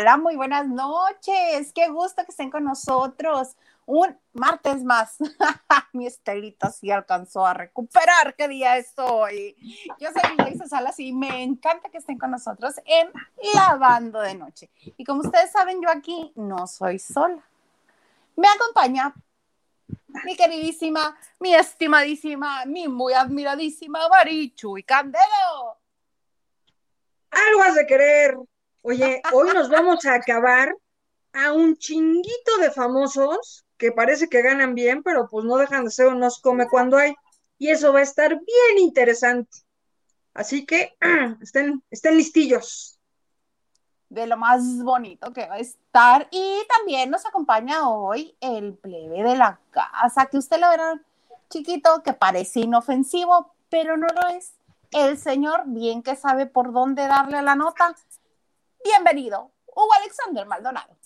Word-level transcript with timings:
Hola, 0.00 0.16
muy 0.16 0.36
buenas 0.36 0.64
noches. 0.68 1.72
Qué 1.74 1.88
gusto 1.88 2.24
que 2.24 2.30
estén 2.30 2.52
con 2.52 2.62
nosotros. 2.62 3.56
Un 3.84 4.16
martes 4.32 4.84
más. 4.84 5.16
Mi 5.92 6.06
estelita 6.06 6.70
sí 6.70 6.92
alcanzó 6.92 7.44
a 7.44 7.52
recuperar. 7.52 8.36
¿Qué 8.36 8.46
día 8.46 8.76
es 8.76 8.92
hoy? 8.96 9.56
Yo 9.98 10.10
soy 10.12 10.36
Luisa 10.36 10.68
Salas 10.68 11.00
y 11.00 11.12
me 11.12 11.42
encanta 11.42 11.88
que 11.88 11.98
estén 11.98 12.16
con 12.16 12.30
nosotros 12.30 12.76
en 12.84 13.10
Lavando 13.54 14.20
de 14.20 14.36
Noche. 14.36 14.70
Y 14.96 15.04
como 15.04 15.22
ustedes 15.22 15.50
saben, 15.50 15.82
yo 15.82 15.90
aquí 15.90 16.32
no 16.36 16.68
soy 16.68 17.00
sola. 17.00 17.42
Me 18.36 18.46
acompaña 18.46 19.12
mi 20.24 20.36
queridísima, 20.36 21.18
mi 21.40 21.56
estimadísima, 21.56 22.64
mi 22.66 22.86
muy 22.86 23.14
admiradísima 23.14 24.08
Marichu 24.08 24.78
y 24.78 24.84
Candelo. 24.84 25.76
Algo 27.32 27.62
has 27.62 27.74
de 27.74 27.84
querer. 27.84 28.38
Oye, 28.82 29.20
hoy 29.32 29.50
nos 29.54 29.68
vamos 29.68 30.04
a 30.06 30.14
acabar 30.14 30.74
a 31.32 31.52
un 31.52 31.76
chinguito 31.76 32.56
de 32.60 32.70
famosos 32.70 33.64
que 33.76 33.92
parece 33.92 34.28
que 34.28 34.42
ganan 34.42 34.74
bien, 34.74 35.02
pero 35.02 35.28
pues 35.28 35.44
no 35.44 35.56
dejan 35.56 35.84
de 35.84 35.90
ser 35.90 36.08
unos 36.08 36.40
come 36.40 36.68
cuando 36.68 36.96
hay. 36.96 37.14
Y 37.58 37.68
eso 37.68 37.92
va 37.92 38.00
a 38.00 38.02
estar 38.02 38.28
bien 38.28 38.78
interesante. 38.78 39.58
Así 40.34 40.64
que 40.64 40.94
estén, 41.42 41.82
estén 41.90 42.16
listillos. 42.16 42.98
De 44.08 44.26
lo 44.26 44.36
más 44.36 44.82
bonito 44.82 45.32
que 45.32 45.46
va 45.46 45.56
a 45.56 45.58
estar. 45.58 46.28
Y 46.30 46.62
también 46.76 47.10
nos 47.10 47.26
acompaña 47.26 47.88
hoy 47.88 48.36
el 48.40 48.74
plebe 48.74 49.22
de 49.22 49.36
la 49.36 49.60
casa, 49.70 50.26
que 50.26 50.38
usted 50.38 50.58
lo 50.60 50.70
verá 50.70 51.00
chiquito, 51.50 52.02
que 52.02 52.12
parece 52.12 52.60
inofensivo, 52.60 53.52
pero 53.68 53.96
no 53.96 54.06
lo 54.06 54.28
es. 54.28 54.54
El 54.90 55.18
señor 55.18 55.64
bien 55.66 56.02
que 56.02 56.16
sabe 56.16 56.46
por 56.46 56.72
dónde 56.72 57.06
darle 57.06 57.42
la 57.42 57.54
nota 57.54 57.94
Bienvenido, 58.82 59.52
Hugo 59.66 59.92
Alexander 60.00 60.46
Maldonado. 60.46 60.96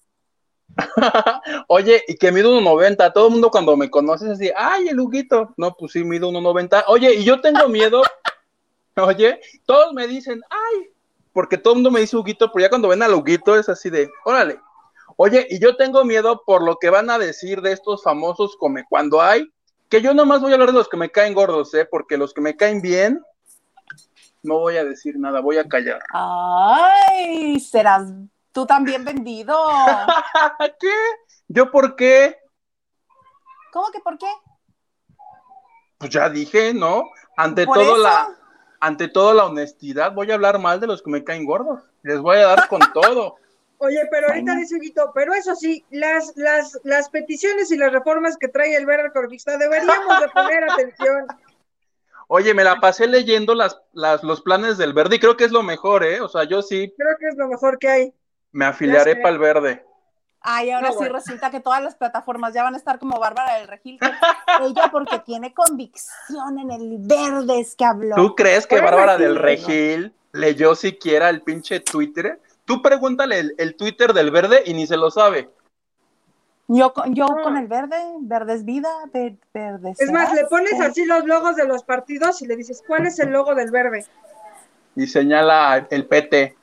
Oye, 1.68 2.02
y 2.08 2.16
que 2.16 2.32
mido 2.32 2.58
1.90. 2.60 3.12
Todo 3.12 3.26
el 3.26 3.32
mundo 3.32 3.50
cuando 3.50 3.76
me 3.76 3.90
conoces 3.90 4.30
así, 4.30 4.50
ay, 4.56 4.88
el 4.88 5.00
Huguito. 5.00 5.54
No, 5.56 5.74
pues 5.74 5.92
sí, 5.92 6.04
mido 6.04 6.30
1.90. 6.30 6.84
Oye, 6.86 7.14
y 7.14 7.24
yo 7.24 7.40
tengo 7.40 7.68
miedo. 7.68 8.02
Oye, 8.96 9.40
todos 9.66 9.92
me 9.92 10.06
dicen, 10.06 10.42
ay, 10.50 10.90
porque 11.32 11.58
todo 11.58 11.74
el 11.74 11.76
mundo 11.78 11.90
me 11.90 12.00
dice 12.00 12.16
Huguito, 12.16 12.50
pero 12.52 12.64
ya 12.64 12.68
cuando 12.68 12.88
ven 12.88 13.02
al 13.02 13.14
Huguito 13.14 13.56
es 13.56 13.68
así 13.68 13.90
de, 13.90 14.10
órale. 14.24 14.60
Oye, 15.16 15.46
y 15.50 15.58
yo 15.58 15.76
tengo 15.76 16.04
miedo 16.04 16.42
por 16.44 16.62
lo 16.62 16.76
que 16.76 16.90
van 16.90 17.10
a 17.10 17.18
decir 17.18 17.62
de 17.62 17.72
estos 17.72 18.02
famosos 18.02 18.56
come 18.56 18.84
cuando 18.88 19.20
hay, 19.20 19.46
que 19.88 20.00
yo 20.00 20.14
nomás 20.14 20.40
voy 20.40 20.52
a 20.52 20.54
hablar 20.54 20.72
de 20.72 20.78
los 20.78 20.88
que 20.88 20.96
me 20.96 21.10
caen 21.10 21.34
gordos, 21.34 21.72
¿eh? 21.74 21.86
Porque 21.90 22.16
los 22.16 22.32
que 22.32 22.40
me 22.40 22.56
caen 22.56 22.80
bien, 22.80 23.22
no 24.42 24.58
voy 24.58 24.76
a 24.76 24.84
decir 24.84 25.18
nada, 25.18 25.40
voy 25.40 25.58
a 25.58 25.68
callar. 25.68 26.00
Ay, 26.12 27.58
serás 27.60 28.10
tú 28.52 28.66
también 28.66 29.04
vendido. 29.04 29.56
¿Qué? 30.80 30.92
¿Yo 31.48 31.70
por 31.70 31.96
qué? 31.96 32.36
¿Cómo 33.72 33.90
que 33.90 34.00
por 34.00 34.18
qué? 34.18 34.26
Pues 35.98 36.10
ya 36.10 36.28
dije, 36.28 36.74
¿no? 36.74 37.04
Ante 37.36 37.64
todo 37.64 37.96
la 37.96 38.28
ante 38.80 39.06
todo 39.06 39.32
la 39.32 39.46
honestidad, 39.46 40.12
voy 40.12 40.32
a 40.32 40.34
hablar 40.34 40.58
mal 40.58 40.80
de 40.80 40.88
los 40.88 41.02
que 41.02 41.10
me 41.10 41.22
caen 41.22 41.44
gordos. 41.44 41.84
Les 42.02 42.18
voy 42.18 42.38
a 42.38 42.48
dar 42.48 42.68
con 42.68 42.80
todo. 42.92 43.36
Oye, 43.78 44.00
pero 44.10 44.28
ahorita 44.28 44.56
dice 44.56 44.78
Guito, 44.80 45.12
pero 45.14 45.34
eso 45.34 45.54
sí, 45.54 45.84
las, 45.90 46.32
las, 46.36 46.78
las 46.82 47.08
peticiones 47.08 47.70
y 47.70 47.76
las 47.76 47.92
reformas 47.92 48.36
que 48.36 48.48
trae 48.48 48.76
el 48.76 48.86
verde 48.86 49.12
corvista 49.12 49.56
deberíamos 49.56 50.20
de 50.20 50.28
poner 50.28 50.64
atención. 50.70 51.26
Oye, 52.28 52.54
me 52.54 52.64
la 52.64 52.80
pasé 52.80 53.06
leyendo 53.06 53.54
las, 53.54 53.80
las, 53.92 54.22
los 54.22 54.40
planes 54.40 54.78
del 54.78 54.92
verde 54.92 55.16
y 55.16 55.18
creo 55.18 55.36
que 55.36 55.44
es 55.44 55.52
lo 55.52 55.62
mejor, 55.62 56.04
¿eh? 56.04 56.20
O 56.20 56.28
sea, 56.28 56.44
yo 56.44 56.62
sí. 56.62 56.92
Creo 56.96 57.16
que 57.18 57.28
es 57.28 57.36
lo 57.36 57.48
mejor 57.48 57.78
que 57.78 57.88
hay. 57.88 58.14
Me 58.52 58.64
afiliaré 58.64 59.16
para 59.16 59.30
el 59.30 59.38
verde. 59.38 59.84
Ay, 60.44 60.70
ahora 60.72 60.90
sí 60.92 61.08
resulta 61.08 61.50
que 61.50 61.60
todas 61.60 61.82
las 61.82 61.94
plataformas 61.94 62.52
ya 62.52 62.64
van 62.64 62.74
a 62.74 62.76
estar 62.76 62.98
como 62.98 63.20
Bárbara 63.20 63.58
del 63.58 63.68
Regil. 63.68 63.98
Ella 64.60 64.88
porque 64.90 65.20
tiene 65.20 65.54
convicción 65.54 66.58
en 66.58 66.70
el 66.72 66.96
verde 66.98 67.60
es 67.60 67.76
que 67.76 67.84
habló. 67.84 68.16
¿Tú 68.16 68.34
crees 68.34 68.66
que 68.66 68.80
Bárbara 68.80 69.16
del 69.16 69.36
Regil 69.36 70.12
leyó 70.32 70.74
siquiera 70.74 71.28
el 71.28 71.42
pinche 71.42 71.78
Twitter? 71.78 72.40
Tú 72.64 72.82
pregúntale 72.82 73.38
el, 73.38 73.54
el 73.58 73.76
Twitter 73.76 74.12
del 74.12 74.32
verde 74.32 74.62
y 74.66 74.74
ni 74.74 74.86
se 74.86 74.96
lo 74.96 75.10
sabe. 75.12 75.48
Yo, 76.74 76.90
yo 77.10 77.26
con 77.26 77.58
el 77.58 77.66
verde, 77.66 77.98
verde 78.20 78.54
es 78.54 78.64
vida, 78.64 78.88
verde, 79.12 79.94
es 79.98 80.10
más, 80.10 80.32
le 80.32 80.46
pones 80.46 80.80
así 80.80 81.04
los 81.04 81.26
logos 81.26 81.54
de 81.54 81.66
los 81.66 81.84
partidos 81.84 82.40
y 82.40 82.46
le 82.46 82.56
dices, 82.56 82.82
¿cuál 82.86 83.06
es 83.06 83.18
el 83.18 83.30
logo 83.30 83.54
del 83.54 83.70
verde? 83.70 84.06
Y 84.96 85.06
señala 85.06 85.86
el 85.90 86.06
PT. 86.06 86.56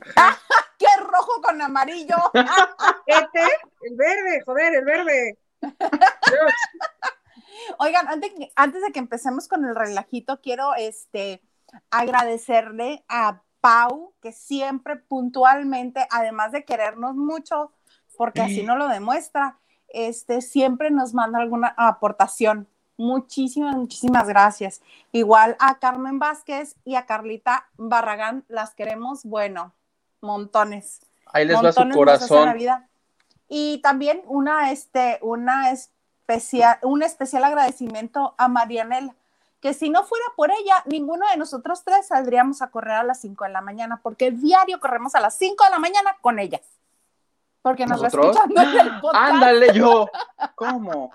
¡Qué 0.78 0.86
rojo 1.00 1.42
con 1.42 1.60
amarillo! 1.60 2.14
¿PT? 2.32 3.40
El 3.80 3.96
verde, 3.96 4.42
joder, 4.46 4.74
el 4.76 4.84
verde. 4.84 5.38
Oigan, 7.78 8.06
antes, 8.06 8.32
antes 8.54 8.80
de 8.80 8.92
que 8.92 9.00
empecemos 9.00 9.48
con 9.48 9.64
el 9.64 9.74
relajito, 9.74 10.40
quiero 10.40 10.76
este, 10.76 11.42
agradecerle 11.90 13.04
a 13.08 13.42
Pau, 13.60 14.14
que 14.22 14.30
siempre 14.30 14.96
puntualmente, 14.96 16.06
además 16.10 16.52
de 16.52 16.64
querernos 16.64 17.16
mucho, 17.16 17.72
porque 18.16 18.40
así 18.40 18.62
no 18.62 18.76
lo 18.76 18.88
demuestra, 18.88 19.58
este, 19.88 20.40
siempre 20.40 20.90
nos 20.90 21.14
manda 21.14 21.38
alguna 21.38 21.74
aportación. 21.76 22.68
Muchísimas, 22.96 23.76
muchísimas 23.76 24.28
gracias. 24.28 24.80
Igual 25.12 25.56
a 25.58 25.78
Carmen 25.78 26.18
Vázquez 26.18 26.76
y 26.84 26.94
a 26.94 27.06
Carlita 27.06 27.68
Barragán, 27.76 28.44
las 28.48 28.74
queremos, 28.74 29.24
bueno, 29.24 29.72
montones. 30.20 31.00
Ahí 31.26 31.46
les 31.46 31.56
va 31.56 31.72
su 31.72 31.88
corazón. 31.90 32.54
Y 33.48 33.78
también 33.82 34.22
una, 34.26 34.70
este, 34.70 35.18
una 35.20 35.72
especial, 35.72 36.78
un 36.82 37.02
especial 37.02 37.44
agradecimiento 37.44 38.34
a 38.38 38.48
Marianela, 38.48 39.14
que 39.60 39.74
si 39.74 39.90
no 39.90 40.04
fuera 40.04 40.24
por 40.36 40.50
ella, 40.50 40.82
ninguno 40.86 41.24
de 41.30 41.36
nosotros 41.36 41.84
tres 41.84 42.08
saldríamos 42.08 42.62
a 42.62 42.70
correr 42.70 42.94
a 42.94 43.04
las 43.04 43.20
5 43.20 43.44
de 43.44 43.50
la 43.50 43.60
mañana, 43.60 44.00
porque 44.02 44.32
diario 44.32 44.80
corremos 44.80 45.14
a 45.14 45.20
las 45.20 45.36
5 45.38 45.64
de 45.64 45.70
la 45.70 45.78
mañana 45.78 46.16
con 46.20 46.40
ella. 46.40 46.60
Porque 47.62 47.86
nos 47.86 48.02
¿Nosotros? 48.02 48.36
va 48.36 48.40
escuchando 48.40 48.62
en 48.62 48.86
el 48.86 48.92
podcast. 49.00 49.32
Ándale 49.32 49.72
yo. 49.72 50.08
¿Cómo? 50.56 51.12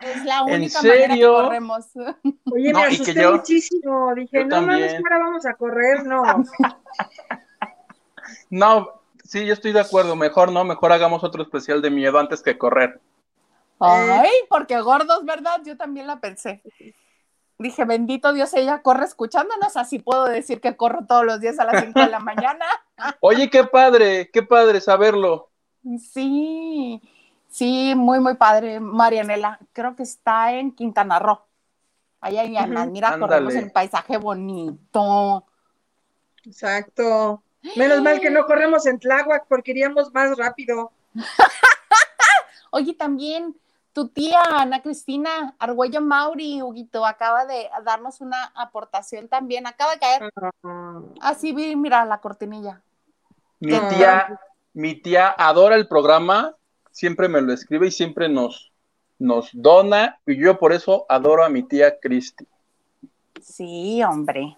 Es 0.00 0.24
la 0.24 0.42
única 0.42 0.82
manera 0.82 1.14
que 1.14 1.26
corremos. 1.26 1.86
Oye, 2.52 2.74
me 2.74 2.84
asusté 2.84 3.30
muchísimo. 3.30 4.14
Dije, 4.14 4.44
no 4.44 4.62
mames, 4.62 4.94
ahora 4.94 5.18
vamos 5.18 5.46
a 5.46 5.54
correr, 5.54 6.04
no. 6.04 6.22
no, 8.50 8.88
sí, 9.24 9.46
yo 9.46 9.52
estoy 9.52 9.72
de 9.72 9.80
acuerdo. 9.80 10.16
Mejor 10.16 10.50
no, 10.50 10.64
mejor 10.64 10.92
hagamos 10.92 11.22
otro 11.22 11.42
especial 11.42 11.80
de 11.80 11.90
miedo 11.90 12.18
antes 12.18 12.42
que 12.42 12.58
correr. 12.58 13.00
Ay, 13.78 14.30
porque 14.48 14.80
gordos, 14.80 15.24
¿verdad? 15.24 15.60
Yo 15.64 15.76
también 15.76 16.08
la 16.08 16.18
pensé. 16.18 16.62
Dije, 17.58 17.84
bendito 17.84 18.32
Dios, 18.32 18.52
ella 18.54 18.82
corre 18.82 19.04
escuchándonos, 19.04 19.76
así 19.76 19.98
puedo 19.98 20.24
decir 20.24 20.60
que 20.60 20.76
corro 20.76 21.06
todos 21.06 21.24
los 21.24 21.40
días 21.40 21.58
a 21.58 21.64
las 21.64 21.82
5 21.82 22.00
de 22.00 22.08
la 22.08 22.20
mañana. 22.20 22.66
Oye, 23.20 23.48
qué 23.48 23.64
padre, 23.64 24.30
qué 24.30 24.42
padre 24.42 24.80
saberlo. 24.80 25.50
Sí, 26.00 27.00
sí, 27.48 27.94
muy, 27.96 28.20
muy 28.20 28.34
padre, 28.34 28.80
Marianela. 28.80 29.58
Creo 29.72 29.94
que 29.94 30.02
está 30.02 30.52
en 30.52 30.72
Quintana 30.72 31.18
Roo. 31.18 31.40
Allá 32.20 32.44
en 32.44 32.76
uh 32.76 32.90
mira, 32.90 33.18
corremos 33.18 33.54
el 33.54 33.70
paisaje 33.70 34.16
bonito. 34.16 35.44
Exacto. 36.44 37.42
Menos 37.76 38.02
mal 38.02 38.20
que 38.20 38.30
no 38.30 38.46
corremos 38.46 38.86
en 38.86 38.98
Tláhuac 38.98 39.46
porque 39.48 39.72
iríamos 39.72 40.12
más 40.12 40.36
rápido. 40.36 40.92
Oye, 42.70 42.94
también 42.94 43.56
tu 43.92 44.08
tía 44.08 44.40
Ana 44.42 44.82
Cristina 44.82 45.54
Argüello 45.58 46.00
Mauri, 46.00 46.62
Huguito, 46.62 47.06
acaba 47.06 47.46
de 47.46 47.68
darnos 47.84 48.20
una 48.20 48.52
aportación 48.54 49.28
también. 49.28 49.66
Acaba 49.66 49.92
de 49.92 49.98
caer. 49.98 50.32
Ah. 50.62 51.00
Así 51.20 51.52
vi, 51.52 51.74
mira 51.76 52.04
la 52.04 52.20
cortinilla. 52.20 52.82
Mi 53.58 53.78
tía, 53.88 54.38
mi 54.76 54.94
tía 54.94 55.34
adora 55.38 55.74
el 55.74 55.88
programa, 55.88 56.54
siempre 56.92 57.28
me 57.30 57.40
lo 57.40 57.54
escribe 57.54 57.86
y 57.86 57.90
siempre 57.90 58.28
nos, 58.28 58.72
nos 59.18 59.48
dona, 59.54 60.20
y 60.26 60.36
yo 60.36 60.58
por 60.58 60.74
eso 60.74 61.06
adoro 61.08 61.42
a 61.42 61.48
mi 61.48 61.62
tía 61.62 61.98
Cristi. 61.98 62.46
Sí, 63.40 64.02
hombre. 64.02 64.54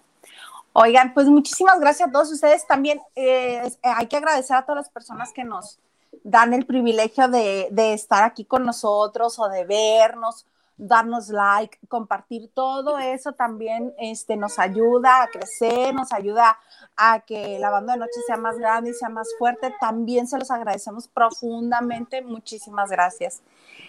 Oigan, 0.73 1.13
pues 1.13 1.27
muchísimas 1.27 1.79
gracias 1.79 2.09
a 2.09 2.11
todos 2.11 2.33
ustedes. 2.33 2.67
También 2.67 2.99
eh, 3.15 3.61
eh, 3.65 3.77
hay 3.81 4.07
que 4.07 4.17
agradecer 4.17 4.57
a 4.57 4.65
todas 4.65 4.83
las 4.83 4.89
personas 4.89 5.31
que 5.31 5.45
nos 5.45 5.79
dan 6.25 6.53
el 6.53 6.65
privilegio 6.65 7.29
de, 7.29 7.69
de 7.71 7.93
estar 7.93 8.25
aquí 8.25 8.43
con 8.43 8.65
nosotros 8.65 9.39
o 9.39 9.47
de 9.47 9.63
vernos 9.63 10.45
darnos 10.81 11.27
like, 11.29 11.77
compartir 11.89 12.49
todo 12.53 12.97
eso 12.99 13.33
también 13.33 13.93
este, 13.99 14.37
nos 14.37 14.57
ayuda 14.59 15.23
a 15.23 15.27
crecer, 15.27 15.93
nos 15.93 16.11
ayuda 16.13 16.57
a 16.95 17.19
que 17.19 17.59
la 17.59 17.69
banda 17.69 17.93
de 17.93 17.99
noche 17.99 18.21
sea 18.25 18.37
más 18.37 18.57
grande 18.57 18.91
y 18.91 18.93
sea 18.93 19.09
más 19.09 19.27
fuerte. 19.37 19.75
También 19.81 20.25
se 20.27 20.39
los 20.39 20.49
agradecemos 20.51 21.07
profundamente. 21.09 22.21
Muchísimas 22.21 22.89
gracias. 22.89 23.41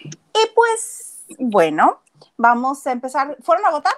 Y 0.03 0.47
pues, 0.53 1.23
bueno, 1.39 2.01
vamos 2.37 2.85
a 2.85 2.91
empezar. 2.91 3.37
¿Fueron 3.41 3.65
a 3.65 3.71
votar? 3.71 3.93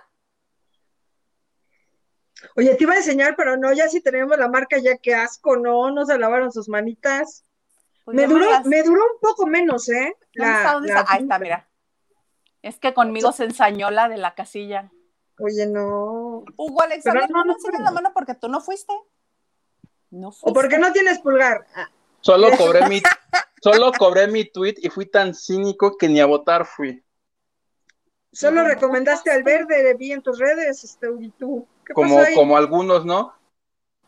Oye, 2.55 2.75
te 2.75 2.83
iba 2.83 2.93
a 2.93 2.97
enseñar, 2.97 3.35
pero 3.35 3.57
no, 3.57 3.71
ya 3.73 3.87
si 3.87 4.01
tenemos 4.01 4.37
la 4.37 4.49
marca, 4.49 4.77
ya 4.77 4.97
qué 4.97 5.15
asco, 5.15 5.55
no, 5.57 5.91
no 5.91 6.05
se 6.05 6.17
lavaron 6.19 6.51
sus 6.51 6.67
manitas. 6.69 7.43
Pues 8.05 8.15
Me 8.15 8.27
duró, 8.27 8.49
las- 8.49 8.65
me 8.65 8.83
duró 8.83 9.01
un 9.01 9.19
poco 9.21 9.47
menos, 9.47 9.87
¿eh? 9.89 10.15
¿Dónde 10.35 10.53
está? 10.53 10.73
¿Dónde 10.73 10.93
la- 10.93 10.99
está? 10.99 11.13
Ahí 11.13 11.21
está, 11.23 11.39
mira. 11.39 11.67
Es 12.63 12.79
que 12.79 12.93
conmigo 12.93 13.31
se 13.33 13.43
ensañó 13.43 13.91
la 13.91 14.09
de 14.09 14.17
la 14.17 14.33
casilla. 14.33 14.89
Oye, 15.37 15.67
no. 15.67 16.43
Hugo 16.55 16.81
Alex, 16.81 17.05
a 17.05 17.11
Pero 17.11 17.21
ver, 17.21 17.29
no, 17.29 17.43
no, 17.43 17.53
no 17.53 17.79
la 17.83 17.91
mano 17.91 18.11
porque 18.13 18.33
tú 18.33 18.47
no 18.47 18.61
fuiste. 18.61 18.93
No 20.09 20.31
fuiste. 20.31 20.49
¿O 20.49 20.53
por 20.53 20.69
qué 20.69 20.77
no 20.77 20.91
tienes 20.93 21.19
pulgar? 21.19 21.67
Ah, 21.75 21.89
Solo 22.21 22.47
cobré 22.57 22.87
mi, 22.87 23.01
solo 23.61 23.91
cobré 23.91 24.27
mi 24.27 24.45
tweet 24.45 24.75
y 24.77 24.89
fui 24.89 25.05
tan 25.05 25.35
cínico 25.35 25.97
que 25.97 26.07
ni 26.07 26.21
a 26.21 26.25
votar 26.25 26.65
fui. 26.65 27.03
Solo 28.31 28.63
No, 28.63 28.69
recomendaste 28.69 29.29
no, 29.29 29.35
al 29.35 29.43
verde, 29.43 29.93
vi 29.95 30.13
en 30.13 30.21
tus 30.21 30.39
redes, 30.39 30.83
este, 30.83 31.07
y 31.19 31.29
tú. 31.31 31.67
¿Qué 31.85 31.93
Como, 31.93 32.15
pasó 32.15 32.27
ahí? 32.27 32.33
como 32.33 32.55
algunos, 32.55 33.05
¿no? 33.05 33.33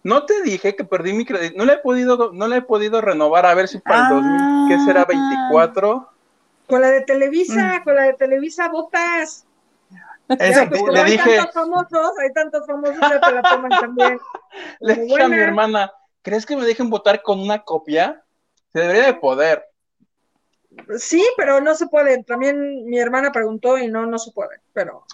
No 0.04 0.26
te 0.26 0.42
dije 0.44 0.76
que 0.76 0.86
perdí 0.86 1.14
mi 1.14 1.26
crédito, 1.26 1.58
no 1.58 1.66
le 1.66 1.74
he 1.74 1.78
podido, 1.80 2.32
no 2.32 2.48
le 2.48 2.58
he 2.58 2.62
podido 2.62 3.02
renovar 3.02 3.46
a 3.46 3.54
ver 3.54 3.68
si 3.68 3.80
para 3.80 4.08
el 4.08 4.16
2000, 4.16 4.70
¿qué 4.70 4.86
será? 4.86 5.02
Ah. 5.02 5.06
24. 5.06 6.15
Con 6.68 6.82
la 6.82 6.90
de 6.90 7.02
Mm. 7.02 7.06
Televisa, 7.06 7.82
con 7.84 7.96
la 7.96 8.04
de 8.04 8.14
Televisa 8.14 8.70
votas. 8.70 9.46
Pues, 10.28 10.40
le 10.92 11.00
hay 11.00 11.12
dije, 11.12 11.36
tantos 11.38 11.54
famosos, 11.54 12.12
hay 12.20 12.34
tantos 12.34 12.66
famosos, 12.66 13.00
ya 13.00 13.22
te 13.22 13.32
la 13.32 13.42
toman 13.44 13.70
también. 13.70 14.20
le 14.80 14.96
Como 14.96 15.06
dije 15.06 15.22
a 15.22 15.28
mi 15.28 15.38
hermana, 15.38 15.92
¿crees 16.24 16.46
que 16.46 16.56
me 16.56 16.66
dejen 16.66 16.90
votar 16.90 17.22
con 17.22 17.40
una 17.40 17.64
copia? 17.64 18.24
Se 18.74 18.80
debería 18.80 19.06
de 19.06 19.14
poder. 19.14 19.66
Sí, 20.98 21.24
pero 21.38 21.62
no 21.62 21.76
se 21.76 21.88
puede. 21.88 22.24
También 22.24 22.86
mi 22.86 23.00
hermana 23.00 23.32
preguntó 23.32 23.78
y 23.78 23.88
no, 23.88 24.06
no 24.06 24.18
se 24.18 24.32
puede, 24.32 24.62
pero, 24.74 25.06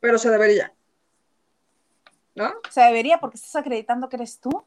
pero 0.00 0.18
se 0.18 0.30
debería. 0.30 0.72
¿No? 2.34 2.50
Se 2.70 2.80
debería 2.80 3.18
porque 3.20 3.36
estás 3.36 3.56
acreditando 3.56 4.08
que 4.08 4.16
eres 4.16 4.40
tú. 4.40 4.64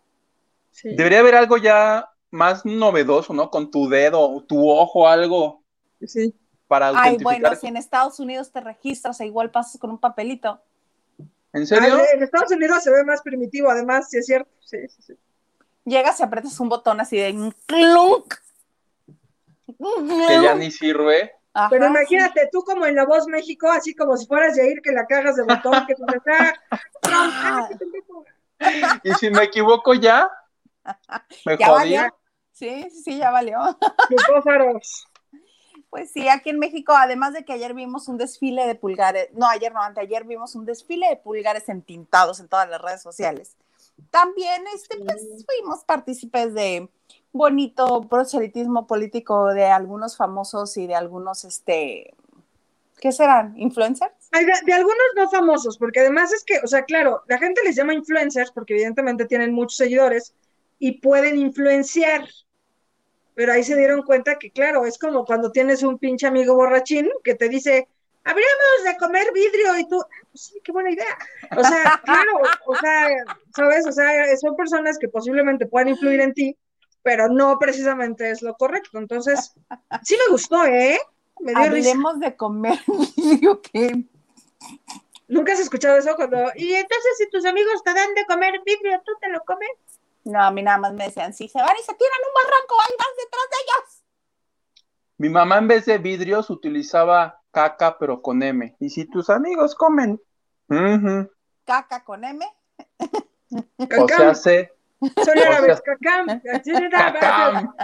Sí. 0.70 0.96
Debería 0.96 1.20
haber 1.20 1.36
algo 1.36 1.58
ya 1.58 2.10
más 2.30 2.66
novedoso, 2.66 3.34
¿no? 3.34 3.50
Con 3.50 3.72
tu 3.72 3.90
dedo, 3.90 4.44
tu 4.44 4.70
ojo, 4.70 5.08
algo 5.08 5.64
Sí. 6.06 6.34
para 6.68 6.90
Ay, 6.96 7.18
bueno, 7.22 7.56
si 7.56 7.68
en 7.68 7.78
Estados 7.78 8.20
Unidos 8.20 8.52
te 8.52 8.62
registras 8.62 9.20
e 9.22 9.26
igual 9.26 9.52
pasas 9.52 9.80
con 9.80 9.90
un 9.92 10.00
papelito. 10.00 10.62
¿En 11.54 11.66
serio? 11.66 12.00
En 12.14 12.22
Estados 12.24 12.52
Unidos 12.52 12.84
se 12.84 12.92
ve 12.92 13.04
más 13.06 13.22
primitivo, 13.22 13.70
además, 13.70 14.10
sí 14.10 14.18
es 14.18 14.26
cierto. 14.26 14.52
Sí, 14.60 14.78
sí, 14.90 15.02
sí. 15.02 15.14
Llegas 15.86 16.20
y 16.20 16.24
aprietas 16.24 16.60
un 16.60 16.68
botón 16.70 17.00
así 17.00 17.18
de 17.18 17.54
clunk. 17.66 18.34
Que 19.68 20.42
ya 20.42 20.56
ni 20.56 20.72
sirve. 20.72 21.32
Ajá, 21.54 21.70
Pero 21.70 21.86
sí. 21.86 21.90
imagínate, 21.92 22.50
tú 22.52 22.64
como 22.64 22.86
en 22.86 22.96
La 22.96 23.06
Voz 23.06 23.28
México, 23.28 23.70
así 23.72 23.96
como 23.96 24.18
si 24.18 24.26
fueras 24.28 24.58
Yair, 24.58 24.82
que 24.82 24.92
la 24.92 25.06
cagas 25.06 25.38
de 25.38 25.44
botón, 25.44 25.86
que 25.88 25.96
te 25.96 26.18
está... 26.18 26.62
Ah, 27.04 27.70
Y 29.04 29.14
si 29.14 29.30
me 29.30 29.44
equivoco 29.44 29.94
ya, 29.94 30.30
me 31.46 31.58
ya 31.58 31.68
jodí. 31.68 31.96
valió. 31.96 32.18
Sí, 32.52 32.88
sí, 32.92 33.02
sí, 33.04 33.18
ya 33.20 33.32
valió. 33.32 33.60
Chupófaros. 34.10 35.08
Pues 35.96 36.12
sí, 36.12 36.28
aquí 36.28 36.50
en 36.50 36.60
México, 36.60 36.92
además 36.94 37.32
de 37.32 37.46
que 37.46 37.54
ayer 37.54 37.74
vimos 37.74 38.10
un 38.10 38.18
desfile 38.18 38.68
de 38.68 38.76
pulgares, 38.76 39.30
no, 39.32 39.48
ayer 39.48 39.72
no, 39.72 39.82
anteayer 39.82 40.26
vimos 40.26 40.54
un 40.54 40.66
desfile 40.66 41.08
de 41.08 41.16
pulgares 41.16 41.70
entintados 41.70 42.42
en 42.42 42.50
todas 42.50 42.70
las 42.70 42.82
redes 42.82 43.02
sociales. 43.02 43.56
También, 44.12 44.66
este, 44.76 44.98
pues, 44.98 45.46
fuimos 45.46 45.86
partícipes 45.86 46.54
de 46.54 46.90
bonito 47.32 48.02
proselitismo 48.10 48.88
político 48.88 49.54
de 49.54 49.68
algunos 49.68 50.18
famosos 50.18 50.76
y 50.76 50.86
de 50.86 50.96
algunos, 50.96 51.46
este, 51.46 52.14
¿qué 53.00 53.14
serán? 53.14 53.58
¿Influencers? 53.58 54.12
De, 54.34 54.52
de 54.66 54.74
algunos 54.74 54.98
no 55.16 55.30
famosos, 55.30 55.78
porque 55.78 56.02
además 56.02 56.34
es 56.34 56.44
que, 56.44 56.60
o 56.62 56.68
sea, 56.68 56.84
claro, 56.84 57.24
la 57.30 57.38
gente 57.38 57.62
les 57.64 57.78
llama 57.78 57.94
influencers 57.94 58.52
porque 58.52 58.74
evidentemente 58.74 59.28
tienen 59.28 59.54
muchos 59.54 59.78
seguidores 59.78 60.34
y 60.78 61.00
pueden 61.00 61.38
influenciar. 61.38 62.28
Pero 63.36 63.52
ahí 63.54 63.64
se 63.64 63.76
dieron 63.76 64.02
cuenta 64.04 64.40
que, 64.40 64.50
claro, 64.52 64.86
es 64.86 64.98
como 64.98 65.26
cuando 65.26 65.52
tienes 65.52 65.84
un 65.84 66.00
pinche 66.00 66.26
amigo 66.26 66.56
borrachín 66.56 67.10
que 67.24 67.36
te 67.36 67.50
dice, 67.50 67.88
habríamos 68.24 68.84
de 68.86 68.98
comer 68.98 69.28
vidrio 69.34 69.78
y 69.78 69.88
tú, 69.88 70.02
"Ah, 70.02 70.08
pues 70.32 70.42
sí, 70.46 70.62
qué 70.64 70.72
buena 70.72 70.92
idea. 70.92 71.18
O 71.58 71.64
sea, 71.64 72.02
claro, 72.06 72.32
o 72.66 72.76
sea, 72.76 73.10
¿sabes? 73.56 73.86
O 73.86 73.92
sea, 73.92 74.38
son 74.38 74.56
personas 74.56 74.98
que 74.98 75.10
posiblemente 75.10 75.66
puedan 75.68 75.90
influir 75.90 76.22
en 76.22 76.34
ti, 76.34 76.58
pero 77.04 77.28
no 77.28 77.60
precisamente 77.60 78.32
es 78.32 78.42
lo 78.42 78.56
correcto. 78.56 78.98
Entonces, 78.98 79.54
sí 80.04 80.16
me 80.26 80.32
gustó, 80.32 80.66
¿eh? 80.66 81.00
Me 81.42 81.52
dio 81.52 81.70
risa. 81.70 81.92
Hablemos 81.92 82.20
de 82.20 82.36
comer 82.36 82.80
vidrio, 83.18 83.62
que 83.62 84.06
¿Nunca 85.28 85.54
has 85.54 85.60
escuchado 85.60 85.98
eso 85.98 86.16
cuando... 86.16 86.38
Y 86.56 86.74
entonces 86.74 87.18
si 87.18 87.30
tus 87.30 87.46
amigos 87.46 87.84
te 87.84 87.94
dan 87.94 88.14
de 88.14 88.26
comer 88.26 88.54
vidrio, 88.64 89.02
¿tú 89.04 89.12
te 89.20 89.30
lo 89.30 89.40
comes? 89.44 89.70
No, 90.26 90.42
a 90.42 90.52
mí 90.52 90.64
nada 90.64 90.80
más 90.80 90.94
me 90.94 91.06
decían, 91.06 91.34
si 91.34 91.48
se 91.48 91.60
van 91.60 91.76
y 91.80 91.84
se 91.84 91.94
tiran 91.94 92.20
un 92.28 92.34
barranco, 92.34 92.76
ahí 92.82 92.96
vas 92.98 93.08
detrás 93.18 93.44
de 93.52 93.58
ellos. 93.64 94.04
Mi 95.18 95.30
mamá 95.30 95.60
en 95.60 95.68
vez 95.68 95.86
de 95.86 95.98
vidrios 96.00 96.50
utilizaba 96.50 97.42
caca, 97.52 97.98
pero 97.98 98.22
con 98.22 98.42
M. 98.44 98.76
Y 98.80 98.90
si 98.90 99.06
tus 99.06 99.30
amigos 99.30 99.76
comen, 99.76 100.20
ujú, 100.68 101.30
Caca 101.64 102.04
con 102.04 102.24
M. 102.24 102.46
o 103.98 104.08
sea, 104.08 104.36
se 104.36 104.72
son 105.24 105.38
árabes, 105.38 105.82
cacam. 105.82 106.42
cacam, 106.42 107.76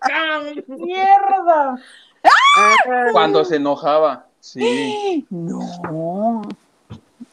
Cacam. 0.00 0.64
mierda. 0.68 1.76
Ah, 2.56 2.76
Cuando 3.12 3.44
se 3.44 3.56
enojaba, 3.56 4.26
sí. 4.40 5.26
No. 5.30 6.42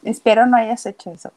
Espero 0.02 0.46
no 0.46 0.56
hayas 0.56 0.84
hecho 0.86 1.12
eso. 1.12 1.30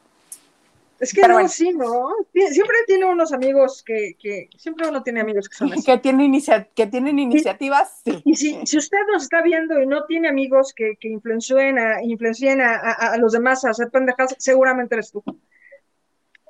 Es 0.98 1.12
que 1.12 1.20
Pero 1.20 1.34
no, 1.34 1.40
bueno. 1.40 1.48
sí, 1.50 1.72
¿no? 1.72 2.08
Siempre 2.32 2.76
tiene 2.86 3.04
unos 3.04 3.32
amigos 3.32 3.82
que, 3.84 4.16
que... 4.18 4.48
Siempre 4.56 4.88
uno 4.88 5.02
tiene 5.02 5.20
amigos 5.20 5.46
que 5.48 5.56
son 5.56 5.72
así. 5.72 5.82
Que, 5.86 5.98
tiene 5.98 6.24
inicia- 6.24 6.68
que 6.74 6.86
tienen 6.86 7.18
iniciativas, 7.18 8.00
sí. 8.04 8.22
Y 8.24 8.34
si, 8.36 8.66
si 8.66 8.78
usted 8.78 8.96
nos 9.12 9.24
está 9.24 9.42
viendo 9.42 9.78
y 9.80 9.86
no 9.86 10.04
tiene 10.06 10.28
amigos 10.28 10.72
que, 10.74 10.96
que 10.98 11.08
influencien, 11.08 11.78
a, 11.78 12.02
influencien 12.02 12.62
a, 12.62 12.76
a- 12.76 13.12
a 13.12 13.16
los 13.18 13.32
demás 13.32 13.64
a 13.66 13.70
hacer 13.70 13.90
pendejas, 13.90 14.34
seguramente 14.38 14.94
eres 14.94 15.12
tú. 15.12 15.22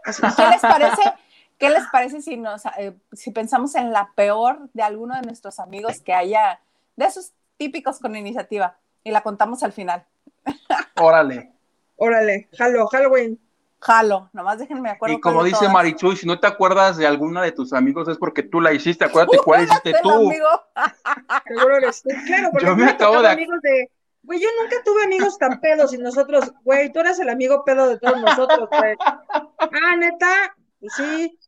Así. 0.05 0.23
¿Qué 0.37 0.47
les 0.49 0.61
parece? 0.63 1.03
¿Qué 1.59 1.71
les 1.71 1.85
parece 1.91 2.23
si 2.23 2.37
nos 2.37 2.63
eh, 2.79 2.95
si 3.13 3.31
pensamos 3.33 3.75
en 3.75 3.91
la 3.91 4.11
peor 4.15 4.69
de 4.75 4.83
alguno 4.83 5.17
de 5.17 5.23
nuestros 5.23 5.59
amigos 5.59 6.01
que 6.03 6.13
haya 6.13 6.61
de 6.97 7.07
esos 7.07 7.33
típicos 7.57 7.99
con 7.99 8.15
iniciativa 8.15 8.77
y 9.03 9.11
la 9.11 9.23
contamos 9.23 9.63
al 9.63 9.73
final? 9.73 10.05
Órale. 10.97 11.53
Órale, 11.97 12.49
jalo, 12.53 12.87
Halloween. 12.89 13.41
Jalo, 13.81 14.31
nomás 14.33 14.59
déjenme 14.59 14.81
me 14.83 14.91
acuerdo. 14.91 15.15
Y 15.17 15.21
como 15.21 15.45
dice 15.45 15.59
todas. 15.59 15.73
Marichuy, 15.73 16.17
si 16.17 16.27
no 16.27 16.41
te 16.41 16.47
acuerdas 16.47 16.97
de 16.97 17.07
alguna 17.07 17.43
de 17.43 17.53
tus 17.53 17.73
amigos 17.73 18.09
es 18.09 18.17
porque 18.19 18.43
tú 18.43 18.61
la 18.61 18.73
hiciste. 18.73 19.05
Acuérdate 19.05 19.39
cuál 19.45 19.65
hiciste 19.65 19.95
tú. 20.03 20.11
amigo. 20.11 20.47
Seguro 21.47 21.77
eres 21.77 22.03
tú. 22.03 22.09
Claro, 22.27 22.49
porque 22.53 22.67
Yo 22.67 22.77
me 22.77 22.87
acabo 22.87 23.21
de- 23.23 23.29
amigos 23.29 23.61
de, 23.63 23.91
güey, 24.23 24.41
yo 24.41 24.49
nunca 24.61 24.77
tuve 24.85 25.05
amigos 25.05 25.39
tan 25.39 25.61
pedos 25.61 25.93
y 25.93 25.99
nosotros, 25.99 26.53
güey, 26.65 26.91
tú 26.93 27.01
eres 27.01 27.19
el 27.21 27.29
amigo 27.29 27.65
pedo 27.65 27.87
de 27.89 27.99
todos 27.99 28.21
nosotros, 28.21 28.69
güey. 28.71 28.97
Ah, 29.01 29.97
neta, 29.97 30.57
pues 30.81 30.93
sí. 30.95 31.39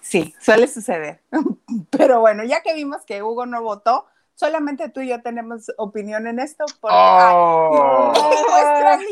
Sí, 0.00 0.34
suele 0.40 0.66
suceder. 0.66 1.22
Pero 1.90 2.20
bueno, 2.20 2.44
ya 2.44 2.62
que 2.62 2.74
vimos 2.74 3.04
que 3.04 3.22
Hugo 3.22 3.46
no 3.46 3.62
votó, 3.62 4.06
solamente 4.40 4.88
tú 4.88 5.02
y 5.02 5.08
yo 5.10 5.20
tenemos 5.20 5.70
opinión 5.76 6.26
en 6.26 6.38
esto. 6.40 6.64
Porque, 6.80 6.96
Oh. 6.98 8.12
¡Ay, 8.16 9.04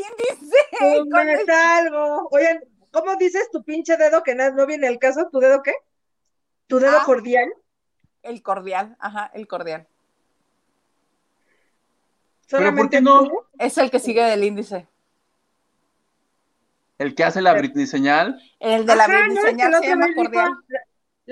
me 1.05 1.33
el- 1.35 1.45
salgo. 1.47 2.29
Oigan, 2.31 2.61
¿cómo 2.91 3.15
dices 3.17 3.51
tu 3.53 3.63
pinche 3.63 3.99
dedo 3.99 4.23
que 4.23 4.35
no, 4.35 4.51
no 4.53 4.67
viene 4.67 4.89
al 4.89 4.99
caso? 4.99 5.29
¿Tu 5.31 5.39
dedo 5.39 5.63
qué? 5.63 5.75
¿Tu 6.67 6.79
dedo 6.79 6.97
Ah. 7.01 7.05
cordial? 7.05 7.53
El 8.23 8.43
cordial, 8.43 8.97
ajá, 8.99 9.31
el 9.35 9.47
cordial. 9.47 9.87
¿Pero 12.51 12.61
por 12.61 12.61
¿Solamente 12.61 12.97
qué 12.97 13.03
no? 13.03 13.29
Es 13.59 13.77
el 13.77 13.91
que 13.91 13.99
sigue 13.99 14.25
del 14.25 14.43
índice. 14.45 14.89
El 16.97 17.15
que 17.15 17.25
hace 17.25 17.43
la 17.43 17.53
Britney 17.53 17.87
señal. 17.87 18.41
El 18.59 18.87
de 18.87 18.97
la 18.97 19.05
Ajá, 19.05 19.13
Britney 19.13 19.35
¿no? 19.37 19.43
Señal 19.43 19.73
la 19.73 19.79
se 19.81 19.87
llama 19.89 20.07
dijo 20.07 20.23
cordial. 20.23 20.51
La, 20.69 20.81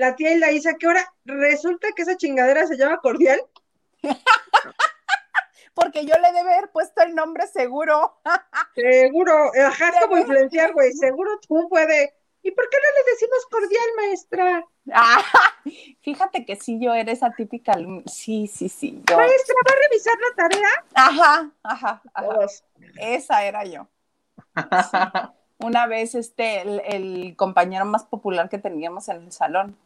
la 0.09 0.15
tía 0.15 0.33
y 0.33 0.37
la 0.37 0.51
Isa, 0.51 0.75
que 0.75 0.85
ahora 0.85 1.11
resulta 1.25 1.87
que 1.95 2.03
esa 2.03 2.15
chingadera 2.15 2.67
se 2.67 2.77
llama 2.77 2.99
cordial. 2.99 3.41
Porque 5.73 6.05
yo 6.05 6.15
le 6.15 6.31
debe 6.31 6.53
haber 6.53 6.71
puesto 6.71 7.01
el 7.01 7.13
nombre 7.13 7.45
seguro. 7.47 8.19
Seguro, 8.75 9.51
ajá, 9.67 9.89
es 9.89 9.95
como 10.01 10.17
influenciar, 10.17 10.73
güey, 10.73 10.91
seguro 10.93 11.39
tú 11.47 11.67
puede. 11.69 12.15
¿Y 12.41 12.51
por 12.51 12.69
qué 12.69 12.77
no 12.77 12.89
le 12.97 13.11
decimos 13.11 13.45
cordial, 13.51 13.89
maestra? 13.97 14.65
Ah, 14.93 15.21
fíjate 16.01 16.45
que 16.45 16.55
sí, 16.55 16.79
yo 16.79 16.93
era 16.93 17.11
esa 17.11 17.31
típica 17.31 17.73
alumna. 17.73 18.03
Sí, 18.05 18.47
sí, 18.47 18.69
sí. 18.69 19.03
Yo. 19.07 19.17
Maestra, 19.17 19.55
¿va 19.67 19.73
a 19.73 19.79
revisar 19.89 20.13
la 20.17 20.35
tarea? 20.35 20.85
Ajá, 20.93 21.51
ajá, 21.63 22.01
ajá. 22.13 22.47
Esa 22.99 23.43
era 23.43 23.65
yo. 23.65 23.87
Sí. 24.55 24.97
Una 25.59 25.87
vez 25.87 26.15
este, 26.15 26.61
el, 26.61 26.81
el 26.85 27.35
compañero 27.35 27.85
más 27.85 28.03
popular 28.03 28.47
que 28.49 28.59
teníamos 28.59 29.09
en 29.09 29.23
el 29.23 29.31
salón, 29.31 29.77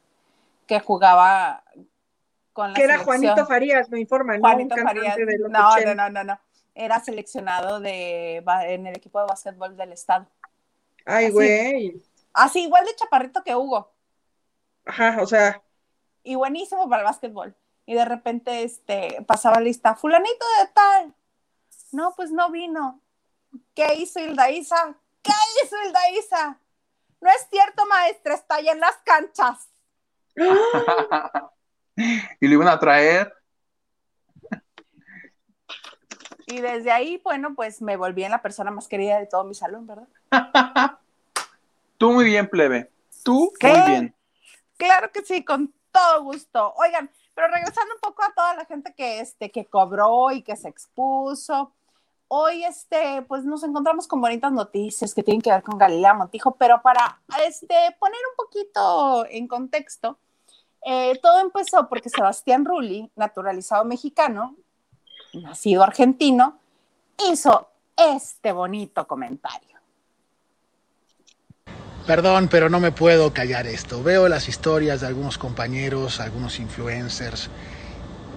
que 0.68 0.80
jugaba 0.82 1.64
con 2.54 2.74
la 2.74 2.74
Que 2.74 2.84
era 2.84 2.98
selección. 2.98 3.06
Juanito 3.06 3.46
Farías, 3.46 3.90
me 3.90 4.00
informan, 4.00 4.44
¿no? 4.44 4.50
Juanito 4.50 4.78
Farías. 4.78 5.16
de 5.16 5.38
los 5.40 5.50
No, 5.50 5.70
80. 5.70 5.96
no, 5.96 5.96
no, 5.96 6.10
no, 6.10 6.24
no. 6.24 6.40
era 6.76 7.00
seleccionado 7.02 7.80
de, 7.80 8.38
en 8.68 8.88
el 8.88 8.96
equipo 8.96 9.20
de 9.20 9.26
básquetbol 9.28 9.76
del 9.78 9.94
estado. 9.94 10.28
Ay, 11.06 11.26
Así. 11.26 11.34
güey. 11.34 12.04
Así, 12.34 12.64
igual 12.64 12.86
de 12.86 12.96
chaparrito 12.96 13.44
que 13.44 13.56
Hugo. 13.56 13.92
Ajá, 14.86 15.18
o 15.22 15.26
sea, 15.28 15.62
y 16.24 16.36
buenísimo 16.36 16.88
para 16.90 17.02
el 17.02 17.06
básquetbol. 17.08 17.56
Y 17.86 17.96
de 17.96 18.06
repente 18.06 18.64
este, 18.64 19.24
pasaba 19.28 19.60
lista, 19.60 19.96
fulanito 19.96 20.46
de 20.60 20.68
tal. 20.74 21.16
No, 21.92 22.14
pues 22.16 22.32
no 22.32 22.50
vino. 22.52 23.02
¿Qué 23.76 23.96
hizo 23.96 24.20
Hilda 24.20 24.50
Isa? 24.52 24.96
¿Qué 25.22 25.32
hizo 25.64 25.76
Hilda 25.86 26.10
Isa? 26.12 26.60
No 27.22 27.30
es 27.30 27.48
cierto, 27.50 27.86
maestra, 27.88 28.36
está 28.36 28.56
allá 28.56 28.72
en 28.74 28.80
las 28.80 28.96
canchas. 29.04 29.70
y 32.40 32.48
lo 32.48 32.54
iban 32.54 32.68
a 32.68 32.80
traer. 32.80 33.34
Y 36.48 36.60
desde 36.60 36.92
ahí, 36.92 37.22
bueno, 37.24 37.56
pues 37.56 37.82
me 37.82 37.96
volví 37.96 38.24
en 38.24 38.32
la 38.32 38.42
persona 38.42 38.72
más 38.72 38.88
querida 38.88 39.20
de 39.20 39.26
todo 39.26 39.44
mi 39.46 39.56
salón, 39.56 39.88
¿verdad? 39.88 40.08
Tú 41.98 42.12
muy 42.12 42.26
bien, 42.26 42.50
plebe. 42.50 42.92
Tú 43.24 43.54
¿Qué? 43.60 43.74
muy 43.74 43.90
bien. 43.90 44.16
Claro 44.76 45.12
que 45.12 45.22
sí, 45.24 45.46
con 45.46 45.74
todo 45.92 46.24
gusto. 46.24 46.74
Oigan, 46.76 47.10
pero 47.36 47.48
regresando 47.48 47.96
un 47.96 48.02
poco 48.02 48.24
a 48.24 48.34
toda 48.34 48.56
la 48.56 48.66
gente 48.66 48.94
que, 48.96 49.20
este, 49.20 49.52
que 49.52 49.66
cobró 49.66 50.32
y 50.32 50.42
que 50.42 50.56
se 50.56 50.68
expuso. 50.68 51.74
Hoy, 52.28 52.64
este, 52.64 53.22
pues 53.24 53.44
nos 53.44 53.64
encontramos 53.64 54.08
con 54.08 54.22
bonitas 54.22 54.52
noticias 54.52 55.14
que 55.14 55.24
tienen 55.24 55.42
que 55.42 55.52
ver 55.52 55.64
con 55.64 55.78
Galilea 55.78 56.14
Montijo, 56.14 56.56
pero 56.56 56.82
para 56.82 57.22
este, 57.46 57.76
poner 58.00 58.20
un 58.32 58.36
poquito 58.38 59.26
en 59.30 59.48
contexto, 59.48 60.18
eh, 60.86 61.20
todo 61.22 61.40
empezó 61.40 61.88
porque 61.88 62.10
Sebastián 62.10 62.66
Rulli, 62.66 63.12
naturalizado 63.16 63.86
mexicano, 63.86 64.56
nacido 65.34 65.84
argentino, 65.84 66.60
hizo 67.30 67.70
este 67.96 68.52
bonito 68.52 69.06
comentario. 69.08 69.70
Perdón, 72.08 72.48
pero 72.50 72.68
no 72.68 72.80
me 72.80 72.92
puedo 72.92 73.32
callar 73.32 73.68
esto. 73.68 74.02
Veo 74.02 74.28
las 74.28 74.50
historias 74.50 75.02
de 75.02 75.08
algunos 75.08 75.38
compañeros, 75.38 76.20
algunos 76.20 76.60
influencers, 76.60 77.50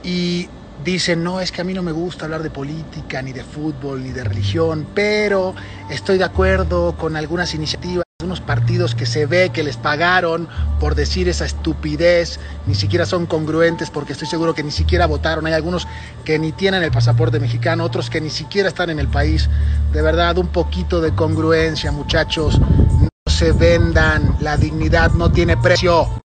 y 0.02 0.48
dicen, 0.84 1.24
no, 1.24 1.40
es 1.40 1.50
que 1.50 1.62
a 1.62 1.64
mí 1.64 1.72
no 1.72 1.82
me 1.82 1.92
gusta 1.92 2.26
hablar 2.26 2.42
de 2.42 2.50
política, 2.50 3.22
ni 3.22 3.32
de 3.32 3.42
fútbol, 3.42 4.02
ni 4.02 4.10
de 4.10 4.22
religión, 4.22 4.86
pero 4.94 5.54
estoy 5.88 6.18
de 6.18 6.24
acuerdo 6.24 6.94
con 6.96 7.16
algunas 7.16 7.54
iniciativas 7.54 8.03
unos 8.22 8.40
partidos 8.40 8.94
que 8.94 9.06
se 9.06 9.26
ve 9.26 9.50
que 9.52 9.64
les 9.64 9.76
pagaron 9.76 10.48
por 10.78 10.94
decir 10.94 11.28
esa 11.28 11.44
estupidez, 11.44 12.38
ni 12.64 12.76
siquiera 12.76 13.06
son 13.06 13.26
congruentes 13.26 13.90
porque 13.90 14.12
estoy 14.12 14.28
seguro 14.28 14.54
que 14.54 14.62
ni 14.62 14.70
siquiera 14.70 15.06
votaron. 15.06 15.46
Hay 15.46 15.52
algunos 15.52 15.88
que 16.24 16.38
ni 16.38 16.52
tienen 16.52 16.84
el 16.84 16.92
pasaporte 16.92 17.40
mexicano, 17.40 17.84
otros 17.84 18.10
que 18.10 18.20
ni 18.20 18.30
siquiera 18.30 18.68
están 18.68 18.90
en 18.90 19.00
el 19.00 19.08
país. 19.08 19.50
De 19.92 20.00
verdad, 20.00 20.38
un 20.38 20.46
poquito 20.48 21.00
de 21.00 21.12
congruencia, 21.14 21.90
muchachos 21.90 22.60
no 22.60 23.08
se 23.26 23.50
vendan, 23.50 24.36
la 24.40 24.56
dignidad 24.56 25.10
no 25.12 25.32
tiene 25.32 25.56
precio. 25.56 26.22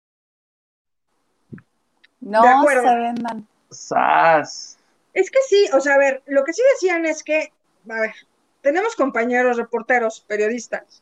No 2.21 2.41
De 2.43 2.47
acuerdo. 2.49 2.83
se 2.83 2.95
vendan. 2.95 3.47
¡Sas! 3.71 4.77
es 5.13 5.29
que 5.31 5.39
sí, 5.47 5.65
o 5.73 5.81
sea, 5.81 5.95
a 5.95 5.97
ver, 5.97 6.21
lo 6.27 6.43
que 6.43 6.53
sí 6.53 6.61
decían 6.73 7.05
es 7.05 7.23
que, 7.23 7.51
a 7.89 7.99
ver, 7.99 8.13
tenemos 8.61 8.95
compañeros 8.95 9.57
reporteros, 9.57 10.21
periodistas, 10.21 11.01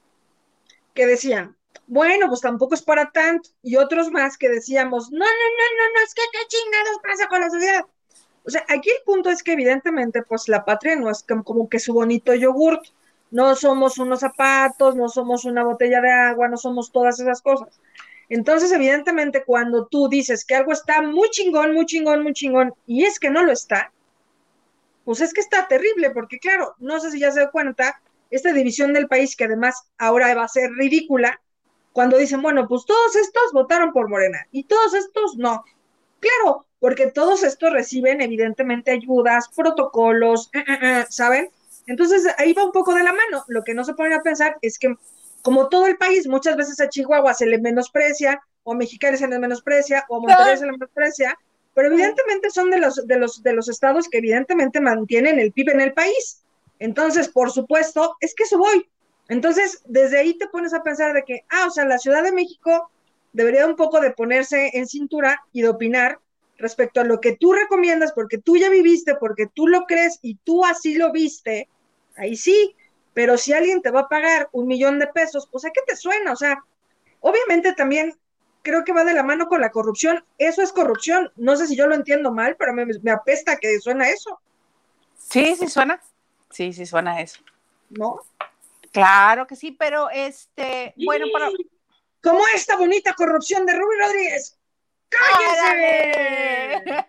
que 0.98 1.06
decían, 1.06 1.56
bueno, 1.86 2.27
pues 2.27 2.42
tampoco 2.42 2.74
es 2.74 2.82
para 2.82 3.12
tanto, 3.12 3.51
y 3.62 3.75
otros 3.75 4.10
más 4.10 4.36
que 4.36 4.50
decíamos, 4.50 5.12
no, 5.12 5.20
no, 5.20 5.25
no, 5.25 5.25
no, 5.25 5.94
no, 5.94 6.04
es 6.04 6.13
que 6.16 6.24
qué 6.32 6.39
chingados 6.48 6.98
pasa 7.04 7.27
con 7.27 7.39
la 7.39 7.51
sociedad. 7.51 7.86
O 8.44 8.50
sea, 8.50 8.66
aquí 8.68 8.89
el 8.89 9.04
punto 9.06 9.30
es 9.30 9.44
que 9.44 9.51
evidentemente, 9.51 10.24
pues 10.24 10.50
la 10.50 10.66
patria 10.66 10.96
no 10.96 11.12
es 11.12 11.24
como, 11.24 11.70
que 11.70 11.77
su 11.77 11.94
bonito 11.94 12.34
yogurt, 12.34 12.84
no 13.30 13.56
somos 13.56 14.00
unos 14.00 14.22
zapatos, 14.22 14.96
no 14.96 15.08
somos 15.08 15.46
una 15.46 15.63
botella 15.63 16.01
de 16.01 16.10
agua, 16.10 16.48
no 16.48 16.58
somos 16.58 16.92
todas 16.92 17.20
esas 17.20 17.44
cosas. 17.44 17.80
Entonces, 18.27 18.72
evidentemente, 18.72 19.44
cuando 19.46 19.86
tú 19.86 20.10
dices 20.10 20.44
que 20.46 20.56
algo 20.56 20.72
está 20.72 21.04
muy 21.04 21.30
chingón, 21.30 21.75
muy 21.75 21.86
chingón, 21.86 22.24
muy 22.24 22.34
chingón, 22.34 22.74
y 22.88 23.06
es 23.06 23.20
que 23.20 23.30
no 23.30 23.44
lo 23.44 23.51
está, 23.51 23.92
pues 25.06 25.22
es 25.22 25.32
que 25.32 25.42
está 25.42 25.68
terrible, 25.68 26.10
porque 26.10 26.39
claro, 26.39 26.74
no 26.80 27.00
sé 27.00 27.12
si 27.12 27.20
ya 27.20 27.32
se 27.32 27.42
da 27.42 27.51
cuenta, 27.51 28.01
esta 28.29 28.53
división 28.53 28.93
del 28.93 29.07
país 29.07 29.36
que 29.36 29.46
además 29.46 29.89
ahora 29.98 30.34
va 30.36 30.43
a 30.43 30.48
ser 30.48 30.72
ridícula, 30.72 31.39
cuando 31.93 32.17
dicen, 32.17 32.41
bueno, 32.43 32.67
pues 32.67 32.86
todos 32.86 33.15
estos 33.15 33.53
votaron 33.53 33.91
por 33.91 34.07
Morena 34.07 34.46
y 34.51 34.65
todos 34.65 34.93
estos 34.93 35.36
no. 35.38 35.63
Claro, 36.19 36.67
porque 36.79 37.07
todos 37.07 37.43
estos 37.43 37.74
reciben 37.74 38.22
evidentemente 38.22 38.91
ayudas, 38.91 39.50
protocolos, 39.55 40.50
eh, 40.53 40.60
eh, 40.60 40.77
eh, 40.81 41.05
¿saben? 41.10 41.50
Entonces 41.88 42.27
ahí 42.38 42.53
va 42.53 42.65
un 42.65 42.72
poco 42.72 42.93
de 42.93 43.03
la 43.03 43.13
mano. 43.13 43.43
Lo 43.48 43.63
que 43.63 43.74
no 43.74 43.84
se 43.84 43.93
ponen 43.93 44.13
a 44.13 44.22
pensar 44.22 44.57
es 44.62 44.77
que 44.77 44.96
como 45.41 45.69
todo 45.69 45.88
el 45.88 45.98
país, 45.98 46.27
muchas 46.27 46.55
veces 46.55 46.79
a 46.79 46.89
Chihuahua 46.89 47.34
se 47.34 47.46
le 47.46 47.57
menosprecia, 47.57 48.41
o 48.63 48.74
a 48.74 48.75
Mexicali 48.75 49.17
se 49.17 49.27
le 49.27 49.39
menosprecia, 49.39 50.05
o 50.10 50.17
a 50.17 50.19
Monterrey 50.19 50.57
se 50.57 50.65
le 50.65 50.74
menosprecia, 50.74 51.38
pero 51.74 51.88
evidentemente 51.88 52.50
son 52.50 52.69
de 52.69 52.79
los, 52.79 53.07
de 53.07 53.17
los, 53.17 53.41
de 53.41 53.53
los 53.53 53.69
estados 53.69 54.10
que 54.10 54.17
evidentemente 54.17 54.81
mantienen 54.81 55.39
el 55.39 55.51
PIB 55.51 55.69
en 55.69 55.81
el 55.81 55.93
país. 55.93 56.43
Entonces, 56.79 57.29
por 57.29 57.51
supuesto, 57.51 58.15
es 58.19 58.36
que 58.36 58.43
eso 58.43 58.57
voy. 58.57 58.88
Entonces, 59.29 59.81
desde 59.86 60.19
ahí 60.19 60.38
te 60.38 60.48
pones 60.48 60.74
a 60.74 60.84
pensar 60.84 61.13
de 61.13 61.24
que, 61.24 61.43
ah, 61.50 61.65
o 61.67 61.72
sea, 61.72 61.86
la 61.86 61.98
Ciudad 61.98 62.24
de 62.24 62.31
México 62.31 62.89
debería 63.34 63.65
un 63.65 63.75
poco 63.75 64.00
de 64.00 64.12
ponerse 64.12 64.72
en 64.74 64.88
cintura 64.88 65.43
y 65.51 65.62
de 65.62 65.69
opinar 65.69 66.19
respecto 66.57 67.01
a 67.01 67.03
lo 67.03 67.19
que 67.19 67.36
tú 67.36 67.53
recomiendas, 67.53 68.13
porque 68.13 68.38
tú 68.38 68.57
ya 68.57 68.69
viviste, 68.69 69.15
porque 69.15 69.48
tú 69.48 69.67
lo 69.67 69.86
crees 69.86 70.19
y 70.22 70.36
tú 70.43 70.65
así 70.65 70.96
lo 70.96 71.12
viste, 71.12 71.69
ahí 72.15 72.36
sí, 72.36 72.75
pero 73.13 73.38
si 73.38 73.53
alguien 73.53 73.81
te 73.81 73.91
va 73.91 74.01
a 74.01 74.10
pagar 74.10 74.50
un 74.53 74.65
millón 74.65 74.98
de 74.98 75.07
pesos, 75.07 75.48
pues 75.51 75.65
¿a 75.65 75.72
qué 75.72 75.81
te 75.86 75.96
suena? 75.96 76.31
O 76.31 76.36
sea, 76.36 76.63
obviamente 77.19 77.74
también 77.74 78.17
creo 78.63 78.84
que 78.84 78.93
va 78.93 79.03
de 79.03 79.13
la 79.13 79.24
mano 79.24 79.48
con 79.48 79.62
la 79.62 79.69
corrupción, 79.69 80.25
eso 80.39 80.63
es 80.63 80.72
corrupción, 80.72 81.31
no 81.36 81.55
sé 81.55 81.67
si 81.67 81.75
yo 81.75 81.86
lo 81.86 81.93
entiendo 81.93 82.31
mal, 82.31 82.55
pero 82.57 82.74
me, 82.74 82.86
me 82.86 83.12
apesta 83.12 83.57
que 83.57 83.79
suena 83.79 84.10
eso, 84.10 84.39
Sí, 85.29 85.55
sí 85.57 85.67
suena. 85.67 86.00
Sí, 86.50 86.74
sí 86.74 86.86
suena 86.86 87.22
eso. 87.22 87.39
¿no? 87.89 88.20
Claro 88.92 89.48
que 89.48 89.56
sí, 89.56 89.72
pero 89.72 90.10
este, 90.10 90.94
bueno, 91.06 91.27
para... 91.32 91.50
Como 92.22 92.46
esta 92.54 92.75
bonita 92.77 93.13
corrupción 93.13 93.66
de 93.66 93.74
Rubí 93.74 93.96
Rodríguez. 94.00 94.58
¡Cállese! 95.10 96.84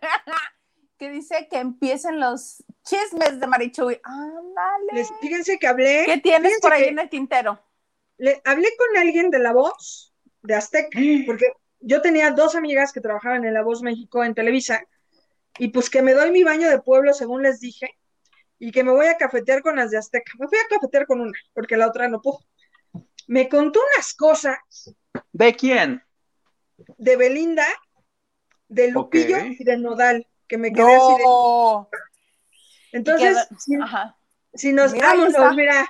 Que 0.98 1.10
dice 1.10 1.46
que 1.48 1.58
empiecen 1.58 2.18
los 2.18 2.64
chismes 2.82 3.38
de 3.38 3.46
Marichuy. 3.46 4.00
Ándale. 4.02 4.92
Les, 4.94 5.08
fíjense 5.20 5.56
que 5.56 5.68
hablé. 5.68 6.02
¿Qué 6.06 6.18
tienes 6.18 6.58
por 6.60 6.72
ahí 6.72 6.86
en 6.86 6.98
el 6.98 7.08
tintero? 7.08 7.62
le- 8.16 8.42
hablé 8.44 8.68
con 8.76 8.96
alguien 8.96 9.30
de 9.30 9.38
La 9.38 9.52
Voz, 9.52 10.12
de 10.42 10.56
Azteca, 10.56 10.98
porque 11.26 11.46
yo 11.78 12.02
tenía 12.02 12.32
dos 12.32 12.56
amigas 12.56 12.92
que 12.92 13.00
trabajaban 13.00 13.44
en 13.44 13.54
La 13.54 13.62
Voz 13.62 13.80
México 13.82 14.24
en 14.24 14.34
Televisa, 14.34 14.82
y 15.58 15.68
pues 15.68 15.88
que 15.88 16.02
me 16.02 16.14
doy 16.14 16.32
mi 16.32 16.42
baño 16.42 16.68
de 16.68 16.80
pueblo, 16.80 17.12
según 17.14 17.42
les 17.44 17.60
dije, 17.60 17.96
y 18.58 18.72
que 18.72 18.84
me 18.84 18.92
voy 18.92 19.06
a 19.06 19.16
cafetear 19.16 19.62
con 19.62 19.76
las 19.76 19.90
de 19.90 19.98
Azteca. 19.98 20.32
Me 20.38 20.48
fui 20.48 20.58
a 20.58 20.68
cafetear 20.68 21.06
con 21.06 21.20
una, 21.20 21.32
porque 21.54 21.76
la 21.76 21.88
otra 21.88 22.08
no 22.08 22.20
pudo. 22.20 22.40
Me 23.26 23.48
contó 23.48 23.80
unas 23.94 24.14
cosas 24.14 24.58
¿De 25.32 25.54
quién? 25.54 26.02
de 26.96 27.16
Belinda, 27.16 27.66
de 28.68 28.90
Lupillo 28.90 29.38
y 29.44 29.64
de 29.64 29.76
Nodal, 29.76 30.26
que 30.46 30.58
me 30.58 30.72
quedé 30.72 30.94
así 30.94 31.12
de... 31.18 31.24
Entonces, 32.92 33.46
si, 33.58 33.74
Ajá. 33.76 34.16
si 34.54 34.72
nos 34.72 34.92
Mira, 34.92 35.10
ahí 35.10 35.18
vámonos, 35.18 35.34
está. 35.34 35.52
mira, 35.52 35.88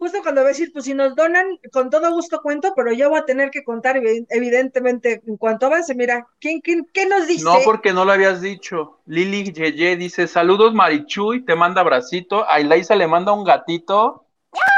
justo 0.00 0.22
cuando 0.22 0.42
decir, 0.42 0.72
pues 0.72 0.86
si 0.86 0.94
nos 0.94 1.14
donan, 1.14 1.46
con 1.72 1.90
todo 1.90 2.10
gusto 2.10 2.40
cuento, 2.42 2.72
pero 2.74 2.90
yo 2.92 3.10
voy 3.10 3.20
a 3.20 3.26
tener 3.26 3.50
que 3.50 3.62
contar, 3.62 3.96
evi- 3.96 4.26
evidentemente, 4.30 5.22
en 5.26 5.36
cuanto 5.36 5.66
avance, 5.66 5.94
mira, 5.94 6.26
¿quién, 6.40 6.62
quién, 6.62 6.88
qué 6.92 7.06
nos 7.06 7.26
dice? 7.26 7.44
No, 7.44 7.56
porque 7.64 7.92
no 7.92 8.06
lo 8.06 8.12
habías 8.12 8.40
dicho. 8.40 9.00
Lili 9.04 9.52
Yeye 9.52 9.96
dice, 9.96 10.26
saludos 10.26 10.72
Marichuy, 10.72 11.44
te 11.44 11.54
manda 11.54 11.82
bracito. 11.82 12.48
A 12.48 12.60
Ilaisa 12.60 12.96
le 12.96 13.06
manda 13.06 13.32
un 13.32 13.44
gatito. 13.44 14.24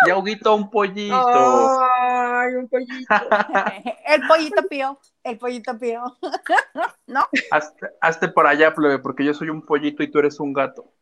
Y 0.07 0.11
a 0.11 0.19
Huguito 0.19 0.55
un 0.55 0.69
pollito. 0.69 1.17
Ay, 1.17 2.55
un 2.57 2.69
pollito. 2.69 2.93
el 4.07 4.27
pollito 4.27 4.63
pío, 4.69 4.99
el 5.23 5.39
pollito 5.39 5.79
pío. 5.79 6.03
¿No? 7.07 7.27
Hazte, 7.53 7.87
hazte 8.01 8.29
para 8.29 8.51
allá, 8.51 8.75
plebe, 8.75 8.99
porque 8.99 9.25
yo 9.25 9.33
soy 9.33 9.49
un 9.51 9.65
pollito 9.65 10.03
y 10.03 10.11
tú 10.11 10.19
eres 10.19 10.41
un 10.41 10.53
gato. 10.53 10.93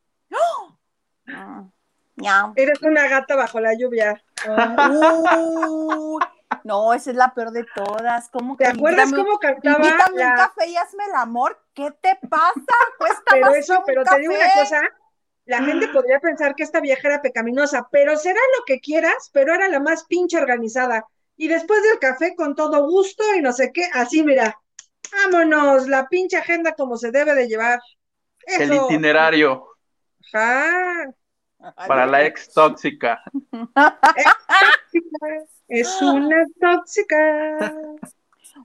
Mm. 1.26 1.70
Eres 2.56 2.82
una 2.82 3.08
gata 3.08 3.36
bajo 3.36 3.60
la 3.60 3.74
lluvia. 3.74 4.22
No, 6.64 6.92
esa 6.92 7.10
es 7.10 7.16
la 7.16 7.32
peor 7.32 7.52
de 7.52 7.64
todas. 7.74 8.28
¿Cómo 8.30 8.56
que 8.56 8.64
¿Te 8.64 8.70
acuerdas 8.70 9.08
invítame- 9.10 9.24
cómo 9.24 9.38
cantaba 9.38 9.76
Invítame 9.84 10.12
un 10.12 10.18
la... 10.18 10.34
café 10.34 10.68
y 10.68 10.76
hazme 10.76 11.04
el 11.04 11.14
amor. 11.14 11.58
¿Qué 11.74 11.90
te 12.02 12.18
pasa? 12.28 12.76
Cuesta 12.98 13.22
Pero 13.30 13.46
más 13.46 13.56
eso, 13.56 13.74
que 13.74 13.78
un 13.78 13.84
pero 13.86 14.04
te 14.04 14.18
digo 14.18 14.34
una 14.34 14.52
cosa, 14.54 14.80
la 15.46 15.62
gente 15.62 15.88
podría 15.88 16.20
pensar 16.20 16.54
que 16.54 16.62
esta 16.64 16.80
vieja 16.80 17.08
era 17.08 17.22
pecaminosa, 17.22 17.88
pero 17.90 18.16
será 18.16 18.40
lo 18.58 18.64
que 18.66 18.80
quieras, 18.80 19.30
pero 19.32 19.54
era 19.54 19.68
la 19.68 19.80
más 19.80 20.04
pinche 20.04 20.36
organizada. 20.38 21.06
Y 21.36 21.48
después 21.48 21.82
del 21.82 21.98
café, 21.98 22.34
con 22.36 22.54
todo 22.54 22.86
gusto 22.86 23.22
y 23.34 23.40
no 23.40 23.52
sé 23.52 23.72
qué, 23.72 23.88
así 23.94 24.22
mira, 24.22 24.60
vámonos, 25.12 25.88
la 25.88 26.06
pinche 26.08 26.36
agenda 26.36 26.74
como 26.74 26.96
se 26.98 27.10
debe 27.10 27.34
de 27.34 27.48
llevar. 27.48 27.80
El 28.46 28.74
itinerario. 28.74 29.66
Ajá. 30.34 31.10
Para 31.74 32.06
la 32.06 32.24
ex 32.24 32.52
tóxica. 32.52 33.22
Es 35.68 36.02
una 36.02 36.44
tóxica. 36.60 37.72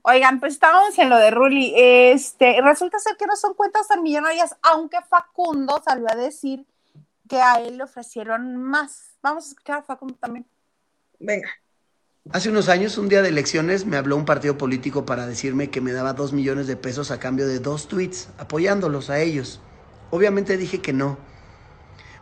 Oigan, 0.01 0.39
pues 0.39 0.53
estábamos 0.53 0.97
en 0.97 1.09
lo 1.09 1.17
de 1.17 1.29
Ruli. 1.29 1.71
Este, 1.75 2.59
resulta 2.61 2.97
ser 2.97 3.15
que 3.15 3.27
no 3.27 3.35
son 3.35 3.53
cuentas 3.53 3.87
tan 3.87 4.01
millonarias, 4.01 4.55
aunque 4.63 4.97
Facundo 5.07 5.81
salió 5.85 6.07
a 6.09 6.15
decir 6.15 6.65
que 7.29 7.39
a 7.39 7.59
él 7.59 7.77
le 7.77 7.83
ofrecieron 7.83 8.57
más. 8.57 9.17
Vamos 9.21 9.45
a 9.45 9.49
escuchar 9.49 9.79
a 9.79 9.83
Facundo 9.83 10.15
también. 10.19 10.47
Venga. 11.19 11.49
Hace 12.31 12.49
unos 12.49 12.69
años, 12.69 12.97
un 12.97 13.07
día 13.07 13.21
de 13.21 13.29
elecciones, 13.29 13.85
me 13.85 13.97
habló 13.97 14.17
un 14.17 14.25
partido 14.25 14.57
político 14.57 15.05
para 15.05 15.27
decirme 15.27 15.69
que 15.69 15.79
me 15.79 15.91
daba 15.91 16.13
dos 16.13 16.33
millones 16.33 16.65
de 16.65 16.75
pesos 16.75 17.11
a 17.11 17.19
cambio 17.19 17.45
de 17.45 17.59
dos 17.59 17.87
tweets, 17.87 18.29
apoyándolos 18.39 19.11
a 19.11 19.19
ellos. 19.19 19.61
Obviamente 20.09 20.57
dije 20.57 20.81
que 20.81 20.91
no. 20.91 21.19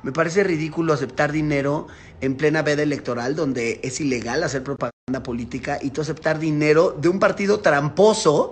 Me 0.04 0.12
parece 0.12 0.44
ridículo 0.44 0.94
aceptar 0.94 1.32
dinero 1.32 1.88
en 2.20 2.36
plena 2.36 2.62
veda 2.62 2.84
electoral, 2.84 3.36
donde 3.36 3.80
es 3.84 4.02
ilegal 4.02 4.44
hacer 4.44 4.62
propaganda 4.62 5.24
política, 5.24 5.80
y 5.82 5.92
tú 5.92 6.02
aceptar 6.02 6.40
dinero 6.40 6.92
de 6.92 7.08
un 7.08 7.20
partido 7.20 7.62
tramposo 7.62 8.52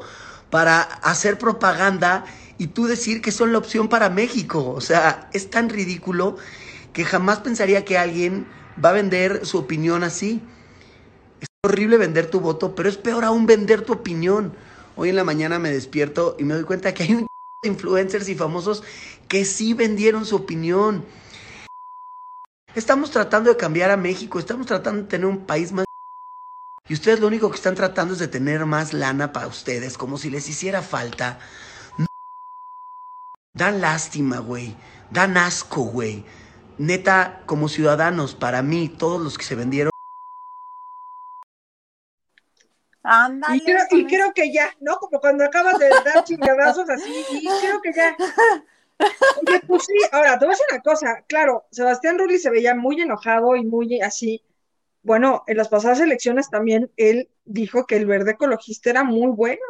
para 0.49 0.81
hacer 0.81 1.37
propaganda 1.37 2.25
y 2.57 2.67
tú 2.67 2.85
decir 2.85 3.21
que 3.21 3.31
son 3.31 3.51
la 3.51 3.57
opción 3.57 3.89
para 3.89 4.09
México. 4.09 4.69
O 4.69 4.79
sea, 4.79 5.29
es 5.33 5.49
tan 5.49 5.69
ridículo 5.69 6.37
que 6.93 7.03
jamás 7.03 7.39
pensaría 7.39 7.83
que 7.83 7.97
alguien 7.97 8.47
va 8.83 8.89
a 8.89 8.93
vender 8.93 9.45
su 9.45 9.57
opinión 9.57 10.03
así. 10.03 10.41
Es 11.41 11.47
horrible 11.65 11.97
vender 11.97 12.27
tu 12.27 12.39
voto, 12.39 12.75
pero 12.75 12.87
es 12.87 12.97
peor 12.97 13.25
aún 13.25 13.45
vender 13.45 13.81
tu 13.81 13.93
opinión. 13.93 14.53
Hoy 14.95 15.09
en 15.09 15.17
la 15.17 15.23
mañana 15.25 15.59
me 15.59 15.71
despierto 15.71 16.37
y 16.39 16.45
me 16.45 16.53
doy 16.53 16.63
cuenta 16.63 16.93
que 16.93 17.03
hay 17.03 17.13
un 17.13 17.27
de 17.63 17.69
influencers 17.69 18.29
y 18.29 18.35
famosos 18.35 18.83
que 19.27 19.43
sí 19.43 19.73
vendieron 19.73 20.25
su 20.25 20.37
opinión. 20.37 21.03
Estamos 22.73 23.11
tratando 23.11 23.49
de 23.49 23.57
cambiar 23.57 23.91
a 23.91 23.97
México, 23.97 24.39
estamos 24.39 24.65
tratando 24.65 25.03
de 25.03 25.09
tener 25.09 25.27
un 25.27 25.45
país 25.45 25.73
más... 25.73 25.85
Y 26.87 26.93
ustedes 26.93 27.19
lo 27.19 27.27
único 27.27 27.49
que 27.49 27.57
están 27.57 27.75
tratando 27.75 28.13
es 28.13 28.19
de 28.19 28.29
tener 28.29 28.65
más 28.65 28.93
lana 28.93 29.33
para 29.33 29.47
ustedes, 29.47 29.97
como 29.97 30.17
si 30.17 30.29
les 30.29 30.47
hiciera 30.47 30.81
falta. 30.81 31.39
Dan 33.53 33.81
lástima, 33.81 34.39
güey. 34.39 34.75
Dan 35.09 35.37
asco, 35.37 35.81
güey. 35.81 36.23
Neta, 36.77 37.43
como 37.45 37.67
ciudadanos, 37.67 38.35
para 38.35 38.61
mí, 38.61 38.87
todos 38.87 39.21
los 39.21 39.37
que 39.37 39.43
se 39.43 39.55
vendieron... 39.55 39.91
Y 43.53 43.59
creo, 43.65 43.85
y 43.91 44.05
creo 44.05 44.33
que 44.33 44.53
ya, 44.53 44.73
¿no? 44.79 44.97
Como 44.97 45.19
cuando 45.19 45.43
acabas 45.43 45.77
de 45.77 45.89
dar 45.89 46.23
chingadazos 46.23 46.89
así, 46.89 47.25
y 47.31 47.47
creo 47.59 47.81
que 47.81 47.91
ya. 47.93 48.15
Oye, 49.41 49.61
pues 49.67 49.85
sí, 49.85 49.93
ahora, 50.11 50.37
te 50.37 50.45
voy 50.45 50.53
a 50.53 50.57
decir 50.57 50.65
una 50.71 50.81
cosa, 50.81 51.23
claro, 51.27 51.65
Sebastián 51.71 52.17
Rulli 52.17 52.37
se 52.37 52.49
veía 52.49 52.75
muy 52.75 53.01
enojado 53.01 53.55
y 53.55 53.65
muy 53.65 54.01
así. 54.01 54.43
Bueno, 55.03 55.43
en 55.47 55.57
las 55.57 55.69
pasadas 55.69 55.99
elecciones 55.99 56.49
también 56.49 56.91
él 56.97 57.29
dijo 57.45 57.85
que 57.85 57.97
el 57.97 58.05
verde 58.05 58.31
ecologista 58.31 58.89
era 58.91 59.03
muy 59.03 59.31
bueno. 59.31 59.61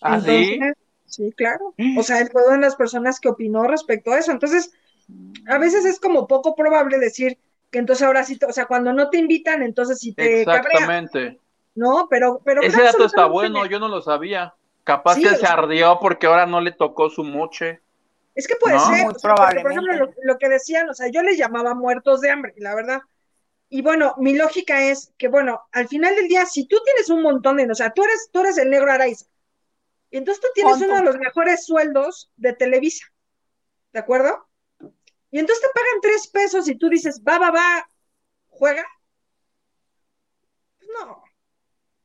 ¿Ah, 0.00 0.20
sí? 0.20 0.52
Entonces, 0.52 0.74
sí, 1.06 1.32
claro. 1.32 1.74
O 1.98 2.02
sea, 2.02 2.20
él 2.20 2.28
fue 2.30 2.44
una 2.46 2.56
de 2.56 2.60
las 2.62 2.76
personas 2.76 3.20
que 3.20 3.28
opinó 3.28 3.64
respecto 3.64 4.12
a 4.12 4.18
eso. 4.18 4.32
Entonces, 4.32 4.72
a 5.48 5.58
veces 5.58 5.84
es 5.84 6.00
como 6.00 6.26
poco 6.26 6.54
probable 6.54 6.98
decir 6.98 7.38
que 7.70 7.78
entonces 7.78 8.06
ahora 8.06 8.24
sí, 8.24 8.38
te- 8.38 8.46
o 8.46 8.52
sea, 8.52 8.66
cuando 8.66 8.92
no 8.92 9.10
te 9.10 9.18
invitan, 9.18 9.62
entonces 9.62 9.98
sí 9.98 10.12
te 10.12 10.44
cabrea, 10.44 10.60
Exactamente. 10.60 11.40
¿no? 11.74 12.06
Pero, 12.08 12.40
pero 12.44 12.62
Ese 12.62 12.82
dato 12.82 13.04
está 13.04 13.26
bueno, 13.26 13.66
yo 13.66 13.78
no 13.78 13.88
lo 13.88 14.02
sabía. 14.02 14.54
Capaz 14.84 15.14
Sí, 15.16 15.22
que 15.22 15.34
se 15.34 15.46
ardió 15.46 15.98
porque 16.00 16.26
ahora 16.26 16.46
no 16.46 16.60
le 16.60 16.72
tocó 16.72 17.10
su 17.10 17.24
moche. 17.24 17.80
Es 18.36 18.46
que 18.46 18.54
puede 18.56 18.76
No, 18.76 18.86
ser, 18.86 19.04
muy 19.04 19.14
o 19.14 19.18
sea, 19.18 19.34
porque, 19.34 19.60
por 19.60 19.72
ejemplo, 19.72 19.94
lo, 19.94 20.14
lo 20.22 20.38
que 20.38 20.48
decían, 20.48 20.88
o 20.88 20.94
sea, 20.94 21.08
yo 21.08 21.22
les 21.22 21.38
llamaba 21.38 21.74
muertos 21.74 22.20
de 22.20 22.30
hambre, 22.30 22.54
la 22.58 22.74
verdad. 22.74 23.00
Y 23.68 23.82
bueno, 23.82 24.14
mi 24.18 24.34
lógica 24.34 24.84
es 24.84 25.12
que, 25.18 25.28
bueno, 25.28 25.62
al 25.72 25.88
final 25.88 26.14
del 26.14 26.28
día, 26.28 26.46
si 26.46 26.66
tú 26.68 26.76
tienes 26.84 27.08
un 27.08 27.22
montón 27.22 27.56
de, 27.56 27.68
o 27.70 27.74
sea, 27.74 27.90
tú 27.90 28.04
eres, 28.04 28.28
tú 28.30 28.40
eres 28.40 28.58
el 28.58 28.70
negro 28.70 28.92
Araiza, 28.92 29.26
y 30.10 30.18
entonces 30.18 30.40
tú 30.40 30.48
tienes 30.54 30.80
uno 30.82 30.96
de 30.96 31.02
los 31.02 31.18
mejores 31.18 31.64
sueldos 31.66 32.30
de 32.36 32.52
Televisa, 32.52 33.06
¿de 33.92 33.98
acuerdo? 33.98 34.46
Y 35.30 35.38
entonces 35.38 35.62
te 35.62 35.74
pagan 35.74 36.00
tres 36.00 36.28
pesos 36.28 36.68
y 36.68 36.76
tú 36.76 36.88
dices, 36.88 37.22
va, 37.26 37.38
va, 37.38 37.50
va, 37.50 37.90
juega. 38.48 38.84
Pues 40.78 40.90
no, 41.00 41.22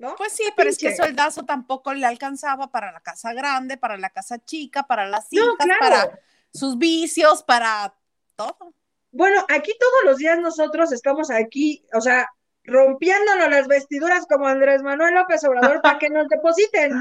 ¿no? 0.02 0.16
Pues 0.16 0.34
sí, 0.34 0.44
pero 0.58 0.70
es 0.70 0.78
que 0.78 0.96
soldazo 0.96 1.46
tampoco 1.46 1.94
le 1.94 2.06
alcanzaba 2.06 2.72
para 2.72 2.92
la 2.92 3.00
casa 3.00 3.34
grande, 3.34 3.78
para 3.78 3.98
la 3.98 4.10
casa 4.10 4.44
chica, 4.44 4.84
para 4.84 5.06
las 5.08 5.32
hijas, 5.32 5.46
No, 5.48 5.56
claro. 5.56 5.80
para 5.80 6.20
sus 6.52 6.78
vicios, 6.78 7.44
para 7.44 7.94
todo. 8.36 8.74
Bueno, 9.12 9.46
aquí 9.50 9.72
todos 9.80 10.04
los 10.06 10.18
días 10.18 10.40
nosotros 10.40 10.92
estamos 10.92 11.30
aquí, 11.30 11.86
o 11.94 12.02
sea, 12.02 12.28
rompiéndonos 12.64 13.50
las 13.50 13.68
vestiduras 13.68 14.26
como 14.26 14.48
Andrés 14.48 14.82
Manuel 14.82 15.16
López 15.16 15.44
Obrador 15.44 15.82
para 15.82 16.00
que 16.00 16.10
nos 16.10 16.28
depositen. 16.28 16.92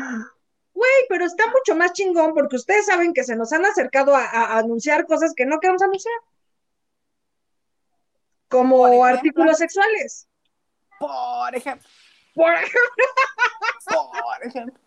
Güey, 0.74 0.92
pero 1.08 1.24
está 1.24 1.46
mucho 1.48 1.74
más 1.74 1.92
chingón 1.92 2.34
porque 2.34 2.56
ustedes 2.56 2.86
saben 2.86 3.12
que 3.12 3.24
se 3.24 3.36
nos 3.36 3.52
han 3.52 3.64
acercado 3.64 4.14
a, 4.14 4.24
a 4.24 4.58
anunciar 4.58 5.06
cosas 5.06 5.32
que 5.34 5.46
no 5.46 5.58
queremos 5.58 5.82
anunciar. 5.82 6.14
Como 8.48 8.86
ejemplo. 8.86 9.04
artículos 9.04 9.58
sexuales. 9.58 10.26
Por 10.98 11.54
ejemplo, 11.54 11.88
Por 12.34 12.52
ejemplo, 12.54 13.04
por 13.86 14.46
ejemplo. 14.46 14.80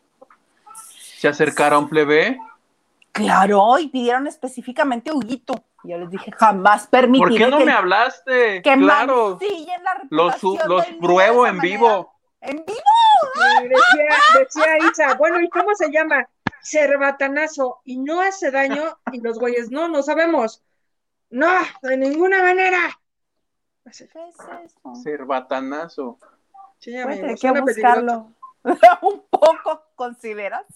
Se 1.18 1.28
acercaron 1.28 1.88
plebe. 1.88 2.40
Claro, 3.12 3.78
y 3.80 3.88
pidieron 3.88 4.28
específicamente 4.28 5.12
Huguito. 5.12 5.54
Yo 5.84 5.98
les 5.98 6.10
dije, 6.10 6.32
jamás 6.32 6.84
¿Por 6.84 7.02
permitiré 7.02 7.46
qué 7.46 7.52
no 7.52 7.58
que, 7.60 7.66
me 7.66 7.74
hablaste? 7.74 8.62
que 8.62 8.74
claro, 8.74 9.38
la 9.40 10.08
los, 10.10 10.86
pruebo 11.00 11.46
en 11.46 11.60
vivo. 11.60 12.14
¿En 12.42 12.64
vivo? 12.66 13.64
y 13.64 13.68
decía, 13.68 14.10
decía 14.40 14.90
Isa, 14.90 15.14
bueno, 15.16 15.42
¿y 15.42 15.50
cómo 15.50 15.76
se 15.76 15.92
llama? 15.92 16.28
Cerbatanazo. 16.64 17.82
Y 17.84 17.98
no 17.98 18.22
hace 18.22 18.50
daño. 18.50 18.98
Y 19.12 19.20
los 19.20 19.38
güeyes, 19.40 19.72
no, 19.72 19.90
no 19.90 20.02
sabemos. 20.02 20.64
No, 21.30 21.52
de 21.82 21.98
ninguna 21.98 22.42
manera. 22.42 23.00
¿Qué 23.84 23.90
es 23.90 24.02
eso? 24.02 24.94
Cerbatanazo. 25.04 26.18
Sí, 26.84 26.92
Voy 26.92 27.02
a 27.02 27.06
tener 27.06 27.24
amigos, 27.24 27.42
que 27.42 27.62
buscarlo. 27.62 28.32
Un 29.02 29.24
poco, 29.30 29.84
¿consideras? 29.96 30.66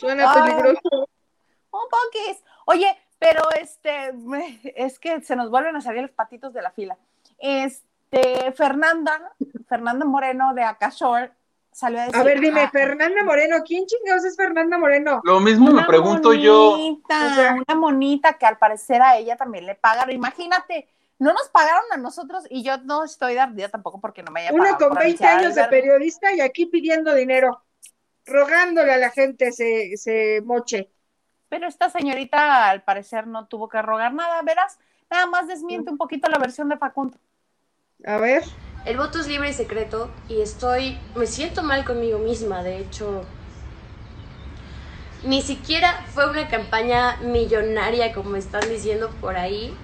Suena 0.00 0.32
Ay. 0.32 0.50
peligroso. 0.52 1.08
Un 1.70 1.80
poquis. 1.90 2.42
Oye, 2.66 2.96
pero 3.18 3.42
este, 3.60 4.12
me- 4.12 4.60
es 4.76 4.98
que 4.98 5.20
se 5.22 5.36
nos 5.36 5.50
vuelven 5.50 5.76
a 5.76 5.80
salir 5.80 6.02
los 6.02 6.10
patitos 6.12 6.52
de 6.52 6.62
la 6.62 6.70
fila. 6.70 6.96
Este, 7.38 8.52
Fernanda, 8.52 9.32
Fernanda 9.68 10.04
Moreno 10.04 10.54
de 10.54 10.62
Acashore 10.62 11.32
salió 11.72 12.00
a 12.00 12.04
decir. 12.06 12.20
A 12.20 12.24
ver, 12.24 12.40
dime, 12.40 12.62
ah, 12.62 12.70
Fernanda 12.70 13.22
Moreno, 13.24 13.56
¿quién 13.66 13.86
chingados 13.86 14.24
es 14.24 14.36
Fernanda 14.36 14.78
Moreno? 14.78 15.20
Lo 15.24 15.40
mismo 15.40 15.70
me 15.72 15.84
pregunto 15.84 16.32
yo. 16.32 16.72
monita, 16.72 17.26
O 17.26 17.34
sea- 17.34 17.54
una 17.54 17.74
monita 17.78 18.34
que 18.38 18.46
al 18.46 18.58
parecer 18.58 19.02
a 19.02 19.16
ella 19.16 19.36
también 19.36 19.66
le 19.66 19.74
pagaron. 19.74 20.14
Imagínate, 20.14 20.88
no 21.18 21.32
nos 21.32 21.48
pagaron 21.48 21.84
a 21.92 21.96
nosotros 21.96 22.44
y 22.50 22.62
yo 22.62 22.78
no 22.78 23.04
estoy 23.04 23.34
de 23.34 23.40
ardida 23.40 23.68
tampoco 23.68 24.00
porque 24.00 24.22
no 24.22 24.30
me 24.32 24.40
haya 24.40 24.52
Una 24.52 24.76
con 24.76 24.90
por 24.90 24.98
20 24.98 25.24
anunciar 25.24 25.38
años 25.38 25.54
de 25.54 25.64
periodista 25.64 26.32
y 26.32 26.40
aquí 26.40 26.66
pidiendo 26.66 27.14
dinero, 27.14 27.64
rogándole 28.24 28.92
a 28.92 28.98
la 28.98 29.10
gente 29.10 29.52
se, 29.52 29.96
se 29.96 30.42
moche. 30.44 30.90
Pero 31.48 31.66
esta 31.68 31.90
señorita 31.90 32.68
al 32.68 32.82
parecer 32.82 33.26
no 33.26 33.46
tuvo 33.46 33.68
que 33.68 33.80
rogar 33.80 34.12
nada, 34.12 34.42
verás, 34.42 34.78
nada 35.10 35.26
más 35.26 35.46
desmiente 35.46 35.90
un 35.90 35.96
poquito 35.98 36.28
la 36.28 36.38
versión 36.38 36.68
de 36.68 36.76
Facundo. 36.76 37.18
A 38.04 38.18
ver, 38.18 38.42
El 38.84 38.98
voto 38.98 39.20
es 39.20 39.26
libre 39.26 39.50
y 39.50 39.54
secreto 39.54 40.10
y 40.28 40.40
estoy, 40.42 40.98
me 41.14 41.26
siento 41.26 41.62
mal 41.62 41.84
conmigo 41.84 42.18
misma, 42.18 42.62
de 42.62 42.78
hecho, 42.78 43.24
ni 45.24 45.42
siquiera 45.42 46.04
fue 46.14 46.30
una 46.30 46.48
campaña 46.48 47.16
millonaria 47.18 48.12
como 48.12 48.36
están 48.36 48.68
diciendo 48.68 49.10
por 49.20 49.36
ahí. 49.36 49.76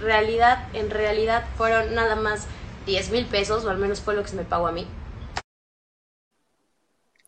Realidad, 0.00 0.68
en 0.74 0.90
realidad 0.90 1.44
fueron 1.56 1.94
nada 1.94 2.14
más 2.16 2.46
10 2.86 3.10
mil 3.10 3.26
pesos, 3.26 3.64
o 3.64 3.70
al 3.70 3.78
menos 3.78 4.00
fue 4.00 4.14
lo 4.14 4.22
que 4.22 4.28
se 4.28 4.36
me 4.36 4.44
pagó 4.44 4.66
a 4.68 4.72
mí. 4.72 4.86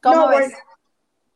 ¿Cómo 0.02 0.16
no, 0.16 0.28
ves? 0.28 0.38
bueno, 0.38 0.56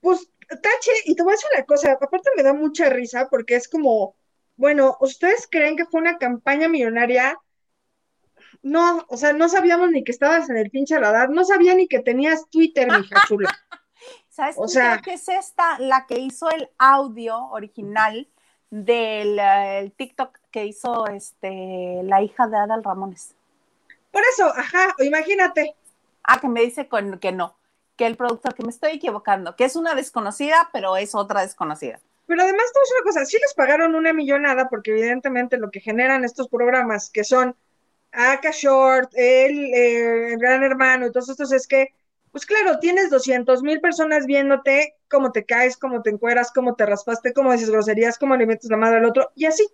pues 0.00 0.28
tache, 0.48 0.90
y 1.06 1.14
te 1.16 1.22
voy 1.22 1.32
a 1.32 1.36
decir 1.36 1.50
una 1.54 1.64
cosa, 1.64 1.92
aparte 1.92 2.30
me 2.36 2.42
da 2.42 2.52
mucha 2.52 2.88
risa 2.88 3.28
porque 3.28 3.56
es 3.56 3.68
como, 3.68 4.14
bueno, 4.56 4.96
¿ustedes 5.00 5.48
creen 5.50 5.76
que 5.76 5.86
fue 5.86 6.00
una 6.00 6.18
campaña 6.18 6.68
millonaria? 6.68 7.38
No, 8.62 9.04
o 9.08 9.16
sea, 9.16 9.32
no 9.32 9.48
sabíamos 9.48 9.90
ni 9.90 10.04
que 10.04 10.12
estabas 10.12 10.48
en 10.48 10.56
el 10.56 10.70
pinche 10.70 10.98
radar, 10.98 11.30
no 11.30 11.44
sabía 11.44 11.74
ni 11.74 11.88
que 11.88 12.00
tenías 12.00 12.48
Twitter, 12.50 12.88
mija 12.90 13.22
chula. 13.26 13.50
¿Sabes 14.28 14.56
O 14.58 14.62
qué 14.64 14.68
sea- 14.68 15.00
que 15.02 15.14
es 15.14 15.28
esta? 15.28 15.78
La 15.78 16.06
que 16.06 16.18
hizo 16.18 16.50
el 16.50 16.70
audio 16.78 17.38
original 17.50 18.28
del 18.70 19.38
eh, 19.38 19.78
el 19.80 19.92
TikTok 19.92 20.38
que 20.54 20.66
hizo 20.66 21.08
este 21.08 22.00
la 22.04 22.22
hija 22.22 22.46
de 22.46 22.56
Adal 22.56 22.84
Ramones. 22.84 23.34
Por 24.12 24.22
eso, 24.32 24.46
ajá, 24.46 24.94
imagínate. 25.00 25.74
Ah, 26.22 26.38
que 26.40 26.46
me 26.46 26.60
dice 26.60 26.86
con, 26.86 27.18
que 27.18 27.32
no, 27.32 27.56
que 27.96 28.06
el 28.06 28.16
productor, 28.16 28.54
que 28.54 28.62
me 28.62 28.70
estoy 28.70 28.92
equivocando, 28.92 29.56
que 29.56 29.64
es 29.64 29.74
una 29.74 29.96
desconocida, 29.96 30.70
pero 30.72 30.96
es 30.96 31.16
otra 31.16 31.40
desconocida. 31.40 31.98
Pero 32.26 32.42
además, 32.42 32.66
es 32.66 32.92
una 32.96 33.02
cosa, 33.04 33.26
sí 33.26 33.36
les 33.40 33.52
pagaron 33.52 33.96
una 33.96 34.12
millonada, 34.12 34.68
porque 34.68 34.92
evidentemente 34.92 35.58
lo 35.58 35.72
que 35.72 35.80
generan 35.80 36.24
estos 36.24 36.48
programas, 36.48 37.10
que 37.10 37.24
son 37.24 37.56
Aka 38.12 38.52
Short, 38.52 39.10
el, 39.16 39.74
eh, 39.74 40.34
el 40.34 40.38
Gran 40.38 40.62
Hermano 40.62 41.08
y 41.08 41.12
todos 41.12 41.30
estos, 41.30 41.50
es 41.52 41.66
que, 41.66 41.88
pues 42.30 42.46
claro, 42.46 42.78
tienes 42.78 43.10
200 43.10 43.64
mil 43.64 43.80
personas 43.80 44.24
viéndote 44.24 44.94
cómo 45.10 45.32
te 45.32 45.44
caes, 45.44 45.76
cómo 45.76 46.00
te 46.00 46.10
encueras, 46.10 46.52
cómo 46.52 46.76
te 46.76 46.86
raspaste, 46.86 47.32
cómo 47.32 47.50
dices 47.50 47.70
groserías, 47.70 48.18
cómo 48.18 48.36
le 48.36 48.46
metes 48.46 48.70
la 48.70 48.76
madre 48.76 48.98
al 48.98 49.04
otro, 49.04 49.32
y 49.34 49.46
así. 49.46 49.66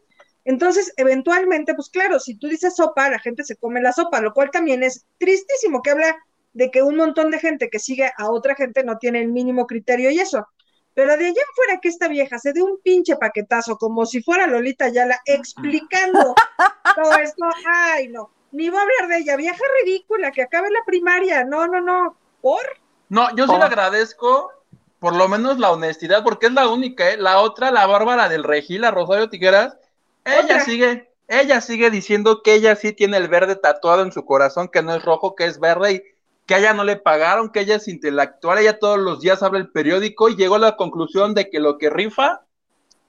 Entonces, 0.44 0.92
eventualmente, 0.96 1.74
pues 1.74 1.90
claro, 1.90 2.18
si 2.18 2.34
tú 2.36 2.48
dices 2.48 2.76
sopa, 2.76 3.10
la 3.10 3.18
gente 3.18 3.44
se 3.44 3.56
come 3.56 3.80
la 3.80 3.92
sopa, 3.92 4.20
lo 4.20 4.32
cual 4.32 4.50
también 4.50 4.82
es 4.82 5.04
tristísimo, 5.18 5.82
que 5.82 5.90
habla 5.90 6.16
de 6.52 6.70
que 6.70 6.82
un 6.82 6.96
montón 6.96 7.30
de 7.30 7.38
gente 7.38 7.68
que 7.70 7.78
sigue 7.78 8.10
a 8.16 8.30
otra 8.30 8.54
gente 8.54 8.82
no 8.82 8.98
tiene 8.98 9.20
el 9.20 9.28
mínimo 9.28 9.66
criterio 9.66 10.10
y 10.10 10.18
eso. 10.18 10.46
Pero 10.94 11.16
de 11.16 11.26
allá 11.26 11.40
en 11.40 11.54
fuera 11.54 11.80
que 11.80 11.88
esta 11.88 12.08
vieja 12.08 12.38
se 12.38 12.52
dé 12.52 12.62
un 12.62 12.80
pinche 12.82 13.16
paquetazo, 13.16 13.76
como 13.76 14.06
si 14.06 14.22
fuera 14.22 14.46
Lolita 14.46 14.88
Yala, 14.88 15.20
explicando 15.24 16.34
todo 16.96 17.12
esto, 17.18 17.44
ay 17.64 18.08
no, 18.08 18.30
ni 18.52 18.68
voy 18.68 18.78
a 18.78 18.82
hablar 18.82 19.08
de 19.08 19.18
ella, 19.18 19.36
vieja 19.36 19.62
ridícula, 19.84 20.32
que 20.32 20.42
acabe 20.42 20.70
la 20.70 20.80
primaria, 20.84 21.44
no, 21.44 21.66
no, 21.68 21.80
no, 21.80 22.16
¿por? 22.40 22.62
No, 23.08 23.34
yo 23.36 23.46
sí 23.46 23.56
le 23.56 23.64
agradezco 23.64 24.50
por 24.98 25.16
lo 25.16 25.28
menos 25.28 25.58
la 25.58 25.70
honestidad, 25.70 26.22
porque 26.22 26.46
es 26.46 26.52
la 26.52 26.68
única, 26.68 27.10
¿eh? 27.10 27.16
La 27.16 27.40
otra, 27.40 27.70
la 27.70 27.86
Bárbara 27.86 28.28
del 28.28 28.44
Regil, 28.44 28.82
la 28.82 28.90
Rosario 28.90 29.30
Tijeras, 29.30 29.78
ella 30.24 30.42
Otra. 30.42 30.64
sigue, 30.64 31.10
ella 31.28 31.60
sigue 31.60 31.90
diciendo 31.90 32.42
que 32.42 32.54
ella 32.54 32.76
sí 32.76 32.92
tiene 32.92 33.16
el 33.16 33.28
verde 33.28 33.56
tatuado 33.56 34.02
en 34.02 34.12
su 34.12 34.24
corazón, 34.24 34.68
que 34.68 34.82
no 34.82 34.94
es 34.94 35.04
rojo, 35.04 35.34
que 35.34 35.44
es 35.46 35.60
verde 35.60 35.92
y 35.92 36.02
que 36.46 36.54
a 36.54 36.58
ella 36.58 36.74
no 36.74 36.84
le 36.84 36.96
pagaron, 36.96 37.50
que 37.50 37.60
ella 37.60 37.76
es 37.76 37.86
intelectual, 37.88 38.58
ella 38.58 38.78
todos 38.78 38.98
los 38.98 39.20
días 39.20 39.42
abre 39.42 39.60
el 39.60 39.70
periódico 39.70 40.28
y 40.28 40.36
llegó 40.36 40.56
a 40.56 40.60
la 40.60 40.76
conclusión 40.76 41.34
de 41.34 41.48
que 41.48 41.60
lo 41.60 41.78
que 41.78 41.90
rifa 41.90 42.42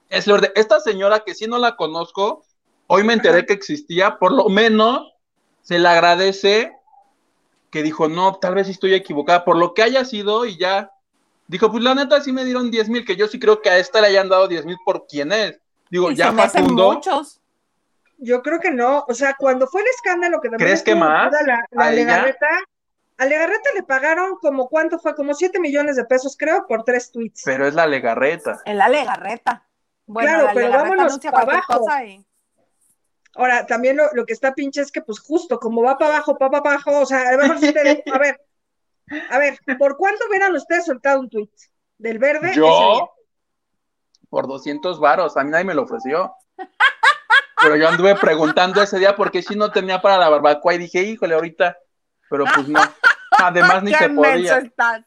es 0.08 0.26
el 0.26 0.34
verde. 0.34 0.52
Esta 0.54 0.80
señora 0.80 1.20
que 1.20 1.34
sí 1.34 1.46
no 1.46 1.58
la 1.58 1.76
conozco, 1.76 2.44
hoy 2.86 3.02
me 3.04 3.14
enteré 3.14 3.46
que 3.46 3.52
existía, 3.52 4.18
por 4.18 4.32
lo 4.32 4.48
menos 4.48 5.12
se 5.62 5.78
le 5.78 5.88
agradece 5.88 6.72
que 7.72 7.82
dijo, 7.82 8.06
no, 8.06 8.36
tal 8.36 8.54
vez 8.54 8.68
estoy 8.68 8.94
equivocada, 8.94 9.44
por 9.44 9.56
lo 9.56 9.72
que 9.72 9.82
haya 9.82 10.04
sido 10.04 10.44
y 10.44 10.58
ya 10.58 10.92
dijo, 11.48 11.70
pues 11.70 11.82
la 11.82 11.94
neta 11.94 12.20
sí 12.20 12.30
me 12.30 12.44
dieron 12.44 12.70
10 12.70 12.90
mil, 12.90 13.04
que 13.04 13.16
yo 13.16 13.26
sí 13.28 13.40
creo 13.40 13.62
que 13.62 13.70
a 13.70 13.78
esta 13.78 14.00
le 14.00 14.08
hayan 14.08 14.28
dado 14.28 14.46
10 14.46 14.66
mil 14.66 14.76
por 14.84 15.06
quién 15.06 15.32
es. 15.32 15.61
Digo, 15.92 16.10
Y 16.10 16.14
ya 16.16 16.32
Facundo. 16.32 16.94
muchos. 16.94 17.38
Yo 18.16 18.40
creo 18.42 18.58
que 18.60 18.70
no, 18.70 19.04
o 19.06 19.12
sea, 19.12 19.34
cuando 19.38 19.66
fue 19.66 19.82
el 19.82 19.88
escándalo 19.88 20.40
que 20.40 20.48
también 20.48 20.66
¿Crees 20.66 20.82
que 20.82 20.94
más? 20.94 21.30
la, 21.44 21.66
la 21.70 21.84
¿A 21.84 21.92
ella? 21.92 21.96
Legarreta, 22.04 22.46
a 23.18 23.26
Legarreta 23.26 23.70
le 23.74 23.82
pagaron 23.82 24.36
como 24.36 24.68
cuánto 24.70 24.98
fue, 24.98 25.14
como 25.14 25.34
7 25.34 25.60
millones 25.60 25.96
de 25.96 26.06
pesos, 26.06 26.34
creo, 26.38 26.66
por 26.66 26.82
tres 26.84 27.10
tweets. 27.12 27.42
Pero 27.44 27.66
es 27.66 27.74
la 27.74 27.86
legarreta. 27.86 28.62
En 28.64 28.78
la 28.78 28.88
legarreta. 28.88 29.66
Bueno, 30.06 30.30
Claro, 30.30 30.46
la 30.46 30.54
pero 30.54 30.66
legarreta 30.66 30.82
vámonos 30.88 31.12
anuncia 31.12 31.30
pa' 31.30 31.44
cualquier 31.44 31.56
abajo. 31.68 31.80
cosa 31.84 32.04
y- 32.06 32.24
Ahora, 33.34 33.66
también 33.66 33.98
lo, 33.98 34.04
lo 34.14 34.24
que 34.24 34.32
está 34.32 34.54
pinche 34.54 34.80
es 34.80 34.90
que, 34.92 35.02
pues 35.02 35.20
justo, 35.20 35.58
como 35.60 35.82
va 35.82 35.98
para 35.98 36.14
abajo, 36.16 36.32
va 36.40 36.50
para 36.50 36.58
abajo, 36.74 37.00
o 37.00 37.06
sea, 37.06 37.28
a 37.28 37.32
lo 37.32 37.38
mejor 37.38 37.58
si 37.58 37.72
te- 37.72 38.02
a 38.10 38.18
ver, 38.18 38.40
a 39.30 39.38
ver, 39.38 39.58
¿por 39.78 39.96
cuánto 39.98 40.24
hubieran 40.28 40.54
ustedes 40.54 40.84
soltado 40.86 41.20
un 41.20 41.28
tweet? 41.28 41.50
Del 41.98 42.18
verde. 42.18 42.52
Yo, 42.54 43.10
por 44.32 44.48
200 44.48 44.98
varos, 44.98 45.36
a 45.36 45.44
mí 45.44 45.50
nadie 45.50 45.66
me 45.66 45.74
lo 45.74 45.82
ofreció. 45.82 46.34
Pero 47.62 47.76
yo 47.76 47.86
anduve 47.86 48.14
preguntando 48.16 48.80
ese 48.80 48.98
día 48.98 49.14
porque 49.14 49.42
si 49.42 49.54
no 49.56 49.70
tenía 49.70 50.00
para 50.00 50.16
la 50.16 50.30
barbacoa 50.30 50.72
y 50.72 50.78
dije, 50.78 51.02
híjole, 51.02 51.34
ahorita, 51.34 51.76
pero 52.30 52.46
pues 52.54 52.66
no. 52.66 52.80
Además 53.38 53.82
ni 53.82 53.92
¡Qué 53.92 53.98
se 53.98 54.08
podía. 54.08 54.56
estás! 54.56 55.02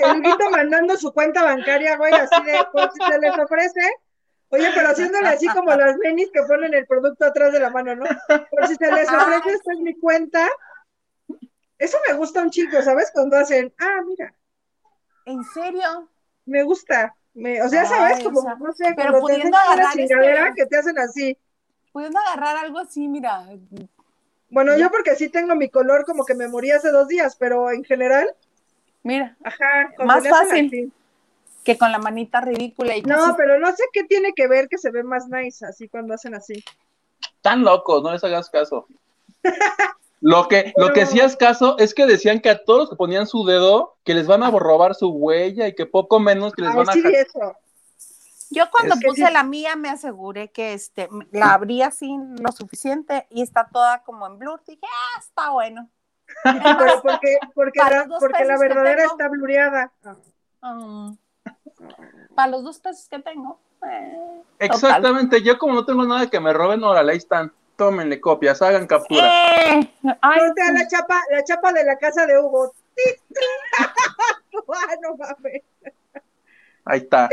El 0.00 0.20
grito 0.20 0.50
mandando 0.50 0.96
su 0.96 1.12
cuenta 1.12 1.44
bancaria, 1.44 1.96
güey, 1.96 2.12
así 2.12 2.42
de, 2.42 2.58
por 2.72 2.90
si 2.90 2.98
se 3.08 3.18
les 3.20 3.38
ofrece. 3.38 3.92
Oye, 4.48 4.68
pero 4.74 4.88
haciéndole 4.88 5.28
así 5.28 5.46
como 5.46 5.70
las 5.70 5.96
nenis 5.98 6.30
que 6.32 6.42
ponen 6.42 6.74
el 6.74 6.88
producto 6.88 7.24
atrás 7.24 7.52
de 7.52 7.60
la 7.60 7.70
mano, 7.70 7.94
¿no? 7.94 8.04
Por 8.50 8.66
si 8.66 8.74
se 8.74 8.92
les 8.92 9.08
ofrece, 9.08 9.50
esta 9.50 9.72
es 9.74 9.78
mi 9.78 9.96
cuenta. 10.00 10.48
Eso 11.78 11.98
me 12.08 12.14
gusta 12.14 12.42
un 12.42 12.50
chico, 12.50 12.82
¿sabes? 12.82 13.12
Cuando 13.14 13.36
hacen, 13.36 13.72
ah, 13.78 14.00
mira, 14.04 14.34
¿En 15.24 15.44
serio? 15.44 16.10
me 16.46 16.64
gusta. 16.64 17.14
Me, 17.36 17.62
o 17.62 17.68
sea, 17.68 17.84
¿sabes? 17.84 18.24
Como, 18.24 18.40
o 18.40 18.42
sea, 18.42 18.54
no 18.56 18.72
sé, 18.72 18.94
pero 18.96 19.20
pudiendo 19.20 19.56
agarrar 19.56 19.98
este- 19.98 20.14
que 20.56 20.66
te 20.66 20.76
hacen 20.78 20.98
así. 20.98 21.36
Pudiendo 21.92 22.18
agarrar 22.18 22.56
algo 22.56 22.78
así, 22.78 23.06
mira. 23.08 23.46
Bueno, 24.48 24.76
yo 24.76 24.90
porque 24.90 25.14
sí 25.16 25.28
tengo 25.28 25.54
mi 25.54 25.68
color 25.68 26.04
como 26.06 26.24
que 26.24 26.34
me 26.34 26.48
morí 26.48 26.70
hace 26.70 26.90
dos 26.90 27.08
días, 27.08 27.36
pero 27.36 27.70
en 27.70 27.84
general, 27.84 28.34
Mira, 29.02 29.36
ajá, 29.44 29.92
Más 30.04 30.26
fácil. 30.28 30.66
así. 30.66 30.92
que 31.62 31.76
con 31.78 31.92
la 31.92 31.98
manita 31.98 32.40
ridícula 32.40 32.96
y 32.96 33.02
No, 33.02 33.16
casi- 33.16 33.32
pero 33.36 33.58
no 33.58 33.68
sé 33.74 33.82
qué 33.92 34.04
tiene 34.04 34.32
que 34.34 34.46
ver 34.48 34.68
que 34.68 34.78
se 34.78 34.90
ve 34.90 35.02
más 35.02 35.28
nice 35.28 35.64
así 35.66 35.88
cuando 35.88 36.14
hacen 36.14 36.34
así. 36.34 36.64
Tan 37.42 37.62
locos, 37.64 38.02
no 38.02 38.12
les 38.12 38.22
hagas 38.24 38.48
caso. 38.50 38.86
Lo 40.20 40.48
que, 40.48 40.72
lo 40.76 40.92
que 40.92 41.04
sí 41.06 41.20
es 41.20 41.36
caso 41.36 41.76
es 41.78 41.94
que 41.94 42.06
decían 42.06 42.40
que 42.40 42.50
a 42.50 42.64
todos 42.64 42.80
los 42.80 42.90
que 42.90 42.96
ponían 42.96 43.26
su 43.26 43.44
dedo, 43.44 43.96
que 44.04 44.14
les 44.14 44.26
van 44.26 44.42
a 44.42 44.50
robar 44.50 44.94
su 44.94 45.08
huella 45.10 45.68
y 45.68 45.74
que 45.74 45.86
poco 45.86 46.18
menos 46.20 46.52
que 46.54 46.62
les 46.62 46.70
Ay, 46.70 46.76
van 46.76 46.88
a 46.88 46.92
sí, 46.92 47.02
hack- 47.02 47.26
eso. 47.26 47.54
Yo 48.50 48.70
cuando 48.70 48.94
Es 48.94 49.04
puse 49.04 49.26
sí. 49.26 49.32
la 49.32 49.42
mía 49.42 49.74
me 49.76 49.88
aseguré 49.90 50.50
que 50.52 50.72
este 50.72 51.08
la 51.32 51.52
abrí 51.52 51.82
así 51.82 52.16
lo 52.38 52.52
suficiente 52.52 53.26
y 53.28 53.42
está 53.42 53.68
toda 53.68 54.04
como 54.04 54.26
en 54.26 54.38
blur. 54.38 54.62
Dije, 54.66 54.80
ah, 54.84 55.18
está 55.18 55.50
bueno. 55.50 55.90
Pero 56.44 57.02
porque, 57.02 57.38
porque, 57.54 57.80
la, 57.80 58.06
porque 58.18 58.44
la 58.44 58.58
verdadera 58.58 59.02
tengo. 59.02 59.10
está 59.12 59.28
blureada. 59.28 59.92
Mm. 60.62 61.12
Para 62.34 62.50
los 62.50 62.62
dos 62.64 62.78
pesos 62.78 63.08
que 63.08 63.18
tengo. 63.18 63.58
eh, 63.88 64.42
Exactamente, 64.60 65.42
yo 65.42 65.58
como 65.58 65.74
no 65.74 65.84
tengo 65.84 66.04
nada 66.04 66.30
que 66.30 66.40
me 66.40 66.52
roben, 66.52 66.82
órale, 66.84 67.12
ahí 67.12 67.18
están. 67.18 67.52
Tómenle 67.76 68.20
copias, 68.20 68.60
hagan 68.62 68.86
captura. 68.86 69.26
Eh, 69.26 69.92
ay, 70.22 70.40
Ponte 70.40 70.62
a 70.62 70.72
la 70.72 70.88
chapa, 70.88 71.20
la 71.30 71.44
chapa 71.44 71.72
de 71.72 71.84
la 71.84 71.98
casa 71.98 72.26
de 72.26 72.38
Hugo. 72.38 72.74
Ah, 74.68 74.94
no 75.02 75.16
mames. 75.16 75.62
Ahí 76.86 77.00
está. 77.00 77.28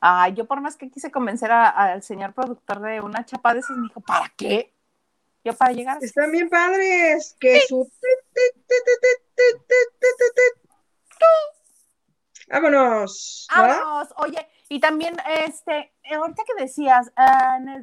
ay, 0.00 0.34
yo 0.34 0.46
por 0.46 0.60
más 0.60 0.76
que 0.76 0.90
quise 0.90 1.12
convencer 1.12 1.52
al 1.52 2.02
señor 2.02 2.34
productor 2.34 2.80
de 2.80 3.00
una 3.00 3.24
chapa 3.24 3.54
de 3.54 3.60
esas, 3.60 3.76
me 3.76 3.84
dijo, 3.84 4.00
¿para 4.00 4.28
qué? 4.36 4.72
Yo 5.44 5.54
para 5.54 5.72
llegar. 5.72 5.98
Están 6.02 6.32
bien 6.32 6.48
padres. 6.48 7.36
Que 7.38 7.60
su. 7.68 7.88
Vámonos. 12.48 13.46
Vámonos, 13.54 14.08
oye, 14.16 14.48
y 14.68 14.80
también, 14.80 15.16
este, 15.46 15.92
eh, 16.02 16.14
ahorita 16.14 16.42
que 16.44 16.62
decías, 16.62 17.12
ah, 17.16 17.58
en 17.60 17.68
el 17.68 17.82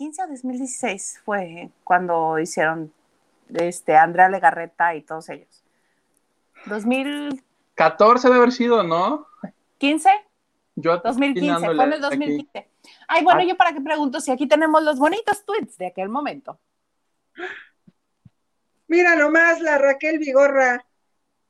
2015 0.00 0.22
o 0.22 0.26
2016 0.28 1.20
fue 1.24 1.70
cuando 1.84 2.38
hicieron, 2.38 2.92
este, 3.54 3.96
Andrea 3.96 4.28
Legarreta 4.30 4.94
y 4.94 5.02
todos 5.02 5.28
ellos. 5.28 5.62
2015, 6.66 7.42
14 7.74 8.28
debe 8.28 8.38
haber 8.38 8.52
sido, 8.52 8.82
¿no? 8.82 9.26
Yo 10.76 10.98
2015, 10.98 11.74
fue 11.74 11.84
en 11.84 11.92
el 11.92 12.04
aquí. 12.04 12.16
2015. 12.16 12.68
Ay, 13.08 13.24
bueno, 13.24 13.40
Ah. 13.40 13.44
yo 13.44 13.56
para 13.56 13.72
qué 13.72 13.80
pregunto 13.80 14.20
si 14.20 14.30
aquí 14.30 14.46
tenemos 14.48 14.82
los 14.82 14.98
bonitos 14.98 15.44
tweets 15.44 15.76
de 15.76 15.86
aquel 15.88 16.08
momento. 16.08 16.58
Mira 18.88 19.16
nomás 19.16 19.60
la 19.60 19.78
Raquel 19.78 20.18
Vigorra. 20.18 20.84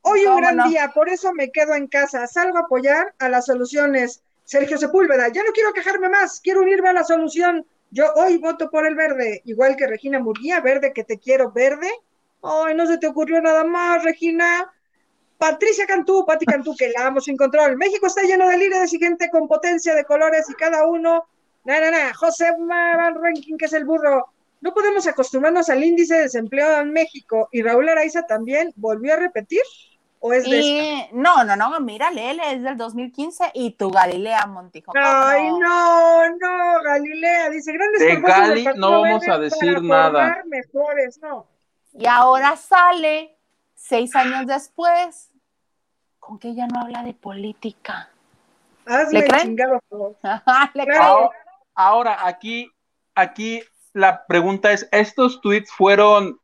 Hoy 0.01 0.21
un 0.21 0.25
¿Cómo 0.25 0.37
gran 0.37 0.57
no? 0.57 0.69
día, 0.69 0.91
por 0.93 1.07
eso 1.09 1.33
me 1.33 1.51
quedo 1.51 1.73
en 1.75 1.87
casa. 1.87 2.27
Salgo 2.27 2.57
a 2.57 2.61
apoyar 2.61 3.13
a 3.19 3.29
las 3.29 3.45
soluciones. 3.45 4.23
Sergio 4.43 4.77
Sepúlveda, 4.77 5.29
ya 5.29 5.43
no 5.43 5.51
quiero 5.53 5.71
quejarme 5.71 6.09
más, 6.09 6.41
quiero 6.41 6.61
unirme 6.61 6.89
a 6.89 6.93
la 6.93 7.03
solución. 7.03 7.65
Yo 7.91 8.13
hoy 8.15 8.37
voto 8.37 8.69
por 8.69 8.87
el 8.87 8.95
verde, 8.95 9.41
igual 9.43 9.75
que 9.75 9.85
Regina 9.85 10.19
Murguía, 10.19 10.61
verde 10.61 10.93
que 10.93 11.03
te 11.03 11.19
quiero, 11.19 11.51
verde. 11.51 11.89
Ay, 12.41 12.73
no 12.73 12.87
se 12.87 12.97
te 12.97 13.07
ocurrió 13.07 13.41
nada 13.41 13.65
más, 13.65 14.03
Regina. 14.03 14.71
Patricia 15.37 15.85
Cantú, 15.85 16.25
Pati 16.25 16.45
Cantú, 16.45 16.73
que 16.77 16.89
la 16.89 17.07
amo 17.07 17.19
sin 17.19 17.35
control. 17.35 17.75
México 17.75 18.07
está 18.07 18.21
lleno 18.21 18.47
de 18.47 18.57
líderes 18.57 18.93
y 18.93 18.99
gente 18.99 19.29
con 19.29 19.47
potencia 19.47 19.93
de 19.93 20.05
colores 20.05 20.49
y 20.49 20.53
cada 20.53 20.87
uno. 20.87 21.25
Na, 21.65 21.79
na, 21.81 21.91
na. 21.91 22.13
José 22.13 22.51
Van 22.57 23.15
Ranking, 23.15 23.57
que 23.57 23.65
es 23.65 23.73
el 23.73 23.83
burro. 23.83 24.27
No 24.61 24.73
podemos 24.73 25.05
acostumbrarnos 25.07 25.69
al 25.69 25.83
índice 25.83 26.15
de 26.15 26.21
desempleo 26.21 26.79
en 26.79 26.91
México. 26.91 27.49
Y 27.51 27.61
Raúl 27.61 27.89
Araiza 27.89 28.25
también 28.25 28.71
volvió 28.75 29.13
a 29.13 29.17
repetir. 29.17 29.61
¿O 30.23 30.31
es 30.33 30.47
de 30.47 30.59
esta? 30.59 30.71
Y 30.71 31.09
no, 31.13 31.43
no, 31.43 31.55
no, 31.55 31.79
mira, 31.79 32.11
Lele 32.11 32.53
es 32.53 32.61
del 32.61 32.77
2015 32.77 33.51
y 33.55 33.71
tu 33.71 33.89
Galilea 33.89 34.45
Montijo. 34.45 34.91
Ay, 34.95 35.49
no, 35.49 36.29
no, 36.29 36.83
Galilea, 36.83 37.49
dice 37.49 37.73
grandes 37.73 37.99
De 37.99 38.21
Gali 38.21 38.65
no 38.75 39.01
vamos 39.01 39.27
a 39.27 39.39
decir 39.39 39.81
nada. 39.81 40.43
mejores, 40.45 41.19
no. 41.23 41.47
Y 41.93 42.05
ahora 42.05 42.55
sale, 42.55 43.35
seis 43.73 44.15
años 44.15 44.45
después, 44.45 45.31
con 46.19 46.37
que 46.37 46.49
ella 46.49 46.67
no 46.67 46.81
habla 46.81 47.01
de 47.01 47.15
política. 47.15 48.11
Hazme 48.85 49.21
¿Le 49.21 49.27
creen? 49.27 49.47
chingado 49.47 49.79
favor. 49.89 50.15
Le. 50.75 50.85
Ahora, 50.97 51.29
ahora, 51.73 52.27
aquí, 52.27 52.71
aquí 53.15 53.63
la 53.93 54.23
pregunta 54.27 54.71
es, 54.71 54.87
¿estos 54.91 55.41
tweets 55.41 55.71
fueron 55.71 56.39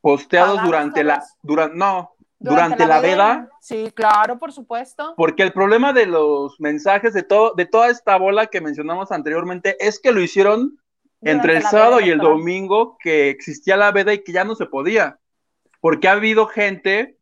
posteados 0.00 0.56
¿Pagados 0.56 0.66
durante 0.66 1.04
la, 1.04 1.22
durante, 1.42 1.76
no, 1.76 2.15
durante, 2.38 2.86
la 2.86 3.00
veda. 3.00 3.48
Sí, 3.60 3.90
claro, 3.94 4.38
por 4.38 4.52
supuesto. 4.52 5.14
Porque 5.16 5.42
el 5.42 5.52
problema 5.52 5.92
de 5.92 6.06
los 6.06 6.60
mensajes 6.60 7.14
de 7.14 7.22
todo, 7.22 7.54
de 7.54 7.66
toda 7.66 7.88
esta 7.88 8.16
bola 8.16 8.46
que 8.46 8.60
mencionamos 8.60 9.12
anteriormente, 9.12 9.76
es 9.80 9.98
que 9.98 10.12
lo 10.12 10.20
hicieron 10.20 10.78
entre 11.22 11.56
el 11.56 11.62
sábado 11.62 11.96
veda 11.96 12.06
y 12.06 12.10
el 12.10 12.18
domingo 12.18 12.96
que 13.00 13.30
existía 13.30 13.76
la 13.76 13.90
veda 13.90 14.12
y 14.12 14.22
que 14.22 14.32
ya 14.32 14.44
no 14.44 14.54
se 14.54 14.66
podía. 14.66 15.18
Porque 15.80 16.08
ha 16.08 16.12
habido 16.12 16.46
gente, 16.46 17.18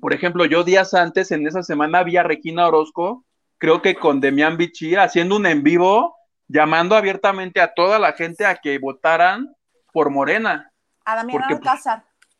por 0.00 0.12
ejemplo, 0.12 0.44
yo 0.44 0.64
días 0.64 0.94
antes, 0.94 1.30
en 1.30 1.46
esa 1.46 1.62
semana, 1.62 2.02
vi 2.02 2.16
a 2.16 2.22
Regina 2.22 2.66
Orozco, 2.66 3.24
creo 3.58 3.82
que 3.82 3.94
con 3.94 4.20
Demian 4.20 4.56
Bichir, 4.56 4.98
haciendo 4.98 5.36
un 5.36 5.46
en 5.46 5.62
vivo, 5.62 6.16
llamando 6.48 6.96
abiertamente 6.96 7.60
a 7.60 7.74
toda 7.74 7.98
la 7.98 8.12
gente 8.12 8.46
a 8.46 8.56
que 8.56 8.78
votaran 8.78 9.54
por 9.92 10.10
Morena. 10.10 10.72
A 11.04 11.16
Damián 11.16 11.44
porque, 11.48 11.68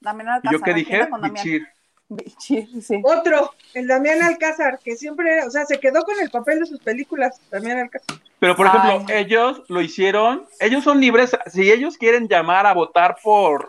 Alcázar. 0.00 0.16
Damián 0.16 0.26
¿Y 0.28 0.30
Alcázar. 0.30 0.52
yo 0.52 0.64
qué 0.64 0.74
dije? 0.74 0.98
Damián. 1.10 1.32
Bichir. 1.32 1.68
Bichir, 2.08 2.82
sí. 2.82 3.02
Otro, 3.04 3.52
el 3.74 3.88
Damián 3.88 4.22
Alcázar, 4.22 4.78
que 4.78 4.96
siempre, 4.96 5.42
o 5.44 5.50
sea, 5.50 5.66
se 5.66 5.80
quedó 5.80 6.02
con 6.04 6.18
el 6.20 6.30
papel 6.30 6.60
de 6.60 6.66
sus 6.66 6.78
películas, 6.80 7.40
Damián 7.50 7.78
Alcázar. 7.78 8.16
Pero, 8.38 8.54
por 8.54 8.68
Ay. 8.68 8.76
ejemplo, 8.76 9.14
ellos 9.14 9.62
lo 9.68 9.80
hicieron, 9.80 10.46
ellos 10.60 10.84
son 10.84 11.00
libres, 11.00 11.36
si 11.46 11.70
ellos 11.70 11.96
quieren 11.96 12.28
llamar 12.28 12.66
a 12.66 12.74
votar 12.74 13.16
por, 13.22 13.66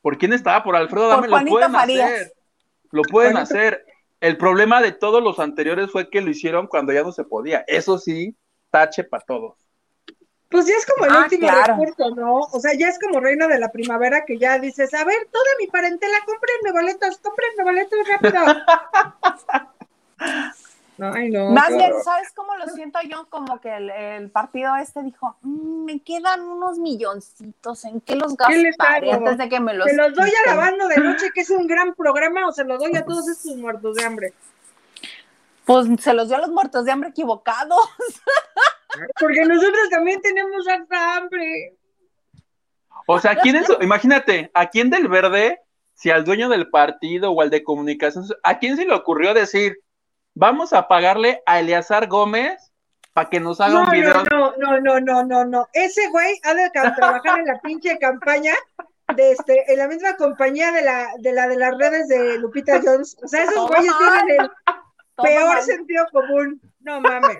¿por 0.00 0.16
quién 0.16 0.32
estaba? 0.32 0.62
Por 0.64 0.74
Alfredo 0.76 1.08
Dame, 1.08 1.28
lo 1.28 1.44
pueden 1.44 1.72
Farías. 1.72 2.10
hacer, 2.10 2.32
lo 2.90 3.02
pueden 3.02 3.32
Juanito. 3.32 3.54
hacer. 3.54 3.84
El 4.20 4.36
problema 4.36 4.80
de 4.82 4.92
todos 4.92 5.22
los 5.22 5.38
anteriores 5.38 5.92
fue 5.92 6.10
que 6.10 6.20
lo 6.20 6.30
hicieron 6.30 6.66
cuando 6.66 6.92
ya 6.92 7.02
no 7.02 7.12
se 7.12 7.22
podía. 7.24 7.62
Eso 7.68 7.98
sí, 7.98 8.34
tache 8.70 9.04
para 9.04 9.24
todos. 9.24 9.67
Pues 10.50 10.66
ya 10.66 10.74
es 10.76 10.86
como 10.86 11.04
el 11.04 11.12
Ah, 11.12 11.20
último 11.24 11.46
claro. 11.46 11.74
recurso, 11.76 12.10
¿no? 12.14 12.38
O 12.38 12.60
sea, 12.60 12.72
ya 12.74 12.88
es 12.88 12.98
como 12.98 13.20
reina 13.20 13.46
de 13.46 13.58
la 13.58 13.70
primavera 13.70 14.24
que 14.24 14.38
ya 14.38 14.58
dices, 14.58 14.94
a 14.94 15.04
ver, 15.04 15.28
toda 15.30 15.44
mi 15.60 15.66
parentela, 15.66 16.16
cómprenme 16.24 16.72
boletos, 16.72 17.18
cómprenme 17.18 17.64
boletos 17.64 17.98
rápido. 18.08 18.40
No, 20.96 21.12
ay, 21.14 21.30
no. 21.30 21.50
Más 21.50 21.76
bien. 21.76 21.92
¿sabes 22.02 22.32
cómo 22.34 22.56
lo 22.56 22.66
siento 22.68 22.98
yo? 23.02 23.26
Como 23.28 23.60
que 23.60 23.76
el, 23.76 23.90
el 23.90 24.30
partido 24.30 24.74
este 24.76 25.02
dijo, 25.02 25.36
"Mm, 25.42 25.84
me 25.84 26.00
quedan 26.02 26.40
unos 26.40 26.78
milloncitos, 26.78 27.84
¿en 27.84 28.00
qué 28.00 28.16
los 28.16 28.34
¿Qué 28.34 28.56
les 28.56 28.74
gastaré 28.78 29.12
antes 29.12 29.36
de 29.36 29.48
que 29.50 29.60
me 29.60 29.74
los 29.74 29.90
¿Se 29.90 29.96
los 29.96 30.14
doy 30.14 30.30
a 30.30 30.32
quiten?" 30.32 30.56
Lavando 30.56 30.88
de 30.88 30.96
Noche, 30.98 31.30
que 31.34 31.42
es 31.42 31.50
un 31.50 31.66
gran 31.66 31.94
programa, 31.94 32.48
o 32.48 32.52
se 32.52 32.64
los 32.64 32.78
doy 32.78 32.96
a 32.96 33.04
todos 33.04 33.28
estos 33.28 33.54
muertos 33.56 33.96
de 33.96 34.04
hambre? 34.04 34.32
Pues 35.66 35.86
se 36.00 36.14
los 36.14 36.28
dio 36.28 36.38
a 36.38 36.40
los 36.40 36.50
muertos 36.50 36.86
de 36.86 36.92
hambre 36.92 37.10
equivocados. 37.10 37.78
Porque 39.20 39.44
nosotros 39.44 39.88
también 39.90 40.20
tenemos 40.20 40.66
harta 40.68 41.16
hambre. 41.16 41.76
O 43.06 43.18
sea, 43.20 43.36
¿quién 43.36 43.56
es, 43.56 43.66
imagínate, 43.80 44.50
¿a 44.54 44.68
quién 44.68 44.90
del 44.90 45.08
verde, 45.08 45.60
si 45.94 46.10
al 46.10 46.24
dueño 46.24 46.48
del 46.48 46.68
partido 46.70 47.30
o 47.32 47.40
al 47.40 47.50
de 47.50 47.64
comunicaciones, 47.64 48.32
¿a 48.42 48.58
quién 48.58 48.76
se 48.76 48.84
le 48.84 48.94
ocurrió 48.94 49.34
decir, 49.34 49.78
vamos 50.34 50.72
a 50.72 50.88
pagarle 50.88 51.42
a 51.46 51.60
Eleazar 51.60 52.06
Gómez 52.06 52.72
para 53.12 53.30
que 53.30 53.40
nos 53.40 53.60
haga 53.60 53.74
No, 53.74 53.84
un 53.84 53.90
video? 53.90 54.24
no, 54.30 54.54
no, 54.58 54.80
no, 54.80 55.00
no, 55.00 55.24
no, 55.24 55.44
no. 55.44 55.68
Ese 55.72 56.08
güey 56.10 56.38
ha 56.44 56.54
de 56.54 56.70
trabajar 56.70 57.38
en 57.40 57.46
la 57.46 57.60
pinche 57.60 57.98
campaña 57.98 58.54
de 59.16 59.32
este, 59.32 59.72
en 59.72 59.78
la 59.78 59.88
misma 59.88 60.16
compañía 60.16 60.70
de 60.70 60.82
la, 60.82 61.08
de 61.18 61.32
la 61.32 61.48
de 61.48 61.56
las 61.56 61.76
redes 61.78 62.08
de 62.08 62.38
Lupita 62.38 62.80
Jones. 62.84 63.16
O 63.22 63.28
sea, 63.28 63.44
esos 63.44 63.68
güeyes 63.68 63.92
tienen 63.98 64.40
el 64.42 64.50
peor 65.16 65.62
sentido 65.62 66.06
común. 66.12 66.60
No 66.80 67.00
mames. 67.00 67.38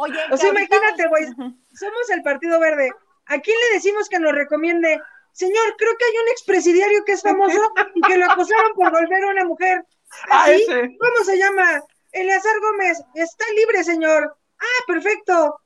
Oye, 0.00 0.16
O 0.30 0.36
sea, 0.36 0.50
imagínate, 0.50 1.08
güey. 1.08 1.26
Somos 1.26 2.10
el 2.10 2.22
Partido 2.22 2.60
Verde. 2.60 2.92
¿A 3.26 3.38
quién 3.40 3.56
le 3.68 3.74
decimos 3.74 4.08
que 4.08 4.20
nos 4.20 4.32
recomiende? 4.32 5.00
Señor, 5.32 5.74
creo 5.76 5.96
que 5.98 6.04
hay 6.04 6.22
un 6.22 6.28
expresidiario 6.30 7.04
que 7.04 7.12
es 7.12 7.22
famoso 7.22 7.60
y 7.94 8.00
que 8.02 8.16
lo 8.16 8.30
acosaron 8.30 8.72
por 8.74 8.92
volver 8.92 9.24
a 9.24 9.28
una 9.28 9.44
mujer. 9.44 9.84
Ah. 10.30 10.46
¿Cómo 10.46 11.22
se 11.22 11.36
llama? 11.36 11.82
Eleazar 12.12 12.58
Gómez. 12.62 13.04
Está 13.14 13.44
libre, 13.54 13.84
señor. 13.84 14.38
Ah, 14.58 14.84
perfecto. 14.86 15.60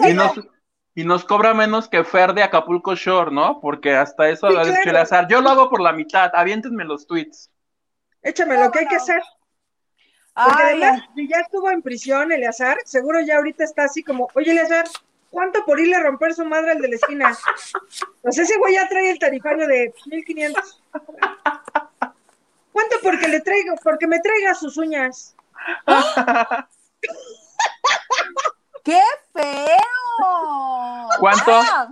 Y 0.00 0.12
nos, 0.12 0.38
y 0.94 1.04
nos 1.04 1.24
cobra 1.24 1.54
menos 1.54 1.88
que 1.88 2.04
Fer 2.04 2.34
de 2.34 2.42
Acapulco 2.42 2.94
Shore, 2.94 3.30
¿no? 3.30 3.58
Porque 3.62 3.94
hasta 3.94 4.28
eso 4.28 4.48
Sí, 4.48 4.52
lo 4.52 4.60
ha 4.60 4.64
dicho 4.64 4.74
claro. 4.74 4.90
Eleazar. 4.90 5.26
Yo 5.28 5.40
lo 5.40 5.48
hago 5.48 5.70
por 5.70 5.80
la 5.80 5.94
mitad, 5.94 6.30
aviéntenme 6.34 6.84
los 6.84 7.06
tweets. 7.06 7.50
Échame 8.20 8.62
lo 8.62 8.70
que 8.70 8.80
hay 8.80 8.88
que 8.88 8.96
hacer. 8.96 9.22
Porque 10.36 10.62
Ay, 10.62 10.82
además, 10.82 11.02
si 11.14 11.28
ya 11.28 11.38
estuvo 11.38 11.70
en 11.70 11.80
prisión 11.80 12.30
Eleazar, 12.30 12.76
seguro 12.84 13.20
ya 13.20 13.36
ahorita 13.38 13.64
está 13.64 13.84
así 13.84 14.02
como, 14.02 14.28
oye 14.34 14.50
Eleazar, 14.50 14.84
¿cuánto 15.30 15.64
por 15.64 15.80
irle 15.80 15.96
a 15.96 16.00
romper 16.00 16.34
su 16.34 16.44
madre 16.44 16.72
al 16.72 16.82
de 16.82 16.88
la 16.88 16.96
esquina? 16.96 17.34
Pues 18.20 18.38
ese 18.38 18.58
güey 18.58 18.74
ya 18.74 18.86
trae 18.86 19.10
el 19.10 19.18
tarifario 19.18 19.66
de 19.66 19.94
1500. 20.04 20.82
¿Cuánto 22.70 22.96
porque 23.02 23.28
le 23.28 23.40
traigo, 23.40 23.76
porque 23.82 24.06
me 24.06 24.20
traiga 24.20 24.54
sus 24.54 24.76
uñas? 24.76 25.34
¡Qué 28.84 29.00
feo! 29.32 29.66
¿Cuánto? 31.18 31.52
Ah, 31.52 31.88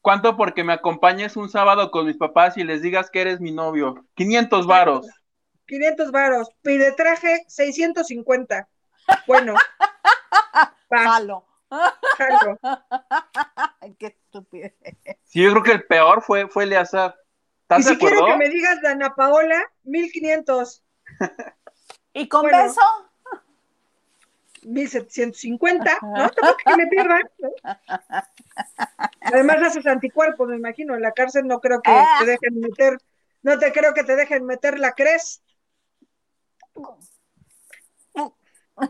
¿Cuánto 0.00 0.36
porque 0.36 0.62
me 0.62 0.72
acompañes 0.72 1.36
un 1.36 1.48
sábado 1.48 1.90
con 1.90 2.06
mis 2.06 2.16
papás 2.16 2.56
y 2.56 2.62
les 2.62 2.80
digas 2.82 3.10
que 3.10 3.22
eres 3.22 3.40
mi 3.40 3.50
novio? 3.50 4.04
500 4.14 4.66
varos. 4.68 5.06
500 5.66 6.10
varos. 6.10 6.50
Pide 6.62 6.92
traje 6.92 7.44
650. 7.48 8.68
Bueno. 9.26 9.54
Va, 10.92 10.98
Jalo. 10.98 11.46
qué 13.98 14.06
estúpido. 14.06 14.68
Sí, 15.24 15.42
yo 15.42 15.50
creo 15.52 15.62
que 15.62 15.72
el 15.72 15.84
peor 15.86 16.22
fue, 16.22 16.48
fue 16.48 16.64
Eleazar. 16.64 17.14
Y 17.16 17.62
¿Estás 17.62 17.84
de 17.86 17.92
si 17.92 17.98
quiero 17.98 18.26
que 18.26 18.36
me 18.36 18.48
digas 18.50 18.82
Dana 18.82 19.14
Paola, 19.14 19.62
1500. 19.84 20.82
¿Y 22.12 22.28
con 22.28 22.42
Bueno. 22.42 22.64
beso? 22.64 22.80
1750, 24.64 25.98
¿no? 26.02 26.30
Tampoco 26.30 26.56
que 26.64 26.76
me 26.76 26.86
pierdan. 26.86 27.22
¿no? 27.38 27.50
Además 29.22 29.56
haces 29.62 29.86
anticuerpos, 29.86 30.48
me 30.48 30.56
imagino. 30.56 30.94
En 30.94 31.02
la 31.02 31.12
cárcel 31.12 31.46
no 31.46 31.60
creo 31.60 31.80
que 31.82 31.90
Ah. 31.90 32.18
te 32.20 32.26
dejen 32.26 32.60
meter, 32.60 32.98
no 33.42 33.58
te 33.58 33.72
creo 33.72 33.92
que 33.94 34.04
te 34.04 34.14
dejen 34.14 34.46
meter 34.46 34.78
la 34.78 34.92
cres. 34.92 35.42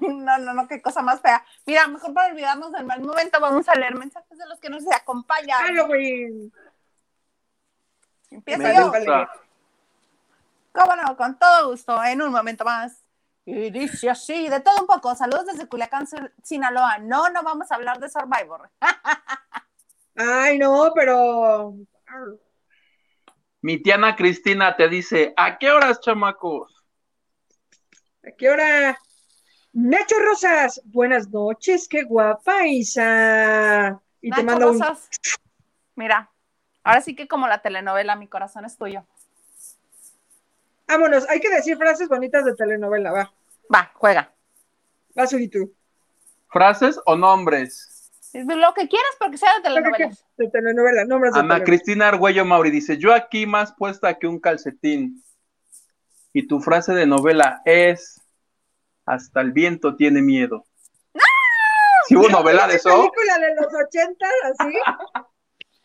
No, 0.00 0.38
no, 0.38 0.54
no, 0.54 0.68
qué 0.68 0.80
cosa 0.80 1.02
más 1.02 1.20
fea. 1.20 1.44
Mira, 1.66 1.86
mejor 1.88 2.14
para 2.14 2.32
olvidarnos 2.32 2.70
del 2.72 2.86
mal 2.86 3.00
momento, 3.02 3.40
vamos 3.40 3.68
a 3.68 3.74
leer 3.74 3.96
mensajes 3.96 4.38
de 4.38 4.46
los 4.46 4.60
que 4.60 4.70
nos 4.70 4.84
acompañan. 4.92 5.58
Halloween. 5.58 6.52
Empiezo 8.30 8.62
yo. 8.72 8.90
gusta. 8.90 9.30
Cómo 10.72 10.96
no, 10.96 11.16
con 11.16 11.38
todo 11.38 11.70
gusto, 11.70 12.02
en 12.04 12.22
un 12.22 12.30
momento 12.32 12.64
más. 12.64 13.02
Y 13.44 13.70
dice 13.70 14.08
así, 14.08 14.48
de 14.48 14.60
todo 14.60 14.80
un 14.80 14.86
poco. 14.86 15.14
Saludos 15.14 15.46
desde 15.46 15.68
Culiacán, 15.68 16.06
Sin- 16.06 16.32
Sinaloa. 16.42 16.98
No, 16.98 17.28
no 17.30 17.42
vamos 17.42 17.70
a 17.70 17.74
hablar 17.74 17.98
de 17.98 18.08
Survivor. 18.08 18.70
Ay, 20.16 20.58
no, 20.58 20.92
pero. 20.94 21.74
Mi 23.60 23.82
tiana 23.82 24.16
Cristina 24.16 24.76
te 24.76 24.88
dice, 24.88 25.34
¿a 25.36 25.58
qué 25.58 25.70
horas, 25.70 26.00
chamacos? 26.00 26.81
¿A 28.24 28.30
qué 28.30 28.50
hora? 28.50 28.98
Nacho 29.72 30.14
Rosas, 30.20 30.80
buenas 30.84 31.30
noches, 31.30 31.88
qué 31.88 32.02
guapa, 32.04 32.66
Isa. 32.66 34.00
Y 34.20 34.30
te 34.30 34.42
Nacho 34.42 34.44
manda 34.44 34.66
un. 34.66 34.80
Rosas, 34.80 35.08
Mira, 35.96 36.30
ahora 36.84 37.00
sí 37.00 37.16
que 37.16 37.26
como 37.26 37.48
la 37.48 37.62
telenovela, 37.62 38.14
mi 38.16 38.28
corazón 38.28 38.64
es 38.64 38.76
tuyo. 38.76 39.04
Vámonos, 40.86 41.28
hay 41.28 41.40
que 41.40 41.50
decir 41.50 41.76
frases 41.76 42.08
bonitas 42.08 42.44
de 42.44 42.54
telenovela, 42.54 43.12
va. 43.12 43.32
Va, 43.74 43.90
juega. 43.94 44.32
Va, 45.18 45.24
y 45.30 45.48
tú. 45.48 45.72
¿Frases 46.48 47.00
o 47.06 47.16
nombres? 47.16 48.10
Lo 48.34 48.72
que 48.74 48.88
quieras, 48.88 49.10
porque 49.18 49.36
sea 49.36 49.54
de 49.56 49.62
telenovelas. 49.62 50.24
De 50.36 50.48
telenovela, 50.48 51.04
nombres 51.06 51.32
de 51.32 51.40
Ana 51.40 51.48
telenovela. 51.48 51.64
Cristina 51.64 52.08
Argüello 52.08 52.44
Mauri 52.44 52.70
dice, 52.70 52.98
yo 52.98 53.14
aquí 53.14 53.46
más 53.46 53.72
puesta 53.72 54.18
que 54.18 54.26
un 54.26 54.38
calcetín. 54.38 55.22
Y 56.32 56.46
tu 56.46 56.60
frase 56.60 56.92
de 56.94 57.06
novela 57.06 57.60
es, 57.64 58.20
hasta 59.04 59.40
el 59.40 59.52
viento 59.52 59.96
tiene 59.96 60.22
miedo. 60.22 60.64
¿Sí 62.08 62.16
hubo 62.16 62.28
novela 62.28 62.66
de 62.66 62.76
eso? 62.76 62.88
película 62.88 63.38
de 63.38 63.54
los 63.54 63.66
80, 63.86 64.26
así. 64.58 64.78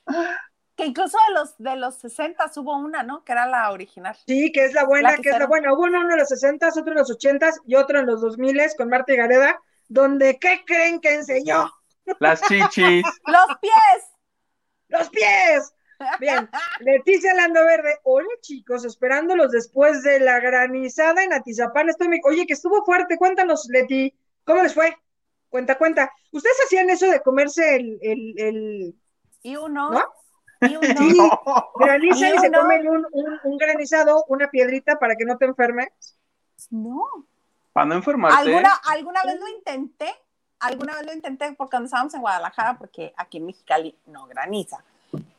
Que 0.77 0.85
incluso 0.85 1.17
de 1.27 1.33
los, 1.33 1.57
de 1.57 1.75
los 1.75 1.95
60 1.95 2.51
hubo 2.57 2.77
una, 2.77 3.01
¿no? 3.01 3.23
Que 3.23 3.31
era 3.31 3.47
la 3.47 3.71
original. 3.71 4.15
Sí, 4.27 4.51
que 4.51 4.63
es 4.63 4.73
la 4.73 4.85
buena, 4.85 5.13
La 5.13 5.17
que 5.17 5.29
es 5.29 5.39
la 5.39 5.47
buena. 5.47 5.73
Hubo 5.73 5.85
uno 5.85 6.07
en 6.07 6.15
los 6.15 6.29
60, 6.29 6.69
otro 6.69 6.91
en 6.91 6.99
los 6.99 7.09
80 7.09 7.49
y 7.65 7.73
otro 7.73 7.99
en 7.99 8.05
los 8.05 8.21
2000 8.21 8.61
con 8.77 8.87
Marta 8.87 9.11
y 9.11 9.15
Gareda, 9.15 9.59
donde 9.87 10.37
¿qué 10.37 10.63
creen 10.67 11.01
que 11.01 11.15
enseñó? 11.15 11.71
Las 12.19 12.43
chichis. 12.43 13.03
¡Los 13.25 13.57
pies! 13.59 14.05
¡Los 14.89 15.09
pies! 15.09 15.73
Bien, 16.19 16.49
Leticia 16.79 17.33
Lando 17.33 17.63
Verde. 17.63 17.99
Hola 18.03 18.27
chicos, 18.41 18.85
esperándolos 18.85 19.51
después 19.51 20.03
de 20.03 20.19
la 20.19 20.39
granizada 20.39 21.23
en 21.23 21.33
Atizapán. 21.33 21.89
Estoy 21.89 22.07
muy... 22.07 22.21
Oye, 22.25 22.45
que 22.45 22.53
estuvo 22.53 22.83
fuerte. 22.85 23.17
Cuéntanos, 23.17 23.67
Leti, 23.69 24.13
¿cómo 24.43 24.61
les 24.63 24.73
fue? 24.73 24.95
Cuenta, 25.49 25.77
cuenta. 25.77 26.11
¿Ustedes 26.31 26.57
hacían 26.65 26.89
eso 26.89 27.09
de 27.09 27.21
comerse 27.21 27.75
el, 27.75 27.99
el, 28.01 28.39
el... 28.39 28.95
Y 29.41 29.55
uno, 29.55 29.91
¿No? 29.91 30.03
Y 30.61 30.75
uno, 30.75 30.87
Sí, 30.97 31.19
granizan 31.79 32.33
y 32.33 32.35
Y 32.35 32.39
se 32.39 32.51
comen 32.51 32.87
un, 32.89 33.05
un, 33.11 33.39
un 33.43 33.57
granizado, 33.57 34.25
una 34.27 34.49
piedrita 34.49 34.97
para 34.99 35.15
que 35.15 35.25
no 35.25 35.37
te 35.37 35.45
enfermes. 35.45 35.89
no. 36.69 37.05
Para 37.73 37.85
no 37.85 37.95
enfermarte. 37.95 38.39
¿Alguna, 38.39 38.73
alguna 38.87 39.23
vez 39.23 39.39
lo 39.39 39.47
intenté, 39.49 40.11
alguna 40.59 40.95
vez 40.95 41.05
lo 41.05 41.13
intenté 41.13 41.53
porque 41.53 41.69
cuando 41.69 41.85
estábamos 41.85 42.11
en 42.15 42.21
Guadalajara, 42.21 42.75
porque 42.79 43.13
aquí 43.15 43.37
en 43.37 43.45
Mexicali 43.45 43.95
no 44.07 44.25
graniza. 44.25 44.83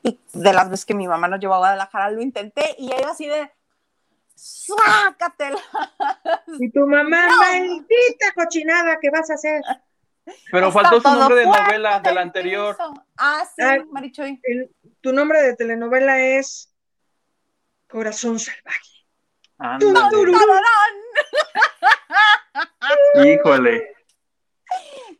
Y 0.03 0.19
de 0.33 0.53
las 0.53 0.71
veces 0.71 0.87
que 0.87 0.95
mi 0.95 1.07
mamá 1.09 1.29
nos 1.29 1.41
llevó 1.41 1.55
a 1.55 1.59
Guadalajara 1.59 2.11
lo 2.11 2.23
intenté 2.23 2.75
y 2.79 2.93
ella 2.93 3.11
así 3.11 3.27
de, 3.27 3.51
sácatela. 4.35 5.59
Y 6.59 6.71
tu 6.71 6.87
mamá, 6.87 7.27
No. 7.29 7.37
maldita 7.39 8.33
cochinada, 8.35 8.99
¿qué 9.01 9.11
vas 9.11 9.31
a 9.31 9.35
hacer? 9.35 9.61
Pero 10.53 10.69
Está 10.69 10.83
faltó 10.83 11.01
su 11.01 11.15
nombre 11.17 11.37
de 11.41 11.47
novela 11.47 11.95
del 11.95 12.03
del 12.03 12.19
anterior. 12.19 12.77
piso. 12.77 12.95
Ah, 13.17 13.45
sí, 13.57 13.63
Ay. 13.63 13.85
Marichuy. 13.91 14.41
El- 14.43 14.71
tu 15.01 15.13
nombre 15.13 15.41
de 15.43 15.57
telenovela 15.57 16.21
es 16.21 16.71
Corazón 17.89 18.39
Salvaje. 18.39 19.07
¡Tararán! 19.59 20.63
Híjole. 23.27 23.95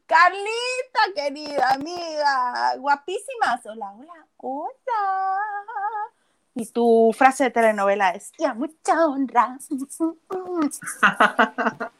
Carlita, 0.09 1.13
querida 1.15 1.75
amiga, 1.75 2.75
guapísimas. 2.79 3.65
Hola, 3.67 3.93
hola, 3.93 4.27
hola. 4.39 5.05
Y 6.55 6.65
tu 6.65 7.15
frase 7.15 7.45
de 7.45 7.51
telenovela 7.51 8.13
es, 8.13 8.33
y 8.39 8.47
a 8.47 8.55
mucha 8.55 9.07
honra. 9.07 9.59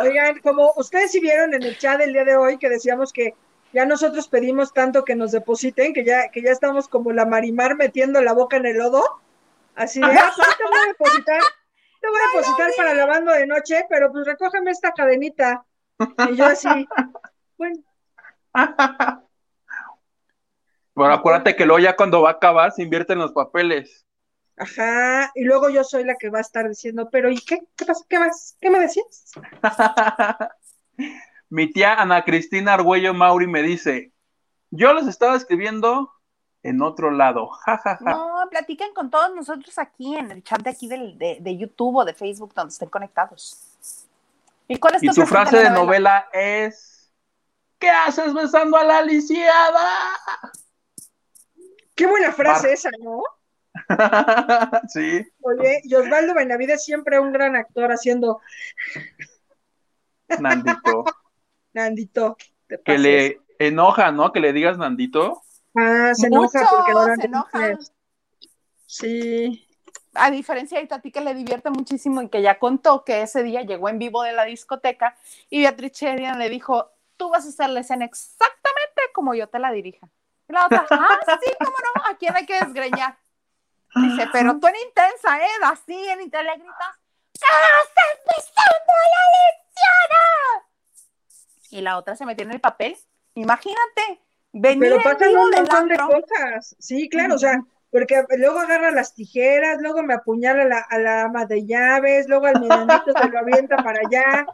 Oigan, 0.00 0.38
como 0.38 0.72
ustedes 0.76 1.10
sí 1.10 1.18
vieron 1.18 1.54
en 1.54 1.64
el 1.64 1.76
chat 1.76 2.00
el 2.00 2.12
día 2.12 2.24
de 2.24 2.36
hoy 2.36 2.56
que 2.56 2.70
decíamos 2.70 3.12
que 3.12 3.34
ya 3.72 3.84
nosotros 3.84 4.28
pedimos 4.28 4.72
tanto 4.72 5.04
que 5.04 5.16
nos 5.16 5.32
depositen, 5.32 5.92
que 5.92 6.04
ya, 6.04 6.28
que 6.28 6.40
ya 6.40 6.52
estamos 6.52 6.86
como 6.86 7.10
la 7.10 7.26
Marimar 7.26 7.74
metiendo 7.74 8.22
la 8.22 8.32
boca 8.32 8.58
en 8.58 8.66
el 8.66 8.78
lodo. 8.78 9.02
Así 9.74 9.98
pues 9.98 10.12
te 10.12 10.64
voy 10.64 10.78
a 10.84 10.86
depositar, 10.86 11.40
te 12.00 12.08
voy 12.08 12.16
a 12.16 12.28
depositar 12.32 12.70
para 12.76 12.94
lavando 12.94 13.32
de 13.32 13.48
noche, 13.48 13.86
pero 13.88 14.12
pues 14.12 14.24
recógeme 14.24 14.70
esta 14.70 14.92
cadenita. 14.92 15.64
Y 16.30 16.36
yo 16.36 16.46
así, 16.46 16.68
bueno, 17.56 17.82
Pero 20.94 21.12
acuérdate 21.12 21.56
que 21.56 21.64
luego 21.66 21.78
ya 21.80 21.96
cuando 21.96 22.22
va 22.22 22.30
a 22.30 22.32
acabar 22.34 22.72
se 22.72 22.82
invierten 22.82 23.18
los 23.18 23.32
papeles. 23.32 24.06
ajá, 24.56 25.30
y 25.34 25.44
luego 25.44 25.70
yo 25.70 25.82
soy 25.84 26.04
la 26.04 26.16
que 26.16 26.28
va 26.30 26.38
a 26.38 26.42
estar 26.42 26.68
diciendo, 26.68 27.08
pero 27.10 27.30
¿y 27.30 27.40
qué? 27.40 27.60
¿Qué 27.76 27.84
pasa? 27.86 28.04
¿Qué 28.08 28.18
más? 28.18 28.56
¿Qué 28.60 28.70
me 28.70 28.78
decías? 28.80 29.32
Mi 31.48 31.70
tía 31.70 31.94
Ana 31.94 32.24
Cristina 32.24 32.74
Argüello 32.74 33.12
Mauri 33.14 33.46
me 33.46 33.62
dice, 33.62 34.12
yo 34.70 34.92
los 34.94 35.06
estaba 35.06 35.36
escribiendo 35.36 36.12
en 36.62 36.82
otro 36.82 37.10
lado. 37.10 37.50
Ja, 37.66 37.78
ja, 37.78 37.96
ja. 37.96 38.10
No, 38.10 38.46
platiquen 38.50 38.92
con 38.94 39.10
todos 39.10 39.34
nosotros 39.34 39.78
aquí 39.78 40.16
en 40.16 40.30
el 40.30 40.42
chat 40.42 40.60
de 40.62 40.70
aquí 40.70 40.88
del- 40.88 41.18
de, 41.18 41.38
de 41.40 41.56
YouTube 41.56 41.96
o 41.96 42.04
de 42.04 42.14
Facebook 42.14 42.52
donde 42.54 42.72
estén 42.72 42.88
conectados. 42.88 43.71
¿Y 44.68 44.78
cuál 44.78 44.94
es 44.96 45.02
Y 45.02 45.08
tu 45.08 45.14
tu 45.14 45.26
frase 45.26 45.56
de 45.58 45.70
novela 45.70 46.28
es, 46.32 47.12
¿qué 47.78 47.90
haces 47.90 48.32
besando 48.32 48.76
a 48.76 48.84
la 48.84 49.02
lisiada? 49.02 49.88
Qué 51.94 52.06
buena 52.06 52.32
frase 52.32 52.68
Bar- 52.68 52.74
esa, 52.74 52.90
¿no? 53.00 53.22
sí. 54.88 55.26
Oye, 55.40 55.80
y 55.84 55.94
Osvaldo 55.94 56.34
Benavides 56.34 56.84
siempre 56.84 57.18
un 57.18 57.32
gran 57.32 57.56
actor 57.56 57.90
haciendo 57.90 58.40
Nandito. 60.40 61.04
Nandito. 61.72 62.36
te 62.66 62.80
Que 62.82 62.98
le 62.98 63.40
enoja, 63.58 64.12
¿no? 64.12 64.32
Que 64.32 64.40
le 64.40 64.52
digas 64.52 64.78
Nandito. 64.78 65.42
Ah, 65.74 66.12
se 66.14 66.28
Mucho, 66.28 66.58
enoja 66.58 66.70
porque 66.70 66.92
ahora 66.92 67.16
se 67.16 67.26
enoja. 67.26 67.78
Sí. 68.86 69.66
A 70.14 70.30
diferencia 70.30 70.78
de 70.78 70.86
Tati 70.86 71.10
que 71.10 71.20
le 71.20 71.34
divierte 71.34 71.70
muchísimo 71.70 72.20
y 72.22 72.28
que 72.28 72.42
ya 72.42 72.58
contó 72.58 73.04
que 73.04 73.22
ese 73.22 73.42
día 73.42 73.62
llegó 73.62 73.88
en 73.88 73.98
vivo 73.98 74.22
de 74.22 74.32
la 74.32 74.44
discoteca 74.44 75.16
y 75.48 75.60
Beatriz 75.60 75.92
Sheridan 75.92 76.38
le 76.38 76.50
dijo, 76.50 76.90
tú 77.16 77.30
vas 77.30 77.46
a 77.46 77.48
hacer 77.48 77.70
la 77.70 77.80
escena 77.80 78.04
exactamente 78.04 79.02
como 79.14 79.34
yo 79.34 79.48
te 79.48 79.58
la 79.58 79.72
dirija. 79.72 80.08
Y 80.48 80.52
la 80.52 80.66
otra, 80.66 80.86
ah, 80.90 81.18
sí, 81.42 81.52
cómo 81.58 81.76
no, 81.94 82.10
¿a 82.10 82.16
quién 82.16 82.36
hay 82.36 82.44
que 82.44 82.58
desgreñar? 82.58 83.16
Dice, 83.94 84.28
pero 84.32 84.58
tú 84.58 84.66
en 84.66 84.76
intensa, 84.86 85.38
¿eh? 85.38 85.50
Así 85.64 85.94
en 86.08 86.22
intensa 86.22 86.42
le 86.42 86.62
gritas, 86.62 86.98
¿qué 87.34 87.46
estás 88.38 88.52
a 88.56 88.72
la 89.12 89.22
lesiana? 89.36 90.66
Y 91.70 91.80
la 91.80 91.98
otra 91.98 92.16
se 92.16 92.26
metió 92.26 92.44
en 92.44 92.52
el 92.52 92.60
papel. 92.60 92.96
Imagínate, 93.34 94.20
venir 94.52 94.80
Pero 94.80 94.96
en 94.96 95.02
pasan 95.02 95.28
vivo 95.28 95.42
un 95.42 95.50
montón 95.50 95.88
de 95.88 95.96
cosas. 95.96 96.76
Sí, 96.78 97.08
claro, 97.08 97.34
o 97.34 97.38
sea, 97.38 97.62
porque 97.92 98.24
luego 98.38 98.58
agarra 98.58 98.90
las 98.90 99.14
tijeras, 99.14 99.76
luego 99.82 100.02
me 100.02 100.14
apuñala 100.14 100.62
a 100.62 100.66
la, 100.66 100.78
a 100.78 100.98
la 100.98 101.22
ama 101.24 101.44
de 101.44 101.66
llaves, 101.66 102.26
luego 102.26 102.46
al 102.46 102.58
medianito 102.58 103.12
se 103.12 103.28
lo 103.28 103.38
avienta 103.38 103.76
para 103.76 104.00
allá, 104.00 104.46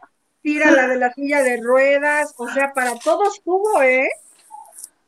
tira 0.42 0.72
la 0.72 0.88
de 0.88 0.96
la 0.96 1.12
silla 1.12 1.42
de 1.44 1.62
ruedas, 1.62 2.34
o 2.36 2.48
sea, 2.48 2.72
para 2.72 2.98
todos 2.98 3.36
estuvo, 3.36 3.80
¿eh? 3.80 4.08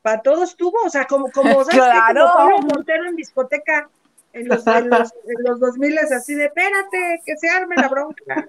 Para 0.01 0.23
todos 0.23 0.51
estuvo, 0.51 0.79
o 0.85 0.89
sea, 0.89 1.07
como, 1.07 1.29
como, 1.33 1.65
¿sabes 1.65 1.71
qué? 1.71 1.77
Claro. 1.79 2.21
Como 2.21 2.35
Pablo 2.35 2.59
Montero 2.61 3.05
en 3.07 3.17
discoteca 3.17 3.91
en 4.33 4.47
los, 4.47 4.65
en 4.65 4.89
los, 4.89 5.13
en 5.27 5.45
los 5.45 5.59
2000 5.59 5.99
así 5.99 6.35
de, 6.35 6.45
espérate, 6.45 7.23
que 7.27 7.37
se 7.37 7.51
arme 7.51 7.75
la 7.75 7.89
bronca. 7.89 8.49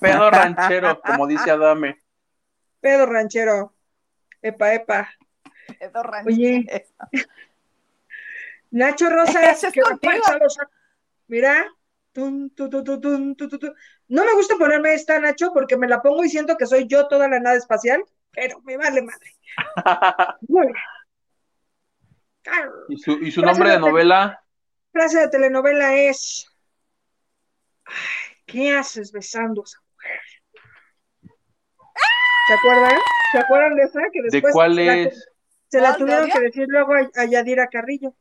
Pedo 0.00 0.30
ranchero, 0.30 0.98
como 1.02 1.26
dice 1.26 1.50
Adame. 1.50 2.00
Pedo 2.80 3.04
ranchero. 3.04 3.74
Epa, 4.40 4.72
epa. 4.72 5.10
Esto 5.78 6.02
ranchero. 6.02 6.34
Oye. 6.34 6.86
Nacho 8.70 9.08
Rosas, 9.10 9.34
Ese 9.56 9.68
es 9.68 9.72
que. 9.72 9.82
Mira. 11.28 11.66
Tun, 12.12 12.50
tu, 12.56 12.68
tu, 12.68 12.82
tu, 12.82 13.00
tun, 13.00 13.36
tu, 13.36 13.48
tu, 13.48 13.56
tu. 13.56 13.72
No 14.08 14.24
me 14.24 14.34
gusta 14.34 14.56
ponerme 14.56 14.94
esta, 14.94 15.20
Nacho, 15.20 15.52
porque 15.52 15.76
me 15.76 15.86
la 15.86 16.02
pongo 16.02 16.24
y 16.24 16.28
siento 16.28 16.56
que 16.56 16.66
soy 16.66 16.88
yo 16.88 17.06
toda 17.06 17.28
la 17.28 17.38
nave 17.38 17.58
espacial, 17.58 18.02
pero 18.32 18.60
me 18.62 18.76
vale 18.76 19.02
madre. 19.02 19.30
¿Y 22.88 22.96
su, 22.96 23.12
y 23.12 23.30
su 23.30 23.42
nombre 23.42 23.70
de 23.70 23.78
novela? 23.78 24.42
Frase 24.92 25.20
de 25.20 25.28
telenovela 25.28 25.94
es: 25.94 26.48
Ay, 27.84 27.94
¿Qué 28.46 28.72
haces 28.72 29.12
besando 29.12 29.60
a 29.62 29.64
esa 29.64 29.78
mujer? 29.92 30.20
¿Se 32.48 32.54
acuerdan? 32.54 32.98
¿Se 33.30 33.38
acuerdan 33.38 33.76
de 33.76 33.82
esa? 33.84 34.00
Que 34.12 34.22
¿De 34.22 34.28
después 34.32 34.52
cuál 34.52 34.74
se 34.74 34.84
la- 34.84 34.96
es? 34.96 35.28
Se 35.68 35.80
la 35.80 35.88
¿Cuál, 35.90 35.98
tuvieron 35.98 36.30
que 36.30 36.40
decir 36.40 36.66
luego 36.68 36.94
a, 36.94 37.08
a 37.14 37.24
Yadira 37.26 37.68
Carrillo. 37.68 38.16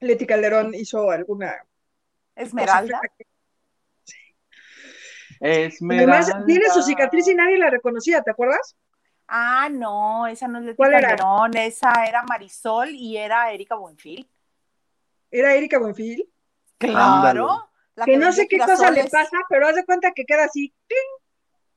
Leti 0.00 0.26
Calderón 0.26 0.74
hizo 0.74 1.10
alguna 1.10 1.64
Esmeralda. 2.34 3.00
Esmeralda. 5.40 6.14
Además, 6.20 6.46
tiene 6.46 6.68
su 6.70 6.82
cicatriz 6.82 7.28
y 7.28 7.34
nadie 7.34 7.58
la 7.58 7.70
reconocía, 7.70 8.22
¿te 8.22 8.30
acuerdas? 8.30 8.76
Ah, 9.26 9.68
no, 9.70 10.26
esa 10.26 10.48
no 10.48 10.58
es 10.58 10.64
Leti 10.64 10.76
¿Cuál 10.76 10.94
era? 10.94 11.08
Calderón, 11.16 11.56
esa 11.56 11.92
era 12.06 12.22
Marisol 12.24 12.90
y 12.90 13.16
era 13.16 13.52
Erika 13.52 13.76
Buenfil. 13.76 14.28
Era 15.30 15.54
Erika 15.54 15.78
Buenfil. 15.78 16.28
Claro. 16.78 17.70
la 17.94 18.04
Que 18.04 18.16
no 18.16 18.32
sé 18.32 18.48
qué 18.48 18.58
cosa 18.58 18.90
le 18.90 19.04
pasa, 19.08 19.36
pero 19.48 19.68
haz 19.68 19.76
de 19.76 19.84
cuenta 19.84 20.12
que 20.12 20.24
queda 20.24 20.44
así. 20.44 20.74
¡cling! 20.88 21.20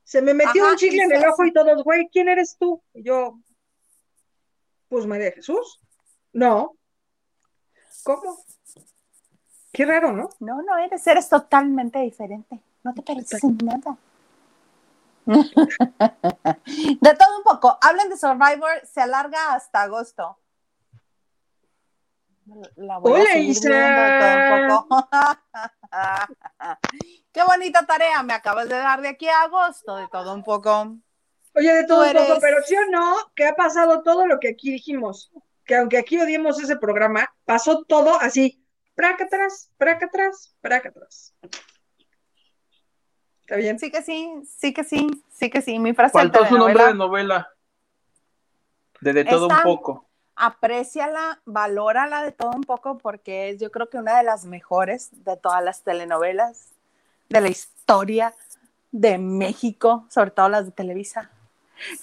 Se 0.03 0.21
me 0.21 0.33
metió 0.33 0.63
Ajá, 0.63 0.71
un 0.71 0.77
chicle 0.77 1.03
en 1.03 1.11
el 1.11 1.25
ojo 1.25 1.45
y 1.45 1.53
todos, 1.53 1.83
güey, 1.83 2.09
¿quién 2.11 2.27
eres 2.27 2.57
tú? 2.59 2.81
Y 2.93 3.03
yo, 3.03 3.39
pues 4.89 5.05
María 5.05 5.31
Jesús. 5.31 5.79
No. 6.33 6.75
¿Cómo? 8.03 8.43
Qué 9.71 9.85
raro, 9.85 10.11
¿no? 10.11 10.29
No, 10.39 10.61
no 10.61 10.77
eres, 10.77 11.05
eres 11.07 11.29
totalmente 11.29 11.99
diferente. 11.99 12.59
No 12.83 12.93
te 12.93 13.01
pareces 13.01 13.43
en 13.43 13.57
nada. 13.57 13.97
De 15.25 17.15
todo 17.15 17.37
un 17.37 17.43
poco. 17.43 17.77
Hablen 17.81 18.09
de 18.09 18.17
Survivor, 18.17 18.85
se 18.85 18.99
alarga 19.01 19.53
hasta 19.53 19.83
agosto. 19.83 20.37
La 22.75 22.97
voy 22.97 23.13
Hola, 23.13 23.31
seguir 23.31 23.51
Isa. 23.51 23.69
viendo 23.69 24.01
de 24.01 24.19
todo 24.19 24.43
un 24.43 24.49
poco. 24.89 25.07
Qué 27.31 27.41
bonita 27.43 27.85
tarea 27.85 28.21
me 28.21 28.33
acabas 28.33 28.67
de 28.67 28.75
dar 28.75 28.99
de 29.01 29.07
aquí 29.07 29.29
a 29.29 29.43
agosto, 29.43 29.95
de 29.95 30.09
todo 30.09 30.33
un 30.33 30.43
poco. 30.43 30.97
Oye, 31.55 31.73
de 31.73 31.85
todo 31.85 32.03
Tú 32.03 32.09
un 32.19 32.27
poco, 32.27 32.39
pero 32.41 32.57
sí 32.65 32.75
o 32.75 32.85
no, 32.91 33.15
que 33.35 33.47
ha 33.47 33.55
pasado 33.55 34.03
todo 34.03 34.27
lo 34.27 34.39
que 34.39 34.49
aquí 34.49 34.71
dijimos. 34.71 35.31
Que 35.73 35.77
aunque 35.79 35.97
aquí 35.97 36.19
odiemos 36.19 36.61
ese 36.61 36.75
programa, 36.77 37.33
pasó 37.45 37.83
todo 37.83 38.21
así. 38.21 38.63
Praca 38.93 39.23
atrás, 39.23 39.71
praca 39.75 40.05
atrás, 40.05 40.55
praca 40.61 40.89
atrás. 40.89 41.33
¿Está 43.41 43.55
bien? 43.55 43.79
Sí 43.79 43.89
que 43.89 44.03
sí, 44.03 44.31
sí 44.55 44.71
que 44.71 44.83
sí, 44.83 45.23
sí 45.31 45.49
que 45.49 45.63
sí. 45.63 45.79
Mi 45.79 45.93
frase 45.95 46.13
Faltó 46.13 46.45
su 46.45 46.59
nombre 46.59 46.85
de 46.85 46.93
novela. 46.93 47.49
De 49.01 49.13
de 49.13 49.25
todo 49.25 49.47
Esta- 49.47 49.57
un 49.57 49.63
poco. 49.63 50.05
apréciala, 50.35 51.41
valórala 51.45 52.21
de 52.21 52.33
todo 52.33 52.51
un 52.51 52.63
poco 52.65 52.99
porque 52.99 53.49
es 53.49 53.59
yo 53.59 53.71
creo 53.71 53.89
que 53.89 53.97
una 53.97 54.15
de 54.17 54.23
las 54.23 54.45
mejores 54.45 55.09
de 55.25 55.37
todas 55.37 55.63
las 55.63 55.81
telenovelas 55.81 56.67
de 57.29 57.41
la 57.41 57.47
historia 57.49 58.35
de 58.91 59.17
México, 59.17 60.05
sobre 60.11 60.29
todo 60.29 60.49
las 60.49 60.65
de 60.67 60.71
Televisa. 60.71 61.31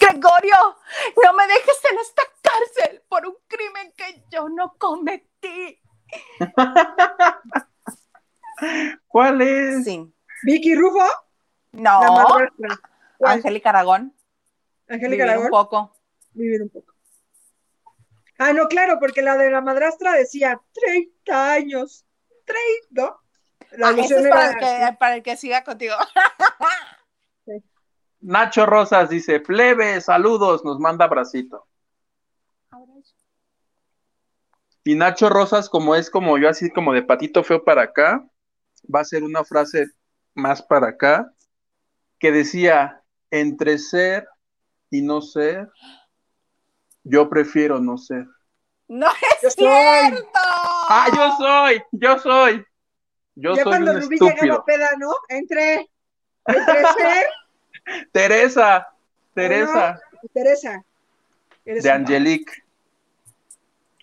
Gregorio, 0.01 0.77
no 1.25 1.33
me 1.35 1.47
dejes 1.47 1.79
en 1.93 1.99
esta 2.01 2.23
cárcel 2.53 3.03
por 3.09 3.27
un 3.27 3.37
crimen 3.47 3.93
que 3.97 4.25
yo 4.31 4.49
no 4.49 4.75
cometí. 4.79 5.81
¿Cuál 9.09 9.41
es? 9.43 9.85
Sí. 9.85 10.13
Vicky 10.45 10.75
Rufo, 10.75 11.05
No. 11.73 12.01
Angélica 13.25 13.71
Aragón. 13.71 14.15
Angélica 14.89 15.25
Vivir 15.25 15.25
un 15.25 15.31
Aragón. 15.31 15.51
poco. 15.51 15.97
Vivir 16.33 16.63
un 16.63 16.69
poco. 16.71 16.93
Ah, 18.39 18.53
no, 18.55 18.69
claro, 18.69 18.99
porque 18.99 19.21
la 19.23 19.37
de 19.37 19.51
la 19.51 19.61
madrastra 19.61 20.13
decía 20.13 20.59
30 20.73 21.53
años. 21.53 22.07
30, 22.47 22.57
¿no? 22.91 23.21
La 23.73 23.89
Ah, 23.89 23.95
es 23.97 24.13
para 24.29 24.51
el, 24.51 24.57
que, 24.59 24.97
para 24.99 25.15
el 25.17 25.23
que 25.23 25.37
siga 25.37 25.63
contigo. 25.63 25.95
Nacho 28.23 28.67
Rosas 28.67 29.09
dice, 29.09 29.41
plebe, 29.41 30.01
saludos, 30.01 30.65
nos 30.65 30.79
manda 30.79 31.05
abracito. 31.07 31.67
Y 34.85 34.95
Nacho 34.95 35.29
Rosas, 35.29 35.69
como 35.69 35.95
es 35.95 36.11
como 36.11 36.39
yo, 36.39 36.49
así 36.49 36.71
como 36.71 36.93
de 36.93 37.03
patito 37.03 37.45
feo 37.45 37.65
para 37.65 37.83
acá, 37.83 38.25
va 38.93 39.01
a 39.01 39.05
ser 39.05 39.23
una 39.23 39.45
frase 39.45 39.87
más 40.35 40.63
para 40.63 40.89
acá, 40.89 41.33
que 42.19 42.33
decía, 42.33 43.03
entre 43.31 43.79
ser 43.79 44.29
y 44.91 45.03
no 45.03 45.21
ser, 45.23 45.69
yo 47.05 47.29
prefiero 47.29 47.79
no 47.81 47.99
ser. 47.99 48.27
No 48.89 49.07
Yo 49.43 49.49
es 49.49 49.55
soy. 49.55 49.65
cierto. 49.67 50.29
Ah, 50.43 51.07
yo 51.15 51.37
soy, 51.37 51.83
yo 51.93 52.19
soy. 52.19 52.65
Yo 53.37 53.55
ya 53.55 53.63
soy 53.63 53.71
cuando 53.71 53.93
un 53.93 54.01
Rubí 54.03 54.15
estúpido. 54.17 54.41
llegaba 54.43 54.65
peda, 54.65 54.91
¿no? 54.99 55.13
Entre, 55.29 55.89
entre 56.47 56.83
ser 56.99 57.27
Teresa, 58.13 58.89
Teresa, 59.35 60.01
Teresa. 60.35 60.85
Eres 61.65 61.85
de 61.85 61.91
Angelique. 61.91 62.53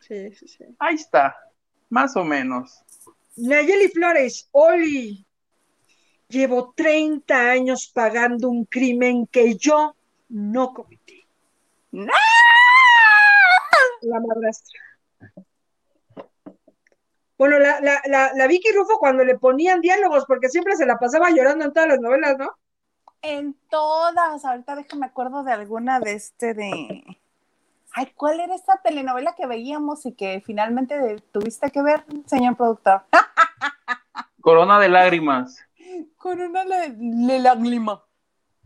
Sí, 0.07 0.31
sí, 0.33 0.47
sí. 0.47 0.65
Ahí 0.79 0.95
está, 0.95 1.35
más 1.89 2.15
o 2.15 2.23
menos. 2.23 2.83
Nayeli 3.35 3.89
Flores, 3.89 4.47
Oli. 4.51 5.25
Llevo 6.29 6.73
30 6.75 7.51
años 7.51 7.91
pagando 7.93 8.49
un 8.49 8.65
crimen 8.65 9.27
que 9.27 9.55
yo 9.55 9.95
no 10.29 10.73
cometí. 10.73 11.25
¡No! 11.91 12.13
La 14.01 14.19
madrastra. 14.19 14.81
Bueno, 17.37 17.59
la, 17.59 17.79
la, 17.81 18.01
la, 18.05 18.31
la 18.33 18.47
Vicky 18.47 18.71
Rufo 18.71 18.97
cuando 18.97 19.23
le 19.23 19.37
ponían 19.37 19.79
diálogos, 19.79 20.25
porque 20.25 20.49
siempre 20.49 20.75
se 20.75 20.85
la 20.85 20.97
pasaba 20.97 21.29
llorando 21.29 21.65
en 21.65 21.73
todas 21.73 21.89
las 21.89 21.99
novelas, 21.99 22.37
¿no? 22.37 22.49
En 23.21 23.55
todas. 23.69 24.43
Ahorita 24.43 24.75
déjame 24.75 25.05
acuerdo 25.05 25.43
de 25.43 25.51
alguna 25.51 25.99
de 25.99 26.13
este 26.13 26.53
de. 26.53 27.03
Ay, 27.99 28.11
¿cuál 28.15 28.39
era 28.39 28.53
esta 28.53 28.79
telenovela 28.83 29.33
que 29.33 29.47
veíamos 29.47 30.05
y 30.05 30.11
que 30.13 30.43
finalmente 30.45 30.99
de- 30.99 31.19
tuviste 31.31 31.71
que 31.71 31.81
ver, 31.81 32.05
señor 32.27 32.55
productor? 32.55 33.01
Corona 34.41 34.79
de 34.79 34.87
lágrimas. 34.87 35.57
Con 36.15 36.39
una 36.39 36.63
le, 36.63 36.89
le 36.89 37.39
lágrima. 37.39 38.03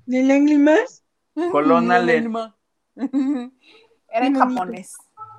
¿Ni 0.05 0.21
lágrimas? 0.23 1.05
Colonna 1.49 1.99
Le 1.99 2.05
le- 2.05 2.13
lágrima. 2.15 2.57
Era 4.09 4.25
en 4.25 4.35
japonés. 4.37 4.97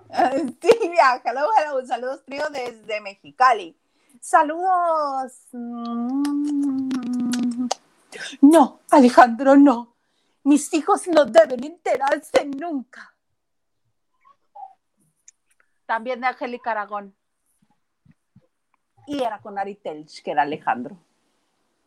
Silvia, 0.62 1.20
hello, 1.22 1.47
hello. 1.59 1.86
Saludos, 1.86 2.24
trío 2.24 2.45
desde 2.51 2.99
Mexicali. 3.03 3.76
Saludos. 4.22 5.34
Mm. 5.53 6.22
No, 8.40 8.80
Alejandro, 8.90 9.55
no. 9.57 9.95
Mis 10.45 10.72
hijos 10.72 11.07
no 11.09 11.26
deben 11.26 11.62
enterarse 11.64 12.47
nunca. 12.47 13.11
También 15.93 16.22
de 16.22 16.26
Angélica 16.26 16.70
Aragón. 16.70 17.14
Y 19.07 19.22
era 19.22 19.40
con 19.43 19.59
Ari 19.59 19.74
Telch, 19.74 20.22
que 20.22 20.30
era 20.30 20.40
Alejandro. 20.40 20.97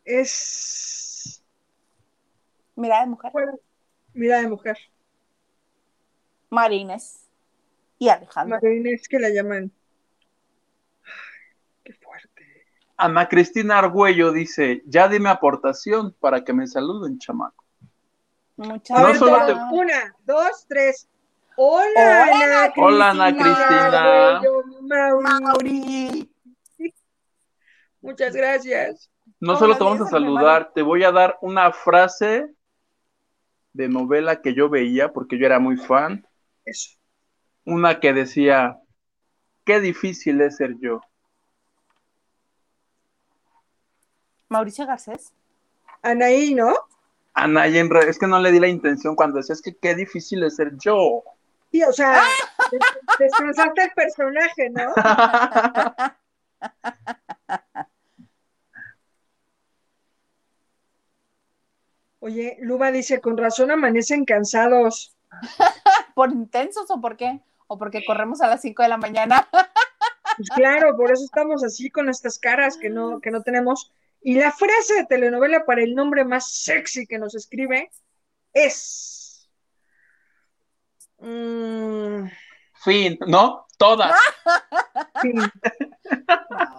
Es. 0.03 1.43
Mira 2.75 2.99
de 2.99 3.07
mujer. 3.07 3.31
bueno, 3.33 3.53
Mira 4.13 4.41
de 4.41 4.47
mujer. 4.47 4.77
Marines 6.51 7.27
y 7.97 8.09
Alejandro. 8.09 8.59
Marines 8.61 9.07
que 9.07 9.17
la 9.17 9.29
llaman. 9.29 9.71
Ay, 11.03 11.55
qué 11.83 11.93
fuerte. 11.95 12.43
Ana 12.97 13.27
Cristina 13.27 13.79
Argüello 13.79 14.31
dice, 14.31 14.83
ya 14.85 15.07
dime 15.07 15.29
aportación 15.29 16.13
para 16.19 16.43
que 16.43 16.53
me 16.53 16.67
saluden, 16.67 17.17
chamaco. 17.17 17.65
Muchas 18.57 18.99
No 19.19 19.25
gracias. 19.25 19.57
una, 19.71 20.15
dos, 20.25 20.65
tres. 20.69 21.09
Hola, 21.57 21.85
Hola, 21.95 22.23
Ana 22.23 22.73
Hola, 22.77 23.09
Ana 23.11 23.37
Cristina. 23.37 24.41
Yo, 24.43 25.21
Mauri. 25.21 26.29
Muchas 28.01 28.35
gracias. 28.35 29.09
No 29.39 29.51
Hola, 29.51 29.59
solo 29.59 29.77
te 29.77 29.83
vamos 29.83 30.01
a 30.01 30.09
saludar, 30.09 30.71
te 30.73 30.81
voy 30.81 31.03
a 31.03 31.11
dar 31.11 31.37
una 31.41 31.71
frase 31.71 32.53
de 33.73 33.89
novela 33.89 34.41
que 34.41 34.53
yo 34.53 34.69
veía 34.69 35.11
porque 35.11 35.37
yo 35.37 35.45
era 35.45 35.59
muy 35.59 35.77
fan. 35.77 36.25
Eso. 36.65 36.91
Una 37.65 37.99
que 37.99 38.13
decía, 38.13 38.79
qué 39.65 39.79
difícil 39.79 40.41
es 40.41 40.57
ser 40.57 40.77
yo. 40.79 41.01
Mauricio 44.49 44.85
Garcés. 44.85 45.33
Anaí, 46.01 46.53
¿no? 46.53 46.73
Ana, 47.33 47.67
y 47.67 47.77
en 47.77 47.89
re- 47.89 48.09
es 48.09 48.19
que 48.19 48.27
no 48.27 48.39
le 48.39 48.51
di 48.51 48.59
la 48.59 48.67
intención 48.67 49.15
cuando 49.15 49.37
decía, 49.37 49.53
es 49.53 49.61
que 49.61 49.75
qué 49.75 49.95
difícil 49.95 50.43
es 50.43 50.55
ser 50.55 50.77
yo. 50.77 51.23
O 51.83 51.93
sea, 51.93 52.21
des- 52.71 52.81
descansaste 53.19 53.83
el 53.83 53.91
personaje, 53.91 54.69
¿no? 54.69 54.93
Oye, 62.19 62.57
Luba 62.61 62.91
dice, 62.91 63.21
con 63.21 63.37
razón 63.37 63.71
amanecen 63.71 64.25
cansados. 64.25 65.15
¿Por 66.15 66.31
intensos 66.31 66.89
o 66.89 67.01
por 67.01 67.17
qué? 67.17 67.41
¿O 67.67 67.77
porque 67.77 68.03
corremos 68.05 68.41
a 68.41 68.47
las 68.47 68.61
5 68.61 68.83
de 68.83 68.89
la 68.89 68.97
mañana? 68.97 69.47
Pues 70.37 70.49
claro, 70.49 70.97
por 70.97 71.11
eso 71.11 71.23
estamos 71.23 71.63
así 71.63 71.89
con 71.89 72.09
estas 72.09 72.39
caras 72.39 72.77
que 72.77 72.89
no, 72.89 73.21
que 73.21 73.31
no 73.31 73.41
tenemos. 73.43 73.93
Y 74.21 74.35
la 74.35 74.51
frase 74.51 74.95
de 74.95 75.05
telenovela 75.05 75.65
para 75.65 75.81
el 75.83 75.95
nombre 75.95 76.25
más 76.25 76.51
sexy 76.51 77.07
que 77.07 77.19
nos 77.19 77.35
escribe 77.35 77.89
es. 78.53 79.49
Mm, 81.19 81.64
Fin, 82.85 83.19
¿no? 83.27 83.65
Todas. 83.77 84.15
sí. 85.21 85.33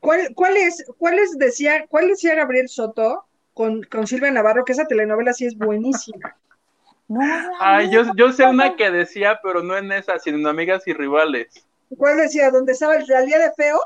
¿Cuál, 0.00 0.32
cuál 0.34 0.56
es, 0.56 0.84
cuál 0.98 1.18
es 1.18 1.38
decía, 1.38 1.86
cuál 1.88 2.08
decía 2.08 2.34
Gabriel 2.34 2.68
Soto 2.68 3.24
con, 3.54 3.82
con 3.84 4.06
Silvia 4.06 4.30
Navarro? 4.30 4.64
Que 4.64 4.72
esa 4.72 4.86
telenovela 4.86 5.32
sí 5.32 5.46
es 5.46 5.56
buenísima. 5.56 6.36
No, 7.08 7.20
Ay, 7.60 7.90
yo, 7.90 8.02
yo 8.16 8.32
sé 8.32 8.44
una 8.44 8.74
que 8.74 8.90
decía, 8.90 9.38
pero 9.42 9.62
no 9.62 9.76
en 9.76 9.92
esa, 9.92 10.18
sino 10.18 10.38
en 10.38 10.46
Amigas 10.46 10.86
y 10.86 10.94
Rivales. 10.94 11.64
¿Cuál 11.96 12.16
decía? 12.16 12.50
¿Dónde 12.50 12.72
estaba 12.72 12.96
el 12.96 13.06
realidad 13.06 13.38
de 13.38 13.52
feo? 13.52 13.78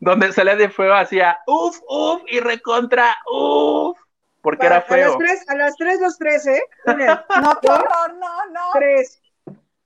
Donde 0.00 0.32
salía 0.32 0.56
de 0.56 0.68
feo 0.68 0.94
hacía 0.94 1.38
uf, 1.46 1.78
uf 1.88 2.22
y 2.28 2.38
recontra 2.40 3.16
uf, 3.30 3.98
porque 4.42 4.66
era 4.66 4.76
A 4.76 4.78
las 4.78 4.88
feo. 4.88 5.16
tres, 5.18 5.44
a 5.48 5.56
las 5.56 5.76
tres 5.76 6.00
los 6.00 6.16
tres, 6.18 6.46
¿eh? 6.46 6.62
Una, 6.86 7.26
No, 7.42 7.50
horror, 7.64 8.14
no, 8.14 8.46
no. 8.52 8.60
tres. 8.74 9.20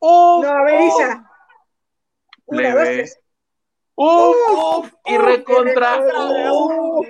Uf, 0.05 0.42
No, 0.44 0.48
a 0.50 0.62
ver, 0.64 0.80
uf, 0.80 0.88
Isa. 0.88 1.30
Una, 2.46 2.61
Leve. 2.62 2.74
dos, 2.80 2.88
tres. 2.88 3.20
uf, 3.94 4.36
uf 4.53 4.92
y 5.05 5.16
uf, 5.16 5.24
recontra 5.24 5.96
y 5.96 6.00
recontra, 6.00 6.53
uf. 6.53 7.07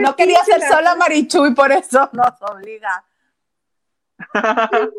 No 0.00 0.14
quería 0.16 0.44
ser 0.44 0.60
sola 0.68 0.94
Marichu 0.96 1.46
y 1.46 1.54
por 1.54 1.72
eso 1.72 2.08
nos 2.12 2.40
obliga. 2.42 3.04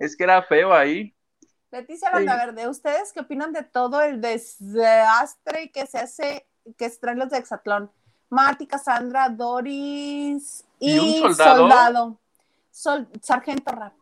es 0.00 0.16
que 0.16 0.24
era 0.24 0.42
feo 0.42 0.72
ahí. 0.72 1.14
Leticia 1.70 2.10
Landaverde, 2.10 2.68
¿ustedes 2.68 3.12
qué 3.12 3.20
opinan 3.20 3.52
de 3.52 3.64
todo 3.64 4.00
el 4.00 4.20
desastre 4.20 5.70
que 5.72 5.86
se 5.86 5.98
hace, 5.98 6.46
que 6.78 6.88
se 6.88 6.98
traen 7.00 7.18
los 7.18 7.30
de 7.30 7.38
Hexatlón? 7.38 7.90
Mati, 8.30 8.66
Cassandra, 8.66 9.28
Doris 9.28 10.64
y, 10.78 10.94
¿Y 10.96 11.22
un 11.22 11.34
soldado? 11.34 12.18
Sol- 12.70 13.08
Sargento 13.20 13.72
Rap. 13.72 13.92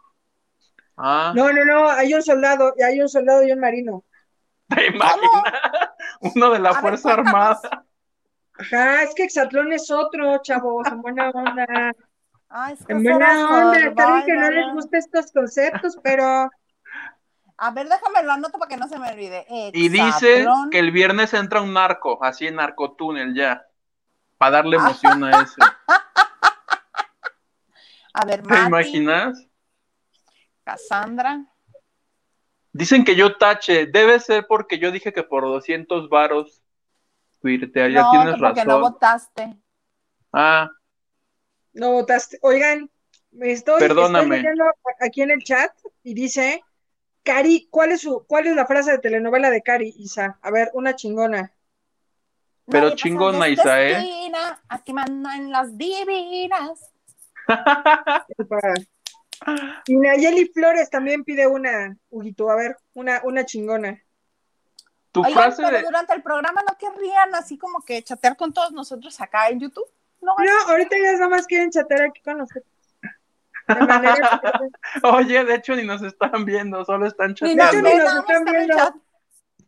Ah, 0.96 1.32
No, 1.34 1.52
no, 1.52 1.64
no, 1.64 1.88
hay 1.90 2.14
un 2.14 2.22
soldado, 2.22 2.74
y 2.76 2.82
hay 2.82 3.00
un 3.00 3.08
soldado 3.08 3.42
y 3.44 3.52
un 3.52 3.60
marino. 3.60 4.04
¿te 4.68 4.86
imaginas? 4.86 5.42
Uno 6.20 6.50
de 6.50 6.58
la 6.58 6.70
A 6.70 6.74
Fuerza. 6.74 7.12
Armada. 7.14 7.84
Ajá, 8.58 9.02
es 9.02 9.14
que 9.14 9.24
Exatlón 9.24 9.72
es 9.72 9.90
otro, 9.90 10.38
chavos, 10.42 10.86
en 10.88 11.02
buena 11.02 11.30
onda. 11.30 11.92
Ay, 12.48 12.74
es 12.74 12.84
que 12.84 12.92
En 12.92 13.02
buena 13.02 13.48
onda, 13.50 13.78
está 13.78 14.06
bien 14.12 14.26
que 14.26 14.34
no 14.34 14.50
les 14.50 14.72
gusten 14.74 14.98
estos 15.00 15.32
conceptos, 15.32 15.98
pero 16.02 16.50
A 17.58 17.70
ver, 17.70 17.88
déjame 17.88 18.22
lo 18.24 18.32
anoto 18.32 18.58
para 18.58 18.68
que 18.68 18.76
no 18.76 18.88
se 18.88 18.98
me 18.98 19.10
olvide. 19.10 19.46
Y 19.72 19.88
dice 19.88 20.46
que 20.70 20.78
el 20.78 20.90
viernes 20.90 21.32
entra 21.34 21.62
un 21.62 21.72
narco, 21.72 22.22
así 22.22 22.46
en 22.46 22.56
narcotúnel 22.56 23.34
ya. 23.34 23.64
para 24.38 24.52
darle 24.58 24.76
emoción 24.76 25.24
a 25.24 25.42
eso. 25.42 25.56
A 28.14 28.26
ver, 28.26 28.42
¿Te 28.42 28.48
Mati, 28.48 28.66
imaginas? 28.66 29.46
Cassandra. 30.64 31.44
Dicen 32.72 33.04
que 33.04 33.14
yo 33.14 33.36
tache, 33.36 33.86
debe 33.86 34.18
ser 34.20 34.46
porque 34.46 34.78
yo 34.78 34.90
dije 34.90 35.12
que 35.12 35.22
por 35.22 35.42
200 35.44 36.08
varos 36.08 36.62
tuitearía, 37.40 38.00
No, 38.02 38.10
tienes 38.10 38.34
que 38.34 38.40
porque 38.40 38.64
razón. 38.64 38.68
no 38.68 38.80
votaste. 38.80 39.56
ah, 40.32 40.70
No 41.74 41.92
votaste. 41.92 42.38
Oigan, 42.42 42.90
me 43.32 43.52
estoy, 43.52 43.78
Perdóname. 43.80 44.36
estoy 44.36 44.36
leyendo 44.42 44.64
aquí 45.00 45.22
en 45.22 45.30
el 45.32 45.42
chat 45.44 45.70
y 46.02 46.14
dice, 46.14 46.62
Cari, 47.22 47.68
¿cuál 47.70 47.92
es 47.92 48.00
su, 48.02 48.24
cuál 48.26 48.46
es 48.46 48.56
la 48.56 48.66
frase 48.66 48.92
de 48.92 48.98
telenovela 48.98 49.50
de 49.50 49.62
Cari, 49.62 49.92
Isa? 49.98 50.38
A 50.42 50.50
ver, 50.50 50.70
una 50.74 50.96
chingona. 50.96 51.52
Pero 52.66 52.84
Nadie 52.84 52.96
chingona, 52.96 53.48
Isa, 53.48 53.82
¿eh? 53.82 53.92
esquina, 53.98 54.62
Aquí 54.68 54.92
mandan 54.94 55.50
las 55.50 55.76
divinas. 55.76 56.90
Y 59.86 59.96
Nayeli 59.96 60.46
Flores 60.54 60.90
también 60.90 61.24
pide 61.24 61.46
una, 61.46 61.96
Huguito, 62.10 62.50
a 62.50 62.56
ver, 62.56 62.76
una, 62.94 63.20
una 63.24 63.44
chingona. 63.44 64.02
tu 65.12 65.20
Oigan, 65.20 65.34
frase 65.34 65.62
pero 65.62 65.76
de... 65.78 65.82
durante 65.82 66.14
el 66.14 66.22
programa 66.22 66.62
no 66.68 66.76
querrían 66.78 67.34
así 67.34 67.58
como 67.58 67.80
que 67.82 68.02
chatear 68.02 68.36
con 68.36 68.52
todos 68.52 68.72
nosotros 68.72 69.20
acá 69.20 69.48
en 69.48 69.60
YouTube. 69.60 69.88
No, 70.20 70.34
No, 70.38 70.70
ahorita 70.70 70.96
ya 70.96 71.12
nada 71.12 71.28
más 71.28 71.46
quieren 71.46 71.70
chatear 71.70 72.02
aquí 72.02 72.20
con 72.22 72.38
nosotros. 72.38 72.64
De 73.68 73.74
Oye, 75.08 75.44
de 75.44 75.54
hecho 75.54 75.74
ni 75.76 75.84
nos 75.84 76.02
están 76.02 76.44
viendo, 76.44 76.84
solo 76.84 77.06
están 77.06 77.34
ni 77.40 77.54
nos 77.54 77.70
chateando. 77.70 77.88
ni 77.90 77.94
ven, 77.96 77.98
nos 77.98 78.04
nada 78.04 78.14
más 78.14 78.30
están 78.30 78.42
están 78.42 78.48
en 78.48 78.60
el 78.60 78.66
viendo. 78.66 78.76
chat. 78.76 78.94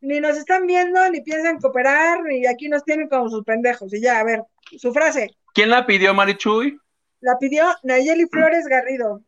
ni 0.01 0.20
nos 0.20 0.37
están 0.37 0.66
viendo, 0.66 1.11
ni 1.11 1.20
piensan 1.22 1.59
cooperar, 1.61 2.18
y 2.33 2.47
aquí 2.47 2.68
nos 2.68 2.85
tienen 2.85 3.09
como 3.09 3.29
sus 3.31 3.45
pendejos. 3.45 3.93
Y 3.95 4.01
ya, 4.01 4.18
a 4.20 4.25
ver, 4.25 4.43
su 4.79 4.93
frase. 4.93 5.31
¿Quién 5.55 5.70
la 5.70 5.87
pidió, 5.87 6.12
Marichuy? 6.14 6.79
La 7.20 7.39
pidió 7.39 7.66
Nayeli 7.85 8.27
Flores 8.27 8.66
Garrido. 8.66 9.22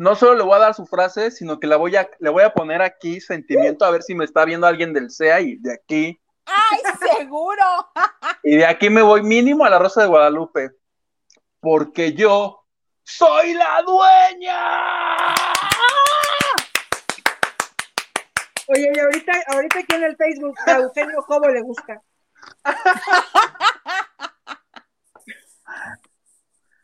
No 0.00 0.14
solo 0.14 0.34
le 0.34 0.42
voy 0.44 0.54
a 0.54 0.60
dar 0.60 0.74
su 0.74 0.86
frase, 0.86 1.30
sino 1.30 1.60
que 1.60 1.66
la 1.66 1.76
voy 1.76 1.94
a, 1.94 2.08
le 2.20 2.30
voy 2.30 2.42
a 2.42 2.54
poner 2.54 2.80
aquí 2.80 3.20
sentimiento 3.20 3.84
a 3.84 3.90
ver 3.90 4.02
si 4.02 4.14
me 4.14 4.24
está 4.24 4.46
viendo 4.46 4.66
alguien 4.66 4.94
del 4.94 5.10
CEA 5.10 5.42
y 5.42 5.56
de 5.56 5.74
aquí. 5.74 6.18
¡Ay, 6.46 6.78
seguro! 7.18 7.62
Y 8.42 8.56
de 8.56 8.64
aquí 8.64 8.88
me 8.88 9.02
voy 9.02 9.22
mínimo 9.22 9.62
a 9.62 9.68
la 9.68 9.78
Rosa 9.78 10.00
de 10.00 10.08
Guadalupe. 10.08 10.70
Porque 11.60 12.14
yo 12.14 12.64
soy 13.04 13.52
la 13.52 13.82
dueña. 13.82 14.58
Oye, 18.68 18.92
y 18.94 18.98
ahorita, 18.98 19.32
ahorita 19.48 19.78
aquí 19.80 19.96
en 19.96 20.04
el 20.04 20.16
Facebook 20.16 20.54
a 20.64 20.78
Eugenio 20.78 21.22
Cobo 21.26 21.46
le 21.50 21.60
gusta. 21.60 22.00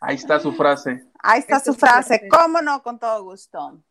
Ahí 0.06 0.16
está 0.16 0.38
su 0.40 0.52
frase. 0.52 1.04
Ahí 1.18 1.40
está 1.40 1.58
su 1.60 1.74
frase. 1.74 2.28
¿Cómo 2.30 2.62
no? 2.62 2.82
Con 2.82 2.98
todo 2.98 3.22
gusto. 3.24 3.82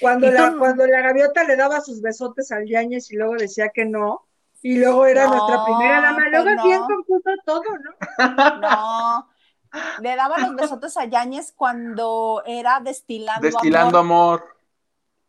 Cuando 0.00 0.26
¿Y 0.26 0.30
la, 0.32 0.54
cuando 0.58 0.86
la 0.86 1.00
gaviota 1.00 1.44
le 1.44 1.56
daba 1.56 1.80
sus 1.80 2.00
besotes 2.00 2.50
al 2.50 2.66
Yañez 2.66 3.10
y 3.12 3.16
luego 3.16 3.34
decía 3.34 3.68
que 3.72 3.84
no, 3.84 4.26
y 4.62 4.78
luego 4.78 5.06
era 5.06 5.26
No, 5.26 5.36
nuestra 5.36 5.64
primera 5.64 6.00
dama, 6.00 6.24
que 6.24 6.30
luego 6.30 6.50
no. 6.50 6.64
bien 6.64 6.80
confuso 6.80 7.30
todo, 7.44 7.62
¿no? 7.62 7.94
No. 8.60 9.30
Le 10.00 10.14
daba 10.16 10.38
los 10.38 10.54
besotes 10.54 10.96
a 10.96 11.04
Yáñez 11.04 11.52
cuando 11.52 12.42
era 12.46 12.78
destilando, 12.80 13.40
Destilando 13.44 13.98
amor. 13.98 14.40
amor. 14.40 14.56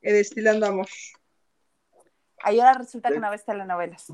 Eh, 0.02 0.14
destilando 0.14 0.68
amor. 0.68 0.88
Ahí 2.44 2.60
ahora 2.60 2.74
resulta 2.74 3.10
que 3.10 3.20
no 3.20 3.30
ves 3.32 3.44
telenovelas. 3.44 4.14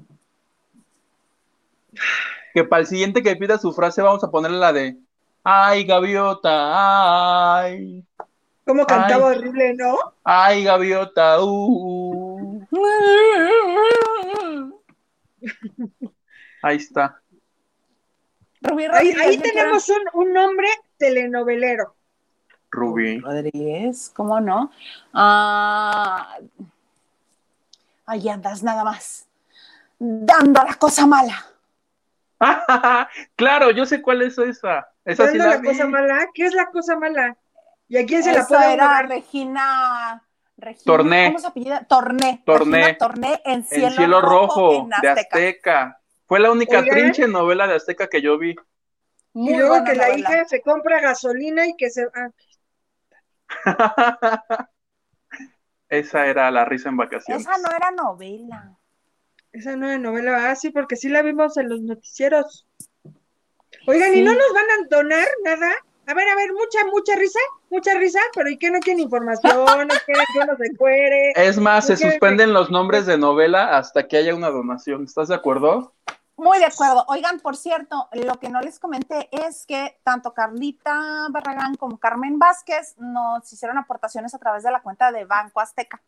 Que 2.54 2.64
para 2.64 2.82
el 2.82 2.88
siguiente 2.88 3.22
que 3.24 3.36
pida 3.36 3.58
su 3.58 3.74
frase 3.74 4.02
vamos 4.02 4.24
a 4.24 4.32
ponerle 4.32 4.58
la 4.58 4.72
de 4.74 4.98
Ay, 5.44 5.84
gaviota, 5.86 7.58
ay, 7.58 8.06
Cómo 8.66 8.86
cantaba 8.86 9.32
Ay. 9.32 9.38
horrible, 9.38 9.74
¿no? 9.74 9.98
ay, 10.24 10.64
gaviota, 10.64 11.44
uh. 11.44 12.68
Ahí 16.62 16.78
está. 16.78 17.20
Rubí 18.62 18.84
Ahí, 18.84 18.90
Rodríguez, 18.90 19.22
ahí 19.26 19.38
tenemos 19.40 19.90
un, 19.90 20.02
un 20.14 20.34
nombre 20.34 20.68
telenovelero. 20.98 21.96
Rubí. 22.70 23.20
Rodríguez, 23.20 24.12
¿cómo 24.16 24.40
no? 24.40 24.72
Ah, 25.12 26.38
ahí 28.06 28.30
andas 28.30 28.62
nada 28.62 28.84
más, 28.84 29.28
dando 29.98 30.64
la 30.64 30.76
cosa 30.76 31.08
mala. 31.08 31.48
claro, 33.36 33.72
yo 33.72 33.86
sé 33.88 34.02
cuál 34.02 34.22
es 34.22 34.38
esa. 34.38 34.91
Esa 35.06 35.28
sí 35.28 35.38
¿Dando 35.38 35.46
la 35.48 35.58
vi. 35.58 35.68
cosa 35.68 35.88
mala? 35.88 36.28
¿Qué 36.34 36.46
es 36.46 36.54
la 36.54 36.68
cosa 36.72 36.98
mala? 36.98 37.38
¿Y 37.88 37.98
a 37.98 38.06
quién 38.06 38.24
se 38.24 38.34
la 38.34 38.48
puede 38.48 38.74
era 38.74 38.86
dar? 38.86 39.10
Regina, 39.10 40.24
Regina 40.58 40.84
Torné. 40.86 41.26
¿Cómo 41.26 41.40
se 41.40 41.48
apellida? 41.48 41.84
Torné. 41.86 42.44
Torné. 42.46 42.78
Regina 42.78 42.98
Torné 42.98 43.42
en 43.46 43.64
cielo, 43.66 43.88
En 43.88 43.94
cielo 43.94 44.22
rojo, 44.22 44.74
en 44.84 44.90
de 45.02 45.10
Azteca. 45.10 45.38
Azteca. 45.38 46.02
Fue 46.28 46.40
la 46.40 46.52
única 46.52 46.80
Oigan. 46.80 46.96
trinche 46.96 47.28
novela 47.28 47.68
de 47.68 47.76
Azteca 47.76 48.08
que 48.08 48.22
yo 48.22 48.38
vi. 48.38 48.56
Muy 49.34 49.54
y 49.54 49.58
luego 49.58 49.84
que 49.84 49.96
la 49.96 50.18
hija 50.18 50.46
se 50.46 50.62
compra 50.62 51.00
gasolina 51.02 51.66
y 51.68 51.76
que 51.76 51.90
se... 51.90 52.08
ah, 52.16 52.30
Esa 55.90 56.28
era 56.28 56.50
la 56.52 56.64
risa 56.66 56.90
en 56.90 56.98
vacaciones. 56.98 57.46
Esa 57.46 57.58
no 57.58 57.70
era 57.76 57.92
novela. 57.92 58.78
esa 59.52 59.76
no 59.76 59.90
es 59.90 60.00
novela, 60.00 60.50
ah, 60.50 60.56
sí, 60.56 60.70
porque 60.70 60.96
sí 60.96 61.10
la 61.10 61.22
vimos 61.22 61.58
en 61.58 61.70
los 61.70 61.82
noticieros. 61.82 62.66
Oigan, 63.88 64.16
¿y 64.16 64.22
no 64.22 64.34
nos 64.34 64.54
van 64.54 64.66
a 64.66 64.88
donar 64.90 65.28
nada? 65.44 65.72
A 66.08 66.14
ver, 66.14 66.28
a 66.28 66.36
ver, 66.36 66.52
mucha, 66.54 66.86
mucha 66.92 67.16
risa, 67.16 67.40
mucha 67.70 67.94
risa, 67.96 68.20
pero 68.36 68.50
¿y 68.50 68.58
qué 68.58 68.70
no 68.70 68.80
quieren 68.80 69.04
información? 69.04 69.56
¿No 69.56 69.66
quieren 70.06 70.26
que 70.34 70.40
uno 70.40 70.58
se? 70.58 71.32
Es 71.36 71.58
más, 71.58 71.86
se 71.86 71.94
¿No 71.94 71.98
quieren 71.98 72.12
suspenden 72.14 72.54
los 72.54 72.70
nombres 72.70 73.06
de 73.06 73.18
novela 73.18 73.78
hasta 73.78 74.08
que 74.08 74.18
haya 74.18 74.36
una 74.36 74.50
donación. 74.50 75.06
¿Estás 75.06 75.30
de 75.30 75.36
acuerdo? 75.36 75.94
Muy 76.38 76.58
de 76.58 76.66
acuerdo. 76.66 77.06
Oigan, 77.08 77.40
por 77.40 77.56
cierto, 77.56 78.08
lo 78.14 78.40
que 78.40 78.50
no 78.50 78.62
les 78.62 78.80
comenté 78.80 79.30
es 79.32 79.66
que 79.66 80.00
tanto 80.04 80.34
Carlita 80.34 81.28
Barragán 81.30 81.76
como 81.76 82.00
Carmen 82.00 82.40
Vázquez 82.40 82.96
nos 82.98 83.52
hicieron 83.54 83.78
aportaciones 83.78 84.34
a 84.34 84.40
través 84.40 84.64
de 84.64 84.72
la 84.72 84.82
cuenta 84.82 85.12
de 85.12 85.26
Banco 85.26 85.60
Azteca. 85.60 86.02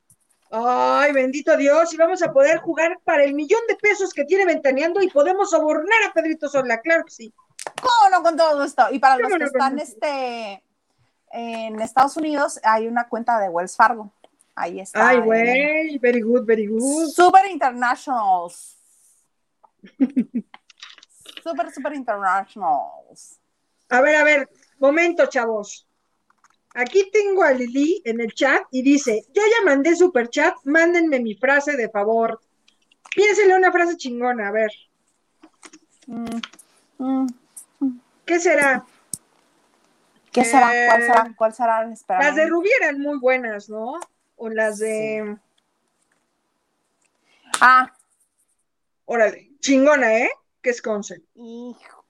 Ay, 0.49 1.11
bendito 1.13 1.55
Dios, 1.57 1.93
y 1.93 1.97
vamos 1.97 2.21
a 2.21 2.31
poder 2.31 2.57
jugar 2.59 2.99
para 3.03 3.23
el 3.23 3.33
millón 3.33 3.61
de 3.67 3.75
pesos 3.75 4.13
que 4.13 4.23
tiene 4.23 4.45
Ventaneando 4.45 5.01
y 5.01 5.09
podemos 5.09 5.49
sobornar 5.49 6.03
a 6.07 6.13
Pedrito 6.13 6.47
Sola, 6.47 6.79
claro 6.81 7.05
que 7.05 7.11
sí. 7.11 7.33
¿Cómo 7.81 8.09
no? 8.11 8.23
Con 8.23 8.37
todo 8.37 8.61
gusto. 8.61 8.83
Y 8.91 8.99
para 8.99 9.17
los 9.17 9.27
¿Cómo 9.27 9.37
que 9.37 9.45
están 9.45 9.79
este, 9.79 10.63
en 11.31 11.79
Estados 11.81 12.17
Unidos, 12.17 12.59
hay 12.63 12.87
una 12.87 13.07
cuenta 13.07 13.39
de 13.39 13.49
Wells 13.49 13.75
Fargo. 13.75 14.11
Ahí 14.55 14.79
está. 14.79 15.09
Ay, 15.09 15.19
güey, 15.19 15.97
very 15.97 16.21
good, 16.21 16.45
very 16.45 16.67
good. 16.67 17.09
Super 17.09 17.49
Internationals. 17.49 18.77
super, 21.43 21.71
super 21.73 21.93
Internationals. 21.93 23.39
A 23.89 24.01
ver, 24.01 24.15
a 24.15 24.23
ver, 24.23 24.49
momento, 24.79 25.25
chavos. 25.25 25.87
Aquí 26.75 27.11
tengo 27.11 27.43
a 27.43 27.51
Lili 27.51 28.01
en 28.03 28.19
el 28.19 28.33
chat 28.33 28.63
y 28.71 28.81
dice, 28.81 29.25
yo 29.31 29.41
ya 29.41 29.65
mandé 29.65 29.95
super 29.95 30.29
chat, 30.29 30.55
mándenme 30.63 31.19
mi 31.19 31.35
frase 31.35 31.75
de 31.77 31.89
favor. 31.89 32.41
Piénsele 33.13 33.55
una 33.55 33.71
frase 33.71 33.95
chingona, 33.95 34.47
a 34.47 34.51
ver, 34.51 34.71
Mm, 36.07 36.41
mm. 36.97 37.27
¿Qué 38.25 38.39
será? 38.39 38.85
¿Qué 40.31 40.43
será? 40.43 40.67
¿Cuál 40.87 41.01
Eh, 41.01 41.05
será? 41.05 41.33
¿Cuál 41.35 41.53
será? 41.53 41.91
Espérame. 41.91 42.23
Las 42.25 42.35
de 42.35 42.45
Rubí 42.47 42.69
eran 42.81 42.99
muy 42.99 43.19
buenas, 43.19 43.69
¿no? 43.69 43.99
O 44.35 44.49
las 44.49 44.79
de, 44.79 45.37
Ah, 47.61 47.93
órale, 49.05 49.51
chingona, 49.59 50.17
¿eh? 50.17 50.29
Que 50.61 50.71
es 50.71 50.81
Conce. 50.81 51.21
hijo. 51.35 52.03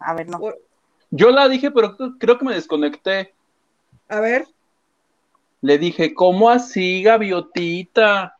A 0.00 0.14
ver, 0.14 0.28
no. 0.28 0.38
O- 0.38 0.54
Yo 1.10 1.30
la 1.30 1.48
dije, 1.48 1.70
pero 1.70 1.96
creo 2.18 2.38
que 2.38 2.44
me 2.44 2.54
desconecté. 2.54 3.34
A 4.08 4.20
ver, 4.20 4.46
Le 5.60 5.78
dije, 5.78 6.12
¿cómo 6.12 6.50
así, 6.50 7.02
gaviotita? 7.02 8.33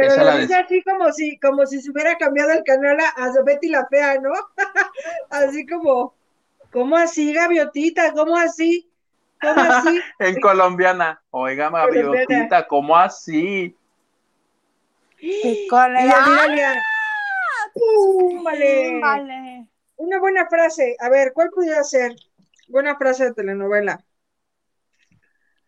Pero 0.00 0.12
Esa 0.14 0.24
lo 0.24 0.38
dice 0.38 0.54
así 0.54 0.82
como 0.82 1.12
si, 1.12 1.38
como 1.38 1.66
si 1.66 1.82
se 1.82 1.90
hubiera 1.90 2.16
cambiado 2.16 2.52
el 2.52 2.64
canal 2.64 2.98
a, 3.00 3.22
a 3.22 3.42
Betty 3.44 3.68
la 3.68 3.86
Fea, 3.86 4.18
¿no? 4.18 4.32
así 5.30 5.66
como, 5.66 6.14
¿cómo 6.72 6.96
así, 6.96 7.34
gaviotita? 7.34 8.12
¿Cómo 8.12 8.36
así? 8.36 8.88
¿Cómo 9.42 9.60
así? 9.60 10.00
En 10.18 10.40
colombiana. 10.40 11.20
Oiga, 11.30 11.68
gaviotita, 11.68 12.66
¿cómo 12.66 12.96
así? 12.96 13.76
Miralia, 15.20 16.82
¡pum! 17.74 18.42
Vale. 18.42 19.00
Vale. 19.00 19.66
Una 19.96 20.18
buena 20.18 20.46
frase. 20.46 20.96
A 20.98 21.10
ver, 21.10 21.32
¿cuál 21.34 21.50
pudiera 21.50 21.84
ser? 21.84 22.16
Buena 22.68 22.96
frase 22.96 23.24
de 23.24 23.34
telenovela. 23.34 24.02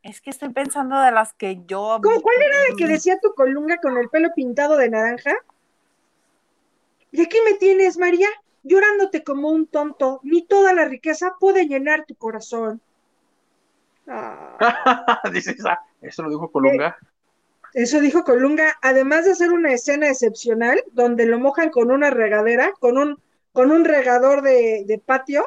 Es 0.02 0.20
que 0.20 0.30
estoy 0.30 0.48
pensando 0.50 1.00
de 1.00 1.12
las 1.12 1.32
que 1.34 1.62
yo. 1.66 2.00
¿Cómo, 2.02 2.20
¿Cuál 2.20 2.36
era 2.42 2.56
la 2.68 2.76
que 2.76 2.86
decía 2.86 3.20
tu 3.20 3.34
colunga 3.34 3.78
con 3.78 3.96
el 3.96 4.08
pelo 4.08 4.30
pintado 4.34 4.76
de 4.76 4.90
naranja? 4.90 5.34
Y 7.12 7.22
aquí 7.22 7.36
me 7.44 7.54
tienes, 7.54 7.98
María, 7.98 8.28
llorándote 8.64 9.22
como 9.22 9.50
un 9.50 9.66
tonto. 9.66 10.20
Ni 10.24 10.44
toda 10.44 10.72
la 10.72 10.86
riqueza 10.86 11.34
puede 11.38 11.66
llenar 11.66 12.04
tu 12.04 12.16
corazón. 12.16 12.80
Ah, 14.08 14.56
Dice 15.32 15.52
esa, 15.52 15.80
eso 16.00 16.22
lo 16.24 16.30
dijo 16.30 16.50
Colunga. 16.50 16.96
eso 17.72 18.00
dijo 18.00 18.24
Colunga, 18.24 18.76
además 18.82 19.24
de 19.24 19.32
hacer 19.32 19.52
una 19.52 19.72
escena 19.72 20.08
excepcional 20.08 20.82
donde 20.92 21.26
lo 21.26 21.38
mojan 21.38 21.70
con 21.70 21.90
una 21.92 22.10
regadera, 22.10 22.72
con 22.80 22.98
un, 22.98 23.20
con 23.52 23.70
un 23.70 23.84
regador 23.84 24.42
de, 24.42 24.84
de 24.86 24.98
patio. 24.98 25.46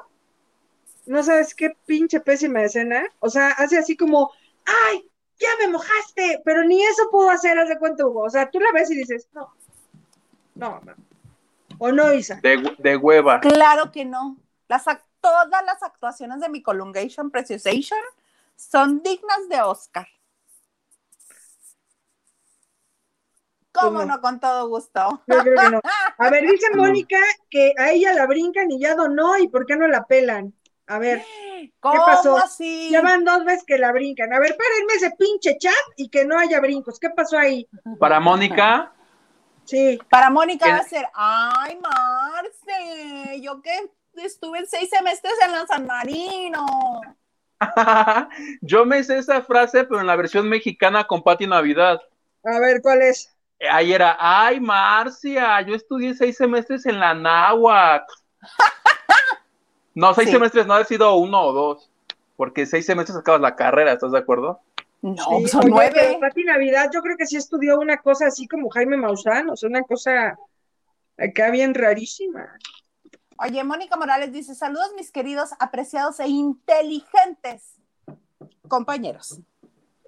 No 1.06 1.22
sabes 1.24 1.54
qué 1.54 1.76
pinche 1.86 2.20
pésima 2.22 2.64
escena. 2.64 3.04
O 3.20 3.30
sea, 3.30 3.50
hace 3.50 3.78
así 3.78 3.98
como, 3.98 4.32
¡ay! 4.66 5.10
Ya 5.38 5.50
me 5.60 5.72
mojaste, 5.72 6.42
pero 6.46 6.64
ni 6.64 6.84
eso 6.84 7.10
puedo 7.12 7.30
hacer, 7.30 7.58
haz 7.60 7.68
de 7.68 7.78
cuenta, 7.78 8.06
Hugo. 8.06 8.24
O 8.24 8.30
sea, 8.30 8.50
tú 8.50 8.60
la 8.60 8.72
ves 8.74 8.90
y 8.92 8.96
dices, 8.96 9.28
no, 9.34 9.54
no, 10.56 10.80
no. 10.84 10.94
O 11.78 11.92
no, 11.92 12.14
Isa. 12.14 12.40
De, 12.42 12.76
de 12.78 12.96
hueva. 12.96 13.42
Claro 13.42 13.92
que 13.92 14.06
no. 14.06 14.38
Las, 14.68 14.86
todas 15.20 15.66
las 15.66 15.84
actuaciones 15.84 16.40
de 16.40 16.50
mi 16.50 16.62
Colungation 16.64 17.30
Preciosation 17.32 18.00
son 18.56 19.04
dignas 19.04 19.50
de 19.50 19.62
Oscar. 19.62 20.08
¿Cómo 23.74 24.00
no. 24.00 24.06
no? 24.06 24.22
Con 24.22 24.40
todo 24.40 24.70
gusto. 24.70 25.22
Yo 25.28 25.40
creo 25.40 25.62
que 25.62 25.70
no. 25.70 25.82
A 26.18 26.30
ver, 26.30 26.48
dice 26.50 26.68
Mónica 26.76 27.20
que 27.50 27.74
a 27.78 27.92
ella 27.92 28.14
la 28.14 28.26
brincan 28.26 28.72
y 28.72 28.80
ya 28.80 28.96
donó, 28.96 29.38
¿y 29.38 29.50
por 29.50 29.66
qué 29.66 29.76
no 29.76 29.88
la 29.88 30.06
pelan? 30.06 30.54
A 30.88 31.00
ver, 31.00 31.24
¿Cómo 31.80 32.06
pasó? 32.06 32.38
así? 32.38 32.90
ya 32.92 33.02
van 33.02 33.24
dos 33.26 33.44
veces 33.44 33.64
que 33.66 33.78
la 33.78 33.92
brincan. 33.92 34.32
A 34.34 34.40
ver, 34.40 34.56
párenme 34.56 34.94
ese 34.96 35.12
pinche 35.18 35.58
chat 35.58 35.74
y 35.98 36.10
que 36.10 36.26
no 36.26 36.38
haya 36.38 36.60
brincos. 36.60 37.00
¿Qué 37.00 37.10
pasó 37.10 37.38
ahí? 37.38 37.68
Para 38.00 38.20
Mónica, 38.20 38.92
Sí. 39.66 40.00
Para 40.10 40.30
Mónica 40.30 40.66
¿Qué? 40.66 40.72
va 40.72 40.78
a 40.78 40.84
ser, 40.84 41.08
ay, 41.14 41.80
Marce, 41.82 43.42
yo 43.42 43.62
que 43.62 43.90
estuve 44.18 44.60
en 44.60 44.68
seis 44.68 44.90
semestres 44.90 45.34
en 45.44 45.52
la 45.52 45.66
San 45.66 45.86
Marino. 45.88 46.66
yo 48.62 48.86
me 48.86 49.04
sé 49.04 49.18
esa 49.18 49.42
frase, 49.42 49.84
pero 49.86 50.02
en 50.02 50.08
la 50.08 50.16
versión 50.16 50.48
mexicana 50.48 51.06
con 51.06 51.24
Pati 51.24 51.48
Navidad. 51.48 52.00
A 52.44 52.60
ver, 52.60 52.82
¿cuál 52.82 53.02
es? 53.02 53.36
Ahí 53.72 53.94
era, 53.94 54.18
ay, 54.20 54.60
Marcia, 54.60 55.62
yo 55.62 55.74
estudié 55.74 56.14
seis 56.14 56.38
semestres 56.38 56.86
en 56.86 57.00
la 57.00 57.14
náhuac. 57.14 58.04
No, 59.96 60.14
seis 60.14 60.28
Sí. 60.28 60.34
semestres, 60.34 60.68
no 60.68 60.74
ha 60.76 60.84
sido 60.84 61.16
uno 61.16 61.42
o 61.42 61.54
dos, 61.54 61.90
porque 62.36 62.66
seis 62.66 62.86
semestres 62.86 63.18
acabas 63.18 63.42
la 63.42 63.56
carrera, 63.56 63.94
¿estás 63.94 64.12
de 64.12 64.20
acuerdo? 64.20 64.60
No, 65.02 65.16
Sí, 65.16 65.48
son 65.48 65.62
oye, 65.62 65.70
nueve. 65.72 66.18
Pati 66.20 66.44
Navidad, 66.44 66.90
yo 66.94 67.02
creo 67.02 67.16
que 67.18 67.26
sí 67.26 67.38
estudió 67.38 67.80
una 67.80 67.98
cosa 67.98 68.28
así 68.28 68.48
como 68.48 68.70
Jaime 68.70 68.98
Maussan, 68.98 69.50
o 69.50 69.56
sea, 69.56 69.70
una 69.70 69.84
cosa 69.84 70.38
acá 71.18 71.50
bien 71.52 71.74
rarísima. 71.74 72.58
Oye, 73.38 73.64
Mónica 73.64 73.98
Morales 73.98 74.32
dice, 74.32 74.56
saludos 74.56 74.92
mis 74.96 75.12
queridos, 75.12 75.50
apreciados 75.60 76.20
e 76.20 76.28
inteligentes 76.28 77.76
compañeros. 78.68 79.40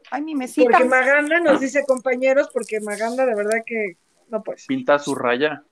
Ay, 0.10 0.22
mi 0.22 0.36
mesita. 0.36 0.70
Porque 0.72 0.86
Maganda 0.86 1.40
nos 1.42 1.60
dice 1.60 1.84
compañeros, 1.86 2.50
porque 2.54 2.80
Maganda 2.80 3.26
de 3.26 3.36
verdad 3.36 3.60
que 3.66 3.98
no 4.30 4.42
pues 4.42 4.66
Pinta 4.66 4.98
su 5.00 5.14
raya. 5.16 5.64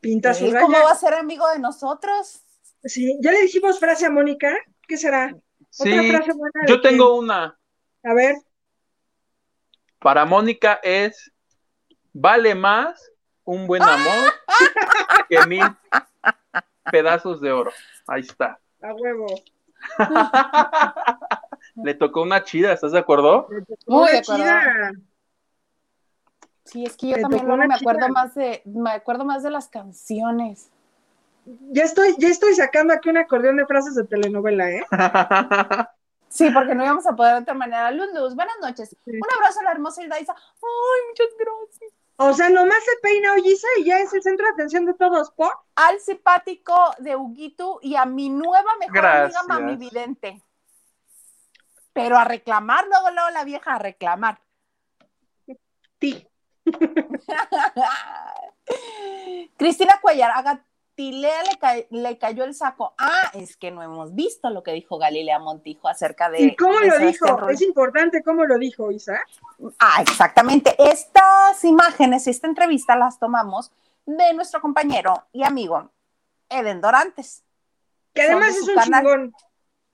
pinta 0.00 0.34
su 0.34 0.46
raya. 0.50 0.60
¿Cómo 0.60 0.78
va 0.82 0.90
a 0.90 0.96
ser 0.96 1.14
amigo 1.14 1.48
de 1.50 1.60
nosotros? 1.60 2.41
Sí, 2.84 3.16
ya 3.20 3.30
le 3.32 3.42
dijimos 3.42 3.78
frase 3.78 4.06
a 4.06 4.10
Mónica, 4.10 4.56
¿qué 4.88 4.96
será? 4.96 5.34
Otra 5.78 6.02
Sí, 6.02 6.08
frase 6.10 6.32
buena 6.32 6.60
de 6.62 6.68
yo 6.68 6.80
quién? 6.80 6.92
tengo 6.94 7.16
una. 7.18 7.58
A 8.04 8.14
ver, 8.14 8.36
Para 10.00 10.24
Mónica 10.24 10.80
es, 10.82 11.32
vale 12.12 12.54
más 12.54 13.10
un 13.44 13.66
buen 13.66 13.82
amor 13.82 14.32
que 15.28 15.46
mil 15.46 15.62
pedazos 16.90 17.40
de 17.40 17.52
oro. 17.52 17.72
Ahí 18.06 18.22
está. 18.22 18.58
a 18.82 18.92
huevo. 18.94 19.26
Le 21.76 21.94
tocó 21.94 22.22
una 22.22 22.42
chida, 22.44 22.72
¿estás 22.72 22.92
de 22.92 22.98
acuerdo? 22.98 23.48
Muy 23.86 24.10
de 24.10 24.12
Una 24.12 24.18
acuerdo. 24.18 24.42
chida. 24.42 24.92
Sí, 26.64 26.84
es 26.84 26.96
que 26.96 27.08
yo 27.08 27.16
también 27.20 27.44
luego 27.46 27.64
me 27.64 27.74
acuerdo 27.74 28.00
chida. 28.00 28.08
más 28.08 28.34
de, 28.34 28.62
me 28.64 28.90
acuerdo 28.90 29.24
más 29.24 29.42
de 29.42 29.50
las 29.50 29.68
canciones. 29.68 30.70
Ya 31.44 31.84
estoy, 31.84 32.14
ya 32.18 32.28
estoy 32.28 32.54
sacando 32.54 32.94
aquí 32.94 33.08
un 33.08 33.16
acordeón 33.16 33.56
de 33.56 33.66
frases 33.66 33.94
de 33.94 34.04
telenovela, 34.04 34.70
¿eh? 34.70 34.84
Sí, 36.28 36.50
porque 36.50 36.74
no 36.74 36.82
íbamos 36.82 37.06
a 37.06 37.14
poder 37.14 37.34
de 37.34 37.40
otra 37.42 37.52
manera. 37.52 37.90
Luz, 37.90 38.08
Luz, 38.14 38.34
buenas 38.34 38.56
noches. 38.62 38.88
Sí. 38.88 38.96
Un 39.10 39.28
abrazo 39.36 39.60
a 39.60 39.64
la 39.64 39.72
hermosa 39.72 40.02
Hilda 40.02 40.18
Isa. 40.18 40.34
Ay, 40.34 41.00
muchas 41.10 41.26
gracias. 41.38 41.92
O 42.16 42.32
sea, 42.32 42.48
nomás 42.48 42.82
se 42.84 42.92
peina 43.02 43.34
Ollisa 43.34 43.66
y 43.78 43.84
ya 43.84 43.98
es 43.98 44.14
el 44.14 44.22
centro 44.22 44.46
de 44.46 44.52
atención 44.52 44.86
de 44.86 44.94
todos, 44.94 45.30
¿por? 45.32 45.52
Al 45.74 46.00
simpático 46.00 46.74
de 46.98 47.16
Huguito 47.16 47.80
y 47.82 47.96
a 47.96 48.06
mi 48.06 48.30
nueva 48.30 48.70
mejor 48.80 48.94
Gracias. 48.94 49.36
amiga 49.36 49.60
Mami 49.60 49.76
Vidente. 49.76 50.42
Pero 51.92 52.16
a 52.16 52.24
reclamar, 52.24 52.86
luego, 52.86 53.10
luego 53.10 53.28
la 53.28 53.44
vieja 53.44 53.74
a 53.74 53.78
reclamar. 53.78 54.40
Ti. 55.98 56.26
Cristina 59.58 59.98
Cuellar, 60.00 60.30
a 60.34 60.64
Galilea 60.96 61.42
le, 61.44 61.58
ca- 61.58 61.86
le 61.90 62.18
cayó 62.18 62.44
el 62.44 62.54
saco. 62.54 62.94
Ah, 62.98 63.30
es 63.34 63.56
que 63.56 63.70
no 63.70 63.82
hemos 63.82 64.14
visto 64.14 64.50
lo 64.50 64.62
que 64.62 64.72
dijo 64.72 64.98
Galilea 64.98 65.38
Montijo 65.38 65.88
acerca 65.88 66.28
de. 66.30 66.42
¿Y 66.42 66.56
cómo 66.56 66.78
de 66.78 66.88
lo 66.88 66.98
dijo? 66.98 67.26
Rulli. 67.36 67.54
Es 67.54 67.62
importante 67.62 68.22
cómo 68.22 68.44
lo 68.44 68.58
dijo, 68.58 68.90
Isa. 68.90 69.18
Ah, 69.78 70.02
exactamente. 70.02 70.74
Estas 70.78 71.64
imágenes, 71.64 72.26
esta 72.26 72.46
entrevista 72.46 72.94
las 72.96 73.18
tomamos 73.18 73.72
de 74.04 74.34
nuestro 74.34 74.60
compañero 74.60 75.26
y 75.32 75.44
amigo 75.44 75.90
Eden 76.48 76.80
Dorantes. 76.80 77.42
Que 78.12 78.22
además 78.22 78.54
de 78.54 78.60
es 78.60 78.68
un 78.68 78.74
canal. 78.74 79.02
chingón. 79.02 79.34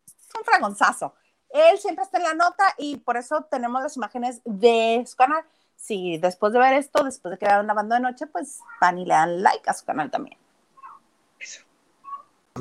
Es 0.07 0.35
un 0.37 0.45
fragonzazo. 0.45 1.15
Él 1.51 1.79
siempre 1.79 2.05
está 2.05 2.19
en 2.19 2.25
la 2.25 2.35
nota 2.35 2.65
y 2.77 2.97
por 2.97 3.17
eso 3.17 3.45
tenemos 3.51 3.83
las 3.83 3.97
imágenes 3.97 4.41
de 4.45 5.05
su 5.07 5.17
canal. 5.17 5.43
Si 5.77 6.19
después 6.19 6.53
de 6.53 6.59
ver 6.59 6.75
esto, 6.75 7.05
después 7.05 7.31
de 7.33 7.39
que 7.39 7.47
vean 7.47 7.67
lavando 7.67 7.95
de 7.95 8.01
noche, 8.01 8.27
pues 8.27 8.59
van 8.81 8.99
y 8.99 9.05
le 9.07 9.15
dan 9.15 9.43
like 9.43 9.71
a 9.71 9.73
su 9.75 9.87
canal 9.87 10.11
también. 10.11 10.37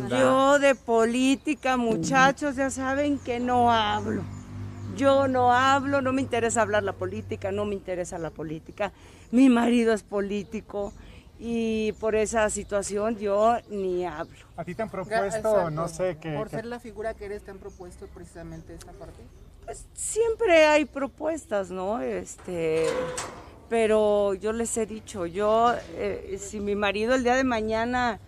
Yo 0.10 0.60
de 0.60 0.76
política, 0.76 1.78
muchachos, 1.78 2.56
ya 2.56 2.70
saben 2.70 3.18
que 3.20 3.40
no 3.40 3.72
hablo. 3.72 4.24
Yo 4.96 5.28
no 5.28 5.54
hablo, 5.54 6.02
no 6.02 6.14
me 6.14 6.22
interesa 6.22 6.62
hablar 6.62 6.84
la 6.84 6.94
política, 6.94 7.52
no 7.52 7.66
me 7.66 7.76
interesa 7.76 8.18
la 8.18 8.30
política. 8.30 8.92
Mi 9.32 9.50
marido 9.50 9.94
es 9.94 10.04
político 10.04 10.94
y 11.40 11.92
por 11.94 12.16
esa 12.16 12.50
situación 12.50 13.18
yo 13.18 13.58
ni 13.70 14.06
hablo. 14.06 14.38
¿A 14.56 14.64
ti 14.64 14.74
te 14.74 14.82
han 14.82 14.90
propuesto, 14.90 15.26
exacto. 15.26 15.70
no 15.70 15.88
sé, 15.88 16.18
qué? 16.20 16.34
Por 16.34 16.50
ser 16.50 16.66
la 16.66 16.80
figura 16.80 17.14
que 17.14 17.26
eres, 17.26 17.44
te 17.44 17.52
han 17.52 17.60
propuesto 17.60 18.08
precisamente 18.08 18.74
esta 18.74 18.92
parte. 18.94 19.22
Pues 19.66 19.86
siempre 19.94 20.66
hay 20.66 20.86
propuestas, 20.86 21.70
¿no? 21.70 22.00
Este, 22.02 22.88
pero 23.70 24.34
yo 24.34 24.52
les 24.54 24.76
he 24.78 24.86
dicho, 24.86 25.26
yo, 25.26 25.76
eh, 25.96 26.38
si 26.40 26.60
mi 26.60 26.76
marido 26.76 27.14
el 27.14 27.24
día 27.24 27.36
de 27.36 27.44
mañana 27.44 28.20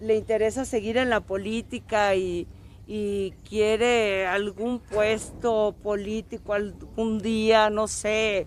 le 0.00 0.16
interesa 0.16 0.64
seguir 0.64 0.96
en 0.96 1.10
la 1.10 1.20
política 1.20 2.14
y, 2.14 2.46
y 2.86 3.32
quiere 3.48 4.26
algún 4.26 4.80
puesto 4.80 5.74
político 5.82 6.54
algún 6.54 7.18
día, 7.18 7.70
no 7.70 7.88
sé, 7.88 8.46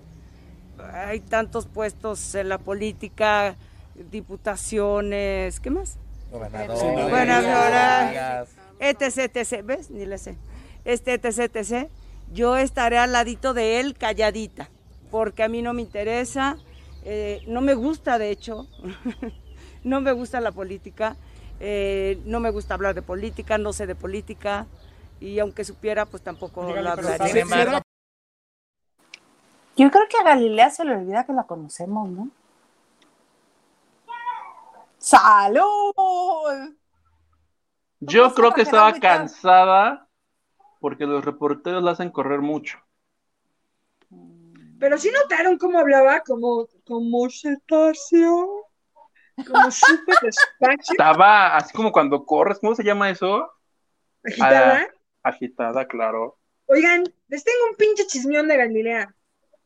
hay 0.94 1.20
tantos 1.20 1.68
puestos 1.68 2.36
en 2.36 2.50
la 2.50 2.58
política, 2.58 3.56
diputaciones, 4.12 5.60
¿qué 5.60 5.70
más? 5.70 5.98
Gobernadora, 6.32 8.46
etc, 8.80 9.36
etc, 9.36 9.66
¿ves? 9.66 9.92
Ni 9.92 10.06
le 10.06 10.18
sé. 10.18 10.38
Este, 10.86 11.14
etc, 11.14 11.56
etc. 11.56 11.90
Yo 12.34 12.58
estaré 12.58 12.98
al 12.98 13.12
ladito 13.12 13.54
de 13.54 13.80
él 13.80 13.98
calladita, 13.98 14.70
porque 15.12 15.44
a 15.44 15.50
mí 15.50 15.62
no 15.62 15.74
me 15.74 15.82
interesa, 15.82 16.58
eh, 17.04 17.42
no 17.48 17.62
me 17.62 17.74
gusta 17.74 18.18
de 18.18 18.32
hecho, 18.32 18.68
no 19.84 20.02
me 20.02 20.14
gusta 20.14 20.40
la 20.40 20.52
política, 20.52 21.18
eh, 21.64 22.20
no 22.26 22.40
me 22.40 22.50
gusta 22.50 22.74
hablar 22.74 22.96
de 22.96 23.02
política, 23.04 23.58
no 23.58 23.72
sé 23.72 23.86
de 23.86 23.96
política, 23.96 24.66
y 25.20 25.38
aunque 25.40 25.64
supiera, 25.64 26.06
pues 26.06 26.24
tampoco 26.24 26.66
Dígale, 26.66 26.90
lo 26.90 26.96
pero 26.96 27.08
hablaría. 27.08 27.28
¿sabes 27.28 27.48
si 27.48 27.60
era- 27.60 27.82
Yo 29.78 29.92
creo 29.92 30.08
que 30.10 30.18
a 30.18 30.24
Galilea 30.24 30.70
se 30.72 30.84
le 30.84 30.96
olvida 30.96 31.26
que 31.26 31.34
la 31.34 31.44
conocemos, 31.44 32.10
¿no? 32.10 32.30
¡Salud! 34.98 35.64
Yo 38.00 38.34
creo 38.34 38.54
que 38.54 38.62
estaba 38.64 38.94
cansada 39.00 40.08
porque 40.80 41.06
los 41.06 41.24
reporteros 41.24 41.84
la 41.84 41.92
hacen 41.92 42.10
correr 42.10 42.42
mucho. 42.42 42.80
Pero 44.80 44.98
sí 44.98 45.12
notaron 45.12 45.60
cómo 45.60 45.78
hablaba, 45.78 46.22
como, 46.22 46.68
como 46.86 47.30
cetáceo, 47.30 48.66
como 49.36 49.72
súper 49.72 50.16
despacio, 50.22 50.92
Estaba 50.92 51.56
así 51.56 51.74
como 51.74 51.92
cuando 51.92 52.26
corres, 52.26 52.60
¿cómo 52.60 52.76
se 52.76 52.84
llama 52.84 53.10
eso? 53.10 53.52
agitada. 54.24 54.88
Agitada, 55.24 55.88
claro. 55.88 56.38
Oigan, 56.68 57.04
les 57.28 57.44
tengo 57.44 57.60
un 57.70 57.76
pinche 57.76 58.06
chismeón 58.08 58.48
de 58.48 58.58
Galilea. 58.58 59.14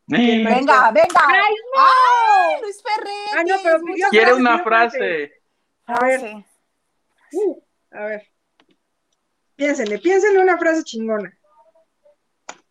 Venga, 0.08 0.90
venga. 0.92 1.24
¡Ay, 1.26 1.54
¡Ay, 1.76 2.62
Luis 2.62 2.82
Ferrer! 2.82 3.38
Ah, 3.38 3.44
no, 3.44 3.56
pero 3.62 3.80
Quiere 4.10 4.34
una 4.34 4.62
frase. 4.62 5.32
A 5.86 6.04
ver. 6.04 6.44
Uh, 7.32 7.62
a 7.90 8.04
ver. 8.04 8.22
Piénsenle, 9.56 9.98
piénsenle 9.98 10.38
una 10.40 10.58
frase 10.58 10.84
chingona. 10.84 11.36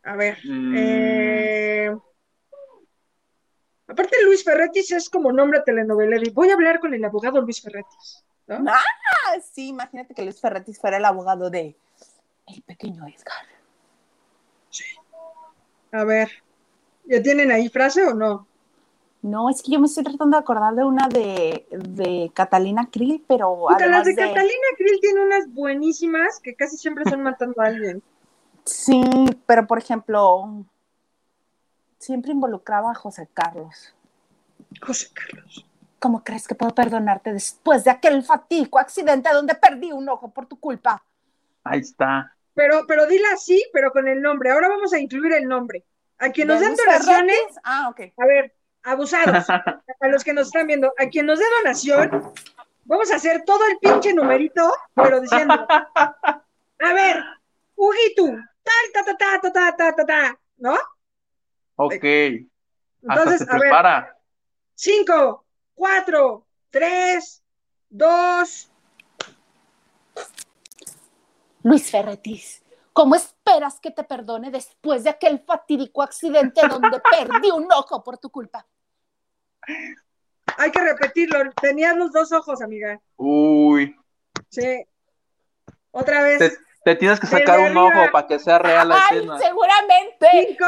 A 0.03 0.15
ver. 0.15 0.37
Mm. 0.43 0.73
eh, 0.77 1.95
Aparte, 3.88 4.15
Luis 4.25 4.43
Ferretis 4.43 4.91
es 4.91 5.09
como 5.09 5.31
nombre 5.31 5.61
telenovela. 5.65 6.17
y 6.17 6.29
Voy 6.31 6.49
a 6.49 6.53
hablar 6.53 6.79
con 6.79 6.93
el 6.93 7.03
abogado 7.05 7.41
Luis 7.41 7.61
Ferretis. 7.61 8.23
¿no? 8.47 8.63
Ah, 8.67 9.39
sí, 9.53 9.69
imagínate 9.69 10.13
que 10.13 10.23
Luis 10.23 10.39
Ferretis 10.39 10.79
fuera 10.79 10.97
el 10.97 11.05
abogado 11.05 11.49
de 11.49 11.75
el 12.47 12.61
pequeño 12.63 13.05
Edgar. 13.07 13.45
A 15.91 16.03
ver. 16.03 16.29
¿Ya 17.05 17.21
tienen 17.21 17.51
ahí 17.51 17.69
frase 17.69 18.03
o 18.03 18.13
no? 18.13 18.47
No, 19.21 19.49
es 19.49 19.63
que 19.63 19.71
yo 19.71 19.79
me 19.79 19.88
estoy 19.88 20.03
tratando 20.03 20.38
de 20.38 20.41
acordar 20.41 20.75
de 20.75 20.83
una 20.83 21.07
de, 21.07 21.65
de 21.71 22.31
Catalina 22.33 22.89
Krill, 22.91 23.23
pero 23.27 23.65
Puta, 23.67 23.88
las 23.88 24.01
además 24.01 24.05
de 24.05 24.11
de... 24.11 24.21
Catalina 24.21 24.67
Krill 24.77 24.99
tiene 25.01 25.25
unas 25.25 25.51
buenísimas 25.51 26.39
que 26.39 26.53
casi 26.55 26.77
siempre 26.77 27.03
están 27.03 27.23
matando 27.23 27.61
a 27.61 27.65
alguien. 27.65 28.01
Sí, 28.67 29.03
pero 29.45 29.67
por 29.67 29.77
ejemplo, 29.77 30.65
siempre 32.06 32.32
involucraba 32.32 32.91
a 32.91 32.95
José 32.95 33.28
Carlos. 33.34 33.95
José 34.82 35.10
Carlos. 35.14 35.66
¿Cómo 35.99 36.24
crees 36.24 36.47
que 36.47 36.53
puedo 36.53 36.74
perdonarte 36.76 37.34
después 37.34 37.84
de 37.84 37.91
aquel 37.91 38.22
fatídico 38.24 38.78
accidente 38.78 39.30
donde 39.34 39.56
perdí 39.56 39.91
un 39.91 40.08
ojo 40.08 40.32
por 40.32 40.45
tu 40.45 40.60
culpa? 40.60 41.03
Ahí 41.64 41.80
está. 41.80 42.32
Pero, 42.53 42.86
pero 42.88 43.08
dila 43.08 43.30
así, 43.34 43.64
pero 43.74 43.91
con 43.91 44.08
el 44.08 44.22
nombre. 44.22 44.51
Ahora 44.51 44.70
vamos 44.70 44.93
a 44.93 44.99
incluir 44.99 45.34
el 45.34 45.47
nombre. 45.47 45.84
A 46.20 46.30
quien 46.30 46.47
nos 46.47 46.60
¿De 46.60 46.68
den 46.68 46.76
donaciones? 46.76 47.39
Ah, 47.64 47.89
ok. 47.89 48.01
a 48.18 48.26
ver, 48.26 48.53
abusados, 48.84 49.49
a 49.49 50.08
los 50.08 50.24
que 50.24 50.34
nos 50.34 50.47
están 50.47 50.68
viendo, 50.68 50.93
a 50.97 51.10
quien 51.10 51.26
nos 51.26 51.39
dé 51.39 51.45
donación, 51.58 52.34
vamos 52.86 53.12
a 53.12 53.16
hacer 53.16 53.43
todo 53.43 53.60
el 53.68 53.78
pinche 53.80 54.14
numerito, 54.14 54.72
pero 54.93 55.20
diciendo, 55.20 55.56
a 55.68 56.93
ver, 56.93 57.24
Huguito, 57.76 58.26
tal, 58.64 58.86
ta, 58.93 59.03
ta, 59.03 59.18
ta, 59.18 59.41
ta, 59.41 59.51
ta, 59.51 59.76
ta, 59.76 59.95
ta, 59.95 60.06
ta, 60.06 60.39
¿no? 60.58 60.78
Ok. 61.76 61.93
Hasta 61.93 62.39
Entonces, 63.01 63.47
se 63.47 63.55
a 63.55 63.59
ver, 63.59 64.05
cinco, 64.73 65.45
cuatro, 65.73 66.47
tres, 66.69 67.43
dos, 67.89 68.71
Luis 71.65 71.89
Ferretis, 71.89 72.63
¿cómo 72.93 73.15
esperas 73.15 73.80
que 73.80 73.89
te 73.89 74.03
perdone 74.03 74.51
después 74.51 75.03
de 75.03 75.09
aquel 75.09 75.39
fatídico 75.39 76.03
accidente 76.03 76.61
donde 76.67 76.99
perdí 77.11 77.49
un 77.49 77.67
ojo 77.71 78.03
por 78.03 78.19
tu 78.19 78.30
culpa? 78.30 78.67
hay 80.57 80.71
que 80.71 80.80
repetirlo, 80.80 81.39
tenías 81.59 81.97
los 81.97 82.11
dos 82.11 82.32
ojos, 82.32 82.61
amiga, 82.61 83.01
Uy. 83.17 83.95
sí, 84.49 84.86
otra 85.89 86.21
vez, 86.21 86.38
Te, 86.38 86.57
te 86.86 86.95
tienes 86.95 87.19
que 87.19 87.25
sacar 87.25 87.59
un 87.59 87.75
ojo 87.75 88.11
para 88.11 88.27
que 88.27 88.38
sea 88.38 88.59
real 88.59 88.88
la 88.89 88.95
Ay, 89.09 89.17
escena. 89.17 89.39
seguramente. 89.39 90.27
cinco, 90.47 90.65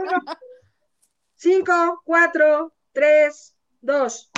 uno. 0.00 0.12
cinco, 1.36 2.02
cuatro, 2.06 2.72
tres, 2.92 3.54
dos, 3.82 4.30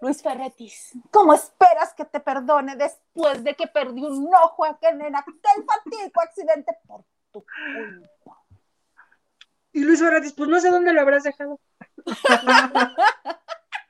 Luis 0.00 0.22
Ferretis, 0.22 0.92
¿cómo 1.10 1.34
esperas 1.34 1.92
que 1.94 2.06
te 2.06 2.20
perdone 2.20 2.74
después 2.76 3.44
de 3.44 3.54
que 3.54 3.66
perdí 3.66 4.02
un 4.02 4.30
ojo 4.34 4.64
aquel- 4.64 5.00
en 5.02 5.14
aquel 5.14 5.64
fatídico 5.66 6.20
accidente 6.22 6.72
por 6.86 7.02
tu 7.32 7.44
culpa? 7.44 8.38
y 9.72 9.80
Luis 9.84 10.00
Ferretis, 10.00 10.32
pues 10.32 10.48
no 10.48 10.58
sé 10.58 10.70
dónde 10.70 10.94
lo 10.94 11.02
habrás 11.02 11.22
dejado, 11.24 11.60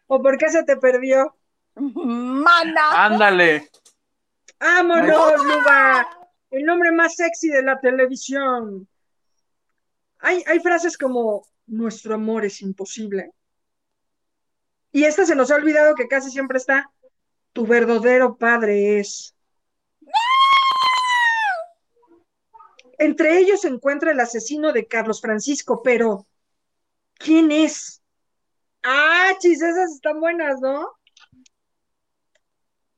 o 0.09 0.21
por 0.21 0.37
qué 0.37 0.49
se 0.49 0.65
te 0.65 0.77
perdió, 0.77 1.37
Mana. 1.77 3.05
Ándale. 3.05 3.71
¡Vámonos, 4.59 5.45
Luba! 5.45 6.09
El 6.51 6.65
nombre 6.65 6.93
más 6.93 7.17
sexy 7.17 7.49
de 7.49 7.63
la 7.63 7.79
televisión. 7.81 8.89
Hay, 10.19 10.43
hay 10.47 10.61
frases 10.61 10.97
como 10.97 11.47
nuestro 11.67 12.15
amor 12.15 12.45
es 12.45 12.63
imposible. 12.63 13.33
Y 14.93 15.05
esta 15.05 15.27
se 15.27 15.35
nos 15.35 15.51
ha 15.51 15.57
olvidado 15.57 15.95
que 15.95 16.09
casi 16.09 16.31
siempre 16.31 16.59
está 16.59 16.91
tu 17.53 17.67
verdadero 17.67 18.37
padre 18.37 19.01
es. 19.01 19.35
Entre 22.99 23.39
ellos 23.39 23.63
se 23.63 23.69
encuentra 23.69 24.13
el 24.13 24.21
asesino 24.21 24.73
de 24.73 24.87
Carlos 24.87 25.21
Francisco, 25.21 25.83
pero 25.83 26.27
¿quién 27.15 27.51
es? 27.53 28.03
Ah, 28.83 29.33
chis, 29.39 29.61
esas 29.61 29.93
están 29.93 30.21
buenas, 30.21 30.61
¿no? 30.61 30.89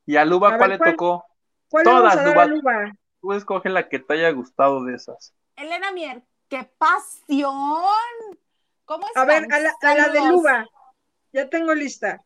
¿Y 0.05 0.15
a 0.15 0.25
Luba 0.25 0.55
A 0.55 0.57
cuál 0.57 0.69
ver, 0.71 0.77
le 0.77 0.77
¿cuál? 0.77 0.91
tocó? 0.91 1.25
¿Cuál 1.69 1.85
le 1.85 1.91
vamos 1.91 2.11
Todas, 2.11 2.17
a 2.17 2.23
dar 2.23 2.33
Luba. 2.33 2.43
a 2.43 2.47
Luba? 2.47 2.91
Tú 3.21 3.33
escoge 3.33 3.69
la 3.69 3.89
que 3.89 3.99
te 3.99 4.13
haya 4.13 4.31
gustado 4.31 4.83
de 4.85 4.95
esas. 4.95 5.33
Elena 5.55 5.91
Mier, 5.91 6.23
qué 6.47 6.63
pasión. 6.77 7.53
¿Cómo 8.85 9.05
A 9.15 9.25
ver, 9.25 9.43
están? 9.43 9.53
a 9.53 9.63
la, 9.63 9.73
a 9.81 9.95
la 9.95 10.09
de. 10.09 10.19
Luba. 10.29 10.65
Ya 11.33 11.49
tengo 11.49 11.73
lista. 11.73 12.23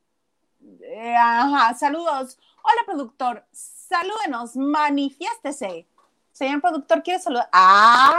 Eh, 0.82 1.16
ajá, 1.18 1.74
saludos. 1.74 2.40
Hola, 2.64 2.82
productor. 2.86 3.46
Salúdenos, 3.52 4.56
manifiéstese. 4.56 5.88
Señor 6.32 6.62
productor, 6.62 7.04
¿quiere 7.04 7.20
saludar? 7.20 7.50
¡Ah! 7.52 8.18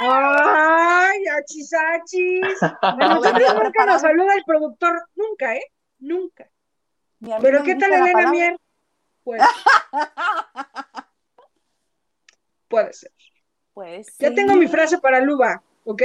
¡Ay, 0.00 1.22
achis, 1.38 1.70
achis! 1.72 2.62
A 2.82 2.94
Bueno, 2.96 3.14
nosotros 3.16 3.54
nunca 3.62 3.86
nos 3.86 4.00
saluda 4.00 4.34
el 4.34 4.44
productor, 4.44 5.08
nunca, 5.14 5.54
¿eh? 5.54 5.62
Nunca. 5.98 6.48
Pero 7.40 7.62
¿qué 7.62 7.74
tal 7.76 7.92
Elena. 7.92 8.30
Mier? 8.30 8.56
Pues, 9.24 9.42
puede 12.68 12.92
ser. 12.92 13.12
Pues 13.72 14.06
Ya 14.18 14.28
sí. 14.28 14.34
tengo 14.34 14.54
mi 14.54 14.68
frase 14.68 14.98
para 14.98 15.20
Luba, 15.20 15.62
¿ok? 15.84 16.02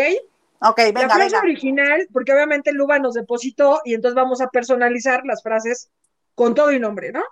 Ok, 0.61 0.77
La 0.79 0.85
venga, 0.85 1.09
frase 1.09 1.23
venga. 1.35 1.39
original, 1.41 2.07
porque 2.11 2.33
obviamente 2.33 2.71
Luba 2.73 2.99
nos 2.99 3.13
depositó 3.13 3.81
y 3.85 3.93
entonces 3.93 4.15
vamos 4.15 4.41
a 4.41 4.47
personalizar 4.47 5.21
las 5.25 5.43
frases 5.43 5.89
con 6.35 6.55
todo 6.55 6.71
y 6.71 6.79
nombre, 6.79 7.11
¿no? 7.11 7.23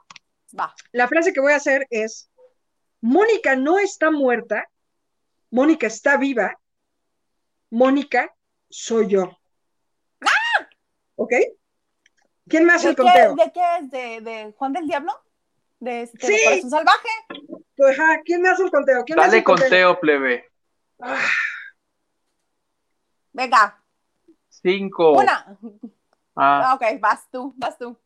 Va. 0.58 0.74
La 0.92 1.08
frase 1.08 1.34
que 1.34 1.42
voy 1.42 1.54
a 1.54 1.58
hacer 1.58 1.88
es, 1.90 2.30
Mónica 3.02 3.56
no 3.56 3.80
está 3.80 4.12
muerta, 4.12 4.66
Mónica 5.52 5.88
está 5.88 6.18
viva, 6.18 6.58
Mónica 7.70 8.34
soy 8.70 9.08
yo. 9.08 9.38
¿Ok? 11.16 11.34
¿Quién 12.48 12.66
me 12.66 12.74
hace 12.74 12.86
¿De 12.86 12.90
el 12.92 12.96
qué, 12.96 13.02
conteo? 13.04 13.36
de 13.36 13.52
qué 13.52 13.62
es? 13.80 13.92
¿De, 13.92 14.22
de 14.22 14.54
Juan 14.58 14.72
del 14.74 14.88
Diablo? 14.88 15.12
¿De, 15.80 16.01
este, 16.03 16.28
de 16.28 16.38
Sí. 16.38 16.43
Corazón 16.45 16.69
Salvaje? 16.71 17.09
Pues, 17.75 17.99
ajá, 17.99 18.21
¿quién 18.25 18.41
me 18.41 18.49
hace 18.49 18.63
el 18.63 18.71
conteo? 18.71 19.03
¿Quién 19.05 19.15
me 19.17 19.21
hace 19.23 19.30
Dale 19.30 19.38
el 19.39 19.43
conteo? 19.43 19.65
conteo, 19.67 19.99
plebe. 19.99 20.49
Ah, 21.01 21.19
Venga, 23.34 23.84
Cinco. 24.49 25.11
una. 25.13 25.57
Ah, 26.36 26.71
Ah, 26.71 26.73
Ok, 26.75 26.99
vas 26.99 27.30
tú, 27.32 27.53
vas 27.57 27.78
tú. 27.78 27.97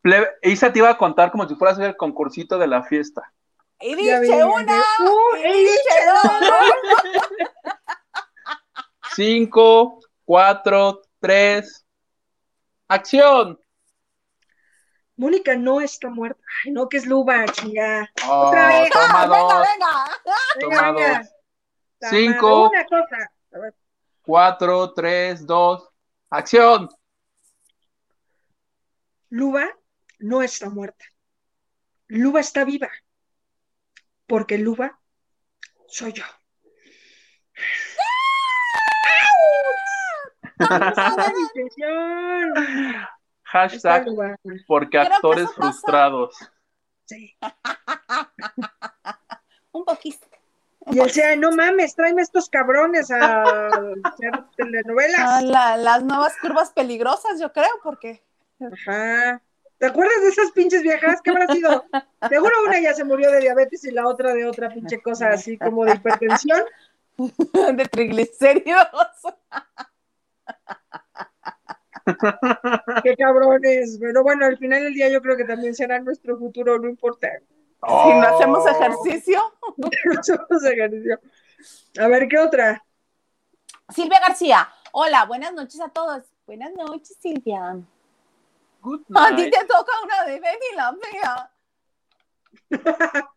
plebe. 0.00 0.28
Isa 0.42 0.72
te 0.72 0.78
iba 0.78 0.88
a 0.90 0.96
contar 0.98 1.30
como 1.30 1.46
si 1.48 1.54
fuera 1.54 1.72
a 1.72 1.76
ser 1.76 1.84
el 1.86 1.96
concursito 1.96 2.58
de 2.58 2.66
la 2.66 2.82
fiesta. 2.82 3.32
Y 3.80 3.94
ya 4.06 4.18
una. 4.46 4.80
Uh, 5.00 5.36
y 5.36 5.52
dice 5.64 6.06
dos. 6.06 6.50
Cinco, 9.14 10.00
cuatro, 10.24 11.02
tres. 11.20 11.84
¡Acción! 12.88 13.58
Mónica 15.16 15.56
no 15.56 15.80
está 15.80 16.08
muerta. 16.10 16.40
Ay, 16.64 16.72
no, 16.72 16.88
que 16.88 16.98
es 16.98 17.06
Luba, 17.06 17.44
chinga. 17.46 18.10
Oh, 18.26 18.48
Otra 18.48 18.68
vez. 18.68 18.90
Toma 18.90 19.04
Ah, 19.22 19.26
venga, 19.26 19.38
dos, 19.38 19.66
venga. 19.68 20.20
Venga, 20.24 20.76
toma 20.76 20.92
venga. 20.92 21.18
dos. 21.18 21.28
Ta 21.98 22.10
Cinco. 22.10 22.64
madre, 22.64 22.78
Una 22.78 22.84
cosa. 22.86 23.32
A 23.54 23.58
ver, 23.58 23.74
Cuatro, 24.22 24.92
tres, 24.92 25.46
dos. 25.46 25.88
¡Acción! 26.30 26.88
Luba 29.30 29.68
no 30.18 30.42
está 30.42 30.68
muerta. 30.68 31.04
Luba 32.08 32.40
está 32.40 32.64
viva. 32.64 32.90
Porque 34.26 34.58
Luba 34.58 34.98
soy 35.88 36.12
yo. 36.12 36.24
Mi 40.58 41.42
intención. 41.42 42.54
Hashtag 43.56 44.06
porque 44.66 44.98
Creo 44.98 45.02
actores 45.14 45.52
frustrados. 45.54 46.36
Sí. 47.06 47.36
Un 49.72 49.84
poquito. 49.84 50.26
Y 50.92 51.00
él 51.00 51.10
sea, 51.10 51.34
no 51.36 51.50
mames, 51.50 51.96
tráeme 51.96 52.22
estos 52.22 52.48
cabrones 52.48 53.10
a 53.10 53.42
hacer 54.04 54.30
telenovelas. 54.56 55.20
Ah, 55.20 55.42
la- 55.42 55.76
las 55.76 56.04
nuevas 56.04 56.34
curvas 56.40 56.70
peligrosas, 56.70 57.40
yo 57.40 57.52
creo, 57.52 57.70
porque 57.82 58.22
Ajá. 58.60 59.42
¿Te 59.78 59.86
acuerdas 59.86 60.22
de 60.22 60.28
esas 60.28 60.52
pinches 60.52 60.82
viejas? 60.82 61.20
¿Qué 61.22 61.30
habrá 61.30 61.46
sido? 61.48 61.84
Seguro 62.30 62.54
una 62.66 62.80
ya 62.80 62.94
se 62.94 63.04
murió 63.04 63.30
de 63.30 63.40
diabetes 63.40 63.84
y 63.84 63.90
la 63.90 64.08
otra 64.08 64.32
de 64.32 64.46
otra 64.46 64.70
pinche 64.70 65.02
cosa 65.02 65.28
así 65.30 65.58
como 65.58 65.84
de 65.84 65.96
hipertensión. 65.96 66.62
de 67.18 67.84
triglicéridos. 67.84 68.88
Qué 73.02 73.16
cabrones. 73.16 73.98
Pero 74.00 74.22
bueno, 74.22 74.46
al 74.46 74.56
final 74.58 74.82
del 74.84 74.94
día 74.94 75.08
yo 75.10 75.20
creo 75.20 75.36
que 75.36 75.44
también 75.44 75.74
será 75.74 75.98
nuestro 76.00 76.38
futuro, 76.38 76.78
no 76.78 76.88
importa. 76.88 77.28
Si 77.86 78.14
no 78.14 78.26
hacemos 78.26 78.64
Oh. 78.64 78.68
ejercicio. 78.68 79.40
No 79.76 80.20
hacemos 80.20 80.64
ejercicio. 80.64 81.20
A 82.00 82.08
ver, 82.08 82.28
¿qué 82.28 82.38
otra? 82.38 82.84
Silvia 83.88 84.20
García. 84.20 84.68
Hola, 84.92 85.24
buenas 85.26 85.52
noches 85.52 85.80
a 85.80 85.88
todos. 85.88 86.24
Buenas 86.46 86.72
noches, 86.74 87.16
Silvia. 87.20 87.76
Good 88.80 89.02
A 89.14 89.34
ti 89.34 89.50
te 89.50 89.64
toca 89.66 89.92
una 90.04 90.24
de 90.24 90.40
Betty 90.40 90.74
la 90.76 90.96
fea. 91.10 91.50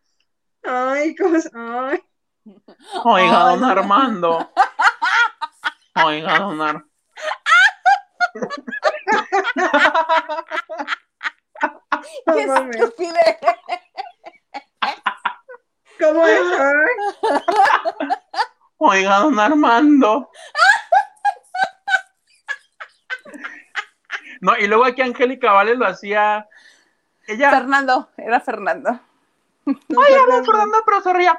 Ay, 0.64 1.16
¿cómo 1.16 1.36
es? 1.36 1.50
Ay. 1.54 2.00
Oiga, 3.04 3.50
Ay, 3.50 3.60
don. 3.60 3.64
Armando. 3.70 4.52
Oiga, 6.06 6.40
don 6.40 6.62
Armando. 6.62 6.86
No 12.26 12.34
Qué 12.36 12.44
estupidez. 12.44 13.38
¿Cómo 16.00 16.26
es? 16.26 16.42
Oiga, 18.78 19.20
don 19.20 19.40
Armando. 19.40 20.30
No, 24.42 24.58
y 24.58 24.68
luego 24.68 24.86
aquí 24.86 25.02
Angélica 25.02 25.52
Vale 25.52 25.76
lo 25.76 25.86
hacía. 25.86 26.48
Ella. 27.28 27.50
Fernando, 27.52 28.10
era 28.18 28.40
Fernando. 28.40 29.00
No, 29.66 30.02
Ay, 30.02 30.14
Fernando. 30.46 30.78
pero 30.86 31.02
se 31.02 31.14
ría. 31.14 31.38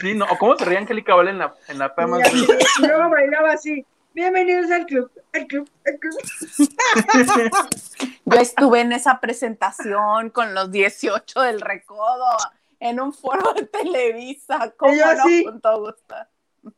Sí, 0.00 0.14
no, 0.14 0.24
o 0.24 0.38
cómo 0.38 0.56
se 0.56 0.64
ría 0.64 0.78
Angélica 0.78 1.14
Vale 1.14 1.32
en 1.32 1.38
la, 1.38 1.54
en 1.68 1.78
la 1.78 1.86
así, 1.86 2.46
y 2.78 2.86
luego 2.86 3.10
bailaba 3.10 3.52
así. 3.52 3.86
Bienvenidos 4.14 4.70
al 4.70 4.86
club, 4.86 5.10
al 5.32 5.46
club, 5.48 5.68
al 5.84 5.98
club. 5.98 6.16
Yo 8.24 8.38
estuve 8.38 8.80
en 8.80 8.92
esa 8.92 9.18
presentación 9.18 10.30
con 10.30 10.54
los 10.54 10.70
18 10.70 11.40
del 11.42 11.60
Recodo 11.60 12.36
en 12.78 13.00
un 13.00 13.12
foro 13.12 13.52
de 13.54 13.64
Televisa. 13.64 14.72
¿Cómo 14.76 14.94
yo 14.94 15.04
no? 15.04 15.10
así. 15.10 15.44
Con 15.44 15.60
todo 15.60 15.80
gusto. 15.80 16.14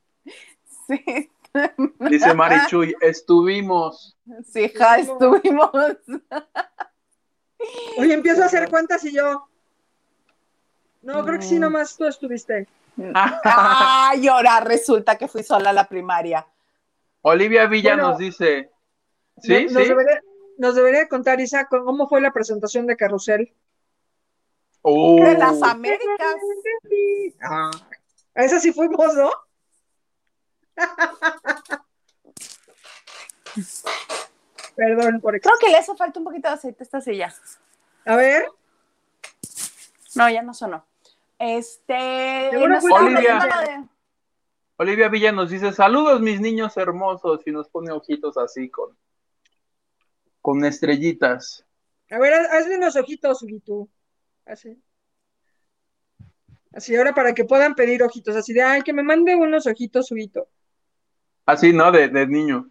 Sí, 0.87 1.31
Dice 1.99 2.33
Marichuy, 2.33 2.95
estuvimos. 3.01 4.17
sí, 4.47 4.61
hija, 4.61 4.99
estuvimos. 4.99 5.71
Oye, 7.99 8.15
empiezo 8.15 8.45
a 8.45 8.47
hacer 8.47 8.71
cuentas 8.71 9.05
y 9.05 9.13
yo. 9.13 9.49
No, 11.03 11.25
creo 11.25 11.41
que 11.41 11.45
sí, 11.45 11.59
nomás 11.59 11.97
tú 11.97 12.05
estuviste. 12.05 12.69
Ay, 13.15 14.29
ahora 14.29 14.61
resulta 14.61 15.19
que 15.19 15.27
fui 15.27 15.43
sola 15.43 15.71
a 15.71 15.73
la 15.73 15.89
primaria. 15.89 16.47
Olivia 17.29 17.67
Villa 17.67 17.95
Bueno. 17.95 18.11
nos 18.11 18.19
dice. 18.19 18.71
¿Sí? 19.43 19.65
nos, 19.65 19.83
¿Sí? 19.83 19.89
debería, 19.89 20.23
nos 20.59 20.75
debería 20.77 21.09
contar, 21.09 21.41
Isa, 21.41 21.67
cómo 21.67 22.09
fue 22.09 22.21
la 22.21 22.33
presentación 22.33 22.87
de 22.87 22.97
Carrusel. 22.97 23.53
Oh. 24.83 25.21
De 25.21 25.37
las 25.37 25.61
Américas. 25.61 26.37
Ah, 27.43 27.71
a 28.33 28.45
esa 28.45 28.61
sí 28.61 28.73
fuimos, 28.73 29.13
¿no? 29.17 29.31
Perdón 34.77 35.21
por 35.21 35.41
Creo 35.41 35.59
que 35.59 35.69
le 35.69 35.79
hace 35.79 35.97
falta 35.97 36.21
un 36.21 36.25
poquito 36.27 36.47
de 36.49 36.55
aceite 36.55 36.83
a 36.83 36.85
esta 36.85 37.01
silla. 37.01 37.35
A 38.05 38.15
ver, 38.15 38.47
No, 40.15 40.31
ya 40.31 40.43
no 40.43 40.55
sonó. 40.55 40.85
Este. 41.41 42.51
Olivia. 42.57 43.41
de- 43.41 43.96
Olivia 44.79 45.09
Villa 45.09 45.33
nos 45.33 45.51
dice, 45.51 45.73
saludos 45.73 46.21
mis 46.21 46.41
niños 46.41 46.77
hermosos, 46.77 47.41
y 47.47 47.51
nos 47.51 47.69
pone 47.69 47.93
ojitos 47.93 48.37
así 48.37 48.69
con, 48.71 48.97
con 50.43 50.65
estrellitas. 50.65 51.65
a 52.11 52.19
ver, 52.19 52.35
haz- 52.35 52.49
hazle 52.53 52.77
unos 52.77 52.97
ojitos, 52.97 53.43
Huguito. 53.43 53.89
Así. 54.45 54.81
Así, 56.73 56.95
ahora 56.95 57.15
para 57.15 57.33
que 57.35 57.45
puedan 57.45 57.75
pedir 57.75 58.03
ojitos, 58.03 58.37
así 58.37 58.53
de, 58.53 58.63
ay, 58.63 58.83
que 58.83 58.93
me 58.93 59.03
mande 59.03 59.35
unos 59.35 59.67
ojitos, 59.67 60.11
Huguito. 60.13 60.49
Así, 61.47 61.73
¿no? 61.73 61.91
De, 61.91 62.09
de 62.09 62.27
niño. 62.27 62.71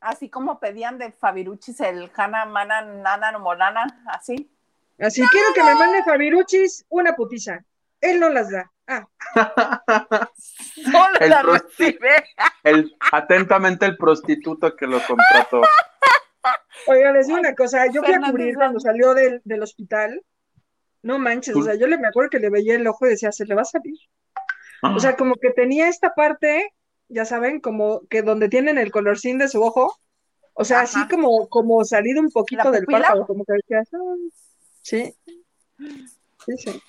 Así 0.00 0.30
como 0.30 0.60
pedían 0.60 0.96
de 0.96 1.12
Fabiruchis 1.12 1.80
el 1.80 2.10
Hana 2.14 2.46
Mana 2.46 2.82
Nana 2.82 3.36
Morana, 3.38 4.02
así. 4.06 4.50
Así, 4.98 5.22
quiero 5.30 5.48
que 5.54 5.62
me 5.64 5.74
mande 5.74 6.02
Fabiruchis 6.04 6.86
una 6.88 7.14
putiza. 7.16 7.64
Él 8.00 8.20
no 8.20 8.28
las 8.30 8.50
da. 8.50 8.70
Ah, 8.90 9.06
Solo 10.74 11.20
El 11.20 11.30
la 11.30 11.42
recibe. 11.42 12.24
El, 12.64 12.96
atentamente 13.12 13.86
el 13.86 13.96
prostituto 13.96 14.74
que 14.74 14.86
lo 14.86 15.00
contrató. 15.06 15.62
Oiga, 16.88 17.12
les 17.12 17.28
digo 17.28 17.38
una 17.38 17.54
cosa, 17.54 17.86
yo 17.92 18.02
fui 18.02 18.14
a 18.14 18.20
cubrir 18.20 18.56
cuando 18.56 18.80
salió 18.80 19.14
del, 19.14 19.40
del 19.44 19.62
hospital. 19.62 20.22
No 21.02 21.18
manches, 21.18 21.54
o 21.54 21.62
sea, 21.62 21.76
yo 21.76 21.86
le 21.86 21.98
me 21.98 22.08
acuerdo 22.08 22.30
que 22.30 22.40
le 22.40 22.50
veía 22.50 22.74
el 22.74 22.86
ojo 22.86 23.06
y 23.06 23.10
decía, 23.10 23.30
se 23.32 23.46
le 23.46 23.54
va 23.54 23.62
a 23.62 23.66
salir. 23.66 23.96
O 24.82 24.98
sea, 24.98 25.16
como 25.16 25.36
que 25.36 25.50
tenía 25.50 25.88
esta 25.88 26.14
parte, 26.14 26.74
ya 27.08 27.24
saben, 27.24 27.60
como 27.60 28.00
que 28.08 28.22
donde 28.22 28.48
tienen 28.48 28.76
el 28.76 28.90
colorcín 28.90 29.38
de 29.38 29.48
su 29.48 29.62
ojo, 29.62 29.94
o 30.54 30.64
sea, 30.64 30.80
así 30.80 31.06
como, 31.08 31.48
como 31.48 31.84
salido 31.84 32.20
un 32.20 32.30
poquito 32.30 32.64
¿La 32.64 32.70
del 32.72 32.86
párpado, 32.86 33.26
como 33.26 33.44
que 33.44 33.52
decías, 33.54 33.88
"Ay". 33.92 34.30
sí, 34.82 35.14
sí, 36.44 36.56
sí. 36.58 36.82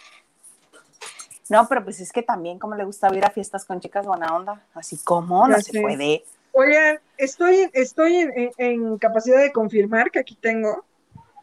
No, 1.52 1.68
pero 1.68 1.84
pues 1.84 2.00
es 2.00 2.12
que 2.12 2.24
también 2.24 2.58
como 2.60 2.76
le 2.76 2.86
gustaba 2.86 3.16
ir 3.16 3.26
a 3.26 3.30
fiestas 3.30 3.66
con 3.66 3.80
chicas 3.80 4.06
buena 4.06 4.36
onda, 4.36 4.66
así 4.74 4.98
como 5.04 5.48
no 5.48 5.60
se 5.60 5.82
puede. 5.82 6.24
Oigan, 6.54 7.00
estoy, 7.18 7.70
estoy 7.74 8.16
en, 8.18 8.32
en- 8.36 8.52
en 8.58 8.98
capacidad 8.98 9.40
de 9.40 9.52
confirmar 9.52 10.10
que 10.12 10.20
aquí 10.20 10.36
tengo 10.36 10.86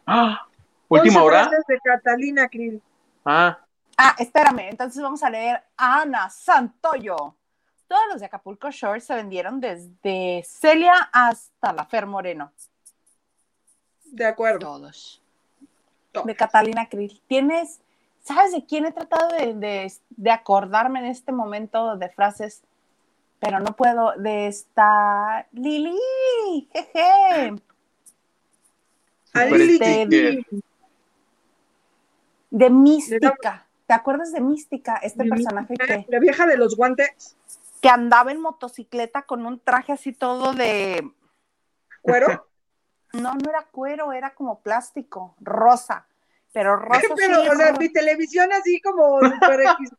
Ah, 0.05 0.47
Última 0.87 1.21
11 1.23 1.25
hora. 1.25 1.49
de 1.67 1.79
Catalina 1.83 2.47
Krill. 2.49 2.81
Ah, 3.25 3.59
Ah, 4.01 4.15
espérame, 4.17 4.69
entonces 4.69 5.01
vamos 5.03 5.21
a 5.23 5.29
leer 5.29 5.61
a 5.75 6.01
Ana 6.01 6.29
Santoyo. 6.29 7.35
Todos 7.87 8.01
los 8.11 8.19
de 8.21 8.27
Acapulco 8.27 8.71
Shore 8.71 9.01
se 9.01 9.13
vendieron 9.13 9.59
desde 9.59 10.41
Celia 10.47 11.09
hasta 11.11 11.73
la 11.73 11.85
Fer 11.85 12.05
Moreno. 12.05 12.51
De 14.05 14.25
acuerdo. 14.25 14.59
Todos. 14.59 15.21
Todos. 16.13 16.25
De 16.27 16.35
Catalina 16.35 16.87
Krill. 16.87 17.21
¿Tienes, 17.27 17.81
sabes 18.33 18.51
de 18.51 18.65
quién 18.65 18.85
he 18.85 18.91
tratado 18.91 19.27
de, 19.29 19.53
de- 19.53 19.93
de 20.09 20.31
acordarme 20.31 20.99
en 20.99 21.05
este 21.05 21.31
momento 21.31 21.97
de 21.97 22.09
frases? 22.09 22.63
Pero 23.39 23.59
no 23.59 23.75
puedo. 23.75 24.13
De 24.17 24.47
esta 24.47 25.47
Lili. 25.51 25.97
Jeje. 26.73 27.53
A 29.33 29.43
Super 29.43 29.59
Lili. 29.59 30.45
De 32.49 32.69
Mística. 32.69 33.65
¿Te 33.87 33.93
acuerdas 33.93 34.31
de 34.31 34.41
Mística? 34.41 34.97
Este 34.97 35.23
De 35.23 35.29
personaje 35.29 35.73
que, 35.75 36.05
La 36.09 36.19
vieja 36.19 36.45
de 36.45 36.57
los 36.57 36.75
guantes, 36.75 37.35
que 37.81 37.89
andaba 37.89 38.31
en 38.31 38.39
motocicleta 38.41 39.23
con 39.23 39.45
un 39.45 39.59
traje 39.59 39.93
así 39.93 40.13
todo 40.13 40.53
de. 40.53 41.09
cuero. 42.01 42.27
No, 43.11 43.33
no 43.33 43.49
era 43.49 43.65
cuero, 43.71 44.13
era 44.13 44.35
como 44.35 44.59
plástico, 44.59 45.33
rosa. 45.39 46.05
Pero 46.53 46.75
rosa. 46.77 47.01
Pero, 47.15 47.41
así, 47.41 47.49
o 47.49 47.55
sea, 47.55 47.73
mi 47.73 47.89
televisión 47.89 48.51
así 48.53 48.81
como 48.81 49.19
super 49.19 49.61
X. 49.61 49.91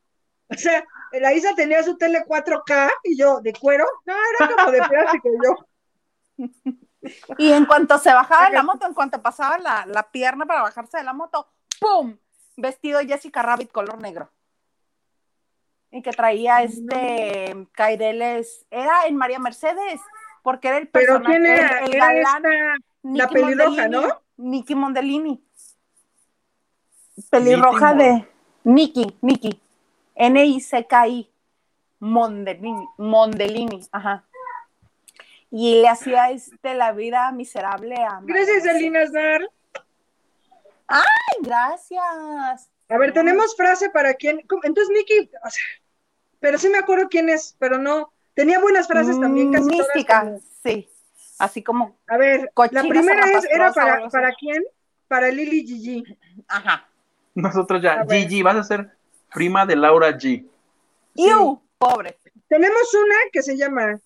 O 0.53 0.55
sea, 0.55 0.85
la 1.13 1.33
Isa 1.33 1.55
tenía 1.55 1.83
su 1.83 1.97
tele 1.97 2.25
4K 2.27 2.91
y 3.05 3.17
yo, 3.17 3.41
¿de 3.41 3.53
cuero? 3.53 3.87
No, 4.05 4.15
era 4.15 4.55
como 4.57 4.73
de 4.73 4.83
plástico 4.83 5.29
yo. 5.45 6.51
Y 7.39 7.53
en 7.53 7.67
cuanto 7.67 7.99
se 7.99 8.13
bajaba 8.13 8.47
de 8.47 8.55
la 8.55 8.63
moto, 8.63 8.87
en 8.87 8.95
cuanto 8.95 9.23
pasaba 9.23 9.59
la, 9.59 9.87
la 9.87 10.11
pierna 10.11 10.47
para 10.47 10.63
bajarse 10.63 10.99
de 10.99 11.05
la 11.05 11.13
moto, 11.13 11.49
¡pum! 11.81 12.17
Vestido 12.57 13.01
Jessica 13.01 13.43
Rabbit 13.43 13.71
color 13.71 14.01
negro. 14.01 14.31
Y 15.93 16.03
que 16.03 16.11
traía 16.11 16.63
este 16.63 17.69
Caireles, 17.73 18.67
era 18.71 19.07
en 19.07 19.17
María 19.17 19.39
Mercedes, 19.39 20.01
porque 20.43 20.69
era 20.69 20.79
el 20.79 20.89
Pero 20.89 21.21
personaje, 21.21 21.41
¿quién 21.41 21.47
era? 21.47 21.79
el, 21.79 21.85
el 21.85 21.95
Era 21.95 22.07
galán, 22.07 22.45
esta, 22.45 22.77
la 23.03 23.29
pelirroja, 23.29 23.89
¿no? 23.89 24.23
Nicky 24.37 24.75
Mondellini. 24.75 25.45
Pelirroja 27.31 27.95
de 27.95 28.29
Nicky, 28.65 29.17
Nicky. 29.21 29.61
N-I-C-K-I. 30.15 31.31
Mondellini, 32.01 32.89
Mondellini, 32.97 33.87
ajá. 33.93 34.25
Y 35.51 35.83
le 35.83 35.89
hacía 35.89 36.31
este 36.31 36.75
la 36.75 36.93
vida 36.93 37.31
miserable 37.33 37.95
a 37.97 38.21
Gracias. 38.23 38.67
Alina 38.67 39.03
Aznar. 39.03 39.43
Ay, 40.87 41.03
gracias. 41.43 42.71
A 42.89 42.99
ver, 42.99 43.13
tenemos 43.13 43.55
frase 43.55 43.91
para 43.91 44.15
quién. 44.15 44.41
Entonces, 44.63 44.89
Nicky, 44.97 45.31
o 45.45 45.51
sea, 45.51 45.63
pero 46.41 46.57
sí 46.59 46.69
me 46.71 46.79
acuerdo 46.79 47.09
quién 47.09 47.29
es, 47.29 47.55
pero 47.59 47.79
no. 47.79 48.13
Tenía 48.35 48.59
buenas 48.61 48.87
frases 48.87 49.21
también, 49.21 49.53
casi 49.53 49.69
todas 49.69 49.87
Mm, 49.89 49.93
Mística, 49.95 50.21
como- 50.21 50.41
sí. 50.63 50.89
Así 51.39 51.63
como, 51.63 51.97
A 52.09 52.17
ver, 52.17 52.51
la 52.71 52.83
primera 52.83 53.31
es, 53.33 53.45
era 53.51 53.73
para. 53.73 54.09
¿para 54.09 54.33
quién? 54.35 54.63
Para 55.09 55.29
Lili 55.31 55.67
Gigi. 55.67 56.05
ajá. 56.49 56.87
nosotros 57.43 57.83
ya. 57.83 58.05
Gigi, 58.09 58.43
vas 58.43 58.57
a 58.57 58.65
ser 58.65 58.91
prima 59.33 59.67
de 59.67 59.77
Laura 59.77 60.11
G. 60.11 60.47
¡Iu! 61.15 61.61
Pobre. 61.79 62.19
Tenemos 62.49 62.95
una 62.95 63.15
que 63.33 63.43
se 63.43 63.57
llama, 63.57 63.99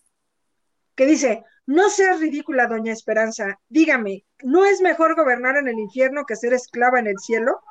que 0.94 1.06
dice, 1.06 1.44
No 1.66 1.88
seas 1.88 2.20
ridícula, 2.20 2.66
doña 2.66 2.92
Esperanza. 2.92 3.58
Dígame, 3.68 4.24
¿no 4.42 4.64
es 4.64 4.80
mejor 4.80 5.16
gobernar 5.16 5.56
en 5.56 5.66
el 5.68 5.78
infierno 5.78 6.24
que 6.26 6.36
ser 6.36 6.52
esclava 6.52 6.98
en 6.98 7.06
el 7.06 7.18
cielo? 7.18 7.62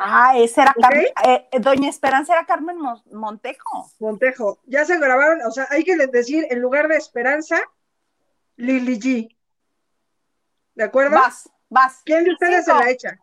Ah, 0.00 0.32
esa 0.38 0.62
era 0.62 0.70
Ok. 0.76 0.82
Carmen, 0.82 1.06
eh, 1.26 1.48
eh, 1.52 1.60
Doña 1.60 1.88
Esperanza 1.90 2.32
era 2.32 2.46
Carmen 2.46 2.78
Mon- 2.78 3.02
Montejo. 3.12 3.90
Montejo, 3.98 4.58
ya 4.64 4.84
se 4.86 4.96
grabaron, 4.98 5.42
o 5.42 5.50
sea, 5.50 5.66
hay 5.70 5.84
que 5.84 5.96
decir 6.06 6.46
en 6.48 6.60
lugar 6.60 6.88
de 6.88 6.96
Esperanza, 6.96 7.60
Lili 8.56 8.98
G. 8.98 9.36
¿De 10.74 10.84
acuerdo? 10.84 11.16
Vas, 11.16 11.50
vas. 11.68 12.00
¿Quién 12.04 12.24
de 12.24 12.32
ustedes 12.32 12.64
se 12.64 12.72
la 12.72 12.88
echa? 12.88 13.18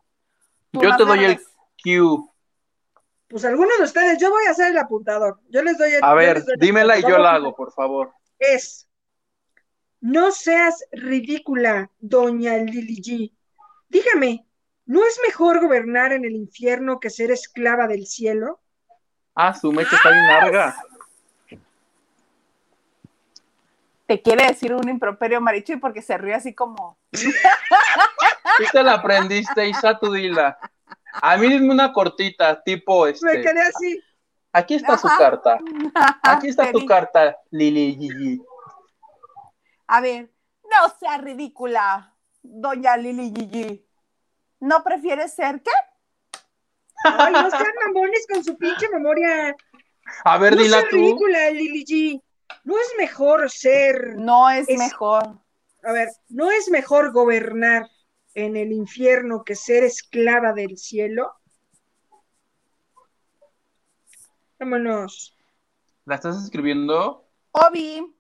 Yo 0.82 0.96
te 0.98 1.06
doy 1.06 1.26
el. 1.26 1.40
Q. 1.84 2.32
Pues 3.28 3.46
alguno 3.46 3.70
de 3.78 3.84
ustedes, 3.84 4.20
yo 4.20 4.30
voy 4.30 4.46
a 4.46 4.54
ser 4.54 4.72
el 4.72 4.78
apuntador. 4.78 5.40
Yo 5.50 5.62
les 5.64 5.78
doy 5.78 5.94
el. 5.94 6.04
A 6.04 6.14
ver, 6.14 6.38
el 6.38 6.60
dímela 6.60 6.98
y 6.98 7.02
yo 7.02 7.18
la 7.18 7.34
hago, 7.34 7.56
por 7.56 7.72
favor. 7.74 8.14
Es. 8.40 8.88
No 10.02 10.32
seas 10.32 10.84
ridícula, 10.92 11.90
doña 12.00 12.58
Lili 12.58 13.02
G. 13.02 13.32
Dígame, 13.90 14.46
¿no 14.86 15.04
es 15.04 15.20
mejor 15.26 15.62
gobernar 15.62 16.14
en 16.14 16.26
el 16.26 16.36
infierno 16.36 17.00
que 17.00 17.10
ser 17.10 17.32
esclava 17.32 17.88
del 17.88 18.06
cielo? 18.06 18.62
Ah, 19.34 19.54
su 19.54 19.72
mecha 19.72 19.96
está 19.96 20.12
bien 20.12 20.28
larga. 20.28 20.76
Te 24.06 24.22
quiere 24.22 24.46
decir 24.48 24.74
un 24.74 24.88
improperio 24.88 25.42
Marichuy 25.42 25.78
porque 25.78 26.02
se 26.02 26.18
ríe 26.18 26.36
así 26.36 26.54
como. 26.54 27.00
Sí 28.58 28.64
te 28.72 28.84
la 28.84 28.94
aprendiste, 28.94 29.68
Isa, 29.68 29.98
tú 30.00 30.12
dila. 30.14 30.58
A 31.22 31.38
mí 31.38 31.48
dime 31.48 31.72
una 31.74 31.92
cortita, 31.94 32.62
tipo 32.64 33.06
Me 33.06 33.12
este. 33.12 33.42
quedé 33.42 33.62
así. 33.62 34.02
Aquí 34.52 34.76
está 34.76 34.98
su 34.98 35.08
carta. 35.08 35.58
Aquí 36.24 36.50
está 36.50 36.72
tu 36.72 36.86
carta, 36.86 37.38
Lili 37.52 37.96
Gigi. 38.00 38.42
A 39.88 40.02
ver, 40.02 40.32
no 40.64 40.90
sea 41.00 41.18
ridícula, 41.18 42.14
Doña 42.42 42.98
Lili 42.98 43.32
Gigi. 43.36 43.86
¿No 44.60 44.84
prefieres 44.84 45.34
ser 45.34 45.62
qué? 45.62 45.72
Ay, 47.04 47.34
no 47.34 47.50
sean 47.50 47.66
mamones 47.86 48.26
con 48.32 48.44
su 48.44 48.58
pinche 48.58 48.88
memoria. 48.90 49.56
A 50.24 50.38
ver, 50.38 50.56
No 50.56 50.62
dila 50.64 50.78
seas 50.80 50.90
tú. 50.90 50.96
ridícula, 50.98 51.50
Lili 51.52 51.84
G. 51.86 52.22
No 52.64 52.78
es 52.78 52.92
mejor 52.98 53.50
ser. 53.52 54.16
No 54.18 54.50
es, 54.50 54.68
Es- 54.70 54.78
mejor. 54.78 55.24
A 55.84 55.92
ver, 55.92 56.10
¿no 56.30 56.50
es 56.50 56.70
mejor 56.70 57.12
gobernar 57.12 57.88
en 58.36 58.56
el 58.58 58.72
infierno 58.72 59.44
que 59.44 59.56
ser 59.56 59.84
esclava 59.84 60.54
del 60.54 60.78
cielo? 60.78 61.34
Vámonos. 64.60 65.36
¿La 66.06 66.16
estás 66.16 66.44
escribiendo? 66.44 67.28
Obi, 67.52 68.16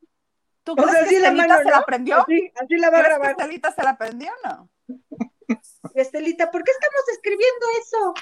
¿tú 0.63 0.71
O 0.73 0.75
crees 0.75 0.91
sea, 0.91 1.03
que 1.07 1.15
Estelita 1.17 1.47
mano, 1.47 1.57
se 1.59 1.63
la 1.65 1.71
¿no? 1.71 1.77
aprendió? 1.77 2.21
Así, 2.21 2.51
así 2.55 2.75
la 2.77 2.89
va 2.89 2.97
a 2.97 3.01
¿Crees 3.01 3.13
que 3.15 3.19
grabar. 3.19 3.31
Estelita 3.31 3.71
se 3.71 3.83
la 3.83 3.89
aprendió 3.91 4.31
o 4.43 4.47
no? 4.47 4.69
Estelita, 5.93 6.51
¿por 6.51 6.63
qué 6.63 6.71
estamos 6.71 7.09
escribiendo 7.13 7.65
eso? 7.81 8.13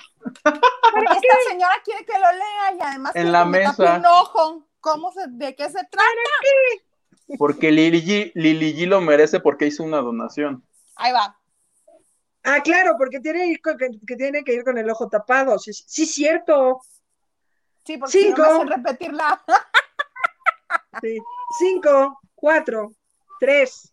Porque 0.44 1.14
esta 1.14 1.50
señora 1.50 1.74
quiere 1.84 2.06
que 2.06 2.14
lo 2.14 2.32
lea 2.32 2.74
y 2.78 2.82
además 2.82 3.16
En 3.16 3.32
la 3.32 3.46
mesa. 3.46 3.98
un 3.98 4.06
ojo. 4.06 4.68
¿Cómo 4.80 5.12
se, 5.14 5.22
¿De 5.30 5.56
qué 5.56 5.66
se 5.68 5.80
trata? 5.86 6.04
Porque 7.38 7.72
Lili 7.72 8.02
G, 8.04 8.32
Lili 8.36 8.74
G 8.76 8.86
lo 8.86 9.00
merece 9.00 9.40
porque 9.40 9.66
hizo 9.66 9.82
una 9.84 10.00
donación. 10.02 10.64
Ahí 10.96 11.14
va. 11.14 11.40
Ah, 12.44 12.62
claro, 12.62 12.96
porque 12.98 13.20
tiene, 13.20 13.58
que, 13.64 13.78
que 14.06 14.16
tiene 14.16 14.44
que 14.44 14.54
ir 14.54 14.64
con 14.64 14.78
el 14.78 14.90
ojo 14.90 15.08
tapado. 15.08 15.58
Sí, 15.58 15.72
sí, 15.74 16.06
cierto. 16.06 16.82
Sí, 17.86 17.98
porque 17.98 18.30
no 18.30 18.36
Cinco. 18.36 18.42
me 18.42 18.48
hacen 18.48 18.68
repetirla. 18.68 19.44
Sí. 21.02 21.18
Cinco, 21.58 22.20
cuatro, 22.36 22.94
tres, 23.40 23.92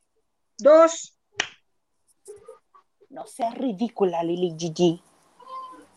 dos. 0.58 1.18
No 3.08 3.26
seas 3.26 3.54
ridícula, 3.54 4.22
Lili 4.22 4.54
Gigi. 4.58 5.02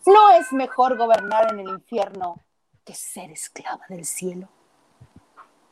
¿No 0.06 0.30
es 0.32 0.52
mejor 0.52 0.96
gobernar 0.96 1.52
en 1.52 1.60
el 1.60 1.68
infierno 1.68 2.40
que 2.84 2.94
ser 2.94 3.30
esclava 3.30 3.84
del 3.88 4.04
cielo? 4.04 4.48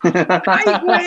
¡Ay, 0.02 0.64
güey! 0.84 1.04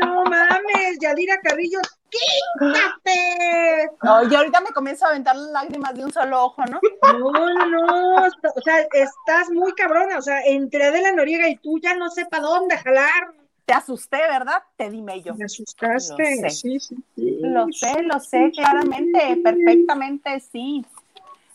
¡No 0.00 0.24
mames! 0.24 0.98
Yadira 1.00 1.40
Carrillo, 1.40 1.80
¡quítate! 2.08 3.90
No, 4.02 4.28
y 4.28 4.34
ahorita 4.34 4.60
me 4.60 4.70
comienzo 4.70 5.06
a 5.06 5.10
aventar 5.10 5.36
las 5.36 5.50
lágrimas 5.50 5.94
de 5.94 6.04
un 6.04 6.12
solo 6.12 6.44
ojo, 6.44 6.62
¿no? 6.66 6.80
No, 7.18 7.66
no. 7.66 8.16
O 8.16 8.60
sea, 8.62 8.80
estás 8.92 9.50
muy 9.50 9.72
cabrona. 9.72 10.18
O 10.18 10.22
sea, 10.22 10.42
entre 10.44 10.84
Adela 10.84 11.12
Noriega 11.12 11.48
y 11.48 11.56
tú 11.56 11.78
ya 11.80 11.94
no 11.94 12.10
sé 12.10 12.26
para 12.26 12.44
dónde 12.44 12.76
jalar. 12.78 13.34
Te 13.64 13.74
asusté, 13.74 14.16
¿verdad? 14.16 14.62
Te 14.76 14.90
dime 14.90 15.22
yo. 15.22 15.34
Me 15.34 15.44
asustaste. 15.44 16.40
Lo 16.42 16.50
sé. 16.50 16.50
Sí, 16.50 16.80
sí, 16.80 16.96
sí. 17.14 17.38
Lo 17.40 17.66
sé, 17.70 18.02
lo 18.02 18.18
sé 18.18 18.50
claramente, 18.52 19.36
perfectamente, 19.44 20.40
sí. 20.40 20.84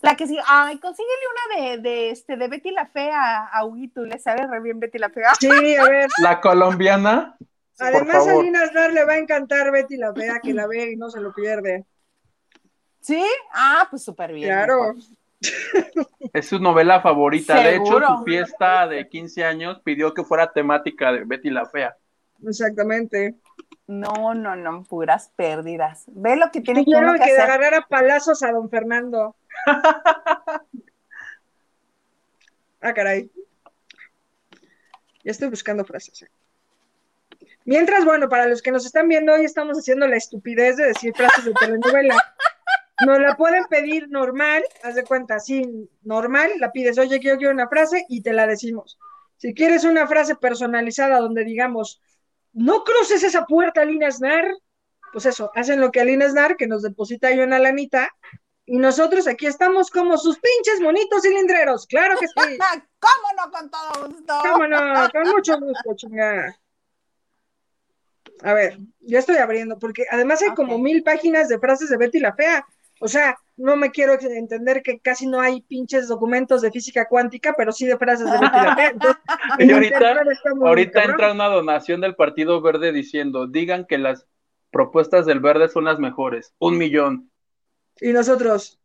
La 0.06 0.16
que 0.16 0.28
sí, 0.28 0.38
ay, 0.48 0.78
consíguele 0.78 1.12
una 1.32 1.66
de, 1.66 1.78
de, 1.80 2.10
este, 2.12 2.38
de 2.38 2.48
Betty 2.48 2.70
la 2.70 2.86
Fea 2.86 3.48
a 3.48 3.66
Huguito, 3.66 4.06
le 4.06 4.20
sabe 4.20 4.46
re 4.46 4.62
bien 4.62 4.80
Betty 4.80 5.00
la 5.00 5.10
Fea. 5.10 5.34
Sí, 5.40 5.76
a 5.76 5.84
ver. 5.84 6.08
La 6.22 6.40
colombiana. 6.40 7.36
por 7.76 7.88
Además, 7.88 8.28
a. 8.28 8.42
Lina 8.42 8.62
Aznar 8.62 8.94
le 8.94 9.04
va 9.04 9.14
a 9.14 9.18
encantar 9.18 9.72
Betty 9.72 9.98
la 9.98 10.12
vea 10.12 10.40
que 10.44 10.54
la 10.54 10.68
ve 10.68 10.92
y 10.92 10.96
no 10.96 11.10
se 11.10 11.20
lo 11.20 11.34
pierde. 11.34 11.86
¿Sí? 13.00 13.24
Ah, 13.52 13.88
pues 13.90 14.04
súper 14.04 14.32
bien. 14.32 14.50
Claro. 14.50 14.94
Es 16.34 16.48
su 16.48 16.60
novela 16.60 17.02
favorita. 17.02 17.56
De 17.56 17.78
hecho, 17.78 18.00
su 18.00 18.24
fiesta 18.24 18.88
de 18.88 19.10
15 19.10 19.44
años 19.44 19.82
pidió 19.84 20.14
que 20.14 20.24
fuera 20.24 20.54
temática 20.54 21.12
de 21.12 21.24
Betty 21.26 21.50
la 21.50 21.66
Fea. 21.66 21.98
Exactamente. 22.48 23.36
No, 23.88 24.34
no, 24.34 24.56
no, 24.56 24.84
puras 24.84 25.32
pérdidas. 25.36 26.06
Ve 26.08 26.36
lo 26.36 26.52
que 26.52 26.62
tiene 26.62 26.82
que 26.82 26.86
Pidieron 26.86 27.10
uno 27.10 27.20
que 27.20 27.26
que 27.26 27.32
hacer. 27.32 27.42
agarrara 27.42 27.86
palazos 27.88 28.42
a 28.42 28.52
don 28.52 28.70
Fernando. 28.70 29.36
Ah, 32.82 32.94
caray. 32.94 33.32
Ya 35.24 35.32
estoy 35.32 35.50
buscando 35.50 35.84
frases. 35.84 36.22
eh. 36.22 36.30
Mientras, 37.64 38.06
bueno, 38.06 38.30
para 38.30 38.46
los 38.46 38.62
que 38.62 38.72
nos 38.72 38.86
están 38.86 39.08
viendo, 39.08 39.34
hoy 39.34 39.44
estamos 39.44 39.78
haciendo 39.78 40.08
la 40.08 40.18
estupidez 40.18 40.78
de 40.78 40.86
decir 40.86 41.14
frases 41.16 41.46
de 41.46 41.54
telenovela. 41.54 42.16
Nos 43.06 43.20
la 43.20 43.36
pueden 43.36 43.66
pedir 43.66 44.08
normal, 44.10 44.64
haz 44.84 44.96
de 44.96 45.04
cuenta, 45.04 45.36
así, 45.36 45.90
normal, 46.04 46.52
la 46.60 46.72
pides, 46.72 46.98
oye, 47.00 47.20
yo 47.20 47.38
quiero 47.38 47.52
una 47.52 47.68
frase 47.68 48.06
y 48.08 48.22
te 48.22 48.34
la 48.34 48.46
decimos. 48.46 49.00
Si 49.38 49.54
quieres 49.54 49.84
una 49.84 50.08
frase 50.08 50.36
personalizada 50.36 51.20
donde 51.20 51.44
digamos, 51.44 52.02
no 52.54 52.84
cruces 52.84 53.24
esa 53.24 53.46
puerta, 53.46 53.84
Lina 53.84 54.12
Snar, 54.12 54.48
pues 55.12 55.26
eso, 55.26 55.52
hacen 55.56 55.82
lo 55.82 55.92
que 55.92 56.02
Alina 56.02 56.30
Snar, 56.30 56.56
que 56.56 56.68
nos 56.68 56.84
deposita 56.84 57.30
ahí 57.30 57.40
una 57.40 57.58
lanita, 57.60 58.14
y 58.68 58.78
nosotros 58.78 59.28
aquí 59.28 59.46
estamos 59.46 59.92
como 59.92 60.18
sus 60.18 60.40
pinches 60.40 60.82
monitos 60.82 61.22
cilindreros, 61.22 61.86
claro 61.86 62.18
que 62.20 62.28
sí. 62.28 62.34
¿Cómo 63.00 63.28
no 63.38 63.52
con 63.52 63.70
todo 63.70 64.08
gusto? 64.08 64.34
¿Cómo 64.42 64.68
no? 64.68 65.10
Con 65.12 65.30
mucho 65.30 65.60
gusto, 65.60 65.96
chingada. 65.96 66.58
A 68.42 68.54
ver, 68.54 68.80
ya 69.02 69.20
estoy 69.20 69.38
abriendo, 69.38 69.78
porque 69.78 70.06
además 70.10 70.42
hay 70.42 70.54
como 70.56 70.80
mil 70.80 71.04
páginas 71.04 71.48
de 71.48 71.60
frases 71.60 71.90
de 71.90 71.98
Betty 71.98 72.20
la 72.20 72.34
Fea. 72.34 72.66
O 73.00 73.08
sea, 73.08 73.38
no 73.58 73.76
me 73.76 73.92
quiero 73.92 74.18
entender 74.20 74.82
que 74.82 75.00
casi 75.00 75.28
no 75.28 75.40
hay 75.40 75.62
pinches 75.62 76.08
documentos 76.08 76.62
de 76.62 76.72
física 76.72 77.08
cuántica, 77.08 77.54
pero 77.58 77.72
sí 77.72 77.86
de 77.86 77.98
frases 77.98 78.26
de 78.26 78.40
Betty 78.40 78.58
la 78.58 78.76
Fea. 78.76 78.90
Entonces, 78.94 79.22
Y 79.60 79.72
ahorita, 79.72 80.16
ahorita 80.62 80.92
cabrón. 80.92 81.12
entra 81.12 81.32
una 81.34 81.48
donación 81.48 82.02
del 82.02 82.16
Partido 82.16 82.62
Verde 82.62 82.92
diciendo, 82.92 83.48
digan 83.48 83.86
que 83.86 83.98
las 84.00 84.28
propuestas 84.72 85.26
del 85.26 85.40
Verde 85.40 85.70
son 85.70 85.86
las 85.86 86.00
mejores. 86.00 86.54
Un 86.58 86.78
millón. 86.78 87.32
Y 88.02 88.12
nosotros, 88.12 88.80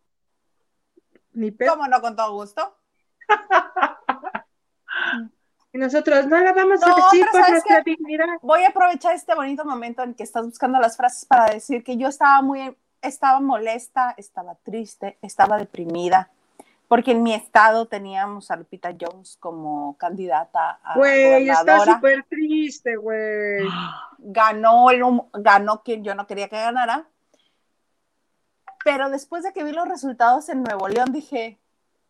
ni 1.32 1.50
pedo. 1.50 1.72
¿Cómo 1.72 1.88
no 1.88 2.00
con 2.00 2.16
todo 2.16 2.32
gusto? 2.34 2.76
Y 5.72 5.78
nosotros, 5.78 6.26
no 6.26 6.38
la 6.40 6.52
vamos 6.52 6.82
a 6.82 6.94
decir 6.94 7.24
por 7.30 7.40
¿sabes 7.40 7.50
nuestra 7.50 7.82
dignidad. 7.82 8.26
Voy 8.42 8.64
a 8.64 8.70
aprovechar 8.70 9.14
este 9.14 9.34
bonito 9.36 9.64
momento 9.64 10.02
en 10.02 10.14
que 10.14 10.24
estás 10.24 10.44
buscando 10.44 10.80
las 10.80 10.96
frases 10.96 11.24
para 11.26 11.46
decir 11.46 11.84
que 11.84 11.96
yo 11.96 12.08
estaba 12.08 12.42
muy, 12.42 12.76
estaba 13.02 13.38
molesta, 13.38 14.14
estaba 14.16 14.56
triste, 14.56 15.16
estaba 15.22 15.58
deprimida, 15.58 16.30
porque 16.88 17.12
en 17.12 17.22
mi 17.22 17.34
estado 17.34 17.86
teníamos 17.86 18.50
a 18.50 18.56
Lupita 18.56 18.92
Jones 19.00 19.36
como 19.38 19.96
candidata 19.96 20.80
a 20.82 20.96
Güey, 20.96 21.48
está 21.48 21.84
súper 21.84 22.24
triste, 22.24 22.96
güey. 22.96 23.64
ganó, 24.18 24.90
el, 24.90 25.04
ganó 25.34 25.84
quien 25.84 26.02
yo 26.02 26.16
no 26.16 26.26
quería 26.26 26.48
que 26.48 26.56
ganara. 26.56 27.06
Pero 28.84 29.10
después 29.10 29.42
de 29.42 29.52
que 29.52 29.64
vi 29.64 29.72
los 29.72 29.88
resultados 29.88 30.48
en 30.48 30.62
Nuevo 30.62 30.88
León, 30.88 31.12
dije, 31.12 31.58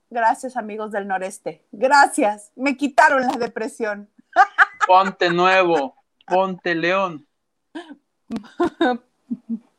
gracias 0.09 0.57
amigos 0.57 0.93
del 0.93 1.09
noreste, 1.09 1.65
gracias, 1.73 2.53
me 2.57 2.77
quitaron 2.77 3.23
la 3.23 3.37
depresión. 3.37 4.09
Ponte 4.87 5.31
nuevo. 5.31 5.95
Ponte 6.27 6.75
león. 6.75 7.27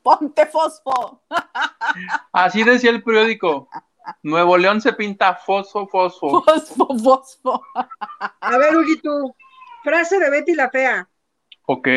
Ponte 0.04 0.46
fosfo. 0.48 1.22
Así 2.34 2.64
decía 2.64 2.89
el 2.89 3.04
periódico. 3.04 3.70
Nuevo 4.24 4.58
León 4.58 4.82
se 4.82 4.94
pinta 4.94 5.36
fosfo, 5.36 5.88
fosfo. 5.88 6.44
Fosfo, 6.44 6.98
fosfo. 6.98 7.64
A 8.39 8.58
ver, 8.58 8.76
Huguito, 8.76 9.36
frase 9.84 10.20
de 10.20 10.30
Betty 10.30 10.56
la 10.56 10.70
Fea. 10.70 11.08
Ok. 11.68 11.88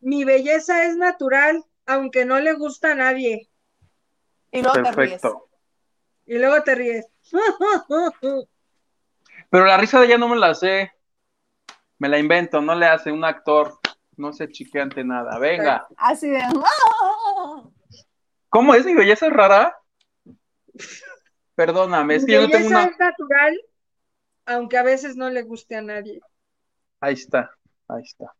mi 0.00 0.24
belleza 0.24 0.84
es 0.84 0.96
natural, 0.96 1.62
aunque 1.86 2.24
no 2.24 2.40
le 2.40 2.54
gusta 2.54 2.92
a 2.92 2.94
nadie. 2.94 3.49
Y 4.52 4.62
luego 4.62 4.82
te 4.82 4.92
ríes. 4.92 5.20
Perfecto. 5.20 5.48
Y 6.26 6.38
luego 6.38 6.62
te 6.62 6.74
ríes. 6.74 7.06
Pero 9.50 9.64
la 9.64 9.76
risa 9.76 10.00
de 10.00 10.06
ella 10.06 10.18
no 10.18 10.28
me 10.28 10.36
la 10.36 10.54
sé. 10.54 10.92
Me 11.98 12.08
la 12.08 12.18
invento, 12.18 12.60
no 12.60 12.74
le 12.74 12.86
hace 12.86 13.12
un 13.12 13.24
actor. 13.24 13.78
No 14.16 14.32
se 14.32 14.48
chique 14.48 14.80
ante 14.80 15.04
nada. 15.04 15.38
Venga. 15.38 15.86
Así 15.96 16.28
de. 16.28 16.40
¡ah! 16.40 17.68
¿Cómo 18.48 18.74
es? 18.74 18.84
¿Mi 18.84 18.94
belleza 18.94 19.26
es 19.26 19.32
rara? 19.32 19.76
Perdóname, 21.54 22.16
es 22.16 22.24
que 22.24 22.32
yo 22.32 22.42
no 22.42 22.48
tengo 22.48 22.68
una. 22.68 22.84
es 22.84 22.98
natural, 22.98 23.60
aunque 24.46 24.78
a 24.78 24.82
veces 24.82 25.16
no 25.16 25.28
le 25.28 25.42
guste 25.42 25.76
a 25.76 25.82
nadie. 25.82 26.20
Ahí 27.00 27.14
está, 27.14 27.50
ahí 27.86 28.02
está. 28.02 28.34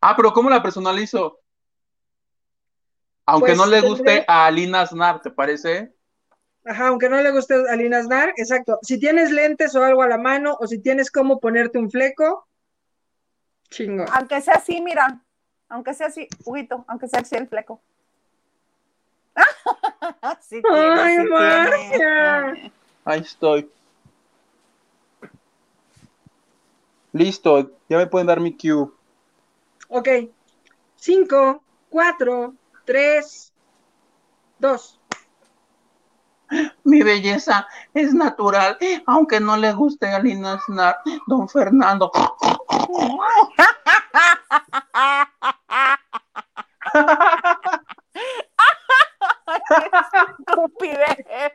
Ah, 0.00 0.14
pero 0.14 0.32
¿cómo 0.32 0.50
la 0.50 0.62
personalizo? 0.62 1.40
Aunque 3.30 3.48
Pues 3.48 3.58
no 3.58 3.66
le 3.66 3.80
tendré- 3.82 3.88
guste 3.88 4.24
a 4.26 4.46
Alina 4.46 4.80
Aznar, 4.80 5.20
¿te 5.20 5.30
parece? 5.30 5.92
Ajá, 6.64 6.88
aunque 6.88 7.10
no 7.10 7.20
le 7.20 7.30
guste 7.30 7.54
a 7.54 7.76
Lina 7.76 7.98
Aznar, 7.98 8.32
exacto. 8.38 8.78
Si 8.82 8.98
tienes 8.98 9.30
lentes 9.30 9.74
o 9.74 9.84
algo 9.84 10.00
a 10.02 10.08
la 10.08 10.16
mano, 10.16 10.56
o 10.58 10.66
si 10.66 10.78
tienes 10.80 11.10
cómo 11.10 11.38
ponerte 11.38 11.78
un 11.78 11.90
fleco, 11.90 12.46
chingo. 13.68 14.06
Aunque 14.14 14.40
sea 14.40 14.54
así, 14.54 14.80
mira. 14.80 15.20
Aunque 15.68 15.92
sea 15.92 16.06
así, 16.06 16.26
Huguito, 16.46 16.86
aunque 16.88 17.06
sea 17.08 17.20
así 17.20 17.36
el 17.36 17.48
fleco. 17.48 17.82
sí 20.40 20.62
tiene, 20.62 21.00
Ay, 21.00 21.16
sí 21.16 21.22
tiene. 21.22 21.28
Marcia. 21.28 22.72
Ahí 23.04 23.20
estoy. 23.20 23.70
Listo, 27.12 27.70
ya 27.88 27.98
me 27.98 28.06
pueden 28.06 28.26
dar 28.26 28.40
mi 28.40 28.56
cue. 28.56 28.88
Ok. 29.88 30.08
Cinco, 30.96 31.62
cuatro, 31.90 32.54
tres, 32.88 33.52
dos. 34.58 34.98
Mi 36.84 37.02
belleza 37.02 37.68
es 37.92 38.14
natural, 38.14 38.78
aunque 39.06 39.40
no 39.40 39.58
le 39.58 39.74
guste 39.74 40.06
a 40.08 40.16
Alina 40.16 40.54
Aznar, 40.54 40.96
don 41.26 41.46
Fernando. 41.50 42.10
Estupidez. 50.38 51.52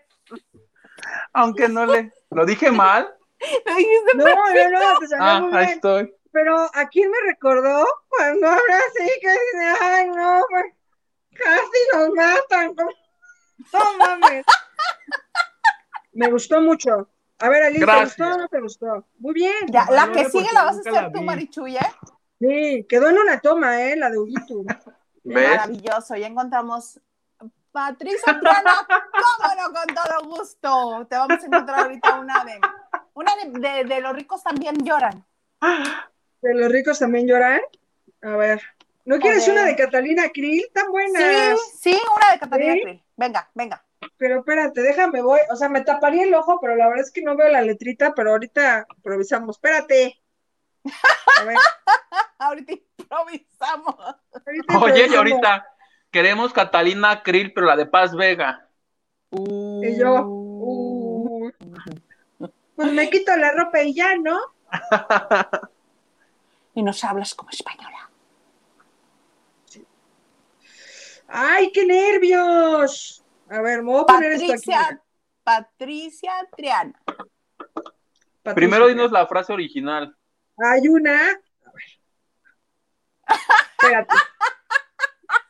Aunque 1.34 1.67
no 1.67 1.86
le... 1.86 2.11
¿Lo 2.29 2.45
dije 2.45 2.71
mal? 2.71 3.09
Lo 3.65 3.75
dijiste 3.75 4.17
No, 4.17 4.25
no, 4.25 4.93
no, 4.93 4.99
te 4.99 5.07
salió 5.07 5.25
Ah, 5.25 5.39
muy 5.41 5.53
ahí 5.57 5.65
bien. 5.65 5.69
estoy. 5.75 6.15
Pero 6.31 6.69
¿a 6.73 6.88
quién 6.88 7.11
me 7.11 7.17
recordó? 7.27 7.86
Cuando 8.09 8.47
ahora 8.47 8.79
sí 8.95 9.07
que 9.21 9.29
dice, 9.31 9.73
ay, 9.81 10.07
no, 10.09 10.41
pues, 10.49 10.65
casi 11.34 11.79
nos 11.93 12.09
matan. 12.11 12.75
No 13.71 13.97
mames. 13.97 14.45
Me 16.13 16.29
gustó 16.29 16.61
mucho. 16.61 17.09
A 17.39 17.49
ver, 17.49 17.63
Ali, 17.63 17.79
¿te 17.79 17.86
gustó 17.86 18.23
o 18.25 18.38
no 18.38 18.47
te 18.47 18.61
gustó? 18.61 19.07
Muy 19.19 19.34
bien. 19.34 19.53
Ya, 19.67 19.86
la 19.89 20.05
No, 20.07 20.13
que 20.13 20.29
sigue 20.29 20.49
la 20.53 20.63
vas 20.65 20.77
a 20.77 20.79
hacer 20.79 21.11
tú. 21.11 21.21
Marichuy, 21.21 21.75
¿eh? 21.75 21.91
Sí, 22.39 22.86
quedó 22.88 23.09
en 23.09 23.17
una 23.17 23.39
toma, 23.39 23.81
¿eh? 23.81 23.95
La 23.95 24.09
de 24.09 24.19
Huguito. 24.19 24.63
¿Ves? 25.23 25.49
Maravilloso. 25.49 26.15
Ya 26.15 26.27
encontramos 26.27 26.99
Patricia 27.71 28.39
Triana, 28.39 28.86
cómo 28.88 29.55
no, 29.61 29.73
con 29.73 29.95
todo 29.95 30.38
gusto. 30.38 31.07
Te 31.09 31.15
vamos 31.15 31.41
a 31.41 31.45
encontrar 31.45 31.79
ahorita 31.79 32.19
una 32.19 32.43
de, 32.45 32.59
una 33.13 33.31
de, 33.36 33.59
de- 33.59 33.84
de 33.86 34.01
los 34.01 34.13
ricos 34.13 34.43
también 34.43 34.75
lloran. 34.84 35.25
¿De 36.41 36.53
los 36.53 36.71
ricos 36.71 36.99
también 36.99 37.27
lloran? 37.27 37.61
A 38.21 38.36
ver. 38.38 38.61
¿No 39.05 39.19
quieres 39.19 39.47
una 39.47 39.65
de 39.65 39.75
Catalina 39.75 40.29
Krill? 40.29 40.65
Tan 40.73 40.85
Sí, 40.85 40.91
buenas. 40.91 41.59
sí, 41.79 42.01
una 42.15 42.31
de 42.33 42.39
Catalina 42.39 42.73
¿Sí? 42.73 42.81
Krill. 42.81 43.03
Venga, 43.17 43.49
venga. 43.53 43.85
Pero 44.17 44.39
espérate, 44.39 44.81
déjame, 44.81 45.21
voy. 45.21 45.39
O 45.51 45.55
sea, 45.55 45.69
me 45.69 45.81
taparía 45.81 46.23
el 46.23 46.33
ojo, 46.33 46.59
pero 46.61 46.75
la 46.75 46.87
verdad 46.87 47.03
es 47.05 47.11
que 47.11 47.21
no 47.21 47.35
veo 47.35 47.49
la 47.49 47.61
letrita, 47.61 48.13
pero 48.15 48.31
ahorita 48.31 48.85
improvisamos. 48.95 49.57
Espérate. 49.57 50.21
A 51.39 51.43
ver, 51.45 51.57
Ahorita 52.37 52.73
improvisamos. 52.73 53.95
Oye, 54.81 55.07
y 55.07 55.15
ahorita 55.15 55.67
queremos 56.11 56.51
Catalina 56.53 57.23
Krill, 57.23 57.53
pero 57.53 57.67
la 57.67 57.75
de 57.77 57.85
Paz 57.85 58.15
Vega. 58.15 58.67
Y 59.31 59.97
yo, 59.97 60.21
uh, 60.25 61.51
pues 62.75 62.91
me 62.91 63.09
quito 63.09 63.35
la 63.35 63.51
ropa 63.51 63.81
y 63.81 63.93
ya, 63.95 64.15
¿no? 64.17 64.39
Y 66.75 66.83
nos 66.83 67.03
hablas 67.03 67.33
como 67.33 67.49
española. 67.49 68.09
¡Ay, 71.36 71.71
qué 71.71 71.84
nervios! 71.84 73.25
A 73.49 73.59
ver, 73.59 73.81
me 73.81 73.91
voy 73.91 74.03
a 74.03 74.05
poner 74.05 74.34
esto 74.34 74.53
aquí. 74.53 74.71
Patricia, 74.71 75.01
Patricia 75.43 76.31
Triana. 76.55 76.93
Patricia. 77.05 78.53
Primero 78.53 78.88
dinos 78.88 79.11
la 79.11 79.25
frase 79.25 79.51
original. 79.51 80.15
Hay 80.57 80.88
una. 80.88 81.31
A 81.31 81.71
ver. 81.73 81.84
Espérate. 83.71 84.13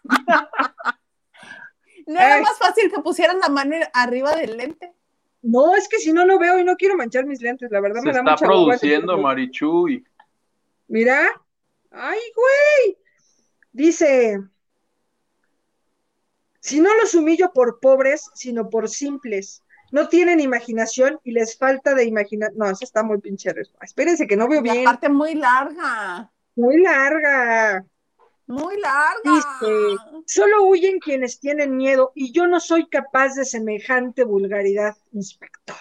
¿No 2.07 2.19
era 2.19 2.41
más 2.41 2.57
fácil 2.57 2.89
que 2.89 3.01
pusieran 3.01 3.39
la 3.39 3.49
mano 3.49 3.75
arriba 3.93 4.38
del 4.38 4.55
lente? 4.55 4.93
No, 5.41 5.75
es 5.75 5.89
que 5.89 5.97
si 5.97 6.13
no, 6.13 6.25
no 6.25 6.39
veo 6.39 6.59
y 6.59 6.63
no 6.63 6.77
quiero 6.77 6.95
manchar 6.95 7.25
mis 7.25 7.41
lentes. 7.41 7.69
La 7.69 7.81
verdad 7.81 7.99
Se 7.99 8.07
me 8.07 8.13
da 8.13 8.19
está 8.19 8.31
mucha 8.31 8.45
produciendo, 8.45 9.17
Marichuy. 9.17 10.07
Mira. 10.88 11.27
¡Ay, 11.91 12.21
güey! 12.34 12.97
Dice. 13.73 14.39
Si 16.64 16.80
no 16.80 16.95
los 16.95 17.14
humillo 17.14 17.51
por 17.51 17.82
pobres, 17.82 18.32
sino 18.36 18.70
por 18.70 18.88
simples. 18.88 19.61
No 19.91 20.07
tienen 20.07 20.39
imaginación 20.39 21.20
y 21.22 21.34
les 21.34 21.57
falta 21.57 21.93
de 21.93 22.05
imaginación. 22.05 22.57
No, 22.57 22.70
eso 22.72 22.86
está 22.86 23.03
muy 23.03 23.20
pinche. 23.20 23.53
Espérense 23.82 24.28
que 24.28 24.38
no 24.38 24.47
veo 24.47 24.61
bien. 24.61 24.88
aparte 24.88 25.09
muy 25.09 25.36
larga. 25.36 26.32
Muy 26.55 26.82
larga. 26.82 27.86
Muy 28.47 28.80
larga. 28.80 29.22
Dice, 29.26 29.97
solo 30.26 30.64
huyen 30.64 30.99
quienes 30.99 31.41
tienen 31.41 31.76
miedo 31.76 32.14
y 32.15 32.31
yo 32.31 32.48
no 32.48 32.61
soy 32.61 32.88
capaz 32.88 33.35
de 33.35 33.44
semejante 33.44 34.23
vulgaridad, 34.23 34.95
inspector. 35.11 35.76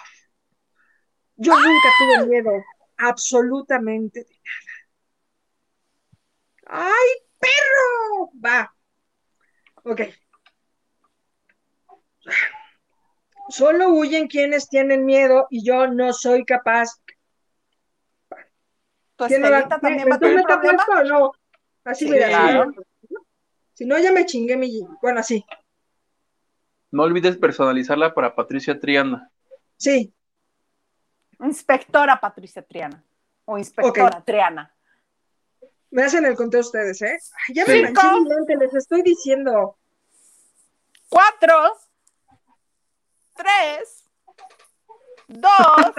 Yo 1.37 1.53
nunca 1.53 1.89
tuve 1.97 2.27
miedo, 2.27 2.51
absolutamente 2.97 4.25
de 4.25 4.35
nada. 6.65 6.85
¡Ay, 6.85 7.09
perro! 7.39 8.31
Va. 8.43 8.75
Ok. 9.85 10.01
Solo 13.49 13.89
huyen 13.89 14.27
quienes 14.27 14.69
tienen 14.69 15.05
miedo 15.05 15.47
y 15.49 15.65
yo 15.65 15.87
no 15.87 16.13
soy 16.13 16.45
capaz. 16.45 16.89
¿Tu 19.15 19.25
¿Quién 19.25 19.43
Estelita 19.45 19.79
también 19.79 20.05
¿Me- 20.05 20.09
va 20.11 20.15
a 20.15 20.19
tener 20.19 20.77
o 20.89 21.03
no? 21.03 21.31
Así 21.83 22.05
Sí, 22.05 22.11
mira, 22.11 22.27
claro. 22.29 22.71
sí. 22.73 23.15
Si 23.73 23.85
no, 23.85 23.97
ya 23.99 24.11
me 24.11 24.25
chingué 24.25 24.55
mi. 24.55 24.81
Bueno, 25.01 25.19
así. 25.19 25.43
No 26.91 27.03
olvides 27.03 27.37
personalizarla 27.37 28.13
para 28.13 28.35
Patricia 28.35 28.79
Triana. 28.79 29.29
Sí. 29.77 30.13
Inspectora 31.39 32.19
Patricia 32.21 32.61
Triana. 32.61 33.03
O 33.45 33.57
inspectora 33.57 34.23
Triana. 34.23 34.73
Me 35.91 36.03
hacen 36.03 36.23
el 36.25 36.35
conteo 36.35 36.61
ustedes, 36.61 37.01
¿eh? 37.01 37.17
Ay, 37.47 37.55
ya 37.55 37.65
me 37.65 37.87
Sí. 37.87 37.93
manché 37.93 38.55
les 38.55 38.73
estoy 38.73 39.01
diciendo. 39.01 39.77
Cuatro. 41.09 41.77
Tres. 43.35 44.09
Dos. 45.27 45.93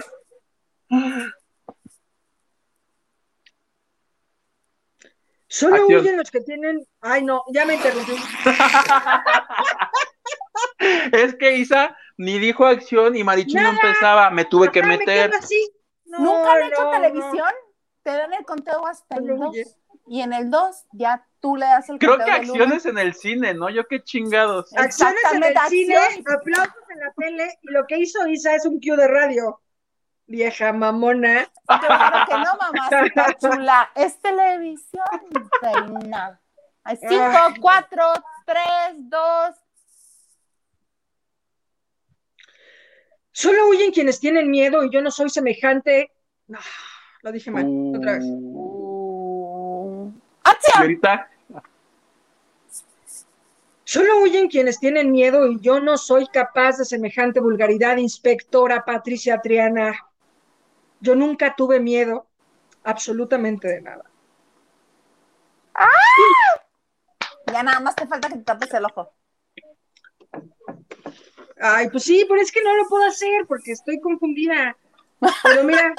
Solo 5.48 5.76
Acción. 5.76 6.00
huyen 6.00 6.16
los 6.16 6.30
que 6.30 6.40
tienen. 6.40 6.86
Ay, 7.00 7.22
no, 7.22 7.42
ya 7.52 7.64
me 7.64 7.74
interrumpí. 7.74 8.14
Es 11.12 11.34
que 11.36 11.56
Isa 11.56 11.96
ni 12.16 12.38
dijo 12.38 12.66
acción 12.66 13.16
y 13.16 13.24
Marichuy 13.24 13.60
no 13.60 13.70
empezaba. 13.70 14.30
Me 14.30 14.44
tuve 14.44 14.70
que 14.70 14.82
me 14.82 14.98
meter. 14.98 15.30
quedo 15.30 15.40
así. 15.40 15.70
No, 16.04 16.18
¿Nunca 16.20 16.52
han 16.52 16.62
hecho 16.64 16.82
no, 16.82 16.90
televisión? 16.90 17.48
Te 18.02 18.10
dan 18.10 18.32
el 18.32 18.44
conteo 18.44 18.86
hasta 18.86 19.16
el 19.16 19.22
Solo 19.22 19.36
2. 19.36 19.48
huye. 19.50 19.64
Y 20.06 20.20
en 20.20 20.32
el 20.32 20.50
2 20.50 20.84
ya 20.92 21.26
tú 21.44 21.56
le 21.56 21.66
das 21.66 21.90
el 21.90 21.98
Creo 21.98 22.16
que 22.16 22.30
acciones 22.30 22.86
en 22.86 22.96
el 22.96 23.12
cine, 23.12 23.52
¿no? 23.52 23.68
Yo 23.68 23.86
qué 23.86 24.02
chingados. 24.02 24.74
Acciones 24.78 25.20
en 25.30 25.44
el 25.44 25.54
cine, 25.68 25.98
aplausos 26.26 26.84
en 26.88 27.00
la 27.00 27.12
tele, 27.18 27.58
y 27.60 27.70
lo 27.70 27.86
que 27.86 27.98
hizo 27.98 28.26
Isa 28.26 28.54
es 28.54 28.64
un 28.64 28.80
cue 28.80 28.96
de 28.96 29.06
radio. 29.06 29.60
Vieja 30.26 30.72
mamona. 30.72 31.46
Claro 31.66 32.26
que 32.26 32.32
no, 32.32 32.56
mamacita 32.56 33.34
chula. 33.38 33.90
Es 33.94 34.18
televisión, 34.22 35.04
reina. 35.60 36.40
Cinco, 36.98 37.60
cuatro, 37.60 38.04
tres, 38.46 38.94
dos. 38.96 39.54
Solo 43.32 43.68
huyen 43.68 43.92
quienes 43.92 44.18
tienen 44.18 44.50
miedo 44.50 44.82
y 44.82 44.90
yo 44.90 45.02
no 45.02 45.10
soy 45.10 45.28
semejante. 45.28 46.10
No, 46.46 46.58
lo 47.20 47.32
dije 47.32 47.50
mal. 47.50 47.66
Otra 47.94 48.12
vez. 48.12 48.24
Uh, 48.24 48.84
Uh, 49.94 50.12
¡Acción! 50.42 51.00
Solo 53.94 54.18
huyen 54.18 54.48
quienes 54.48 54.80
tienen 54.80 55.12
miedo 55.12 55.46
y 55.46 55.60
yo 55.60 55.78
no 55.78 55.96
soy 55.96 56.26
capaz 56.26 56.78
de 56.78 56.84
semejante 56.84 57.38
vulgaridad, 57.38 57.96
inspectora 57.96 58.84
Patricia 58.84 59.40
Triana. 59.40 59.94
Yo 60.98 61.14
nunca 61.14 61.54
tuve 61.54 61.78
miedo 61.78 62.26
absolutamente 62.82 63.68
de 63.68 63.82
nada. 63.82 64.02
Ya 67.52 67.62
nada 67.62 67.78
más 67.78 67.94
te 67.94 68.08
falta 68.08 68.26
que 68.26 68.38
te 68.38 68.42
tapes 68.42 68.74
el 68.74 68.84
ojo. 68.84 69.12
Ay, 71.60 71.88
pues 71.88 72.02
sí, 72.02 72.26
pero 72.28 72.40
es 72.40 72.50
que 72.50 72.64
no 72.64 72.74
lo 72.74 72.88
puedo 72.88 73.06
hacer 73.06 73.46
porque 73.46 73.70
estoy 73.70 74.00
confundida. 74.00 74.76
Pero 75.44 75.62
mira, 75.62 75.94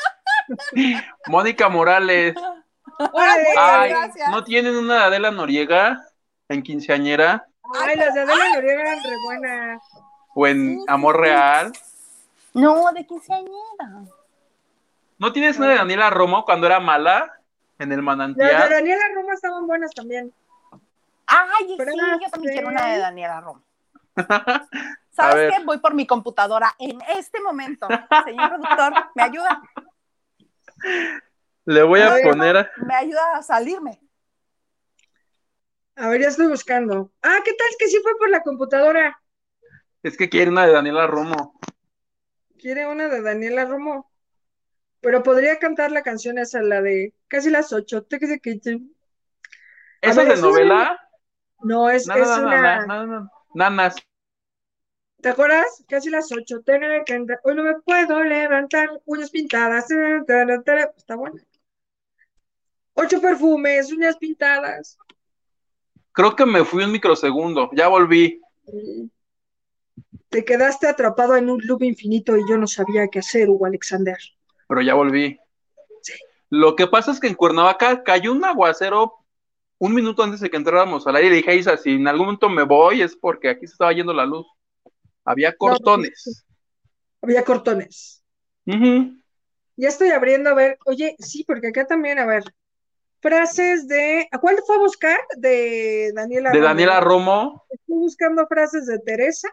Mónica 1.27 1.69
Morales. 1.69 2.35
Ay, 3.55 3.89
gracias. 3.89 4.29
¿no 4.31 4.43
tienen 4.43 4.75
una 4.75 4.95
de 4.95 5.03
Adela 5.05 5.31
Noriega 5.31 6.05
en 6.49 6.61
quinceañera 6.61 7.47
Ay, 7.73 7.95
las 7.97 8.13
de 8.13 8.21
Adela 8.21 8.49
Noriega 8.53 8.81
eran 8.81 9.03
re 9.03 9.15
buenas. 9.23 9.81
o 10.33 10.47
en 10.47 10.79
Amor 10.87 11.19
Real? 11.19 11.71
No, 12.53 12.91
de 12.93 13.05
quinceañera. 13.05 14.03
¿No 15.17 15.31
tienes 15.33 15.57
una 15.57 15.69
de 15.69 15.75
Daniela 15.75 16.09
Romo 16.09 16.45
cuando 16.45 16.67
era 16.67 16.79
mala 16.79 17.33
en 17.79 17.91
el 17.91 17.97
Las 17.97 17.97
de 17.97 18.01
manantial? 18.01 18.69
Daniela 18.69 19.03
Roma 19.15 19.33
estaban 19.33 19.67
buenas 19.67 19.91
también. 19.93 20.33
Ay, 21.27 21.75
Pero 21.77 21.91
sí, 21.91 21.97
no 21.97 22.19
yo 22.21 22.29
también 22.29 22.51
sé. 22.51 22.53
quiero 22.53 22.67
una 22.69 22.85
de 22.87 22.99
Daniela 22.99 23.41
Romo. 23.41 23.61
¿Sabes 25.11 25.53
qué? 25.53 25.63
Voy 25.63 25.77
por 25.79 25.93
mi 25.93 26.05
computadora 26.05 26.73
en 26.77 26.99
este 27.17 27.39
momento. 27.41 27.87
Señor 28.25 28.49
productor, 28.49 28.93
¿me 29.15 29.23
ayuda? 29.23 29.61
Le 31.65 31.83
voy 31.83 32.01
a 32.01 32.07
A 32.11 32.13
ver. 32.15 32.23
poner. 32.23 32.71
¿Me 32.85 32.95
ayuda 32.95 33.37
a 33.37 33.41
salirme? 33.41 33.99
A 35.97 36.09
ver, 36.09 36.21
ya 36.21 36.27
estoy 36.27 36.47
buscando. 36.47 37.11
Ah, 37.21 37.39
¿qué 37.43 37.53
tal? 37.53 37.67
Es 37.69 37.77
que 37.79 37.87
sí 37.87 37.99
fue 38.03 38.17
por 38.17 38.29
la 38.29 38.41
computadora. 38.41 39.21
Es 40.03 40.17
que 40.17 40.29
quiere 40.29 40.51
una 40.51 40.67
de 40.67 40.73
Daniela 40.73 41.07
Romo. 41.07 41.57
Quiere 42.59 42.85
una 42.87 43.07
de 43.07 43.21
Daniela 43.21 43.65
Romo. 43.65 44.11
Pero 44.99 45.23
podría 45.23 45.57
cantar 45.57 45.91
la 45.91 46.03
canción 46.03 46.37
esa, 46.37 46.61
la 46.61 46.81
de 46.81 47.13
casi 47.27 47.49
las 47.49 47.71
ocho. 47.71 48.05
¿Esa 48.09 48.17
ver, 50.23 50.31
es 50.31 50.41
de 50.41 50.41
novela? 50.41 50.99
No, 51.61 51.89
es, 51.89 52.09
es 52.09 52.37
una. 52.37 52.85
Nanas. 53.53 53.95
¿Te 55.21 55.29
acuerdas? 55.29 55.83
Casi 55.87 56.09
las 56.09 56.29
ocho. 56.31 56.61
Tengo 56.61 56.87
que 56.87 57.03
cantar. 57.05 57.39
Hoy 57.43 57.55
no 57.55 57.63
me 57.63 57.79
puedo 57.79 58.21
levantar. 58.23 58.89
Uñas 59.05 59.29
pintadas. 59.29 59.87
Está 60.97 61.15
buena. 61.15 61.41
Ocho 62.93 63.21
perfumes, 63.21 63.91
uñas 63.91 64.17
pintadas. 64.17 64.97
Creo 66.15 66.33
que 66.33 66.45
me 66.45 66.63
fui 66.63 66.85
un 66.85 66.93
microsegundo. 66.93 67.69
Ya 67.73 67.89
volví. 67.89 68.41
Te 70.29 70.45
quedaste 70.45 70.87
atrapado 70.87 71.35
en 71.35 71.49
un 71.49 71.59
loop 71.65 71.83
infinito 71.83 72.37
y 72.37 72.49
yo 72.49 72.57
no 72.57 72.67
sabía 72.67 73.09
qué 73.09 73.19
hacer, 73.19 73.49
Hugo 73.49 73.65
Alexander. 73.65 74.17
pero 74.67 74.81
ya 74.81 74.93
volví. 74.93 75.37
Lo 76.49 76.75
que 76.75 76.87
pasa 76.87 77.11
es 77.11 77.19
que 77.19 77.27
en 77.27 77.35
Cuernavaca 77.35 78.01
cayó 78.03 78.31
un 78.31 78.45
aguacero 78.45 79.13
un 79.77 79.93
minuto 79.93 80.23
antes 80.23 80.39
de 80.39 80.49
que 80.49 80.55
entráramos 80.55 81.05
al 81.05 81.17
aire 81.17 81.27
y 81.27 81.29
le 81.31 81.35
dije, 81.37 81.55
Isa, 81.57 81.75
si 81.75 81.91
en 81.91 82.07
algún 82.07 82.27
momento 82.27 82.47
me 82.47 82.63
voy 82.63 83.01
es 83.01 83.15
porque 83.15 83.49
aquí 83.49 83.67
se 83.67 83.73
estaba 83.73 83.91
yendo 83.91 84.13
la 84.13 84.25
luz. 84.25 84.47
Había 85.25 85.53
cortones. 85.53 86.45
Había 87.21 87.43
cortones. 87.43 88.23
Ujú. 88.65 89.17
Ya 89.75 89.89
estoy 89.89 90.11
abriendo 90.11 90.49
a 90.49 90.53
ver. 90.53 90.77
Oye, 90.85 91.17
sí, 91.19 91.43
porque 91.43 91.67
acá 91.67 91.85
también, 91.85 92.19
a 92.19 92.25
ver. 92.25 92.43
Frases 93.21 93.87
de. 93.87 94.27
¿A 94.31 94.39
cuál 94.39 94.57
fue 94.65 94.75
a 94.75 94.79
buscar? 94.79 95.19
De 95.37 96.11
Daniela 96.13 96.51
De 96.51 96.57
Romo. 96.57 96.67
Daniela 96.67 96.99
Romo. 96.99 97.65
Estoy 97.69 97.97
buscando 97.97 98.45
frases 98.47 98.85
de 98.85 98.99
Teresa. 98.99 99.49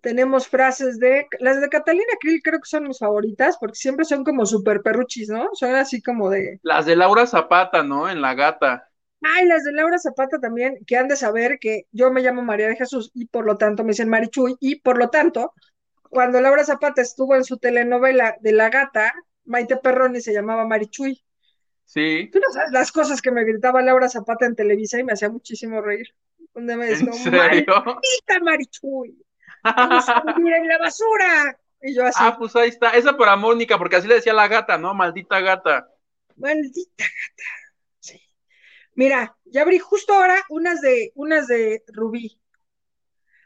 Tenemos 0.00 0.48
frases 0.48 0.98
de. 0.98 1.26
Las 1.40 1.60
de 1.60 1.68
Catalina 1.68 2.12
Krill 2.20 2.42
creo 2.42 2.60
que 2.60 2.68
son 2.68 2.88
mis 2.88 2.98
favoritas 2.98 3.56
porque 3.58 3.76
siempre 3.76 4.04
son 4.04 4.24
como 4.24 4.46
super 4.46 4.82
perruchis, 4.82 5.28
¿no? 5.28 5.48
Son 5.52 5.74
así 5.74 6.02
como 6.02 6.30
de. 6.30 6.58
Las 6.62 6.86
de 6.86 6.96
Laura 6.96 7.26
Zapata, 7.26 7.82
¿no? 7.82 8.08
En 8.08 8.20
La 8.20 8.34
Gata. 8.34 8.88
Ay, 9.22 9.46
las 9.46 9.64
de 9.64 9.72
Laura 9.72 9.98
Zapata 9.98 10.38
también, 10.38 10.78
que 10.86 10.96
han 10.96 11.08
de 11.08 11.16
saber 11.16 11.58
que 11.58 11.86
yo 11.90 12.10
me 12.10 12.20
llamo 12.20 12.42
María 12.42 12.68
de 12.68 12.76
Jesús 12.76 13.10
y 13.14 13.26
por 13.26 13.44
lo 13.44 13.56
tanto 13.56 13.82
me 13.82 13.90
dicen 13.90 14.08
Marichuy 14.08 14.56
y 14.60 14.80
por 14.80 14.98
lo 14.98 15.08
tanto, 15.08 15.52
cuando 16.10 16.40
Laura 16.40 16.64
Zapata 16.64 17.02
estuvo 17.02 17.34
en 17.34 17.44
su 17.44 17.58
telenovela 17.58 18.36
de 18.40 18.52
La 18.52 18.68
Gata, 18.68 19.12
Maite 19.44 19.76
Perroni 19.76 20.20
se 20.20 20.32
llamaba 20.32 20.66
Marichuy. 20.66 21.22
Sí. 21.86 22.28
Tú 22.32 22.40
no 22.40 22.52
sabes 22.52 22.72
las 22.72 22.92
cosas 22.92 23.22
que 23.22 23.30
me 23.30 23.44
gritaba 23.44 23.80
Laura 23.80 24.08
Zapata 24.08 24.44
en 24.44 24.56
Televisa 24.56 24.98
y 24.98 25.04
me 25.04 25.12
hacía 25.12 25.30
muchísimo 25.30 25.80
reír. 25.80 26.14
Donde 26.52 26.76
me 26.76 26.86
decía, 26.86 27.08
¿En 27.08 27.14
serio? 27.14 27.74
¡Maldita 27.84 28.40
Marichuy! 28.42 29.24
¡Vamos 29.62 30.08
a 30.08 30.22
vivir 30.36 30.52
en 30.54 30.68
la 30.68 30.78
basura! 30.78 31.58
Y 31.82 31.94
yo 31.94 32.04
así, 32.04 32.18
Ah, 32.20 32.36
pues 32.38 32.56
ahí 32.56 32.70
está. 32.70 32.90
Esa 32.90 33.16
para 33.16 33.36
Mónica, 33.36 33.78
porque 33.78 33.96
así 33.96 34.08
le 34.08 34.16
decía 34.16 34.32
la 34.32 34.48
gata, 34.48 34.76
¿no? 34.76 34.94
Maldita 34.94 35.40
gata. 35.40 35.88
Maldita 36.36 37.04
gata. 37.04 37.50
Sí. 38.00 38.20
Mira, 38.94 39.36
ya 39.44 39.62
abrí 39.62 39.78
justo 39.78 40.12
ahora 40.14 40.42
unas 40.48 40.80
de, 40.80 41.12
unas 41.14 41.46
de 41.46 41.84
Rubí. 41.88 42.40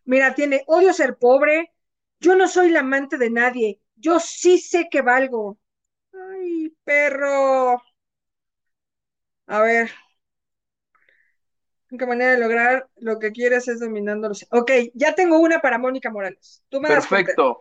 Mira, 0.04 0.34
tiene 0.34 0.64
odio 0.66 0.92
ser 0.92 1.16
pobre. 1.18 1.72
Yo 2.20 2.36
no 2.36 2.48
soy 2.48 2.70
la 2.70 2.80
amante 2.80 3.18
de 3.18 3.30
nadie. 3.30 3.80
Yo 3.96 4.18
sí 4.18 4.58
sé 4.58 4.88
que 4.90 5.02
valgo. 5.02 5.58
Ay, 6.12 6.74
perro. 6.84 7.82
A 9.50 9.60
ver. 9.62 9.90
¿Qué 11.88 12.06
manera 12.06 12.30
de 12.30 12.38
lograr 12.38 12.88
lo 12.98 13.18
que 13.18 13.32
quieres 13.32 13.66
es 13.66 13.80
dominando 13.80 14.28
los... 14.28 14.46
Ok, 14.52 14.70
ya 14.94 15.16
tengo 15.16 15.40
una 15.40 15.60
para 15.60 15.76
Mónica 15.76 16.08
Morales. 16.08 16.62
Tú 16.68 16.80
me 16.80 16.88
das 16.88 17.08
Perfecto. 17.08 17.58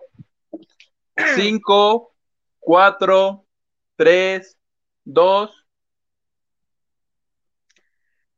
Cinco, 1.36 2.14
cuatro, 2.60 3.48
tres, 3.96 4.56
dos. 5.04 5.66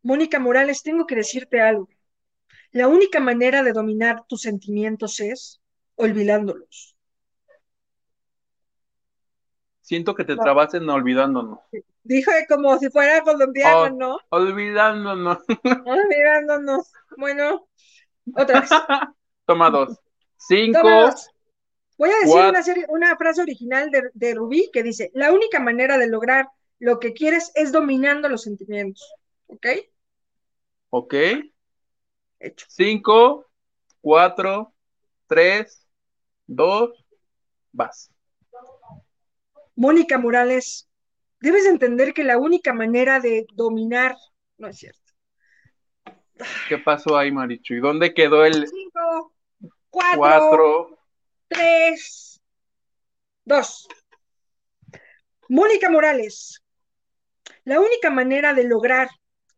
Mónica 0.01 0.39
Morales, 0.39 0.81
tengo 0.81 1.05
que 1.05 1.15
decirte 1.15 1.59
algo. 1.59 1.89
La 2.71 2.87
única 2.87 3.19
manera 3.19 3.63
de 3.63 3.73
dominar 3.73 4.23
tus 4.29 4.43
sentimientos 4.43 5.19
es 5.19 5.59
olvidándolos. 5.95 6.95
Siento 9.91 10.15
que 10.15 10.23
te 10.23 10.37
No. 10.37 10.41
trabaste 10.41 10.77
en 10.77 10.89
olvidándonos. 10.89 11.59
Dije 12.03 12.31
como 12.47 12.79
si 12.79 12.89
fuera 12.89 13.19
colombiano, 13.23 13.81
Oh. 13.81 13.89
¿no? 13.89 14.17
Olvidándonos. 14.29 15.39
Olvidándonos. 15.85 16.93
Bueno, 17.17 17.67
otra 18.33 18.61
vez. 18.61 18.69
Toma 19.45 19.69
dos. 19.69 19.99
Cinco, 20.37 20.79
Toma 20.81 21.01
dos. 21.01 21.29
Voy 21.97 22.09
a 22.09 22.13
decir 22.13 22.29
Cuatro. 22.31 22.49
una, 22.51 22.63
serie, 22.63 22.85
una 22.87 23.17
frase 23.17 23.41
original 23.41 23.91
de, 23.91 24.03
de 24.13 24.33
Rubí 24.33 24.69
que 24.71 24.81
dice, 24.81 25.11
la 25.13 25.33
única 25.33 25.59
manera 25.59 25.97
de 25.97 26.07
lograr 26.07 26.47
lo 26.79 26.97
que 26.97 27.11
quieres 27.11 27.51
es 27.55 27.73
dominando 27.73 28.29
los 28.29 28.43
sentimientos. 28.43 29.13
¿Ok? 29.47 29.67
ok. 30.91 31.13
Hecho. 32.39 32.65
Cinco, 32.69 33.45
cuatro, 33.99 34.73
tres, 35.27 35.85
dos, 36.47 36.91
vas. 37.73 38.09
Mónica 39.81 40.19
Morales, 40.19 40.87
debes 41.39 41.65
entender 41.65 42.13
que 42.13 42.23
la 42.23 42.37
única 42.37 42.71
manera 42.71 43.19
de 43.19 43.47
dominar, 43.55 44.15
no 44.59 44.67
es 44.67 44.77
cierto. 44.77 45.11
¿Qué 46.69 46.77
pasó 46.77 47.17
ahí, 47.17 47.31
Marichu? 47.31 47.73
¿Y 47.73 47.79
dónde 47.79 48.13
quedó 48.13 48.45
el 48.45 48.67
Cinco, 48.67 49.33
cuatro, 49.89 50.19
cuatro? 50.19 50.99
tres, 51.47 52.39
dos. 53.43 53.87
Mónica 55.49 55.89
Morales, 55.89 56.61
la 57.63 57.79
única 57.79 58.11
manera 58.11 58.53
de 58.53 58.65
lograr 58.65 59.09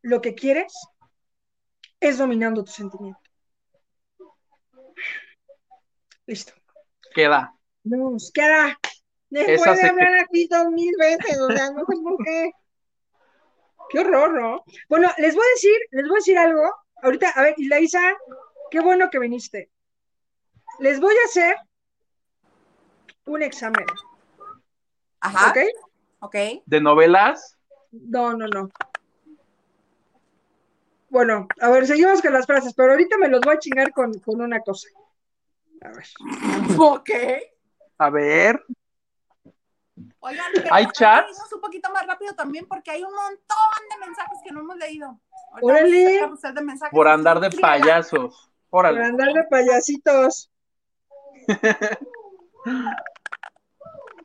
lo 0.03 0.21
que 0.21 0.35
quieres 0.35 0.73
es 1.99 2.17
dominando 2.17 2.63
tu 2.63 2.71
sentimiento. 2.71 3.19
Listo. 6.25 6.53
Queda. 7.13 7.53
Nos 7.83 8.31
queda. 8.31 8.79
Después 9.33 9.61
Esa 9.61 9.71
de 9.71 9.77
se 9.77 9.87
hablar 9.87 10.13
aquí 10.19 10.47
dos 10.47 10.69
mil 10.69 10.93
veces, 10.95 11.39
o 11.39 11.47
sea, 11.49 11.71
no 11.71 11.79
sé 11.79 11.95
por 12.03 12.23
qué. 12.23 12.51
Qué 13.89 13.99
horror, 13.99 14.39
¿no? 14.39 14.63
Bueno, 14.87 15.09
les 15.17 15.33
voy 15.33 15.43
a 15.43 15.53
decir, 15.55 15.75
les 15.89 16.07
voy 16.07 16.17
a 16.17 16.19
decir 16.19 16.37
algo. 16.37 16.71
Ahorita, 17.01 17.31
a 17.31 17.41
ver, 17.41 17.55
Ilaisa, 17.57 18.15
qué 18.69 18.79
bueno 18.79 19.09
que 19.09 19.17
viniste. 19.17 19.71
Les 20.77 20.99
voy 20.99 21.15
a 21.15 21.25
hacer 21.25 21.55
un 23.25 23.41
examen, 23.41 23.87
Ajá. 25.19 25.49
¿ok? 25.49 25.57
Ok. 26.19 26.35
¿De 26.67 26.79
novelas? 26.79 27.57
No, 27.91 28.37
no, 28.37 28.45
no. 28.47 28.69
Bueno, 31.09 31.47
a 31.59 31.69
ver, 31.71 31.87
seguimos 31.87 32.21
con 32.21 32.33
las 32.33 32.45
frases, 32.45 32.75
pero 32.75 32.91
ahorita 32.91 33.17
me 33.17 33.29
los 33.29 33.41
voy 33.41 33.55
a 33.55 33.59
chingar 33.59 33.91
con, 33.93 34.13
con 34.19 34.41
una 34.41 34.59
cosa. 34.59 34.89
A 35.81 35.89
ver. 35.89 36.05
Ok. 36.77 37.09
A 37.97 38.09
ver. 38.11 38.63
Oigan, 40.25 40.45
pero 40.53 40.67
¿Hay 40.73 40.85
chats? 40.93 41.51
un 41.53 41.59
poquito 41.61 41.91
más 41.91 42.07
rápido 42.07 42.33
también 42.33 42.65
porque 42.67 42.91
hay 42.91 43.03
un 43.03 43.13
montón 43.13 43.89
de 43.89 44.05
mensajes 44.05 44.39
que 44.43 44.51
no 44.51 44.61
hemos 44.61 44.77
leído. 44.77 45.19
Ahorita 45.51 45.65
Órale. 45.65 46.53
de 46.53 46.61
mensajes. 46.61 46.95
Por 46.95 47.07
andar 47.09 47.39
de 47.41 47.49
payasos. 47.51 48.49
Por 48.69 48.85
Órale. 48.85 49.03
andar 49.03 49.33
de 49.33 49.43
payasitos. 49.43 50.49
Venga, 52.65 52.95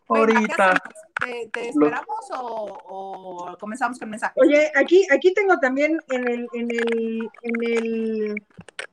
¿qué 0.07 0.09
Ahorita. 0.09 0.83
¿Te, 1.21 1.49
te 1.53 1.69
esperamos 1.71 2.31
o, 2.31 2.79
o 2.87 3.59
comenzamos 3.59 3.99
con 3.99 4.09
mensajes? 4.09 4.41
Oye, 4.41 4.71
aquí, 4.77 5.05
aquí 5.11 5.35
tengo 5.35 5.59
también 5.59 5.99
en 6.11 6.29
el, 6.29 6.49
en 6.53 6.71
el, 6.71 7.29
en 7.43 7.63
el, 7.65 8.47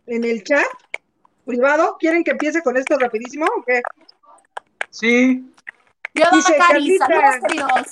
en 0.07 0.23
el 0.23 0.43
chat 0.43 0.65
privado. 1.45 1.97
¿Quieren 1.99 2.23
que 2.23 2.31
empiece 2.31 2.63
con 2.63 2.75
esto 2.77 2.97
rapidísimo 2.97 3.45
o 3.45 3.63
qué? 3.63 3.83
Sí. 4.89 5.51
Yoda 6.15 6.31
dice 6.31 6.57
Cari, 6.57 6.97
saludos 6.97 7.35
queridos. 7.45 7.91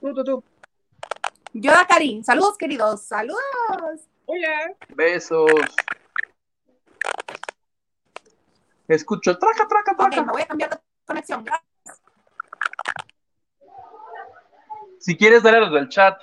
Tú, 0.00 0.14
tú, 0.14 0.24
tú. 0.24 0.44
Yoda 1.52 1.86
Cari, 1.86 2.24
saludos 2.24 2.58
queridos, 2.58 3.02
saludos. 3.02 3.40
Hola. 4.26 4.74
Besos. 4.88 5.50
Escucho, 8.88 9.38
traca, 9.38 9.66
traca, 9.68 9.92
Ok, 9.92 9.98
traca. 9.98 10.22
me 10.24 10.32
voy 10.32 10.42
a 10.42 10.46
cambiar 10.46 10.70
de 10.70 10.78
conexión. 11.04 11.44
Gracias. 11.44 12.00
Si 14.98 15.16
quieres, 15.16 15.42
dale 15.44 15.58
a 15.58 15.60
los 15.60 15.72
del 15.72 15.88
chat. 15.88 16.20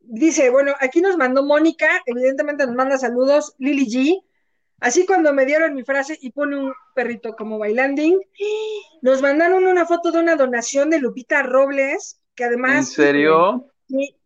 Dice, 0.00 0.50
bueno, 0.50 0.74
aquí 0.80 1.00
nos 1.00 1.16
mandó 1.16 1.44
Mónica, 1.44 2.02
evidentemente 2.06 2.66
nos 2.66 2.74
manda 2.74 2.98
saludos, 2.98 3.54
Lily 3.58 3.86
G. 3.86 4.24
Así 4.80 5.06
cuando 5.06 5.32
me 5.32 5.46
dieron 5.46 5.74
mi 5.74 5.84
frase 5.84 6.18
y 6.20 6.30
pone 6.30 6.56
un 6.58 6.74
perrito 6.94 7.34
como 7.36 7.58
bailanding, 7.58 8.18
nos 9.02 9.20
mandaron 9.22 9.66
una 9.66 9.84
foto 9.86 10.10
de 10.12 10.20
una 10.20 10.36
donación 10.36 10.90
de 10.90 11.00
Lupita 11.00 11.42
Robles, 11.42 12.20
que 12.34 12.44
además 12.44 12.76
¿En 12.76 12.84
serio? 12.86 13.66
sí, 13.88 14.16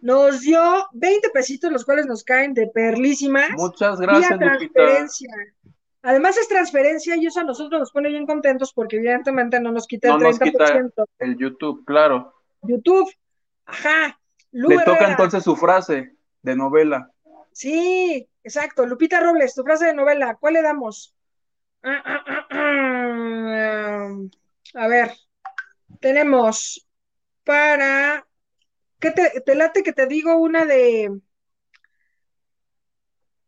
nos 0.00 0.40
dio 0.40 0.60
20 0.92 1.30
pesitos, 1.30 1.70
los 1.72 1.84
cuales 1.84 2.06
nos 2.06 2.24
caen 2.24 2.54
de 2.54 2.66
perlísimas, 2.68 3.50
Muchas 3.56 3.98
vía 3.98 4.06
gracias, 4.08 4.30
Lupita. 4.30 4.48
transferencia. 4.72 5.30
Además 6.02 6.38
es 6.38 6.48
transferencia 6.48 7.16
y 7.16 7.26
eso 7.26 7.40
a 7.40 7.44
nosotros 7.44 7.80
nos 7.80 7.90
pone 7.92 8.08
bien 8.08 8.24
contentos 8.26 8.72
porque 8.72 8.96
evidentemente 8.96 9.58
no 9.60 9.72
nos 9.72 9.86
quita 9.86 10.08
el 10.08 10.14
No 10.14 10.20
nos 10.28 10.38
quita 10.38 10.64
30%. 10.64 11.04
el 11.18 11.36
YouTube, 11.36 11.84
claro. 11.84 12.32
YouTube, 12.62 13.10
ajá. 13.66 14.18
Lu 14.52 14.68
Le 14.70 14.76
toca 14.78 14.92
Herrera. 14.92 15.10
entonces 15.10 15.42
su 15.42 15.56
frase 15.56 16.14
de 16.42 16.56
novela. 16.56 17.10
Sí, 17.52 18.26
exacto. 18.44 18.86
Lupita 18.86 19.20
Robles, 19.20 19.54
tu 19.54 19.64
frase 19.64 19.86
de 19.86 19.94
novela, 19.94 20.36
¿cuál 20.40 20.54
le 20.54 20.62
damos? 20.62 21.14
A 24.74 24.86
ver, 24.88 25.12
tenemos 26.00 26.86
para... 27.44 28.26
¿Qué 29.00 29.10
te, 29.12 29.40
te 29.40 29.54
late 29.54 29.82
que 29.82 29.92
te 29.92 30.06
digo 30.06 30.36
una 30.36 30.64
de... 30.64 31.20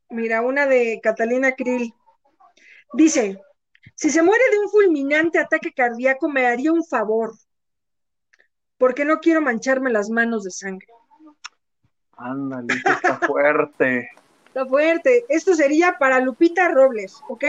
Mira, 0.09 0.43
una 0.43 0.67
de 0.67 1.01
Catalina 1.03 1.53
Krill. 1.53 1.93
Dice, 2.93 3.41
si 3.95 4.11
se 4.11 4.23
muere 4.23 4.43
de 4.51 4.59
un 4.59 4.71
fulminante 4.71 5.39
ataque 5.39 5.73
cardíaco, 5.73 6.29
me 6.29 6.47
haría 6.47 6.73
un 6.73 6.85
favor, 6.85 7.33
porque 8.79 9.05
no 9.05 9.21
quiero 9.21 9.41
mancharme 9.41 9.91
las 9.91 10.11
manos 10.11 10.43
de 10.45 10.51
sangre. 10.51 10.89
Ándale, 12.17 12.75
está 12.75 13.19
fuerte. 13.19 14.11
Está 14.47 14.67
fuerte. 14.67 15.27
Esto 15.29 15.55
sería 15.55 15.97
para 15.97 16.19
Lupita 16.19 16.69
Robles, 16.71 17.23
¿ok? 17.29 17.45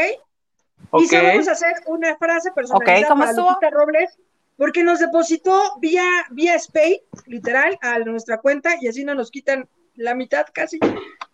Ok. 0.90 1.04
Y 1.04 1.08
se 1.08 1.22
vamos 1.22 1.48
a 1.48 1.52
hacer 1.52 1.74
una 1.86 2.18
frase 2.18 2.52
personalizada 2.52 3.00
Ok, 3.00 3.36
¿cómo 3.36 3.60
para 3.60 3.70
Robles, 3.70 4.18
porque 4.58 4.84
nos 4.84 5.00
depositó 5.00 5.78
vía, 5.80 6.06
vía 6.32 6.58
Spay, 6.58 7.02
literal, 7.26 7.78
a 7.82 8.00
nuestra 8.00 8.40
cuenta, 8.40 8.76
y 8.82 8.88
así 8.88 9.04
no 9.04 9.16
nos 9.16 9.32
quitan 9.32 9.70
la 9.96 10.16
mitad 10.16 10.46
casi. 10.54 10.80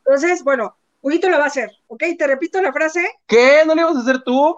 Entonces, 0.05 0.43
bueno, 0.43 0.77
Huguito 1.01 1.29
la 1.29 1.37
va 1.37 1.45
a 1.45 1.47
hacer, 1.47 1.71
¿ok? 1.87 2.03
Te 2.17 2.27
repito 2.27 2.61
la 2.61 2.73
frase. 2.73 3.07
¿Qué? 3.27 3.63
¿No 3.65 3.75
le 3.75 3.81
ibas 3.81 3.95
a 3.95 3.99
hacer 3.99 4.23
tú? 4.23 4.57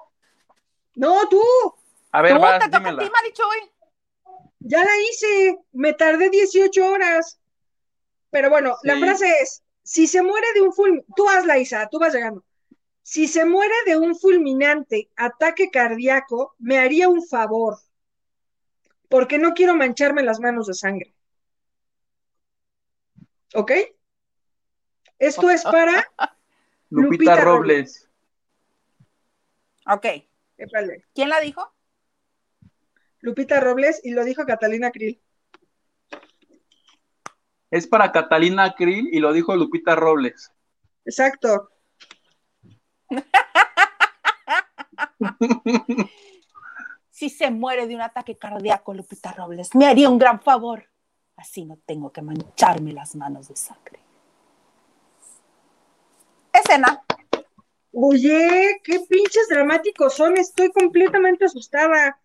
No, 0.96 1.28
tú, 1.30 1.42
A 2.12 2.22
ver, 2.22 2.36
Tú, 2.36 2.42
vas, 2.42 2.60
te 2.60 2.70
toca 2.70 2.90
a 2.90 2.98
ti, 2.98 3.10
Marichuy. 3.10 3.72
ya 4.60 4.84
la 4.84 4.92
hice, 5.10 5.60
me 5.72 5.94
tardé 5.94 6.30
18 6.30 6.86
horas. 6.86 7.40
Pero 8.32 8.50
bueno, 8.50 8.76
la 8.84 8.98
frase 8.98 9.28
es, 9.42 9.64
si 9.84 10.08
se 10.08 10.22
muere 10.22 10.46
de 10.54 10.62
un 10.62 10.74
fulminante, 10.74 11.12
tú 11.16 11.28
hazla, 11.30 11.58
Isa, 11.58 11.88
tú 11.90 11.98
vas 12.00 12.14
llegando. 12.14 12.44
Si 13.10 13.28
se 13.28 13.44
muere 13.44 13.74
de 13.88 13.98
un 13.98 14.16
fulminante 14.16 15.10
ataque 15.16 15.72
cardíaco, 15.72 16.54
me 16.60 16.78
haría 16.78 17.10
un 17.10 17.26
favor, 17.26 17.80
porque 19.10 19.40
no 19.40 19.56
quiero 19.56 19.76
mancharme 19.76 20.22
las 20.22 20.40
manos 20.40 20.68
de 20.68 20.76
sangre. 20.76 21.16
¿Ok? 23.56 23.72
Esto 25.18 25.50
es 25.50 25.64
para, 25.64 26.08
Lupita, 26.92 27.32
Lupita 27.32 27.36
Robles. 27.38 28.08
Ok, 29.88 30.06
épale, 30.58 31.08
¿quién 31.16 31.30
la 31.30 31.40
dijo? 31.40 31.68
Lupita 33.22 33.60
Robles 33.60 34.02
y 34.04 34.12
lo 34.12 34.24
dijo 34.24 34.46
Catalina 34.46 34.92
Krill. 34.92 35.20
Es 37.72 37.88
para 37.88 38.12
Catalina 38.12 38.76
Krill 38.76 39.10
y 39.12 39.18
lo 39.18 39.34
dijo 39.34 39.56
Lupita 39.56 39.96
Robles. 39.96 40.52
Exacto. 41.06 41.72
Si 47.10 47.30
se 47.30 47.52
muere 47.52 47.86
de 47.88 47.96
un 47.96 48.02
ataque 48.02 48.38
cardíaco, 48.38 48.94
Lupita 48.94 49.32
Robles, 49.34 49.76
me 49.76 49.88
haría 49.88 50.10
un 50.10 50.18
gran 50.18 50.40
favor. 50.42 50.86
Así 51.36 51.66
no 51.66 51.78
tengo 51.86 52.12
que 52.12 52.22
mancharme 52.22 52.94
las 52.94 53.16
manos 53.16 53.48
de 53.50 53.56
sangre. 53.56 54.00
Escena. 56.54 57.02
Oye, 57.92 58.80
qué 58.84 59.00
pinches 59.02 59.48
dramáticos 59.50 60.14
son, 60.16 60.38
estoy 60.38 60.72
completamente 60.72 61.46
asustada. 61.46 62.20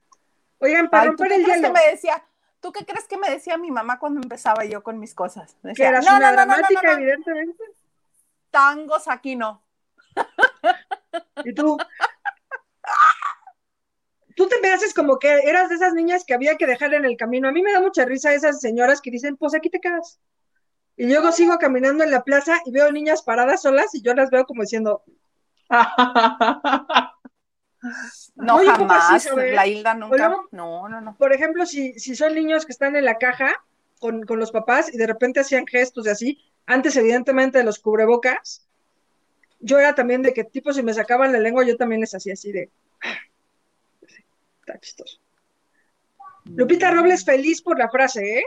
Oigan, 0.59 0.89
para 0.91 1.05
Ay, 1.11 1.17
¿tú 1.17 1.25
romper 1.25 1.29
qué 1.29 1.35
el 1.37 1.45
crees 1.45 1.57
que 1.61 1.67
hielo. 1.67 1.75
me 1.75 1.91
decía? 1.91 2.25
¿Tú 2.61 2.73
qué 2.73 2.85
crees 2.87 3.07
que 3.07 3.19
me 3.19 3.31
decía 3.31 3.57
mi 3.59 3.71
mamá 3.71 3.99
cuando 3.99 4.21
empezaba 4.21 4.65
yo 4.65 4.83
con 4.83 4.99
mis 4.99 5.15
cosas? 5.15 5.57
Que 5.63 5.69
Decía, 5.69 5.89
eras 5.89 6.05
no, 6.07 6.17
una 6.17 6.31
no, 6.31 6.33
dramática, 6.37 6.83
no, 6.83 6.93
evidentemente. 6.93 7.63
tangos 8.51 9.09
aquí 9.09 9.37
no. 9.37 9.63
Y 11.45 11.55
tú. 11.55 11.77
Tú 14.37 14.49
te 14.49 14.61
me 14.61 14.73
haces 14.73 14.93
como 14.95 15.19
que 15.19 15.33
eras 15.45 15.69
de 15.69 15.77
esas 15.77 15.95
niñas 15.95 16.25
que 16.27 16.35
había 16.35 16.57
que 16.57 16.67
dejar 16.67 16.93
en 16.95 17.05
el 17.05 17.17
camino. 17.17 17.49
A 17.49 17.53
mí 17.53 17.63
me 17.63 17.73
da 17.73 17.81
mucha 17.81 18.05
risa 18.05 18.35
esas 18.35 18.61
señoras 18.61 19.01
que 19.01 19.11
dicen, 19.13 19.37
pues 19.37 19.55
aquí 19.55 19.71
te 19.71 19.81
quedas. 19.81 20.19
Y 20.97 21.07
luego 21.07 21.31
sigo 21.33 21.57
caminando 21.59 22.03
en 22.05 22.11
la 22.11 22.23
plaza 22.25 22.61
y 22.65 22.73
veo 22.73 22.91
niñas 22.91 23.23
paradas 23.23 23.63
solas 23.63 23.95
y 23.95 24.03
yo 24.03 24.13
las 24.15 24.31
veo 24.31 24.45
como 24.45 24.63
diciendo, 24.63 25.03
No, 28.37 28.57
Oye, 28.57 28.71
¿cómo 28.77 28.93
así, 28.93 29.29
jamás. 29.29 29.51
La 29.53 29.67
Hilda 29.67 29.95
nunca. 29.95 30.17
luego- 30.17 30.49
No, 30.53 30.89
no, 30.89 31.01
no. 31.01 31.17
por 31.17 31.33
ejemplo, 31.33 31.67
si, 31.67 31.93
si 31.99 32.17
son 32.17 32.35
niños 32.35 32.65
que 32.65 32.73
están 32.73 32.97
en 32.97 33.05
la 33.05 33.19
caja 33.19 33.53
con, 34.01 34.23
con 34.23 34.39
los 34.41 34.51
papás 34.51 34.93
y 34.93 34.97
de 34.97 35.07
repente 35.07 35.41
hacían 35.41 35.67
gestos 35.67 36.07
y 36.07 36.11
así, 36.11 36.39
antes 36.67 36.97
evidentemente 36.97 37.59
de 37.59 37.65
los 37.65 37.79
cubrebocas, 37.79 38.67
yo 39.65 39.79
era 39.79 39.95
también 39.95 40.23
de 40.23 40.35
que 40.35 40.45
tipo 40.45 40.73
si 40.73 40.83
me 40.83 40.93
sacaban 40.93 41.33
la 41.33 41.39
lengua, 41.39 41.65
yo 41.65 41.77
también 41.77 42.01
les 42.03 42.15
hacía 42.15 42.35
así 42.35 42.53
de... 42.53 42.71
Está 44.61 44.79
chistoso. 44.79 45.19
Lupita 46.45 46.91
Robles 46.91 47.25
feliz 47.25 47.63
por 47.63 47.79
la 47.79 47.89
frase, 47.89 48.39
¿eh? 48.41 48.45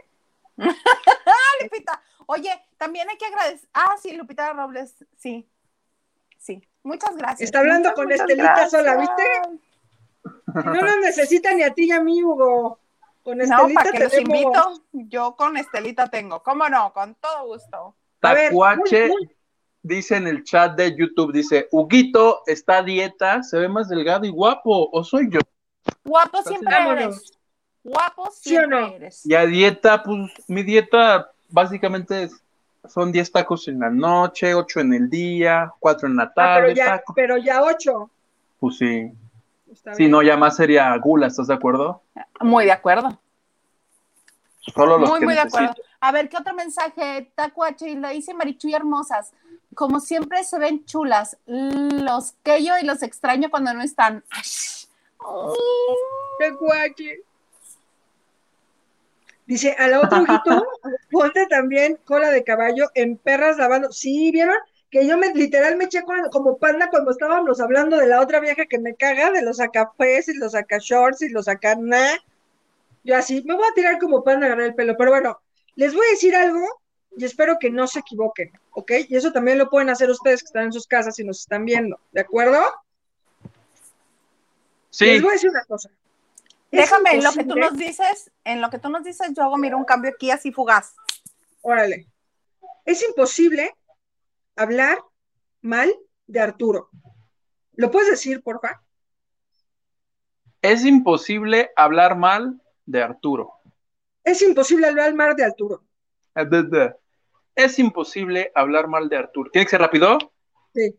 Lupita. 1.64 2.02
Oye, 2.27 2.52
también 2.77 3.10
hay 3.10 3.18
que 3.18 3.26
agradecer. 3.26 3.68
Ah, 3.73 3.95
sí, 4.02 4.15
Lupita 4.15 4.53
Robles, 4.53 4.94
sí. 5.18 5.48
Sí. 6.38 6.61
Muchas 6.84 7.15
gracias. 7.18 7.41
Está 7.41 7.60
hablando 7.60 7.89
Muchas, 7.89 7.95
con 7.95 8.06
muchas 8.06 8.19
Estelita 8.22 8.69
sola, 8.69 8.94
gracias. 8.95 9.48
No 10.65 10.81
nos 10.81 10.98
necesita 10.99 11.53
ni 11.53 11.64
a 11.64 11.73
ti 11.73 11.85
ni 11.88 11.91
a 11.91 12.02
mí, 12.02 12.23
Hugo. 12.23 12.80
Con 13.23 13.38
No, 13.39 13.44
Estelita 13.44 13.73
para 13.81 13.91
que 13.91 13.99
los 14.03 14.11
tenemos- 14.11 14.35
invito, 14.41 14.84
yo 14.94 15.35
con 15.35 15.57
Estelita 15.57 16.10
tengo. 16.10 16.41
¿Cómo 16.44 16.69
no? 16.69 16.94
Con 16.94 17.15
todo 17.15 17.48
gusto. 17.48 17.95
A 18.22 18.34
ver, 18.34 18.49
Tacuache 18.49 19.07
muy- 19.07 19.26
muy- 19.26 19.36
dice 19.88 20.18
en 20.18 20.27
el 20.27 20.43
chat 20.43 20.76
de 20.77 20.95
YouTube, 20.95 21.31
dice, 21.34 21.68
Huguito 21.72 22.41
está 22.45 22.77
a 22.80 22.84
dieta, 22.84 23.43
se 23.43 23.57
ve 23.57 23.68
más 23.69 23.89
delgado 23.89 24.26
y 24.26 24.30
guapo, 24.30 24.89
o 24.91 25.03
soy 25.03 25.30
yo. 25.31 25.39
Guapo 26.03 26.41
siempre 26.43 26.76
eres. 26.91 27.31
Guapo 27.84 28.30
¿Sí 28.31 28.55
o 28.55 28.59
siempre 28.59 28.81
no? 28.81 28.88
eres. 28.88 29.26
Y 29.26 29.34
a 29.35 29.45
dieta, 29.45 30.03
pues 30.03 30.31
mi 30.47 30.64
dieta 30.64 31.31
básicamente 31.49 32.23
es- 32.23 32.43
son 32.88 33.11
10 33.11 33.31
tacos 33.31 33.68
en 33.68 33.80
la 33.80 33.89
noche, 33.89 34.53
8 34.53 34.80
en 34.80 34.93
el 34.93 35.09
día, 35.09 35.73
4 35.80 36.07
en 36.07 36.15
la 36.18 36.23
Ah, 36.23 36.34
pero 36.35 36.68
tarde, 36.68 36.76
ya, 36.76 37.03
pero 37.15 37.38
ya 37.38 37.61
ocho. 37.64 38.09
Pues 38.59 38.77
sí. 38.77 39.11
Está 39.72 39.93
bien. 39.95 40.11
no, 40.11 40.22
ya 40.22 40.38
más 40.38 40.55
sería 40.55 40.95
gula, 40.97 41.27
¿estás 41.27 41.47
de 41.47 41.53
acuerdo? 41.53 42.01
Muy 42.41 42.65
de 42.65 42.72
acuerdo. 42.72 43.19
Solo 44.73 44.97
los 44.97 45.09
Muy, 45.09 45.19
que 45.19 45.26
muy 45.26 45.34
de 45.35 45.43
necesito. 45.43 45.64
acuerdo. 45.65 45.84
A 45.99 46.11
ver, 46.11 46.30
¿qué 46.30 46.38
otro 46.38 46.53
mensaje? 46.53 47.31
Tacuache, 47.35 47.89
y 47.89 47.95
lo 47.95 48.09
dice 48.09 48.34
Marichuy 48.34 48.73
hermosas. 48.73 49.34
Como 49.77 49.99
siempre 49.99 50.43
se 50.43 50.57
ven 50.57 50.85
chulas. 50.85 51.37
Los 51.45 52.31
que 52.41 52.63
yo 52.63 52.73
y 52.81 52.83
los 52.83 53.03
extraño 53.03 53.51
cuando 53.51 53.75
no 53.75 53.83
están. 53.83 54.23
Qué 56.39 56.49
guache. 56.49 57.21
Dice, 59.45 59.75
a 59.77 59.87
la 59.87 60.01
otro 60.01 60.23
ojito, 60.23 60.65
ponte 61.11 61.45
también 61.45 61.99
cola 62.05 62.31
de 62.31 62.43
caballo 62.43 62.89
en 62.95 63.17
perras 63.17 63.57
lavando. 63.57 63.91
Sí, 63.91 64.31
¿vieron? 64.31 64.57
Que 64.89 65.05
yo 65.05 65.15
me 65.15 65.31
literal 65.35 65.77
me 65.77 65.83
eché 65.83 66.01
como 66.31 66.57
panda 66.57 66.89
cuando 66.89 67.11
estábamos 67.11 67.61
hablando 67.61 67.97
de 67.97 68.07
la 68.07 68.19
otra 68.19 68.39
vieja 68.39 68.65
que 68.65 68.79
me 68.79 68.95
caga, 68.95 69.29
de 69.29 69.43
los 69.43 69.59
acafés 69.59 70.27
y 70.27 70.37
los 70.39 70.55
acá 70.55 70.79
shorts 70.79 71.21
y 71.21 71.29
los 71.29 71.47
acá 71.47 71.75
na. 71.79 72.17
Yo 73.03 73.15
así, 73.15 73.43
me 73.45 73.53
voy 73.53 73.67
a 73.69 73.75
tirar 73.75 73.99
como 73.99 74.23
panda 74.23 74.47
a 74.47 74.49
agarrar 74.49 74.65
el 74.65 74.75
pelo. 74.75 74.95
Pero 74.97 75.11
bueno, 75.11 75.39
les 75.75 75.93
voy 75.93 76.07
a 76.07 76.09
decir 76.09 76.35
algo 76.35 76.65
y 77.15 77.25
espero 77.25 77.57
que 77.59 77.69
no 77.69 77.85
se 77.85 77.99
equivoquen, 77.99 78.51
¿ok? 78.77 78.91
Y 79.09 79.15
eso 79.15 79.31
también 79.31 79.57
lo 79.57 79.71
pueden 79.71 79.89
hacer 79.89 80.07
ustedes 80.07 80.43
que 80.43 80.45
están 80.45 80.65
en 80.65 80.71
sus 80.71 80.85
casas 80.85 81.17
y 81.17 81.23
nos 81.23 81.39
están 81.39 81.65
viendo, 81.65 81.99
¿de 82.11 82.21
acuerdo? 82.21 82.59
Sí, 84.91 85.05
Les 85.05 85.21
voy 85.23 85.31
a 85.31 85.33
decir 85.33 85.49
una 85.49 85.65
cosa. 85.65 85.89
Déjame, 86.71 87.15
en 87.15 87.23
lo 87.23 87.31
que 87.31 87.43
tú 87.43 87.55
nos 87.55 87.75
dices, 87.75 88.31
en 88.43 88.61
lo 88.61 88.69
que 88.69 88.77
tú 88.77 88.89
nos 88.89 89.03
dices, 89.03 89.29
yo 89.35 89.41
hago, 89.41 89.57
mira, 89.57 89.75
un 89.75 89.83
cambio 89.83 90.11
aquí 90.11 90.29
así 90.29 90.51
fugaz. 90.51 90.95
Órale. 91.61 92.05
Es 92.85 93.03
imposible 93.03 93.73
hablar 94.55 94.99
mal 95.61 95.91
de 96.27 96.39
Arturo. 96.39 96.91
¿Lo 97.73 97.89
puedes 97.89 98.11
decir, 98.11 98.43
porfa? 98.43 98.83
es 100.61 100.85
imposible 100.85 101.71
hablar 101.75 102.15
mal 102.15 102.61
de 102.85 103.01
Arturo. 103.01 103.53
Es 104.23 104.41
imposible 104.43 104.85
hablar 104.85 105.15
mal 105.15 105.35
de 105.35 105.45
Arturo. 105.45 105.83
Es 107.57 107.79
imposible 107.79 108.51
hablar 108.53 108.88
mal 108.88 109.09
de 109.09 109.17
Arturo. 109.17 109.49
¿Tiene 109.49 109.65
que 109.65 109.71
ser 109.71 109.81
rápido? 109.81 110.19
Sí. 110.75 110.95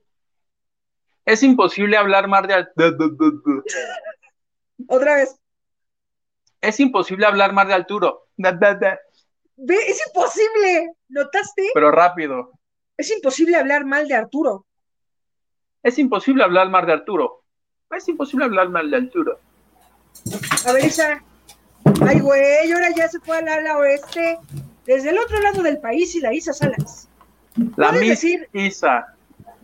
Es 1.25 1.45
imposible 1.45 1.97
hablar 1.97 2.27
mal 2.27 2.49
de 2.49 2.55
Arturo. 2.55 3.63
Otra 4.89 5.15
vez. 5.15 5.39
Es 6.61 6.81
imposible 6.81 7.27
hablar 7.27 7.53
mal 7.53 7.69
de 7.69 7.75
Arturo. 7.75 8.27
Ve, 8.37 9.77
es 9.87 10.05
imposible. 10.09 10.95
¿Notaste? 11.11 11.71
Pero 11.75 11.93
rápido. 11.93 12.51
Es 12.97 13.09
imposible 13.13 13.55
hablar 13.55 13.85
mal 13.85 14.09
de 14.09 14.17
Arturo. 14.17 14.67
Es 15.85 15.97
imposible 15.97 16.43
hablar 16.43 16.71
mal 16.71 16.85
de 16.87 16.93
Arturo. 16.93 17.45
Es 17.89 18.09
imposible 18.09 18.47
hablar 18.47 18.69
mal 18.69 18.91
de 18.91 18.97
Arturo. 18.97 19.39
A 20.67 20.73
ver, 20.73 20.85
Isa. 20.85 21.23
Ay, 22.05 22.19
güey, 22.19 22.73
ahora 22.73 22.91
ya 22.97 23.07
se 23.07 23.21
fue 23.21 23.39
al 23.39 23.47
ala 23.47 23.79
oeste. 23.79 24.41
Desde 24.89 25.11
el 25.11 25.19
otro 25.19 25.39
lado 25.41 25.63
del 25.63 25.79
país 25.81 26.15
y 26.15 26.21
la 26.21 26.33
Isa 26.33 26.55
Salas. 26.55 27.09
La 27.77 27.91
¿Puedes 27.91 28.01
Miss 28.01 28.11
decir- 28.23 28.49
Isa. 28.55 29.15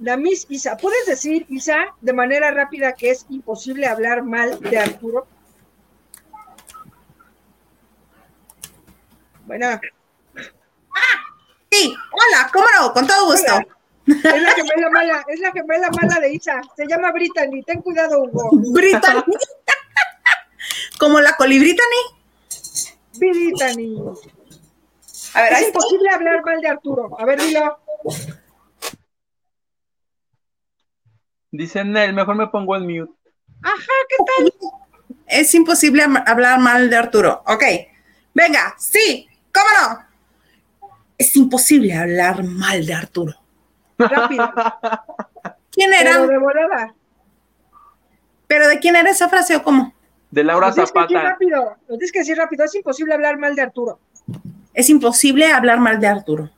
La 0.00 0.18
Miss 0.18 0.44
Isa. 0.50 0.76
¿Puedes 0.76 1.06
decir, 1.06 1.46
Isa, 1.48 1.86
de 2.02 2.12
manera 2.12 2.50
rápida 2.50 2.92
que 2.92 3.10
es 3.10 3.24
imposible 3.30 3.86
hablar 3.86 4.22
mal 4.22 4.60
de 4.60 4.78
Arturo? 4.78 5.26
Bueno, 9.46 9.80
Sí, 11.70 11.92
hola, 12.12 12.50
¿cómo 12.52 12.66
no? 12.78 12.92
Con 12.92 13.06
todo 13.06 13.24
gusto. 13.32 13.52
Hola. 13.54 13.66
es 14.06 14.42
la 14.42 14.52
gemela 14.52 14.90
mala, 14.90 15.24
es 15.28 15.40
la 15.40 15.52
gemela 15.52 15.88
mala 15.90 16.20
de 16.20 16.34
Isa. 16.34 16.60
Se 16.76 16.86
llama 16.86 17.10
Brittany. 17.12 17.62
Ten 17.64 17.80
cuidado, 17.80 18.20
Hugo. 18.24 18.50
Brittany. 18.72 19.24
Como 20.98 21.18
la 21.20 21.34
colibritany. 21.34 21.96
Brittany. 23.14 23.96
A 25.34 25.42
ver, 25.42 25.52
Es 25.52 25.58
ahí 25.58 25.64
imposible 25.66 26.10
hablar 26.10 26.44
mal 26.44 26.60
de 26.60 26.68
Arturo. 26.68 27.16
A 27.20 27.24
ver, 27.24 27.40
dilo. 27.40 27.78
Dice 31.50 31.84
Nel, 31.84 32.12
mejor 32.14 32.34
me 32.36 32.48
pongo 32.48 32.76
en 32.76 32.82
mute. 32.86 33.12
Ajá, 33.62 33.92
¿qué 34.08 34.16
tal? 34.26 34.52
es 35.26 35.54
imposible 35.54 36.02
hablar 36.26 36.58
mal 36.60 36.90
de 36.90 36.96
Arturo. 36.96 37.42
Ok, 37.46 37.62
venga, 38.34 38.74
sí, 38.78 39.28
¿cómo 39.52 39.66
no? 39.80 40.88
Es 41.16 41.34
imposible 41.36 41.94
hablar 41.94 42.42
mal 42.42 42.84
de 42.84 42.94
Arturo. 42.94 43.32
Rápido. 43.96 44.52
¿Quién 45.70 45.92
era? 45.94 46.12
Pero 46.12 46.26
¿Pero 46.26 46.28
de 46.28 46.38
volada. 46.38 46.94
de 48.74 48.78
quién 48.80 48.96
era 48.96 49.10
esa 49.10 49.28
frase 49.28 49.56
o 49.56 49.62
cómo? 49.62 49.94
De 50.30 50.42
Laura 50.42 50.68
Lo 50.68 50.74
tienes 50.74 50.90
que 50.92 51.00
decir 51.00 51.16
Zapata. 51.16 51.30
rápido. 51.30 51.76
Lo 51.86 51.96
tienes 51.96 52.12
que 52.12 52.18
decir 52.18 52.36
rápido. 52.36 52.64
Es 52.64 52.74
imposible 52.74 53.14
hablar 53.14 53.38
mal 53.38 53.54
de 53.54 53.62
Arturo. 53.62 54.00
Es 54.74 54.90
imposible 54.90 55.46
hablar 55.46 55.78
mal 55.78 56.00
de 56.00 56.06
Arturo. 56.08 56.50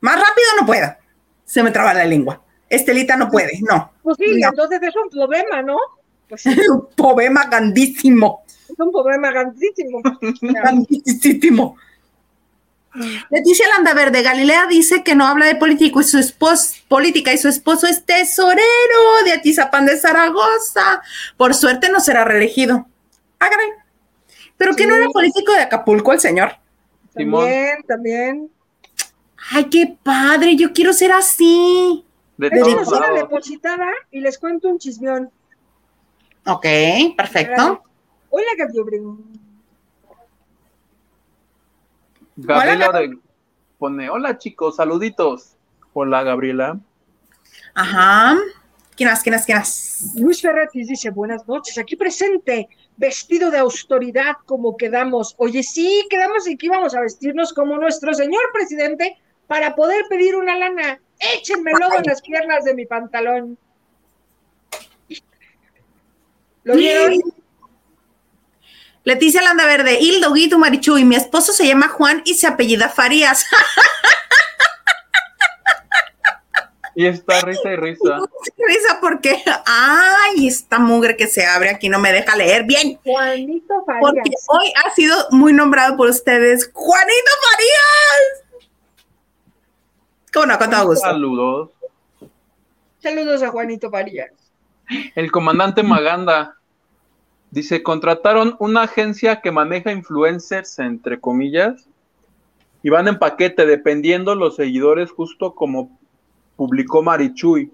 Más 0.00 0.14
rápido 0.16 0.46
no 0.60 0.66
puedo. 0.66 0.94
Se 1.44 1.62
me 1.62 1.70
traba 1.70 1.92
la 1.94 2.04
lengua. 2.04 2.40
Estelita 2.68 3.16
no 3.16 3.28
puede, 3.28 3.60
no. 3.62 3.92
Pues 4.02 4.16
sí, 4.18 4.40
No. 4.40 4.48
entonces 4.48 4.80
es 4.82 4.94
un 4.96 5.10
problema, 5.10 5.62
¿no? 5.62 5.76
Pues 6.28 6.46
Un 6.70 6.88
problema 6.96 7.44
grandísimo. 7.46 8.44
es 8.68 8.78
un 8.78 8.90
problema 8.92 9.30
grandísimo. 9.30 10.00
Grandísimo. 10.40 11.76
Leticia 13.28 13.66
Landaverde, 13.68 14.22
Galilea 14.22 14.66
dice 14.68 15.02
que 15.02 15.16
no 15.16 15.26
habla 15.26 15.46
de 15.46 15.56
político 15.56 16.00
y 16.00 16.04
su 16.04 16.16
esposo, 16.18 16.76
política 16.86 17.32
y 17.32 17.38
su 17.38 17.48
esposo 17.48 17.88
es 17.88 18.04
tesorero 18.04 18.62
de 19.24 19.32
Atizapán 19.32 19.84
de 19.84 19.96
Zaragoza. 19.98 21.02
Por 21.36 21.54
suerte 21.54 21.88
no 21.90 21.98
será 21.98 22.24
reelegido. 22.24 22.86
Ah, 23.40 23.48
Pero 24.56 24.74
que 24.74 24.86
no 24.86 24.94
Sí. 24.94 25.00
era 25.00 25.10
político 25.10 25.52
de 25.52 25.60
Acapulco 25.60 26.12
el 26.12 26.20
señor. 26.20 26.52
Simón. 27.16 27.44
También, 27.44 27.82
también. 27.86 28.50
Ay, 29.50 29.64
qué 29.68 29.96
padre, 30.02 30.56
yo 30.56 30.72
quiero 30.72 30.92
ser 30.92 31.12
así. 31.12 32.04
De 32.36 32.50
todos 32.50 32.88
una 32.88 33.12
depositada 33.12 33.88
y 34.10 34.20
les 34.20 34.38
cuento 34.38 34.68
un 34.68 34.78
chismeón. 34.78 35.30
Ok, 36.46 36.66
perfecto. 37.16 37.82
Hola, 38.30 38.46
Gabriel. 38.58 39.02
Gabriela 42.36 42.88
Hola, 42.88 43.16
pone, 43.78 44.10
hola 44.10 44.38
chicos, 44.38 44.76
saluditos. 44.76 45.56
Hola 45.92 46.24
Gabriela. 46.24 46.80
Ajá. 47.74 48.36
¿Quién 48.96 49.10
más? 49.10 49.22
¿Quién 49.22 49.34
más? 49.34 49.46
¿Quién 49.46 49.58
más? 49.58 50.12
Luis 50.16 50.40
Ferretis 50.40 50.88
dice, 50.88 51.10
buenas 51.10 51.46
noches, 51.46 51.78
aquí 51.78 51.94
presente, 51.96 52.68
vestido 52.96 53.50
de 53.50 53.58
austeridad 53.58 54.34
como 54.46 54.76
quedamos. 54.76 55.34
Oye, 55.38 55.62
sí, 55.62 56.06
quedamos 56.10 56.46
en 56.46 56.56
que 56.56 56.66
íbamos 56.66 56.94
a 56.94 57.00
vestirnos 57.00 57.52
como 57.52 57.76
nuestro 57.76 58.14
señor 58.14 58.42
presidente 58.52 59.16
para 59.46 59.74
poder 59.74 60.04
pedir 60.08 60.36
una 60.36 60.56
lana. 60.56 61.00
Échenme 61.18 61.72
lodo 61.72 61.98
en 61.98 62.04
las 62.04 62.22
piernas 62.22 62.64
de 62.64 62.74
mi 62.74 62.86
pantalón. 62.86 63.58
¿Lo 66.64 66.76
vieron? 66.76 67.20
Leticia 69.04 69.42
Landaverde, 69.42 70.00
Hildo 70.00 70.32
Guido 70.32 70.58
Marichu 70.58 70.96
y 70.96 71.04
mi 71.04 71.14
esposo 71.14 71.52
se 71.52 71.66
llama 71.66 71.88
Juan 71.88 72.22
y 72.24 72.34
se 72.34 72.46
apellida 72.46 72.88
Farías. 72.88 73.44
Y 76.94 77.06
está 77.06 77.40
risa 77.40 77.72
y 77.72 77.76
risa. 77.76 78.18
risa 78.68 78.98
porque, 79.00 79.42
ay, 79.66 80.46
esta 80.46 80.78
mugre 80.78 81.16
que 81.16 81.26
se 81.26 81.44
abre 81.44 81.70
aquí 81.70 81.88
no 81.88 81.98
me 81.98 82.12
deja 82.12 82.36
leer 82.36 82.64
bien. 82.64 82.98
Juanito 83.04 83.74
Porque 84.00 84.20
Farías. 84.20 84.46
hoy 84.48 84.72
ha 84.84 84.90
sido 84.94 85.16
muy 85.30 85.52
nombrado 85.52 85.96
por 85.96 86.08
ustedes, 86.08 86.70
Juanito 86.72 87.30
Farías. 87.50 88.68
¿Cómo 90.32 90.46
no? 90.46 90.58
Con 90.58 90.70
todo 90.70 90.86
gusto. 90.86 91.06
Saludos. 91.06 91.70
Saludos 93.00 93.42
a 93.42 93.50
Juanito 93.50 93.90
Farías. 93.90 94.30
El 95.14 95.30
comandante 95.30 95.82
Maganda 95.82 96.56
dice, 97.50 97.82
contrataron 97.82 98.56
una 98.58 98.82
agencia 98.82 99.40
que 99.40 99.52
maneja 99.52 99.92
influencers, 99.92 100.78
entre 100.78 101.20
comillas, 101.20 101.88
y 102.82 102.90
van 102.90 103.08
en 103.08 103.18
paquete, 103.18 103.64
dependiendo 103.64 104.34
los 104.34 104.56
seguidores, 104.56 105.10
justo 105.10 105.54
como 105.54 105.98
publicó 106.56 107.02
Marichuy. 107.02 107.70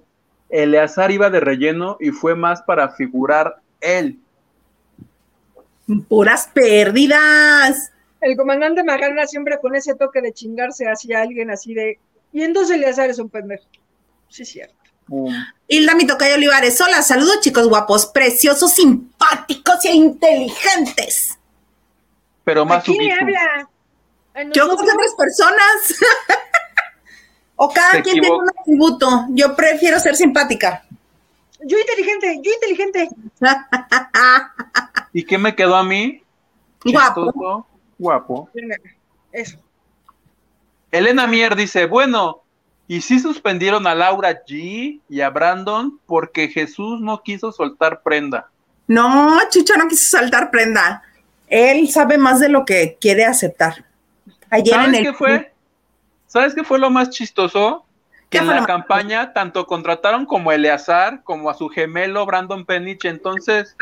Eleazar 0.48 1.10
iba 1.10 1.30
de 1.30 1.40
relleno 1.40 1.96
y 2.00 2.10
fue 2.10 2.34
más 2.34 2.62
para 2.62 2.90
figurar 2.90 3.60
él. 3.80 4.18
Puras 6.08 6.48
pérdidas. 6.52 7.92
El 8.20 8.36
comandante 8.36 8.82
Magana 8.84 9.26
siempre 9.26 9.58
con 9.60 9.74
ese 9.74 9.94
toque 9.94 10.20
de 10.20 10.32
chingarse 10.32 10.86
hacia 10.86 11.22
alguien 11.22 11.50
así 11.50 11.74
de... 11.74 11.98
Y 12.32 12.42
entonces 12.42 12.76
Eleazar 12.76 13.10
es 13.10 13.18
un 13.18 13.28
pendejo. 13.28 13.64
Sí, 14.28 14.42
es 14.42 14.48
cierto. 14.50 14.74
Boom. 15.06 15.34
Hilda 15.66 15.94
Mitocayo 15.94 16.34
Olivares, 16.34 16.80
hola, 16.80 17.02
saludos 17.02 17.40
chicos 17.40 17.68
guapos, 17.68 18.06
preciosos, 18.06 18.72
simpáticos 18.72 19.84
e 19.84 19.92
inteligentes. 19.92 21.38
Pero 22.44 22.62
¿A 22.62 22.64
más 22.64 22.84
quién 22.84 23.04
le 23.04 23.12
habla? 23.12 23.68
¿A 24.34 24.42
Yo 24.52 24.68
con 24.68 24.88
otras 24.88 25.14
personas. 25.16 25.98
o 27.62 27.68
cada 27.68 27.92
Se 27.92 28.02
quien 28.02 28.20
tiene 28.20 28.30
un 28.34 28.48
atributo. 28.48 29.26
Yo 29.28 29.54
prefiero 29.54 30.00
ser 30.00 30.16
simpática. 30.16 30.82
Yo 31.62 31.78
inteligente, 31.78 32.40
yo 32.42 32.52
inteligente. 32.54 33.08
¿Y 35.12 35.24
qué 35.24 35.36
me 35.36 35.54
quedó 35.54 35.76
a 35.76 35.84
mí? 35.84 36.22
Guapo. 36.82 37.26
Chistoso, 37.26 37.66
guapo. 37.98 38.48
Eso. 39.30 39.58
Elena 40.90 41.26
Mier 41.26 41.54
dice, 41.54 41.84
bueno, 41.84 42.40
¿y 42.88 43.02
si 43.02 43.18
suspendieron 43.18 43.86
a 43.86 43.94
Laura 43.94 44.42
G 44.42 45.02
y 45.06 45.20
a 45.20 45.28
Brandon 45.28 46.00
porque 46.06 46.48
Jesús 46.48 47.02
no 47.02 47.22
quiso 47.22 47.52
soltar 47.52 48.00
prenda? 48.02 48.48
No, 48.86 49.38
Chucho 49.50 49.76
no 49.76 49.86
quiso 49.86 50.16
saltar 50.16 50.50
prenda. 50.50 51.02
Él 51.46 51.90
sabe 51.90 52.16
más 52.16 52.40
de 52.40 52.48
lo 52.48 52.64
que 52.64 52.96
quiere 52.98 53.26
aceptar. 53.26 53.84
Ayer 54.48 54.74
en 54.76 54.80
¿Sabes 54.80 54.98
el 54.98 55.04
qué 55.04 55.12
fue? 55.12 55.49
¿Sabes 56.30 56.54
qué 56.54 56.62
fue 56.62 56.78
lo 56.78 56.90
más 56.90 57.10
chistoso? 57.10 57.84
¿Qué 58.28 58.38
Que 58.38 58.38
en 58.38 58.46
la 58.46 58.58
más 58.58 58.66
campaña 58.68 59.32
tanto 59.32 59.66
contrataron 59.66 60.26
como 60.26 60.50
a 60.50 60.54
Eleazar 60.54 61.24
como 61.24 61.50
a 61.50 61.54
su 61.54 61.68
gemelo 61.68 62.24
Brandon 62.24 62.64
Penich, 62.64 63.04
entonces, 63.04 63.76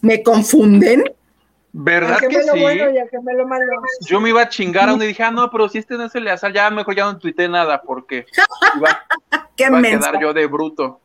me 0.00 0.22
confunden. 0.22 1.04
¿verdad 1.74 2.18
que 2.18 2.42
sí? 2.42 2.48
bueno 2.60 2.90
y 2.90 2.98
al 2.98 3.10
gemelo 3.10 3.46
malo. 3.46 3.64
Yo 4.00 4.22
me 4.22 4.30
iba 4.30 4.40
a 4.40 4.48
chingar 4.48 4.88
a 4.88 4.94
uno 4.94 5.04
y 5.04 5.08
dije, 5.08 5.22
ah, 5.22 5.30
no, 5.30 5.50
pero 5.50 5.68
si 5.68 5.78
este 5.78 5.98
no 5.98 6.04
es 6.04 6.14
Eleazar, 6.14 6.50
ya 6.54 6.70
mejor 6.70 6.96
ya 6.96 7.04
no 7.04 7.18
tuité 7.18 7.46
nada 7.46 7.82
porque 7.82 8.24
iba, 8.74 9.06
Qué 9.56 9.64
iba 9.64 9.78
a 9.78 9.82
quedar 9.82 10.18
yo 10.18 10.32
de 10.32 10.46
bruto. 10.46 10.98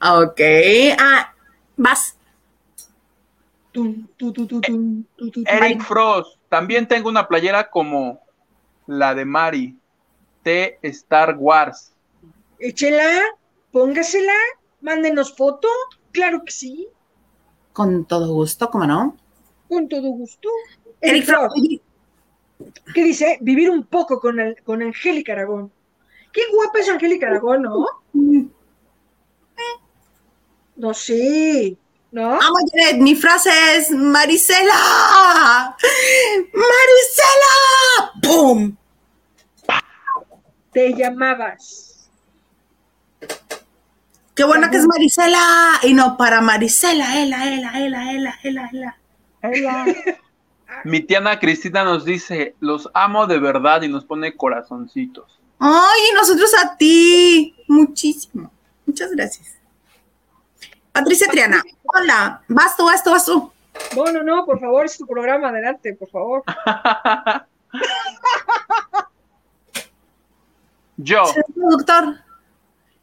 Ok. 0.00 0.40
Ah, 0.98 1.34
vas. 1.76 2.16
Eric 5.44 5.82
Frost, 5.82 6.38
también 6.48 6.88
tengo 6.88 7.10
una 7.10 7.28
playera 7.28 7.68
como 7.68 8.21
la 8.86 9.14
de 9.14 9.24
Mari, 9.24 9.76
de 10.44 10.78
Star 10.82 11.36
Wars. 11.38 11.92
Échela, 12.58 13.20
póngasela, 13.70 14.34
mándenos 14.80 15.34
foto. 15.36 15.68
Claro 16.12 16.44
que 16.44 16.52
sí, 16.52 16.88
Con 17.72 18.04
todo 18.04 18.32
gusto, 18.34 18.70
¿cómo 18.70 18.86
no? 18.86 19.16
con 19.68 19.88
todo 19.88 20.08
gusto. 20.10 20.50
Eric. 21.00 21.26
¿qué 22.94 23.04
dice? 23.04 23.38
Vivir 23.40 23.70
un 23.70 23.84
poco 23.84 24.20
con, 24.20 24.38
el, 24.38 24.62
con 24.62 24.82
Angélica 24.82 25.32
Aragón. 25.32 25.72
Qué 26.30 26.42
guapa 26.52 26.78
es 26.78 26.88
Angélica 26.90 27.26
Aragón, 27.28 27.62
¿no? 27.62 27.86
No 30.76 30.94
sé, 30.94 31.76
¿no? 32.12 32.34
Amo 32.34 32.56
Janet, 32.70 33.00
mi 33.00 33.16
frase 33.16 33.50
es 33.74 33.90
Marisela. 33.90 35.76
Marisela. 36.52 38.12
¡Pum! 38.22 38.76
Te 40.72 40.94
llamabas. 40.94 42.08
Qué 44.34 44.44
buena 44.44 44.70
que 44.70 44.76
es 44.76 44.86
Marisela. 44.86 45.80
Y 45.82 45.94
no 45.94 46.16
para 46.16 46.40
Marisela, 46.40 47.20
ela, 47.20 47.52
ela, 47.52 47.72
ela, 47.78 48.12
ela, 48.12 48.38
ela, 48.42 48.96
ela. 49.42 49.86
Mi 50.84 51.00
tiana 51.00 51.38
Cristina 51.38 51.84
nos 51.84 52.04
dice, 52.04 52.56
los 52.60 52.88
amo 52.94 53.26
de 53.26 53.38
verdad 53.38 53.82
y 53.82 53.88
nos 53.88 54.04
pone 54.04 54.36
corazoncitos. 54.36 55.38
Ay, 55.58 56.00
y 56.10 56.14
nosotros 56.14 56.52
a 56.54 56.76
ti. 56.76 57.54
Muchísimo. 57.68 58.50
Muchas 58.86 59.10
gracias. 59.12 59.62
Patricia 60.92 61.26
Triana, 61.28 61.62
hola. 61.94 62.42
Vas 62.48 62.76
tú, 62.76 62.84
vas 62.84 63.02
tú, 63.02 63.10
vas 63.10 63.24
tú. 63.24 63.52
No, 63.96 64.04
no, 64.12 64.22
no, 64.22 64.44
por 64.44 64.60
favor, 64.60 64.84
es 64.84 64.98
tu 64.98 65.06
programa, 65.06 65.48
adelante, 65.48 65.94
por 65.94 66.10
favor. 66.10 66.42
Yo. 70.98 71.24
Señor 71.24 71.46
productor, 71.54 72.16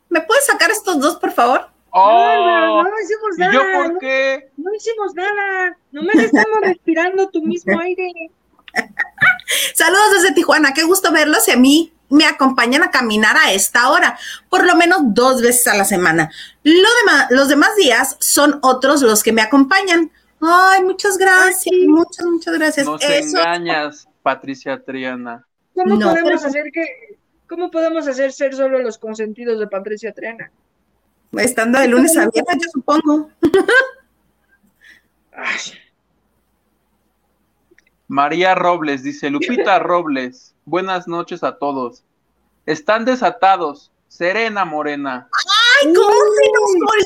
¿me 0.09 0.21
puedes 0.21 0.45
sacar 0.45 0.69
estos 0.71 0.99
dos, 0.99 1.17
por 1.17 1.31
favor? 1.31 1.67
Oh, 1.91 2.35
no, 2.35 2.83
no 2.83 2.89
hicimos 3.01 3.39
¿Y 3.39 3.41
yo 3.51 3.63
nada. 3.63 3.77
por 3.83 3.93
no, 3.93 3.99
qué? 3.99 4.51
no 4.57 4.73
hicimos 4.75 5.15
nada. 5.15 5.75
Nomás 5.91 6.15
estamos 6.17 6.61
respirando 6.61 7.29
tu 7.29 7.41
mismo 7.41 7.79
aire. 7.79 8.11
Saludos 9.73 10.11
desde 10.13 10.35
Tijuana, 10.35 10.73
qué 10.73 10.83
gusto 10.83 11.11
verlos 11.11 11.47
y 11.47 11.51
a 11.51 11.57
mí 11.57 11.91
me 12.09 12.25
acompañan 12.25 12.83
a 12.83 12.91
caminar 12.91 13.37
a 13.37 13.51
esta 13.51 13.89
hora, 13.89 14.17
por 14.49 14.65
lo 14.65 14.75
menos 14.75 14.99
dos 15.03 15.41
veces 15.41 15.67
a 15.67 15.75
la 15.77 15.85
semana. 15.85 16.31
Lo 16.63 16.89
dema- 17.05 17.27
los 17.29 17.47
demás 17.49 17.75
días 17.75 18.17
son 18.19 18.59
otros 18.61 19.01
los 19.01 19.23
que 19.23 19.31
me 19.31 19.41
acompañan. 19.41 20.11
Ay, 20.41 20.83
muchas 20.83 21.17
gracias, 21.17 21.75
muchas, 21.87 22.25
muchas 22.25 22.53
gracias. 22.55 22.85
Nos 22.85 23.03
Eso, 23.03 23.37
engañas, 23.39 24.07
Patricia 24.23 24.81
Triana. 24.83 25.45
¿Cómo 25.75 25.95
No, 25.95 26.09
podemos 26.09 26.31
pero- 26.41 26.49
hacer 26.49 26.63
que, 26.73 27.17
cómo 27.47 27.69
podemos 27.71 28.07
hacer 28.07 28.31
ser 28.33 28.55
solo 28.55 28.79
los 28.79 28.97
consentidos 28.97 29.59
de 29.59 29.67
Patricia 29.67 30.13
Triana? 30.13 30.51
estando 31.33 31.79
de 31.79 31.87
lunes 31.87 32.17
a 32.17 32.27
viernes, 32.29 32.55
yo 32.63 32.69
supongo. 32.73 33.29
Ay, 35.31 35.57
María 38.09 38.55
Robles 38.55 39.03
dice, 39.03 39.29
Lupita 39.29 39.77
Robles, 39.79 40.55
buenas 40.65 41.07
noches 41.07 41.43
a 41.43 41.57
todos. 41.57 42.03
Están 42.65 43.05
desatados. 43.05 43.91
Serena 44.07 44.65
Morena. 44.65 45.29
Ay, 45.31 45.93
¿cómo 45.93 46.09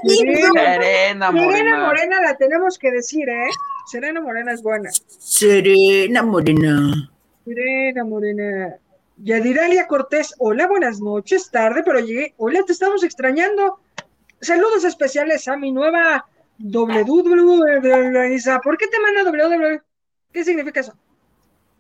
se? 0.08 0.16
Serena. 0.16 0.50
Serena 0.54 0.82
Serena 0.82 1.32
Morena. 1.32 1.86
Morena 1.86 2.22
la 2.22 2.38
tenemos 2.38 2.80
que 2.80 2.92
decir, 2.92 3.28
¿eh? 3.28 3.50
Serena 3.92 4.22
Morena 4.22 4.54
es 4.54 4.64
buena. 4.64 4.90
Serena 5.10 6.24
Morena. 6.24 7.12
Serena 7.44 8.06
Morena. 8.06 8.78
Yadiralia 9.18 9.88
Cortés, 9.88 10.34
hola, 10.40 10.68
buenas 10.68 11.02
noches, 11.02 11.52
tarde, 11.52 11.84
pero 11.86 12.00
llegué. 12.00 12.34
Hola, 12.38 12.62
te 12.66 12.72
estamos 12.72 13.04
extrañando. 13.04 13.82
Saludos 14.40 14.86
especiales 14.86 15.50
a 15.50 15.58
mi 15.58 15.74
nueva 15.74 16.26
WW. 16.60 18.34
Isa. 18.34 18.62
¿Por 18.62 18.78
qué 18.78 18.88
te 18.88 19.00
manda 19.02 19.24
WW? 19.26 19.82
¿Qué 20.34 20.44
significa 20.44 20.80
eso? 20.80 20.94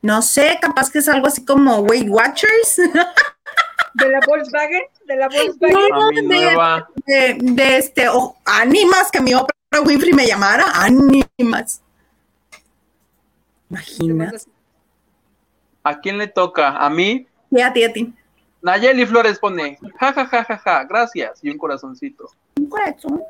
No 0.01 0.21
sé, 0.21 0.57
capaz 0.61 0.91
que 0.91 0.99
es 0.99 1.09
algo 1.09 1.27
así 1.27 1.43
como 1.43 1.80
Weight 1.80 2.07
Watchers. 2.09 2.75
¿De 3.95 4.09
la 4.09 4.19
Volkswagen? 4.27 4.84
¿De 5.07 5.15
la 5.15 5.27
Volkswagen? 5.27 6.15
Mi 6.15 6.21
nueva. 6.21 6.89
de, 7.05 7.38
de 7.39 7.77
este, 7.77 8.07
o 8.09 8.35
Animas, 8.45 9.09
que 9.11 9.21
mi 9.21 9.34
Oprah 9.34 9.81
Winfrey 9.85 10.13
me 10.13 10.27
llamara, 10.27 10.65
Animas. 10.75 11.81
Imagina. 13.69 14.31
¿A 15.84 15.99
quién 15.99 16.17
le 16.17 16.27
toca? 16.27 16.77
¿A 16.77 16.89
mí? 16.89 17.27
Sí, 17.51 17.61
a 17.61 17.73
ti, 17.73 17.84
a 17.84 17.93
ti. 17.93 18.13
Nayeli 18.61 19.05
Flores 19.05 19.39
pone, 19.39 19.77
ja, 19.99 20.13
ja, 20.13 20.25
ja, 20.25 20.43
ja, 20.43 20.57
ja, 20.57 20.84
gracias, 20.85 21.43
y 21.43 21.49
un 21.49 21.57
corazoncito. 21.57 22.30
Un 22.57 22.67
corazón. 22.67 23.21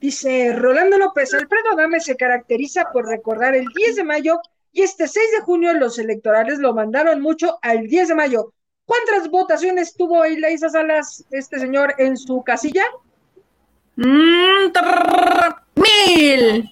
Dice 0.00 0.52
Rolando 0.54 0.98
López, 0.98 1.32
Alfredo 1.34 1.70
Adame 1.72 2.00
se 2.00 2.16
caracteriza 2.16 2.90
por 2.92 3.06
recordar 3.08 3.54
el 3.54 3.66
10 3.74 3.96
de 3.96 4.04
mayo 4.04 4.40
y 4.72 4.82
este 4.82 5.08
6 5.08 5.26
de 5.38 5.40
junio 5.42 5.72
los 5.72 5.98
electorales 5.98 6.58
lo 6.58 6.74
mandaron 6.74 7.20
mucho 7.22 7.58
al 7.62 7.86
10 7.86 8.08
de 8.08 8.14
mayo. 8.14 8.52
¿Cuántas 8.84 9.30
votaciones 9.30 9.94
tuvo 9.96 10.24
Ilaisa 10.26 10.68
Salas, 10.68 11.24
este 11.30 11.58
señor, 11.58 11.94
en 11.98 12.16
su 12.16 12.42
casilla? 12.44 12.84
Mm, 13.96 14.70
trrr, 14.72 15.56
mil. 15.76 16.70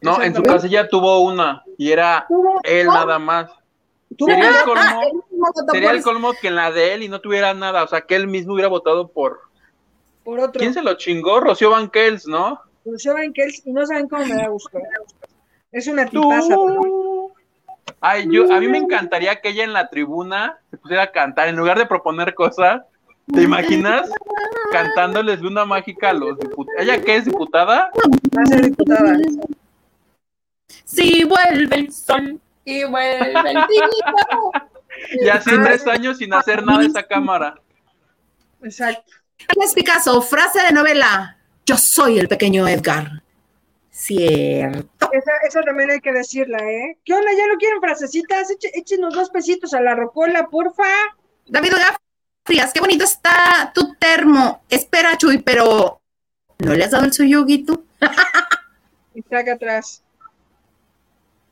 No, 0.00 0.20
en 0.22 0.34
su 0.34 0.42
casilla 0.42 0.88
tuvo 0.88 1.20
una, 1.20 1.62
y 1.78 1.90
era 1.92 2.24
Tuvo, 2.28 2.60
él 2.62 2.86
nada 2.86 3.18
más. 3.18 3.50
tuvo- 4.16 4.30
Sería 4.30 4.48
el 4.48 4.54
Ah, 4.56 4.62
colmo, 4.64 5.22
votó 5.30 5.72
sería 5.72 5.90
el 5.92 6.02
colmo 6.02 6.32
que 6.40 6.48
en 6.48 6.56
la 6.56 6.70
de 6.70 6.94
él 6.94 7.02
y 7.04 7.08
no 7.08 7.20
tuviera 7.20 7.54
nada, 7.54 7.84
o 7.84 7.88
sea, 7.88 8.00
que 8.02 8.16
él 8.16 8.26
mismo 8.26 8.54
hubiera 8.54 8.68
votado 8.68 9.08
por... 9.08 9.40
por 10.24 10.40
otro. 10.40 10.58
¿Quién 10.58 10.74
se 10.74 10.82
lo 10.82 10.94
chingó? 10.94 11.40
Rocío 11.40 11.70
Banquels, 11.70 12.26
¿no? 12.26 12.60
Lucio 12.84 13.14
Banquels, 13.14 13.62
y 13.64 13.72
no 13.72 13.86
saben 13.86 14.08
cómo 14.08 14.26
me 14.26 14.34
da 14.34 14.48
gusto. 14.48 14.78
Es 15.72 15.86
una 15.86 16.06
tipaza. 16.06 16.56
Ay, 18.00 18.26
yo, 18.30 18.52
a 18.52 18.60
mí 18.60 18.68
me 18.68 18.78
encantaría 18.78 19.40
que 19.40 19.50
ella 19.50 19.64
en 19.64 19.72
la 19.72 19.88
tribuna 19.88 20.58
se 20.70 20.76
pusiera 20.76 21.04
a 21.04 21.12
cantar, 21.12 21.48
en 21.48 21.56
lugar 21.56 21.78
de 21.78 21.86
proponer 21.86 22.34
cosas, 22.34 22.82
¿te 23.32 23.42
imaginas? 23.42 24.10
Cantándoles 24.70 25.40
luna 25.40 25.64
mágica 25.64 26.10
a 26.10 26.12
los 26.12 26.38
diputados. 26.38 26.80
¿Ella 26.82 27.02
qué 27.02 27.16
es 27.16 27.24
diputada? 27.24 27.90
Va 28.36 28.42
a 28.42 28.46
ser 28.46 28.62
diputada. 28.62 29.16
Sí, 30.84 31.24
vuelve 31.24 31.76
el 31.76 31.92
sol 31.92 32.40
y 32.64 32.84
vuelve 32.84 33.32
el 33.32 33.66
día. 33.68 33.88
Y 35.22 35.28
así 35.28 35.50
tres 35.50 35.86
años 35.86 36.18
sin 36.18 36.34
hacer 36.34 36.64
nada 36.64 36.84
esa 36.84 37.02
cámara. 37.02 37.58
Exacto. 38.62 39.12
Carlos 39.46 39.72
Picasso, 39.74 40.22
frase 40.22 40.62
de 40.62 40.72
novela. 40.72 41.36
Yo 41.66 41.76
soy 41.76 42.18
el 42.18 42.28
pequeño 42.28 42.66
Edgar. 42.68 43.22
Cierto. 43.90 45.08
Esa, 45.12 45.30
esa 45.46 45.62
también 45.62 45.90
hay 45.90 46.00
que 46.00 46.12
decirla, 46.12 46.58
¿eh? 46.58 46.98
¿Qué 47.04 47.14
onda? 47.14 47.30
¿Ya 47.32 47.46
no 47.46 47.56
quieren 47.58 47.80
frasecitas? 47.80 48.50
Eche- 48.50 48.70
échenos 48.74 49.14
dos 49.14 49.30
pesitos 49.30 49.72
a 49.72 49.80
la 49.80 49.94
rocola, 49.94 50.48
porfa. 50.48 50.82
David 51.46 51.72
Frías, 52.44 52.72
qué 52.72 52.80
bonito 52.80 53.04
está 53.04 53.72
tu 53.74 53.94
termo. 53.94 54.62
Espera, 54.68 55.16
Chuy, 55.16 55.38
pero 55.38 56.00
¿no 56.58 56.74
le 56.74 56.84
has 56.84 56.90
dado 56.90 57.04
el 57.04 57.12
suyo, 57.12 57.44
Guito? 57.44 57.82
Y 59.14 59.22
saca 59.22 59.52
atrás. 59.52 60.02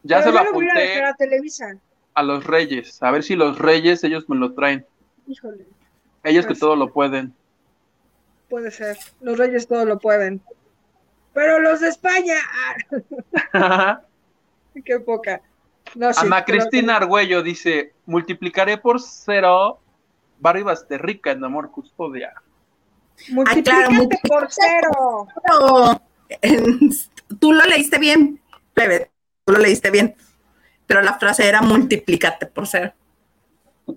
Ya 0.03 0.19
Pero 0.19 0.33
se 0.39 0.45
lo 0.45 0.53
voy 0.53 0.65
a 0.69 0.75
dejar 0.81 1.05
apunté 1.05 1.05
a 1.05 1.15
Televisa. 1.15 1.77
a 2.15 2.23
los 2.25 2.45
reyes. 2.45 3.01
A 3.01 3.13
ver 3.13 3.23
si 3.23 3.37
los 3.37 3.57
reyes 3.57 4.03
ellos 4.03 4.29
me 4.29 4.35
lo 4.37 4.53
traen. 4.53 4.85
Híjole, 5.29 5.65
Ellos 6.25 6.45
que 6.45 6.49
Pues- 6.55 6.59
todo 6.59 6.75
lo 6.75 6.93
pueden. 6.93 7.33
Puede 8.53 8.71
ser. 8.71 8.99
Los 9.23 9.39
reyes 9.39 9.67
todo 9.67 9.87
lo 9.87 9.99
pueden. 9.99 10.43
Pero 11.33 11.59
los 11.59 11.81
de 11.81 11.89
España, 11.89 12.35
ah, 13.55 14.03
qué 14.85 15.01
poca. 15.01 15.41
No, 15.95 16.13
sí, 16.13 16.27
Ana 16.27 16.45
pero- 16.45 16.59
Cristina 16.59 16.97
Argüello 16.97 17.43
dice, 17.43 17.95
multiplicaré 18.05 18.77
por 18.77 19.01
cero 19.01 19.81
Barrio 20.39 20.67
Basterrica 20.67 21.31
en 21.31 21.43
amor 21.43 21.71
custodia. 21.71 22.35
Multiplicate 23.31 23.95
multi- 23.95 24.19
por 24.29 24.47
cero. 24.51 25.29
Tú 27.41 27.53
lo 27.55 27.65
leíste 27.65 27.99
bien, 27.99 28.39
plebe, 28.75 29.11
tú 29.47 29.55
lo 29.55 29.61
leíste 29.61 29.91
bien, 29.91 30.15
pero 30.87 31.01
la 31.01 31.19
frase 31.19 31.49
era 31.49 31.63
multiplícate 31.63 32.45
por 32.47 32.67
ser. 32.67 32.93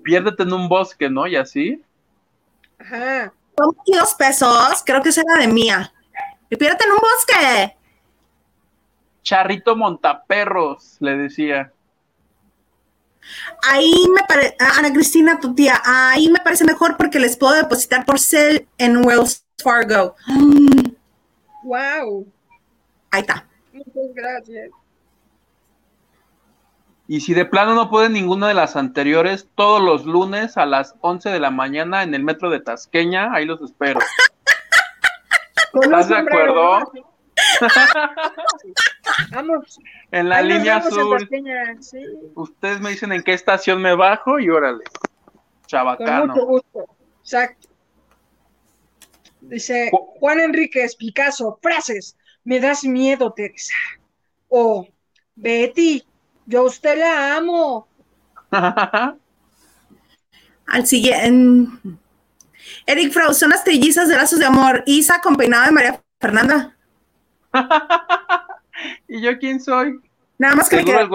Piérdete 0.01 0.43
en 0.43 0.53
un 0.53 0.69
bosque, 0.69 1.09
¿no? 1.09 1.27
Y 1.27 1.35
así. 1.35 1.83
Ajá. 2.79 3.33
Son 3.57 3.71
22 3.85 4.13
pesos, 4.15 4.83
creo 4.85 5.01
que 5.01 5.09
esa 5.09 5.21
era 5.21 5.41
de 5.41 5.47
mía. 5.47 5.93
Y 6.49 6.55
piérdete 6.55 6.85
en 6.85 6.91
un 6.91 6.97
bosque. 6.97 7.77
Charrito 9.23 9.75
Montaperros, 9.75 10.97
le 10.99 11.17
decía. 11.17 11.71
Ahí 13.63 13.93
me 14.13 14.21
parece, 14.27 14.55
Ana 14.59 14.93
Cristina, 14.93 15.39
tu 15.39 15.55
tía, 15.55 15.81
ahí 15.83 16.29
me 16.29 16.39
parece 16.39 16.63
mejor 16.63 16.95
porque 16.95 17.19
les 17.19 17.35
puedo 17.37 17.53
depositar 17.55 18.05
por 18.05 18.19
cel 18.19 18.67
en 18.77 19.05
Wells 19.05 19.43
Fargo. 19.63 20.15
Mm, 20.27 20.89
Wow. 21.63 22.27
ahí 23.09 23.21
está. 23.21 23.47
Muchas 23.73 24.13
gracias. 24.13 24.69
Y 27.07 27.21
si 27.21 27.33
de 27.33 27.45
plano 27.45 27.75
no 27.75 27.89
pueden 27.89 28.13
ninguna 28.13 28.47
de 28.47 28.53
las 28.55 28.75
anteriores, 28.75 29.47
todos 29.55 29.81
los 29.81 30.05
lunes 30.05 30.57
a 30.57 30.65
las 30.65 30.95
11 31.01 31.29
de 31.29 31.39
la 31.39 31.51
mañana 31.51 32.01
en 32.03 32.13
el 32.15 32.23
metro 32.23 32.49
de 32.49 32.59
Tasqueña, 32.59 33.31
ahí 33.33 33.45
los 33.45 33.61
espero. 33.61 33.99
Con 35.71 35.83
¿Estás 35.83 36.09
de 36.09 36.15
acuerdo? 36.17 36.91
Vamos. 39.31 39.79
En 40.11 40.29
la 40.29 40.37
ahí 40.37 40.47
línea 40.47 40.77
azul. 40.77 41.29
Sí. 41.81 41.99
Ustedes 42.35 42.79
me 42.81 42.89
dicen 42.91 43.11
en 43.11 43.21
qué 43.23 43.33
estación 43.33 43.81
me 43.81 43.95
bajo 43.95 44.39
y 44.39 44.49
órale. 44.49 44.83
Con 44.85 45.67
Chabacano. 45.67 46.27
mucho 46.33 46.45
gusto. 46.45 46.85
Exacto. 47.21 47.67
Dice 49.41 49.89
Ju- 49.91 50.07
Juan 50.19 50.39
Enríquez 50.39 50.95
Picasso, 50.95 51.59
frases. 51.61 52.17
Me 52.43 52.59
das 52.59 52.83
miedo, 52.83 53.31
Teresa. 53.33 53.75
O 54.47 54.87
Betty, 55.35 56.03
yo 56.45 56.61
a 56.61 56.63
usted 56.63 56.99
la 56.99 57.37
amo. 57.37 57.87
Al 60.67 60.85
siguiente. 60.85 61.77
Eric 62.85 63.11
Frau, 63.11 63.33
son 63.33 63.49
las 63.49 63.63
trillizas 63.63 64.07
de 64.09 64.15
lazos 64.15 64.39
de 64.39 64.45
amor. 64.45 64.83
Isa 64.85 65.21
con 65.21 65.35
peinado 65.35 65.65
de 65.65 65.71
María 65.71 66.01
Fernanda. 66.19 66.75
¿Y 69.07 69.21
yo 69.21 69.37
quién 69.39 69.59
soy? 69.59 69.99
Nada 70.37 70.55
más 70.55 70.69
que 70.69 70.77
me 70.77 70.85
queda. 70.85 71.07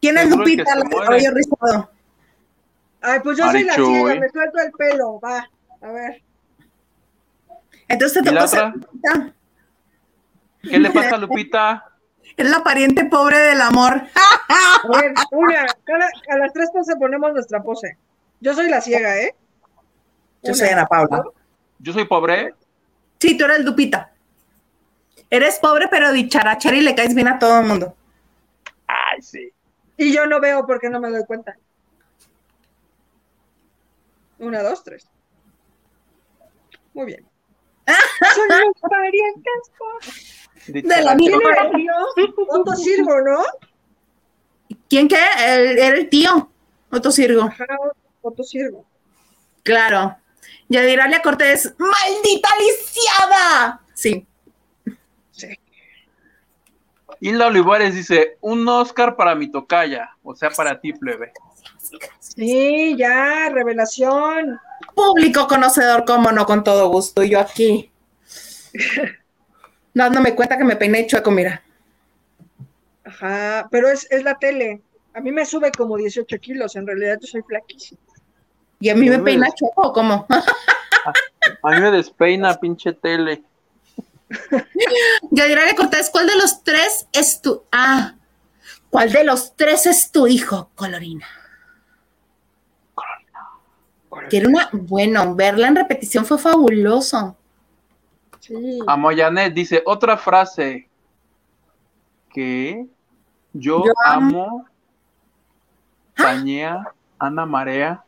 ¿Quién 0.00 0.18
es 0.18 0.24
que 0.24 0.30
Lupita? 0.30 0.74
La 0.74 0.88
cabello 0.88 1.30
rizado. 1.32 1.90
Ay, 3.00 3.20
pues 3.22 3.38
yo 3.38 3.50
soy 3.50 3.64
la 3.64 3.74
ciega, 3.74 4.14
me 4.20 4.28
suelto 4.30 4.58
el 4.58 4.72
pelo. 4.72 5.20
Va, 5.20 5.48
a 5.80 5.88
ver. 5.92 6.22
Entonces 7.88 8.22
te 8.22 8.30
¿Y 8.30 8.32
la 8.32 8.46
tocó? 8.46 8.68
Lupita. 8.68 9.34
¿Qué 10.62 10.78
le 10.78 10.90
pasa 10.90 11.14
a 11.14 11.18
Lupita? 11.18 11.95
Es 12.36 12.48
la 12.50 12.62
pariente 12.62 13.04
pobre 13.06 13.38
del 13.38 13.60
amor. 13.62 14.02
A 14.14 14.88
ver, 15.00 15.14
una, 15.30 15.66
cada- 15.84 16.10
a 16.30 16.36
las 16.38 16.52
tres 16.52 16.70
poses 16.70 16.96
ponemos 16.98 17.32
nuestra 17.32 17.62
pose. 17.62 17.96
Yo 18.40 18.54
soy 18.54 18.68
la 18.68 18.80
ciega, 18.80 19.16
¿eh? 19.18 19.34
Yo 20.42 20.50
Una, 20.52 20.54
soy 20.54 20.68
Ana 20.68 20.86
Paula. 20.86 21.24
Yo 21.78 21.92
soy 21.92 22.04
pobre. 22.04 22.54
Sí, 23.18 23.38
tú 23.38 23.46
eres 23.46 23.64
Lupita. 23.64 24.12
Eres 25.30 25.58
pobre, 25.58 25.88
pero 25.88 26.12
dicharachera 26.12 26.76
y 26.76 26.82
le 26.82 26.94
caes 26.94 27.14
bien 27.14 27.28
a 27.28 27.38
todo 27.38 27.60
el 27.60 27.66
mundo. 27.66 27.96
Ay, 28.86 29.22
sí. 29.22 29.50
Y 29.96 30.12
yo 30.14 30.26
no 30.26 30.38
veo 30.40 30.66
porque 30.66 30.90
no 30.90 31.00
me 31.00 31.08
doy 31.10 31.24
cuenta. 31.24 31.56
Una, 34.38 34.62
dos, 34.62 34.84
tres. 34.84 35.08
Muy 36.92 37.06
bien. 37.06 37.26
Son 37.86 38.48
las 38.48 38.90
parientes 38.90 39.70
pobres. 39.78 40.45
De 40.68 40.82
la 41.02 41.16
¿Quién 41.16 41.32
misma- 41.36 41.50
era 41.52 41.70
tío? 41.70 41.92
Otto 42.48 42.72
Sirgo, 42.74 43.20
¿no? 43.20 43.44
¿Quién 44.88 45.08
qué? 45.08 45.18
El- 45.46 45.78
era 45.78 45.96
el 45.96 46.08
tío. 46.08 46.50
Otto 46.90 47.10
Sirgo. 47.10 47.42
Ajá, 47.42 47.66
Otto 48.22 48.42
Sirgo. 48.42 48.84
Claro. 49.62 50.16
Yadiralia 50.68 51.22
Cortés. 51.22 51.74
¡Maldita 51.78 52.48
lisiada! 52.58 53.80
Sí. 53.94 54.26
Sí. 55.30 55.48
Hilda 57.20 57.46
Olivares 57.46 57.94
dice, 57.94 58.36
un 58.40 58.66
Oscar 58.68 59.16
para 59.16 59.34
mi 59.34 59.50
tocaya, 59.50 60.10
o 60.22 60.34
sea, 60.34 60.50
para 60.50 60.80
ti, 60.80 60.92
plebe. 60.92 61.32
Sí, 62.18 62.94
ya, 62.96 63.48
revelación. 63.50 64.58
Público 64.94 65.46
conocedor, 65.46 66.04
cómo 66.04 66.32
no, 66.32 66.44
con 66.46 66.62
todo 66.64 66.88
gusto. 66.88 67.22
Y 67.22 67.30
yo 67.30 67.40
aquí. 67.40 67.90
Dándome 69.96 70.34
cuenta 70.34 70.58
que 70.58 70.64
me 70.64 70.76
peiné 70.76 71.06
chueco, 71.06 71.30
mira. 71.30 71.62
Ajá, 73.02 73.66
pero 73.70 73.88
es, 73.88 74.06
es 74.10 74.22
la 74.24 74.34
tele. 74.34 74.82
A 75.14 75.22
mí 75.22 75.32
me 75.32 75.46
sube 75.46 75.72
como 75.72 75.96
18 75.96 76.38
kilos, 76.38 76.76
en 76.76 76.86
realidad 76.86 77.16
yo 77.18 77.26
soy 77.26 77.40
flaquísima. 77.40 77.98
Y 78.78 78.90
a 78.90 78.94
mí 78.94 79.08
me 79.08 79.18
peina 79.20 79.48
chueco, 79.54 79.94
¿cómo? 79.94 80.26
A 81.62 81.70
mí 81.70 81.80
me 81.80 81.90
despeina, 81.92 82.52
pinche 82.60 82.92
tele. 82.92 83.42
Yadiralia 85.30 85.74
Cortés, 85.74 86.10
¿cuál 86.10 86.26
de 86.26 86.36
los 86.36 86.62
tres 86.62 87.06
es 87.10 87.40
tu... 87.40 87.62
Ah, 87.72 88.16
¿cuál 88.90 89.10
de 89.12 89.24
los 89.24 89.56
tres 89.56 89.86
es 89.86 90.12
tu 90.12 90.26
hijo, 90.26 90.68
Colorina? 90.74 91.26
Que 94.28 94.36
era 94.36 94.48
una... 94.48 94.68
Bueno, 94.72 95.34
verla 95.34 95.68
en 95.68 95.76
repetición 95.76 96.26
fue 96.26 96.36
fabuloso. 96.36 97.34
Sí. 98.46 98.78
A 98.86 98.96
Moyanet 98.96 99.52
dice, 99.52 99.82
otra 99.84 100.16
frase 100.16 100.88
que 102.32 102.86
yo, 103.52 103.84
Yo 103.84 103.92
amo, 104.04 104.66
Tañea, 106.14 106.84
Ana 107.18 107.46
Marea. 107.46 108.04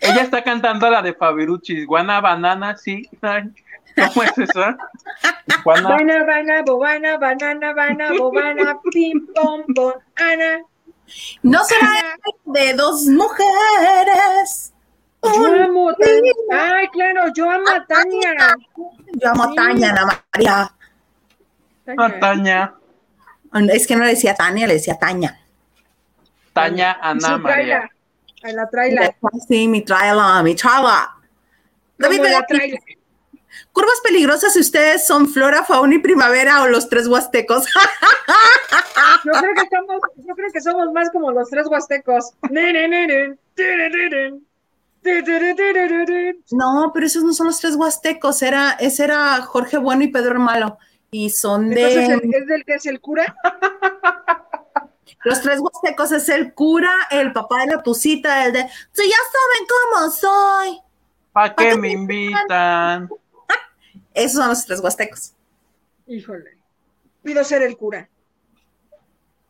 Ella 0.00 0.22
está 0.22 0.42
cantando 0.42 0.88
la 0.88 1.02
de 1.02 1.12
Fabiruchis, 1.12 1.86
Guana 1.86 2.20
Banana, 2.20 2.76
sí. 2.76 3.08
¿Cómo 3.20 4.22
es 4.22 4.38
eso? 4.38 4.60
Juana, 5.64 5.88
Bana, 5.88 6.24
bana, 6.24 6.62
bobana, 6.62 7.18
banana, 7.18 7.72
bana, 7.72 8.12
bobana, 8.16 8.78
pim, 8.92 9.26
pom, 9.34 9.62
pom, 9.74 9.92
ana. 10.16 10.62
No 11.42 11.64
será 11.64 12.16
de 12.44 12.74
dos 12.74 13.06
mujeres. 13.06 14.72
Yo 15.22 15.64
amo 15.64 15.90
a 15.90 15.94
Tania. 15.94 16.32
Ay, 16.50 16.88
claro, 16.88 17.32
yo 17.34 17.50
amo 17.50 17.68
a 17.68 17.84
Tania. 17.86 18.56
Yo 19.14 19.30
amo 19.30 19.42
a. 19.44 19.54
Tania, 19.54 19.90
Ana 19.90 20.22
María. 20.32 20.72
a 21.96 22.20
Taña, 22.20 22.74
Es 23.72 23.86
que 23.86 23.96
no 23.96 24.04
le 24.04 24.10
decía 24.10 24.34
Tania, 24.34 24.66
le 24.66 24.74
decía 24.74 24.98
Tania. 24.98 25.40
Taña, 26.52 26.92
Y 26.92 26.98
Ana 27.02 27.38
María. 27.38 27.90
A 28.42 28.52
la 28.52 28.68
traila. 28.68 29.14
Sí, 29.48 29.66
mi 29.66 29.82
traila, 29.82 30.42
mi 30.42 30.54
traila. 30.54 31.16
David 31.98 32.20
la 32.20 32.46
traila. 32.46 32.78
curvas 33.72 34.00
peligrosas 34.04 34.52
si 34.52 34.60
ustedes 34.60 35.06
son 35.06 35.28
flora, 35.28 35.64
fauna 35.64 35.96
y 35.96 35.98
primavera 35.98 36.62
o 36.62 36.68
los 36.68 36.88
tres 36.88 37.08
huastecos. 37.08 37.66
Yo 39.24 39.32
creo 39.32 39.54
que 39.54 39.76
somos, 39.76 40.00
yo 40.16 40.34
creo 40.34 40.52
que 40.52 40.60
somos 40.60 40.92
más 40.92 41.10
como 41.10 41.32
los 41.32 41.48
tres 41.50 41.66
huastecos. 41.66 42.32
No, 46.50 46.90
pero 46.92 47.06
esos 47.06 47.22
no 47.24 47.32
son 47.32 47.46
los 47.46 47.60
tres 47.60 47.76
huastecos, 47.76 48.42
era, 48.42 48.72
ese 48.72 49.04
era 49.04 49.40
Jorge 49.42 49.78
Bueno 49.78 50.04
y 50.04 50.08
Pedro 50.08 50.38
Malo. 50.40 50.78
Y 51.10 51.30
son 51.30 51.70
de 51.70 51.82
Entonces, 51.82 52.08
¿el- 52.10 52.34
¿es 52.34 52.46
del 52.46 52.64
que 52.64 52.74
es 52.74 52.86
el 52.86 53.00
cura? 53.00 53.34
los 55.24 55.40
tres 55.40 55.60
huastecos, 55.60 56.12
es 56.12 56.28
el 56.28 56.52
cura, 56.54 56.92
el 57.10 57.32
papá 57.32 57.60
de 57.60 57.76
la 57.76 57.82
tucita, 57.82 58.44
el 58.46 58.52
de 58.52 58.60
si 58.92 59.08
ya 59.08 59.16
saben 59.32 59.66
cómo 59.68 60.10
soy. 60.10 60.80
¿Para 61.32 61.54
qué 61.54 61.76
me 61.76 61.90
invitan? 61.92 63.08
Esos 64.14 64.32
son 64.40 64.48
los 64.48 64.64
tres 64.66 64.80
huastecos. 64.80 65.32
Híjole. 66.06 66.58
Pido 67.22 67.42
ser 67.44 67.62
el 67.62 67.76
cura. 67.76 68.08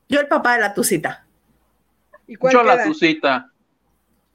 Yo 0.08 0.20
el 0.20 0.28
papá 0.28 0.54
de 0.54 0.60
la 0.60 0.74
tucita. 0.74 1.26
¿Y 2.26 2.36
cuál 2.36 2.52
Yo 2.52 2.62
la 2.62 2.74
queda? 2.74 2.84
tucita. 2.84 3.52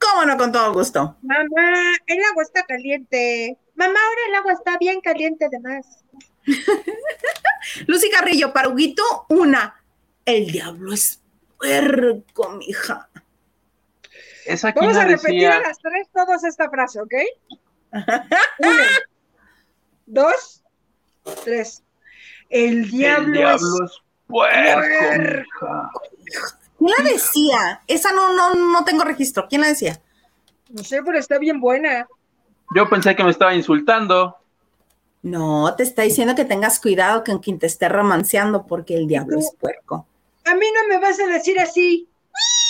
¿Cómo 0.03 0.25
no? 0.25 0.37
Con 0.37 0.51
todo 0.51 0.73
gusto. 0.73 1.17
Mamá, 1.21 1.95
el 2.07 2.23
agua 2.23 2.43
está 2.43 2.63
caliente. 2.63 3.57
Mamá, 3.75 3.99
ahora 3.99 4.21
el 4.27 4.35
agua 4.35 4.53
está 4.53 4.77
bien 4.77 5.01
caliente 5.01 5.45
además. 5.45 6.03
Lucy 7.87 8.09
Carrillo, 8.09 8.51
para 8.53 8.69
Huguito, 8.69 9.03
una. 9.29 9.81
El 10.25 10.51
diablo 10.51 10.93
es 10.93 11.21
puerco, 11.57 12.49
mija. 12.51 13.09
Esa 14.45 14.73
Vamos 14.73 14.97
a 14.97 15.05
repetir 15.05 15.47
a 15.47 15.61
las 15.61 15.79
tres 15.79 16.09
todos 16.13 16.43
esta 16.43 16.69
frase, 16.69 16.99
¿ok? 17.01 17.13
Una, 17.91 18.87
dos, 20.05 20.63
tres. 21.45 21.81
El 22.49 22.89
diablo, 22.89 23.27
El 23.27 23.33
diablo 23.33 23.85
es... 23.85 23.91
es 23.91 24.01
puerco, 24.27 24.89
puerco. 24.99 25.91
mija. 26.25 26.59
¿Quién 26.83 26.93
la 26.97 27.11
decía? 27.11 27.81
Esa 27.87 28.11
no, 28.11 28.33
no, 28.33 28.55
no 28.55 28.83
tengo 28.83 29.05
registro. 29.05 29.47
¿Quién 29.47 29.61
la 29.61 29.67
decía? 29.67 30.01
No 30.69 30.83
sé, 30.83 31.01
pero 31.01 31.17
está 31.17 31.39
bien 31.39 31.61
buena. 31.61 32.05
Yo 32.75 32.89
pensé 32.89 33.15
que 33.15 33.23
me 33.23 33.31
estaba 33.31 33.55
insultando. 33.55 34.35
No, 35.21 35.73
te 35.77 35.83
está 35.83 36.01
diciendo 36.01 36.35
que 36.35 36.43
tengas 36.43 36.81
cuidado 36.81 37.23
con 37.23 37.39
quien 37.39 37.57
te 37.57 37.67
esté 37.67 37.87
romanceando 37.87 38.65
porque 38.65 38.97
el 38.97 39.07
diablo 39.07 39.39
es 39.39 39.55
puerco. 39.57 40.05
A 40.43 40.55
mí 40.55 40.65
no 40.75 40.89
me 40.89 40.99
vas 40.99 41.17
a 41.21 41.27
decir 41.27 41.57
así. 41.57 42.09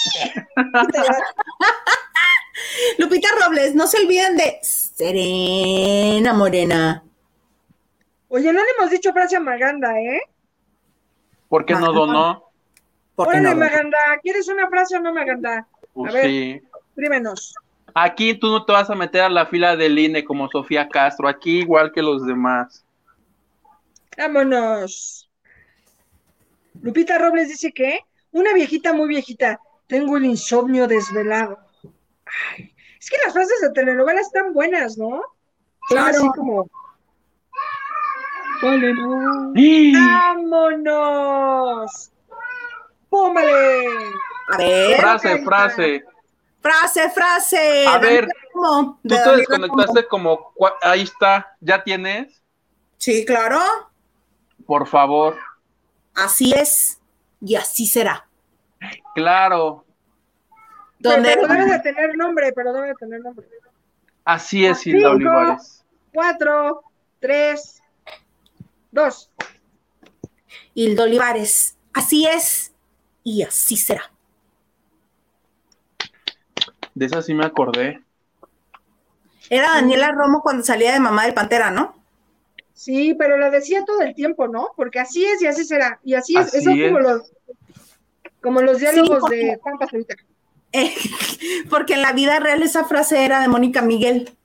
Lupita 3.00 3.30
Robles, 3.42 3.74
no 3.74 3.88
se 3.88 3.98
olviden 3.98 4.38
de 4.38 4.60
Serena 4.62 6.34
Morena. 6.34 7.04
Oye, 8.28 8.54
no 8.54 8.64
le 8.64 8.70
hemos 8.78 8.92
dicho 8.92 9.12
frase 9.12 9.38
a 9.38 9.40
Maganda, 9.40 10.00
¿eh? 10.00 10.22
¿Por 11.50 11.66
qué 11.66 11.74
no 11.74 11.92
donó? 11.92 12.43
¿Por 13.16 13.30
qué 13.30 13.38
Órale, 13.38 13.50
no? 13.54 13.60
Maganda, 13.60 13.98
¿quieres 14.22 14.48
una 14.48 14.68
frase 14.70 14.98
o 14.98 15.00
no, 15.00 15.14
Maganda? 15.14 15.68
Pues 15.94 16.12
A 16.12 16.18
ver. 16.18 16.26
sí. 16.26 16.62
Prímenos. 16.96 17.56
Aquí 17.96 18.34
tú 18.34 18.50
no 18.50 18.66
te 18.66 18.72
vas 18.72 18.90
a 18.90 18.96
meter 18.96 19.22
a 19.22 19.30
la 19.30 19.46
fila 19.46 19.76
del 19.76 20.00
INE 20.00 20.24
como 20.24 20.50
Sofía 20.50 20.90
Castro, 20.90 21.28
aquí 21.28 21.60
igual 21.60 21.92
que 21.92 22.02
los 22.02 22.26
demás. 22.26 22.84
Vámonos. 24.18 25.30
Lupita 26.82 27.20
Robles 27.20 27.50
dice 27.50 27.72
que 27.72 28.00
una 28.32 28.54
viejita 28.54 28.94
muy 28.94 29.08
viejita, 29.08 29.60
tengo 29.88 30.18
el 30.18 30.26
insomnio 30.26 30.88
desvelado. 30.88 31.60
Ay, 32.52 32.74
es 33.00 33.10
que 33.10 33.18
las 33.24 33.34
frases 33.34 33.62
de 33.62 33.72
telenovela 33.74 34.22
están 34.22 34.54
buenas, 34.54 34.98
¿no? 34.98 35.22
Claro. 35.88 36.18
así 36.18 36.28
como, 36.36 36.70
¡vámonos! 40.34 42.13
¡Púmale! 43.14 43.86
A 44.52 44.58
ver, 44.58 44.98
Frase, 45.00 45.44
frase. 45.44 46.04
frase, 46.60 47.10
frase. 47.12 47.86
A 47.88 48.00
ver, 48.00 48.28
¿Cómo? 48.52 49.00
Tú 49.04 49.10
te 49.10 49.36
desconectaste 49.38 50.08
como... 50.08 50.52
Ahí 50.82 51.04
está, 51.04 51.56
¿ya 51.60 51.84
tienes? 51.84 52.42
Sí, 52.98 53.24
claro. 53.24 53.60
Por 54.66 54.88
favor. 54.88 55.38
Así 56.16 56.54
es. 56.56 57.00
Y 57.40 57.54
así 57.54 57.86
será. 57.86 58.28
Claro, 59.14 59.86
Pero, 61.00 61.14
Donde 61.16 61.36
pero 61.36 61.48
debe 61.54 61.66
de 61.72 61.80
tener 61.82 62.18
nombre, 62.18 62.52
pero 62.54 62.74
debe 62.74 62.88
de 62.88 62.96
tener 62.96 63.22
nombre. 63.22 63.46
así 64.26 64.66
es. 64.66 64.88
Hilda 64.88 65.12
Olivares. 65.12 65.86
Cuatro, 66.12 66.82
tres, 67.20 67.80
dos. 68.92 69.30
Hilda 70.74 71.04
Olivares. 71.04 71.78
Así 71.94 72.26
es. 72.26 72.73
Y 73.24 73.42
así 73.44 73.78
será. 73.78 74.12
De 76.94 77.06
esa 77.06 77.22
sí 77.22 77.34
me 77.34 77.46
acordé. 77.46 78.04
Era 79.50 79.74
Daniela 79.74 80.12
Romo 80.12 80.42
cuando 80.42 80.64
salía 80.64 80.94
de 80.94 81.00
Mamá 81.00 81.26
de 81.26 81.34
Pantera, 81.34 81.72
¿no? 81.72 81.96
Sí, 82.74 83.14
pero 83.14 83.38
lo 83.38 83.50
decía 83.52 83.84
todo 83.86 84.02
el 84.02 84.14
tiempo, 84.16 84.48
¿no? 84.48 84.70
Porque 84.76 85.00
así 85.00 85.24
es 85.26 85.42
y 85.42 85.48
así 85.48 85.64
será. 85.64 86.00
Y 86.04 86.16
así 86.16 86.36
es. 86.38 86.54
Eso 86.54 86.70
como 86.72 87.00
es. 87.00 87.04
los, 87.04 87.32
como 88.42 88.62
los 88.62 88.80
diálogos 88.80 89.20
porque- 89.22 89.36
de 89.36 89.58
Juan 89.62 89.78
Pazurita. 89.78 90.16
Eh, 90.72 90.94
porque 91.70 91.94
en 91.94 92.02
la 92.02 92.14
vida 92.14 92.40
real 92.40 92.64
esa 92.64 92.84
frase 92.86 93.24
era 93.24 93.42
de 93.42 93.48
Mónica 93.48 93.82
Miguel. 93.82 94.36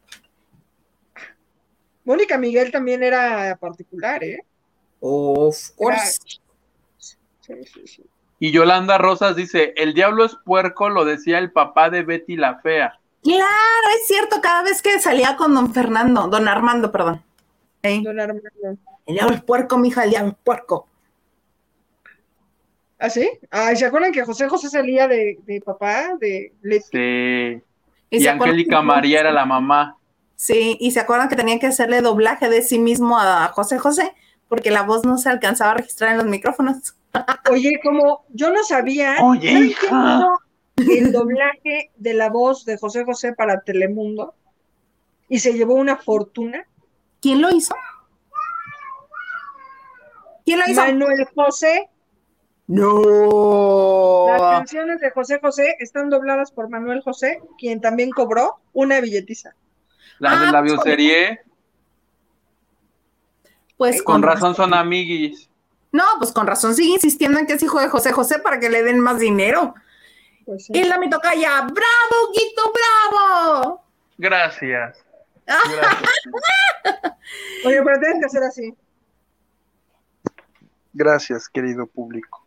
Mónica 2.04 2.38
Miguel 2.38 2.70
también 2.70 3.02
era 3.02 3.56
particular, 3.56 4.22
¿eh? 4.24 4.44
Of 5.00 5.70
course. 5.76 6.18
Sí, 6.98 7.54
sí, 7.64 7.86
sí. 7.86 8.04
Y 8.40 8.52
Yolanda 8.52 8.98
Rosas 8.98 9.34
dice, 9.36 9.72
el 9.76 9.94
diablo 9.94 10.24
es 10.24 10.36
puerco, 10.44 10.88
lo 10.88 11.04
decía 11.04 11.38
el 11.38 11.50
papá 11.50 11.90
de 11.90 12.02
Betty 12.02 12.36
la 12.36 12.58
Fea. 12.60 12.98
Claro, 13.22 13.88
es 13.96 14.06
cierto, 14.06 14.40
cada 14.40 14.62
vez 14.62 14.80
que 14.80 15.00
salía 15.00 15.36
con 15.36 15.54
don 15.54 15.74
Fernando, 15.74 16.28
don 16.28 16.46
Armando, 16.46 16.92
perdón. 16.92 17.22
Don 17.82 18.20
Armando. 18.20 18.48
el 19.06 19.14
diablo 19.14 19.34
es 19.34 19.42
puerco, 19.42 19.76
mija, 19.78 20.04
el 20.04 20.10
diablo 20.10 20.30
es 20.32 20.36
puerco. 20.44 20.86
¿Ah, 23.00 23.10
sí? 23.10 23.28
Ay, 23.50 23.76
¿se 23.76 23.86
acuerdan 23.86 24.12
que 24.12 24.24
José 24.24 24.48
José 24.48 24.68
salía 24.68 25.06
de, 25.06 25.38
de 25.46 25.60
papá? 25.60 26.16
De 26.20 26.52
Leti? 26.62 26.88
Sí. 26.92 27.62
Y, 28.10 28.26
acuerdan 28.26 28.48
Angélica 28.50 28.80
que- 28.80 28.86
María 28.86 29.20
era 29.20 29.32
la 29.32 29.46
mamá. 29.46 29.96
Sí, 30.34 30.76
y 30.80 30.92
se 30.92 31.00
acuerdan 31.00 31.28
que 31.28 31.36
tenían 31.36 31.58
que 31.58 31.66
hacerle 31.66 32.00
doblaje 32.00 32.48
de 32.48 32.62
sí 32.62 32.78
mismo 32.78 33.18
a 33.18 33.48
José 33.48 33.78
José, 33.78 34.14
porque 34.48 34.70
la 34.70 34.82
voz 34.82 35.04
no 35.04 35.18
se 35.18 35.28
alcanzaba 35.28 35.72
a 35.72 35.74
registrar 35.74 36.12
en 36.12 36.18
los 36.18 36.26
micrófonos. 36.26 36.94
Oye, 37.50 37.80
como 37.82 38.24
yo 38.30 38.50
no 38.50 38.62
sabía. 38.64 39.16
Oye, 39.22 39.48
¿saben 39.48 39.64
hija. 39.68 40.28
quién 40.76 40.88
hizo 40.90 41.06
El 41.06 41.12
doblaje 41.12 41.90
de 41.96 42.14
la 42.14 42.30
voz 42.30 42.64
de 42.64 42.76
José 42.78 43.04
José 43.04 43.32
para 43.32 43.60
Telemundo. 43.62 44.34
Y 45.28 45.40
se 45.40 45.52
llevó 45.52 45.74
una 45.74 45.96
fortuna. 45.96 46.66
¿Quién 47.20 47.42
lo 47.42 47.50
hizo? 47.50 47.74
¿Quién 50.44 50.60
lo 50.60 50.64
hizo? 50.70 50.80
Manuel 50.80 51.26
José. 51.34 51.88
No. 52.66 54.26
Las 54.28 54.40
canciones 54.58 55.00
de 55.00 55.10
José 55.10 55.38
José 55.40 55.76
están 55.80 56.10
dobladas 56.10 56.52
por 56.52 56.68
Manuel 56.68 57.02
José, 57.02 57.40
quien 57.58 57.80
también 57.80 58.10
cobró 58.10 58.56
una 58.72 59.00
billetiza. 59.00 59.54
La 60.18 60.30
de 60.38 60.46
Ah, 60.46 60.52
la 60.52 60.60
pues, 60.60 60.72
bioserie. 60.72 61.40
Pues 63.76 64.02
Con 64.02 64.22
razón 64.22 64.54
son 64.54 64.74
amiguis. 64.74 65.47
No, 65.92 66.04
pues 66.18 66.32
con 66.32 66.46
razón 66.46 66.74
sigue 66.74 66.90
insistiendo 66.94 67.38
en 67.38 67.46
que 67.46 67.54
es 67.54 67.62
hijo 67.62 67.80
de 67.80 67.88
José 67.88 68.12
José 68.12 68.38
para 68.38 68.60
que 68.60 68.68
le 68.68 68.82
den 68.82 69.00
más 69.00 69.18
dinero. 69.18 69.74
Pues 70.44 70.66
sí. 70.66 70.72
Y 70.74 70.84
la 70.84 70.98
me 70.98 71.08
toca 71.08 71.34
ya. 71.34 71.62
¡Bravo, 71.62 72.32
Guito, 72.32 72.72
bravo! 72.72 73.84
Gracias. 74.18 75.04
Gracias. 75.46 75.96
Oye, 77.64 77.82
pero 77.82 78.00
tienes 78.00 78.20
que 78.20 78.26
hacer 78.26 78.42
así. 78.42 78.74
Gracias, 80.92 81.48
querido 81.48 81.86
público. 81.86 82.46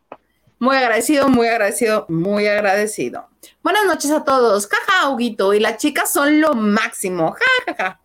Muy 0.60 0.76
agradecido, 0.76 1.28
muy 1.28 1.48
agradecido, 1.48 2.06
muy 2.10 2.48
agradecido. 2.48 3.28
Buenas 3.64 3.86
noches 3.86 4.12
a 4.12 4.24
todos. 4.24 4.68
Jaja, 4.68 5.10
Huguito. 5.10 5.54
Y 5.54 5.60
las 5.60 5.78
chicas 5.78 6.12
son 6.12 6.40
lo 6.40 6.54
máximo. 6.54 7.32
Ja, 7.32 7.46
ja, 7.66 7.76
ja. 7.76 8.02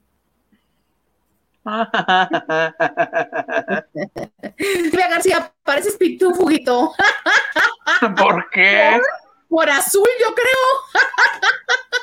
Silvia 4.59 5.09
García, 5.09 5.53
pareces 5.65 5.97
pitufo, 5.97 6.45
Huguito. 6.45 6.93
¿Por 8.17 8.49
qué? 8.51 9.01
Por 9.49 9.69
azul, 9.71 10.09
yo 10.21 10.35
creo. 10.35 11.03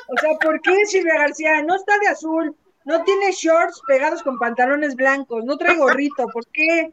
O 0.08 0.20
sea, 0.20 0.36
¿por 0.40 0.60
qué 0.60 0.84
Silvia 0.86 1.18
García? 1.18 1.62
No 1.62 1.76
está 1.76 1.98
de 1.98 2.08
azul, 2.08 2.54
no 2.84 3.02
tiene 3.04 3.32
shorts 3.32 3.80
pegados 3.86 4.22
con 4.22 4.38
pantalones 4.38 4.94
blancos, 4.96 5.44
no 5.44 5.56
trae 5.56 5.76
gorrito, 5.76 6.26
¿por 6.32 6.46
qué? 6.48 6.92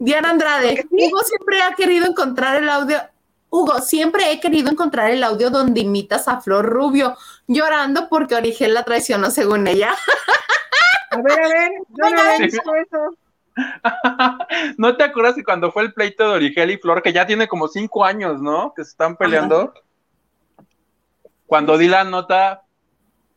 Diana 0.00 0.30
Andrade, 0.30 0.84
Hugo 0.90 1.20
siempre 1.20 1.62
ha 1.62 1.74
querido 1.74 2.06
encontrar 2.06 2.56
el 2.56 2.68
audio. 2.68 2.98
Hugo, 3.50 3.80
siempre 3.80 4.32
he 4.32 4.40
querido 4.40 4.68
encontrar 4.68 5.12
el 5.12 5.22
audio 5.22 5.48
donde 5.48 5.82
imitas 5.82 6.26
a 6.26 6.40
Flor 6.40 6.66
Rubio, 6.66 7.16
llorando 7.46 8.08
porque 8.08 8.34
Origel 8.34 8.74
la 8.74 8.82
traicionó 8.82 9.30
según 9.30 9.68
ella. 9.68 9.94
A 11.14 11.22
ver, 11.22 11.40
a 11.44 11.48
ver, 11.48 11.72
yo 11.88 12.10
no 12.10 12.30
he 12.32 12.38
visto 12.42 12.74
eso. 12.74 13.16
¿No 14.78 14.96
te 14.96 15.04
acuerdas 15.04 15.34
que 15.36 15.44
cuando 15.44 15.70
fue 15.70 15.82
el 15.84 15.92
pleito 15.92 16.28
de 16.28 16.34
Origel 16.34 16.70
y 16.72 16.78
Flor, 16.78 17.02
que 17.02 17.12
ya 17.12 17.26
tiene 17.26 17.46
como 17.48 17.68
cinco 17.68 18.04
años, 18.04 18.40
¿no? 18.40 18.74
Que 18.74 18.84
se 18.84 18.90
están 18.90 19.16
peleando. 19.16 19.72
Cuando 21.46 21.78
di 21.78 21.86
la 21.88 22.04
nota, 22.04 22.62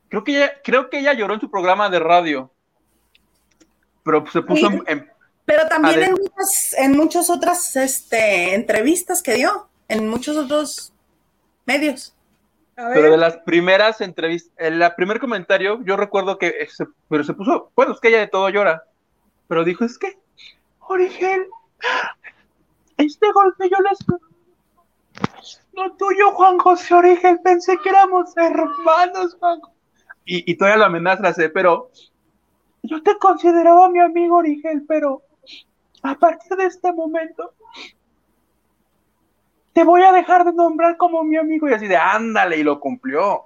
creo 0.09 0.23
que 0.23 0.35
ella, 0.37 0.51
creo 0.63 0.89
que 0.89 0.99
ella 0.99 1.13
lloró 1.13 1.35
en 1.35 1.39
su 1.41 1.51
programa 1.51 1.89
de 1.89 1.99
radio. 1.99 2.51
Pero 4.03 4.25
se 4.31 4.41
puso 4.41 4.67
en, 4.67 4.83
en- 4.87 5.11
Pero 5.45 5.67
también 5.67 6.01
en 6.03 6.11
muchas, 6.13 6.73
en 6.77 6.97
muchas 6.97 7.29
otras 7.29 7.75
este, 7.75 8.55
entrevistas 8.55 9.21
que 9.21 9.33
dio, 9.35 9.67
en 9.87 10.07
muchos 10.09 10.35
otros 10.37 10.93
medios. 11.65 12.15
A 12.77 12.91
pero 12.93 13.11
de 13.11 13.17
las 13.17 13.37
primeras 13.37 14.01
entrevistas, 14.01 14.53
el 14.57 14.83
primer 14.95 15.19
comentario, 15.19 15.83
yo 15.83 15.97
recuerdo 15.97 16.37
que 16.37 16.67
se, 16.69 16.85
pero 17.09 17.23
se 17.23 17.33
puso, 17.33 17.71
bueno, 17.75 17.93
es 17.93 17.99
que 17.99 18.09
ella 18.09 18.19
de 18.19 18.27
todo 18.27 18.49
llora, 18.49 18.83
pero 19.47 19.63
dijo, 19.63 19.83
es 19.83 19.97
que, 19.97 20.19
Origel, 20.81 21.47
este 22.97 23.31
golpe 23.31 23.69
yo 23.69 23.77
les... 23.89 23.97
No 25.73 25.91
tuyo, 25.95 26.31
Juan 26.31 26.59
José 26.59 26.93
Origel, 26.93 27.39
pensé 27.43 27.77
que 27.79 27.89
éramos 27.89 28.35
hermanos, 28.37 29.35
Juan. 29.39 29.59
Y, 30.25 30.51
y 30.51 30.55
todavía 30.55 30.77
lo 30.77 30.85
amenaza, 30.85 31.29
¿eh? 31.43 31.49
pero 31.49 31.89
yo 32.83 33.01
te 33.01 33.17
consideraba 33.17 33.89
mi 33.89 33.99
amigo 33.99 34.37
Origel, 34.37 34.83
pero 34.87 35.23
a 36.03 36.15
partir 36.15 36.55
de 36.57 36.65
este 36.65 36.91
momento 36.93 37.53
te 39.77 39.83
voy 39.83 40.01
a 40.01 40.11
dejar 40.11 40.43
de 40.43 40.53
nombrar 40.53 40.97
como 40.97 41.23
mi 41.23 41.37
amigo 41.37 41.69
y 41.69 41.73
así 41.73 41.87
de 41.87 41.97
ándale 41.97 42.57
y 42.57 42.63
lo 42.63 42.79
cumplió. 42.79 43.43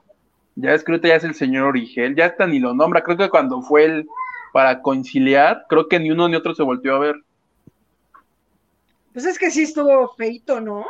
Ya 0.56 0.74
es 0.74 0.82
que 0.82 0.98
ya 1.04 1.16
es 1.16 1.26
el 1.26 1.36
señor 1.36 1.66
Origel, 1.66 2.16
ya 2.16 2.28
hasta 2.28 2.48
ni 2.48 2.58
lo 2.58 2.74
nombra, 2.74 3.04
creo 3.04 3.18
que 3.18 3.30
cuando 3.30 3.62
fue 3.62 3.84
él 3.84 4.08
para 4.54 4.82
conciliar, 4.82 5.66
creo 5.68 5.90
que 5.90 6.00
ni 6.00 6.10
uno 6.10 6.30
ni 6.30 6.38
otro 6.38 6.56
se 6.56 6.64
volvió 6.64 6.96
a 6.96 7.00
ver. 7.00 7.16
pues 9.12 9.26
es 9.26 9.38
que 9.38 9.52
sí 9.52 9.64
estuvo 9.64 10.16
feito, 10.16 10.62
¿no? 10.62 10.86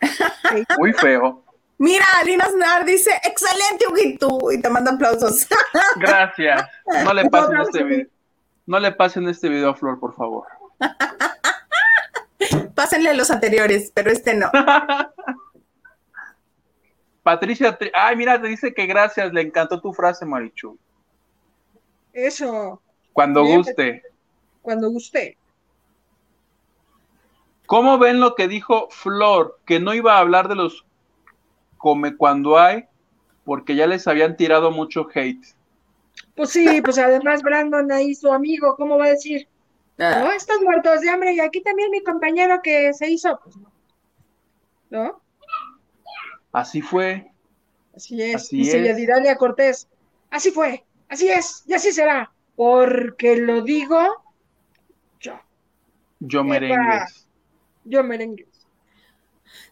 Feito. 0.48 0.74
Muy 0.78 0.92
feo. 0.92 1.42
Mira, 1.78 2.06
Lina 2.24 2.44
Snar 2.44 2.84
dice, 2.84 3.10
excelente, 3.24 3.86
Huguito, 3.90 4.52
y 4.52 4.60
te 4.60 4.70
manda 4.70 4.92
aplausos. 4.92 5.48
Gracias. 5.96 6.62
No 7.04 7.12
le 7.12 7.28
pasen 7.28 7.60
este 7.60 7.82
video. 7.82 8.06
No 8.66 8.78
le 8.78 8.92
pasen 8.92 9.28
este 9.28 9.48
video 9.48 9.70
a 9.70 9.74
Flor, 9.74 9.98
por 9.98 10.14
favor. 10.14 10.46
Pásenle 12.74 13.14
los 13.14 13.30
anteriores, 13.30 13.92
pero 13.94 14.10
este 14.10 14.34
no. 14.34 14.50
Patricia, 17.22 17.78
Tri- 17.78 17.90
ay, 17.94 18.16
mira, 18.16 18.40
te 18.40 18.48
dice 18.48 18.72
que 18.72 18.86
gracias, 18.86 19.32
le 19.32 19.42
encantó 19.42 19.80
tu 19.80 19.92
frase, 19.92 20.24
Marichu. 20.24 20.78
Eso, 22.12 22.80
Cuando 23.12 23.44
Bien, 23.44 23.58
guste. 23.58 24.02
cuando 24.62 24.90
guste. 24.90 25.36
¿Cómo 27.66 27.98
ven 27.98 28.18
lo 28.20 28.34
que 28.34 28.48
dijo 28.48 28.88
Flor? 28.90 29.60
Que 29.64 29.78
no 29.78 29.94
iba 29.94 30.16
a 30.16 30.20
hablar 30.20 30.48
de 30.48 30.56
los 30.56 30.84
come 31.76 32.16
cuando 32.16 32.58
hay, 32.58 32.86
porque 33.44 33.76
ya 33.76 33.86
les 33.86 34.08
habían 34.08 34.36
tirado 34.36 34.70
mucho 34.72 35.06
hate. 35.14 35.44
Pues 36.34 36.50
sí, 36.50 36.80
pues 36.82 36.98
además 36.98 37.42
Brandon 37.42 37.92
ahí 37.92 38.14
su 38.14 38.32
amigo, 38.32 38.74
¿cómo 38.76 38.98
va 38.98 39.04
a 39.04 39.10
decir? 39.10 39.46
Ah. 40.00 40.20
No, 40.20 40.32
estos 40.32 40.60
muertos 40.62 41.00
de 41.00 41.10
hambre 41.10 41.32
y 41.34 41.40
aquí 41.40 41.60
también 41.62 41.90
mi 41.90 42.02
compañero 42.02 42.60
que 42.62 42.92
se 42.94 43.08
hizo, 43.10 43.38
pues 43.42 43.56
no. 43.56 43.70
¿No? 44.90 45.22
Así 46.52 46.80
fue. 46.82 47.30
Así 47.94 48.20
es, 48.22 48.36
Así 48.36 48.56
dice 48.58 48.80
es. 48.80 48.86
Yadiralia 48.88 49.36
Cortés. 49.36 49.88
Así 50.30 50.50
fue, 50.52 50.84
así 51.08 51.28
es, 51.28 51.64
y 51.66 51.74
así 51.74 51.92
será. 51.92 52.32
Porque 52.56 53.36
lo 53.36 53.62
digo 53.62 53.98
yo, 55.20 55.38
Yo 56.20 56.44
merengues. 56.44 57.26
yo 57.84 58.02
merengue. 58.04 58.46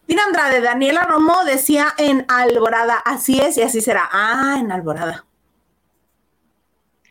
Dina 0.07 0.23
Andrade, 0.25 0.59
Daniela 0.61 1.03
Romo 1.03 1.43
decía 1.45 1.93
en 1.97 2.25
Alborada, 2.27 2.95
así 3.05 3.39
es 3.39 3.57
y 3.57 3.61
así 3.61 3.79
será. 3.81 4.09
Ah, 4.11 4.57
en 4.59 4.71
Alborada. 4.71 5.25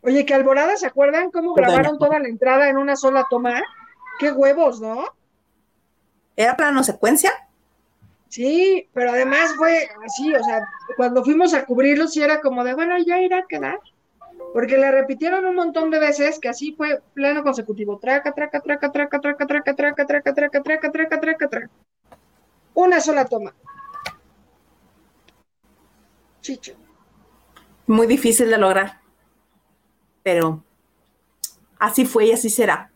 Oye, 0.03 0.25
que 0.25 0.33
Alborada, 0.33 0.77
¿se 0.77 0.87
acuerdan 0.87 1.31
cómo 1.31 1.53
Pues, 1.53 1.67
grabaron 1.67 1.97
toda 1.97 2.19
la 2.19 2.27
entrada 2.27 2.69
en 2.69 2.77
una 2.77 2.95
sola 2.95 3.25
toma? 3.29 3.61
Qué 4.19 4.31
huevos, 4.31 4.79
¿no? 4.79 5.05
¿Era 6.35 6.55
plano 6.55 6.83
secuencia? 6.83 7.31
Sí, 8.29 8.87
pero 8.93 9.11
además 9.11 9.55
fue 9.57 9.89
así, 10.05 10.33
o 10.33 10.43
sea, 10.43 10.67
cuando 10.95 11.23
fuimos 11.23 11.53
a 11.53 11.65
cubrirlo, 11.65 12.07
sí 12.07 12.21
era 12.21 12.39
como 12.41 12.63
de, 12.63 12.75
bueno, 12.75 12.97
ya 12.99 13.19
irá 13.19 13.39
a 13.39 13.47
quedar. 13.47 13.79
Porque 14.53 14.77
le 14.77 14.89
repitieron 14.91 15.45
un 15.45 15.55
montón 15.55 15.91
de 15.91 15.99
veces 15.99 16.39
que 16.39 16.49
así 16.49 16.73
fue 16.73 17.01
plano 17.13 17.43
consecutivo. 17.43 17.97
Traca, 17.99 18.31
traca, 18.31 18.61
traca, 18.61 18.91
traca, 18.91 19.19
traca, 19.19 19.45
traca, 19.45 19.75
traca, 19.75 20.05
traca, 20.05 20.33
traca, 20.33 20.63
traca, 20.63 20.91
traca, 20.91 21.19
traca, 21.19 21.47
traca. 21.49 21.69
Una 22.73 23.01
sola 23.01 23.25
toma. 23.25 23.53
Chicho. 26.41 26.73
Muy 27.85 28.07
difícil 28.07 28.49
de 28.49 28.57
lograr. 28.57 28.98
Pero 30.31 30.63
así 31.79 32.05
fue 32.05 32.27
y 32.27 32.33
así 32.33 32.51
será. 32.51 32.91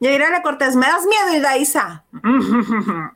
Yairana 0.00 0.40
Cortés, 0.40 0.74
me 0.74 0.86
das 0.86 1.04
miedo, 1.04 1.34
Hildaísa. 1.34 2.06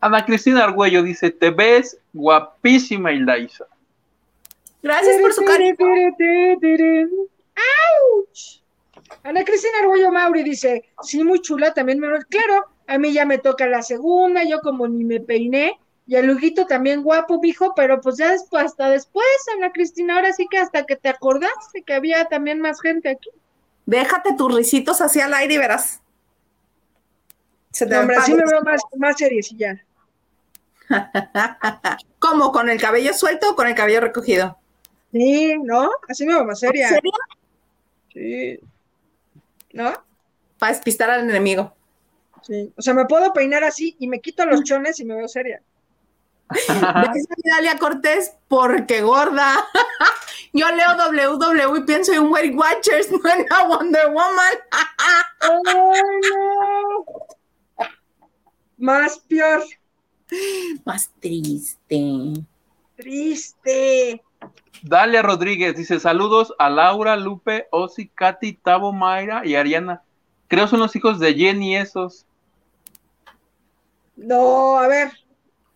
Ana 0.00 0.24
Cristina 0.24 0.64
Argüello 0.64 1.04
dice, 1.04 1.30
te 1.30 1.50
ves 1.50 1.96
guapísima, 2.12 3.12
Hildaísa. 3.12 3.66
Gracias 4.82 5.20
por 5.20 5.32
su 5.32 5.44
cariño. 5.44 5.76
¡Auch! 7.54 8.60
Ana 9.22 9.44
Cristina 9.44 9.78
Arguello 9.80 10.10
Mauri 10.10 10.42
dice, 10.42 10.90
sí, 11.02 11.22
muy 11.22 11.40
chula, 11.40 11.72
también 11.72 12.00
me... 12.00 12.08
Claro, 12.28 12.64
a 12.88 12.98
mí 12.98 13.12
ya 13.12 13.24
me 13.26 13.38
toca 13.38 13.68
la 13.68 13.82
segunda, 13.82 14.42
yo 14.42 14.60
como 14.60 14.88
ni 14.88 15.04
me 15.04 15.20
peiné, 15.20 15.78
y 16.10 16.16
a 16.16 16.22
Luguito 16.22 16.66
también 16.66 17.04
guapo, 17.04 17.40
mijo, 17.40 17.72
pero 17.76 18.00
pues 18.00 18.16
ya 18.16 18.32
después, 18.32 18.64
hasta 18.64 18.90
después, 18.90 19.24
Ana 19.54 19.70
Cristina, 19.70 20.16
ahora 20.16 20.32
sí 20.32 20.48
que 20.50 20.58
hasta 20.58 20.84
que 20.84 20.96
te 20.96 21.08
acordaste 21.08 21.84
que 21.84 21.92
había 21.92 22.24
también 22.24 22.60
más 22.60 22.80
gente 22.80 23.10
aquí. 23.10 23.30
Déjate 23.86 24.34
tus 24.34 24.52
risitos 24.52 25.00
hacia 25.00 25.26
el 25.26 25.34
aire 25.34 25.54
y 25.54 25.58
verás. 25.58 26.02
Se 27.70 27.86
te 27.86 27.94
No, 27.94 28.00
hombre, 28.00 28.16
así 28.16 28.34
me 28.34 28.42
veo 28.44 28.60
más, 28.62 28.80
más 28.96 29.18
seriecilla. 29.18 29.86
¿Cómo? 32.18 32.50
¿Con 32.50 32.68
el 32.70 32.80
cabello 32.80 33.14
suelto 33.14 33.50
o 33.50 33.54
con 33.54 33.68
el 33.68 33.76
cabello 33.76 34.00
recogido? 34.00 34.58
Sí, 35.12 35.56
¿no? 35.62 35.92
Así 36.08 36.26
me 36.26 36.34
veo 36.34 36.44
más 36.44 36.58
seria. 36.58 36.88
¿En 36.88 36.94
serio? 36.94 37.12
Sí. 38.12 38.60
¿No? 39.74 39.92
Para 40.58 40.72
despistar 40.72 41.08
al 41.08 41.30
enemigo. 41.30 41.72
Sí. 42.42 42.72
O 42.76 42.82
sea, 42.82 42.94
me 42.94 43.04
puedo 43.04 43.32
peinar 43.32 43.62
así 43.62 43.94
y 44.00 44.08
me 44.08 44.20
quito 44.20 44.44
los 44.44 44.64
chones 44.64 44.98
y 44.98 45.04
me 45.04 45.14
veo 45.14 45.28
seria. 45.28 45.62
Dalia 47.44 47.78
Cortés, 47.78 48.32
porque 48.48 49.02
gorda. 49.02 49.64
Yo 50.52 50.66
leo 50.68 50.96
WW 50.96 51.76
y 51.76 51.82
pienso 51.84 52.12
en 52.12 52.30
Weight 52.30 52.54
Watchers, 52.56 53.10
no 53.12 53.30
en 53.30 53.46
la 53.48 53.66
Wonder 53.68 54.08
Woman. 54.08 54.54
¡Ay, 54.70 55.50
no! 55.64 57.04
Más 58.78 59.18
peor. 59.20 59.62
Más 60.84 61.10
triste. 61.20 62.32
Triste. 62.96 64.22
Dalia 64.82 65.22
Rodríguez 65.22 65.76
dice, 65.76 66.00
saludos 66.00 66.54
a 66.58 66.70
Laura, 66.70 67.16
Lupe, 67.16 67.68
Osi, 67.70 68.08
Katy, 68.08 68.54
Tavo, 68.54 68.92
Mayra 68.92 69.44
y 69.44 69.54
Ariana. 69.54 70.02
Creo 70.48 70.66
son 70.66 70.80
los 70.80 70.96
hijos 70.96 71.20
de 71.20 71.34
Jenny 71.34 71.76
esos. 71.76 72.26
No, 74.16 74.78
a 74.78 74.88
ver. 74.88 75.12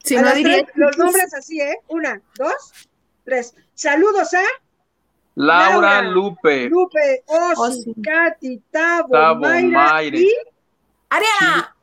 Si 0.04 0.16
a 0.16 0.20
no 0.20 0.26
las 0.26 0.36
diría 0.36 0.64
tres, 0.64 0.76
los 0.76 0.98
nombres 0.98 1.32
así, 1.32 1.60
¿eh? 1.60 1.78
Una, 1.88 2.20
dos, 2.36 2.88
tres. 3.24 3.54
Saludos 3.74 4.34
a 4.34 4.42
Laura, 5.34 5.70
Laura, 5.70 6.02
Lupe, 6.02 6.68
Lupe, 6.68 7.24
Osi, 7.26 7.80
Osi. 7.80 7.94
Katy, 8.02 8.62
Tabo, 8.70 9.08
Tabo, 9.08 9.40
Mayra 9.40 9.92
Mayre. 9.92 10.18
y 10.20 10.32
Ariana. 11.08 11.74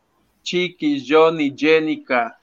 Chiquis, 0.43 1.03
Johnny, 1.07 1.53
Jenica, 1.57 2.39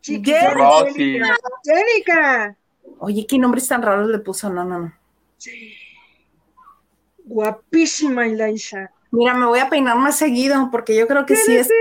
Chiquita 0.00 0.54
Rosy. 0.54 1.20
Jenica. 1.64 2.56
Oye, 2.98 3.26
qué 3.26 3.38
nombres 3.38 3.68
tan 3.68 3.82
raros 3.82 4.08
le 4.08 4.18
puso. 4.18 4.48
No, 4.48 4.64
no, 4.64 4.78
no. 4.78 4.92
Guapísima 7.24 8.26
Ilaisa. 8.26 8.90
Mira, 9.10 9.34
me 9.34 9.46
voy 9.46 9.58
a 9.58 9.68
peinar 9.68 9.96
más 9.96 10.16
seguido 10.16 10.70
porque 10.70 10.96
yo 10.96 11.06
creo 11.06 11.26
que 11.26 11.36
sí 11.36 11.56
es 11.56 11.68
de. 11.68 11.74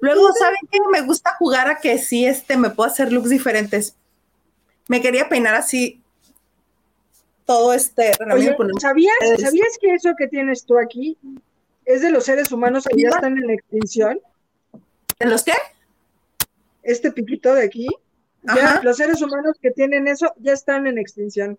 Luego, 0.00 0.32
¿saben 0.32 0.58
qué? 0.70 0.78
Me 0.92 1.00
gusta 1.02 1.34
jugar 1.38 1.68
a 1.68 1.78
que 1.78 1.98
sí, 1.98 2.24
este, 2.26 2.56
me 2.56 2.70
puedo 2.70 2.90
hacer 2.90 3.12
looks 3.12 3.30
diferentes. 3.30 3.96
Me 4.88 5.00
quería 5.00 5.28
peinar 5.28 5.54
así 5.54 6.02
todo 7.46 7.72
este. 7.72 8.12
Oye, 8.32 8.56
¿sabías, 8.80 9.14
Es- 9.20 9.40
¿sabías 9.42 9.78
que 9.80 9.94
eso 9.94 10.10
que 10.16 10.28
tienes 10.28 10.64
tú 10.64 10.78
aquí 10.78 11.18
es 11.84 12.02
de 12.02 12.10
los 12.10 12.24
seres 12.24 12.50
humanos 12.52 12.84
que 12.84 13.00
ya 13.02 13.08
están 13.08 13.36
en 13.38 13.46
la 13.46 13.54
extinción? 13.54 14.20
¿En 15.18 15.30
los 15.30 15.42
qué? 15.42 15.52
Este 16.82 17.10
piquito 17.12 17.54
de 17.54 17.64
aquí, 17.64 17.88
ya 18.42 18.80
los 18.82 18.96
seres 18.98 19.22
humanos 19.22 19.56
que 19.60 19.70
tienen 19.70 20.06
eso 20.08 20.32
ya 20.38 20.52
están 20.52 20.86
en 20.86 20.98
extinción. 20.98 21.58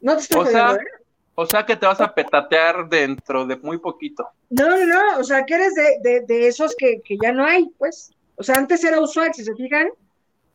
No 0.00 0.14
te 0.16 0.22
estoy 0.22 0.40
O 0.40 0.46
sea- 0.46 0.72
¿eh? 0.74 0.78
O 1.38 1.44
sea 1.44 1.66
que 1.66 1.76
te 1.76 1.84
vas 1.84 2.00
a 2.00 2.14
petatear 2.14 2.88
dentro 2.88 3.46
de 3.46 3.56
muy 3.56 3.78
poquito. 3.78 4.26
No, 4.48 4.68
no, 4.70 4.86
no, 4.86 5.18
o 5.18 5.24
sea, 5.24 5.44
que 5.44 5.54
eres 5.54 5.74
de, 5.74 5.98
de, 6.00 6.20
de 6.22 6.48
esos 6.48 6.74
que, 6.74 7.02
que 7.02 7.18
ya 7.22 7.30
no 7.30 7.44
hay, 7.44 7.68
pues. 7.78 8.10
O 8.36 8.42
sea, 8.42 8.56
antes 8.56 8.82
era 8.82 9.00
usual, 9.00 9.34
si 9.34 9.44
se 9.44 9.54
fijan, 9.54 9.88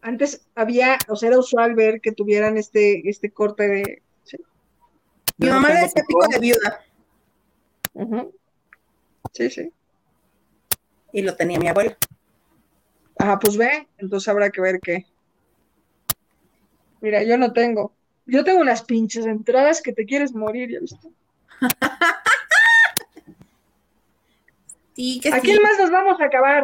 antes 0.02 0.48
había, 0.56 0.98
o 1.08 1.16
sea, 1.16 1.30
era 1.30 1.38
usual 1.40 1.76
ver 1.76 2.02
que 2.02 2.12
tuvieran 2.12 2.58
este, 2.58 3.08
este 3.08 3.30
corte 3.30 3.68
de... 3.68 4.02
¿sí? 4.24 4.38
Mi 5.38 5.48
Yo 5.48 5.54
no 5.54 5.62
mamá 5.62 5.70
le 5.70 5.76
tengo 5.76 5.88
decía 5.88 6.04
pico 6.08 6.28
de 6.28 6.40
viuda. 6.40 6.86
Sí, 9.34 9.50
sí. 9.50 9.72
y 11.14 11.22
lo 11.22 11.36
tenía 11.36 11.60
mi 11.60 11.68
abuela. 11.68 11.98
Ajá, 13.18 13.38
pues 13.38 13.56
ve, 13.56 13.88
entonces 13.98 14.28
habrá 14.28 14.50
que 14.50 14.62
ver 14.62 14.80
qué. 14.82 15.06
Mira, 17.02 17.24
yo 17.24 17.38
no 17.38 17.54
tengo. 17.54 17.94
Yo 18.32 18.46
tengo 18.46 18.62
unas 18.62 18.82
pinches 18.82 19.26
entradas 19.26 19.82
que 19.82 19.92
te 19.92 20.06
quieres 20.06 20.34
morir, 20.34 20.72
¿ya 20.72 20.80
viste? 20.80 21.10
Sí, 24.96 25.20
que 25.20 25.30
¿A 25.34 25.36
sí. 25.36 25.42
quién 25.42 25.62
más 25.62 25.78
nos 25.78 25.92
vamos 25.92 26.22
a 26.22 26.26
acabar? 26.26 26.64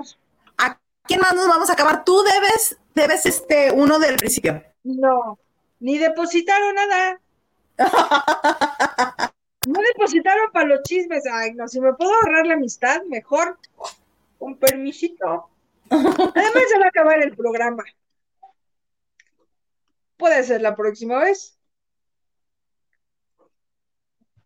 ¿A 0.57 0.79
quién 1.03 1.19
más 1.19 1.35
nos 1.35 1.45
vamos 1.49 1.69
a 1.69 1.73
acabar? 1.73 2.05
Tú 2.05 2.23
debes, 2.23 2.77
debes 2.95 3.25
este, 3.25 3.73
uno 3.73 3.99
del 3.99 4.15
principio. 4.15 4.63
No, 4.85 5.37
ni 5.81 5.97
depositaron 5.97 6.73
nada. 6.75 7.19
No 9.67 9.81
depositaron 9.81 10.49
para 10.53 10.67
los 10.67 10.83
chismes. 10.83 11.25
Ay, 11.29 11.53
no, 11.53 11.67
si 11.67 11.81
me 11.81 11.93
puedo 11.93 12.13
ahorrar 12.13 12.47
la 12.47 12.53
amistad, 12.53 13.01
mejor. 13.09 13.59
Con 14.39 14.55
permisito. 14.57 15.49
Además, 15.89 16.63
se 16.69 16.79
va 16.79 16.85
a 16.85 16.87
acabar 16.87 17.21
el 17.21 17.35
programa. 17.35 17.83
Puede 20.15 20.41
ser 20.43 20.61
la 20.61 20.73
próxima 20.73 21.19
vez. 21.19 21.56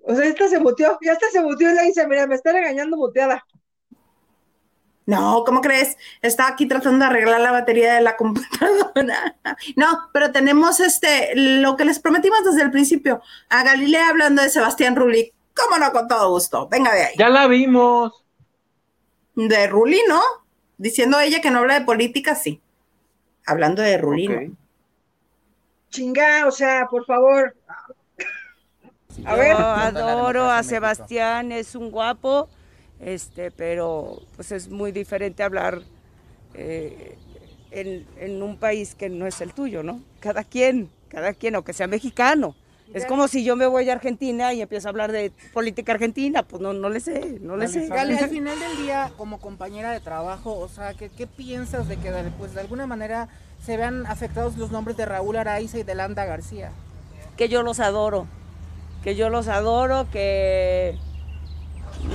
O 0.03 0.15
sea, 0.15 0.25
esta 0.25 0.47
se 0.47 0.59
muteó, 0.59 0.97
ya 1.01 1.13
esta 1.13 1.29
se 1.31 1.41
muteó 1.41 1.71
y 1.71 1.75
la 1.75 1.83
dice, 1.83 2.07
mira, 2.07 2.27
me 2.27 2.35
está 2.35 2.51
regañando 2.51 2.97
muteada. 2.97 3.45
No, 5.05 5.43
¿cómo 5.45 5.61
crees? 5.61 5.97
Estaba 6.21 6.49
aquí 6.49 6.67
tratando 6.67 6.99
de 6.99 7.11
arreglar 7.11 7.41
la 7.41 7.51
batería 7.51 7.95
de 7.95 8.01
la 8.01 8.15
computadora. 8.15 9.35
No, 9.75 10.09
pero 10.13 10.31
tenemos 10.31 10.79
este, 10.79 11.31
lo 11.35 11.75
que 11.75 11.85
les 11.85 11.99
prometimos 11.99 12.43
desde 12.43 12.61
el 12.61 12.71
principio, 12.71 13.21
a 13.49 13.63
Galilea 13.63 14.09
hablando 14.09 14.41
de 14.41 14.49
Sebastián 14.49 14.95
Rulli. 14.95 15.33
¿Cómo 15.55 15.77
no? 15.77 15.91
Con 15.91 16.07
todo 16.07 16.29
gusto. 16.29 16.67
Venga 16.69 16.93
de 16.93 17.03
ahí. 17.03 17.15
Ya 17.17 17.29
la 17.29 17.47
vimos. 17.47 18.23
De 19.35 19.67
Rulli, 19.67 20.01
¿no? 20.07 20.21
Diciendo 20.77 21.19
ella 21.19 21.41
que 21.41 21.51
no 21.51 21.59
habla 21.59 21.79
de 21.79 21.85
política, 21.85 22.35
sí. 22.35 22.61
Hablando 23.45 23.81
de 23.81 23.97
Rulli. 23.97 24.27
¿no? 24.27 24.57
Chinga, 25.89 26.47
o 26.47 26.51
sea, 26.51 26.87
por 26.89 27.05
favor. 27.05 27.55
A 29.25 29.35
Yo 29.35 29.37
ver. 29.37 29.51
adoro 29.53 30.49
a 30.49 30.63
Sebastián, 30.63 31.51
es 31.51 31.75
un 31.75 31.91
guapo, 31.91 32.49
este, 32.99 33.51
pero 33.51 34.21
pues 34.35 34.51
es 34.51 34.69
muy 34.69 34.91
diferente 34.91 35.43
hablar 35.43 35.81
eh, 36.53 37.17
en, 37.71 38.05
en 38.17 38.43
un 38.43 38.57
país 38.57 38.95
que 38.95 39.09
no 39.09 39.27
es 39.27 39.41
el 39.41 39.53
tuyo, 39.53 39.83
¿no? 39.83 40.01
Cada 40.19 40.43
quien, 40.43 40.89
cada 41.09 41.33
quien, 41.33 41.55
aunque 41.55 41.73
sea 41.73 41.87
mexicano. 41.87 42.55
Es 42.93 43.05
como 43.05 43.29
si 43.29 43.45
yo 43.45 43.55
me 43.55 43.65
voy 43.67 43.89
a 43.89 43.93
Argentina 43.93 44.53
y 44.53 44.61
empiezo 44.61 44.89
a 44.89 44.91
hablar 44.91 45.13
de 45.13 45.31
política 45.53 45.93
argentina, 45.93 46.43
pues 46.43 46.61
no, 46.61 46.73
no 46.73 46.89
le 46.89 46.99
sé, 46.99 47.39
no 47.39 47.55
le 47.55 47.69
sé. 47.69 47.87
Gali, 47.87 48.17
al 48.17 48.29
final 48.29 48.59
del 48.59 48.77
día, 48.83 49.13
como 49.17 49.39
compañera 49.39 49.91
de 49.91 50.01
trabajo, 50.01 50.59
o 50.59 50.67
sea, 50.67 50.93
¿qué, 50.93 51.09
qué 51.09 51.25
piensas 51.25 51.87
de 51.87 51.95
que 51.95 52.11
pues, 52.37 52.53
de 52.53 52.59
alguna 52.59 52.87
manera 52.87 53.29
se 53.63 53.77
vean 53.77 54.05
afectados 54.07 54.57
los 54.57 54.71
nombres 54.71 54.97
de 54.97 55.05
Raúl 55.05 55.37
Araiza 55.37 55.79
y 55.79 55.83
de 55.83 55.95
Landa 55.95 56.25
García? 56.25 56.71
que 57.37 57.47
yo 57.47 57.63
los 57.63 57.79
adoro, 57.79 58.27
que 59.03 59.15
yo 59.15 59.29
los 59.29 59.47
adoro, 59.47 60.07
que 60.11 60.97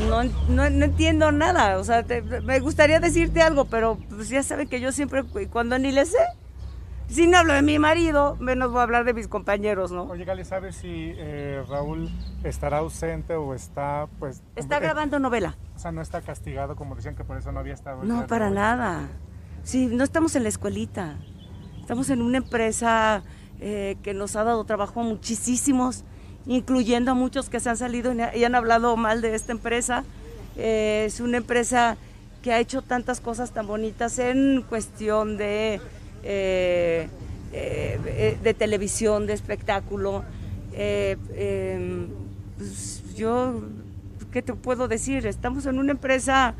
no, 0.09 0.25
no- 0.49 0.71
no 0.71 0.85
entiendo 0.85 1.33
nada, 1.33 1.79
o 1.79 1.85
sea, 1.85 2.03
te- 2.03 2.23
me 2.23 2.61
gustaría 2.61 3.01
decirte 3.01 3.43
algo, 3.43 3.65
pero 3.67 3.99
pues 4.09 4.29
ya 4.29 4.43
saben 4.43 4.69
que 4.69 4.81
yo 4.81 4.93
siempre, 4.93 5.23
cu- 5.25 5.49
cuando 5.51 5.79
ni 5.79 5.93
le 5.93 6.05
sé, 6.07 6.19
si 7.09 7.27
no 7.29 7.39
hablo 7.39 7.53
de 7.55 7.63
mi 7.63 7.79
marido, 7.79 8.37
menos 8.41 8.71
voy 8.73 8.81
a 8.81 8.83
hablar 8.83 9.05
de 9.05 9.15
mis 9.15 9.29
compañeros, 9.29 9.93
¿no? 9.93 10.05
Oye, 10.05 10.25
Gali, 10.25 10.45
¿sabes 10.45 10.75
si 10.77 11.13
eh, 11.17 11.63
Raúl 11.69 12.11
estará 12.43 12.79
ausente 12.79 13.35
o 13.37 13.55
está, 13.55 14.09
pues... 14.19 14.43
Está 14.57 14.79
eh, 14.79 14.81
grabando 14.81 15.19
novela. 15.21 15.57
O 15.77 15.79
sea, 15.79 15.93
no 15.93 16.03
está 16.03 16.21
castigado, 16.21 16.75
como 16.75 16.97
decían 16.97 17.15
que 17.15 17.23
por 17.23 17.37
eso 17.39 17.53
no 17.53 17.61
había 17.61 17.75
estado. 17.75 18.03
No, 18.03 18.27
para 18.27 18.51
nada. 18.51 19.09
Sí, 19.63 19.87
no 19.87 20.03
estamos 20.03 20.35
en 20.35 20.43
la 20.43 20.49
escuelita. 20.49 21.15
Estamos 21.81 22.11
en 22.11 22.23
una 22.23 22.39
empresa 22.39 23.23
eh, 23.61 23.97
que 24.03 24.13
nos 24.13 24.35
ha 24.35 24.43
dado 24.43 24.65
trabajo 24.65 25.01
a 25.01 25.05
muchísimos, 25.05 26.05
incluyendo 26.47 27.10
a 27.10 27.14
muchos 27.14 27.48
que 27.48 27.60
se 27.60 27.70
han 27.70 27.77
salido 27.77 28.12
y 28.12 28.44
han 28.44 28.55
hablado 28.55 28.97
mal 28.97 29.20
de 29.20 29.35
esta 29.35 29.52
empresa. 29.52 30.05
Eh, 30.56 31.05
es 31.06 31.20
una 31.20 31.39
empresa 31.39 31.97
que 32.43 32.52
ha 32.52 32.60
hecho 32.60 32.82
tantas 32.82 33.20
cosas 33.20 33.51
tan 33.51 33.66
bonitas 33.66 34.18
en 34.18 34.64
cuestión 34.68 35.36
de, 35.36 35.81
eh, 36.23 37.09
eh, 37.52 38.39
de 38.43 38.55
televisión, 38.55 39.27
de 39.27 39.32
espectáculo. 39.32 40.24
Em, 40.73 42.09
pues, 42.56 43.02
yo, 43.16 43.62
¿qué 44.31 44.43
te 44.43 44.55
puedo 44.55 44.89
decir? 44.89 45.27
Estamos 45.27 45.66
en 45.66 45.78
una 45.78 45.93
empresa 45.93 46.55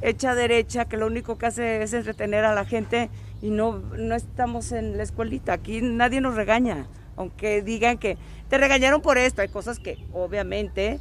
hecha 0.00 0.34
derecha 0.34 0.86
que 0.86 0.96
lo 0.96 1.06
único 1.06 1.36
que 1.38 1.46
hace 1.46 1.82
es 1.82 1.92
entretener 1.92 2.44
a 2.44 2.54
la 2.54 2.64
gente 2.64 3.10
y 3.42 3.50
no, 3.50 3.78
no 3.78 4.14
estamos 4.14 4.72
en 4.72 4.96
la 4.96 5.02
escuelita. 5.02 5.52
Aquí 5.52 5.82
nadie 5.82 6.20
nos 6.20 6.36
regaña, 6.36 6.86
aunque 7.16 7.62
digan 7.62 7.98
que 7.98 8.16
te 8.48 8.58
regañaron 8.58 9.00
por 9.00 9.18
esto. 9.18 9.42
Hay 9.42 9.48
cosas 9.48 9.78
que 9.78 9.98
obviamente, 10.12 10.98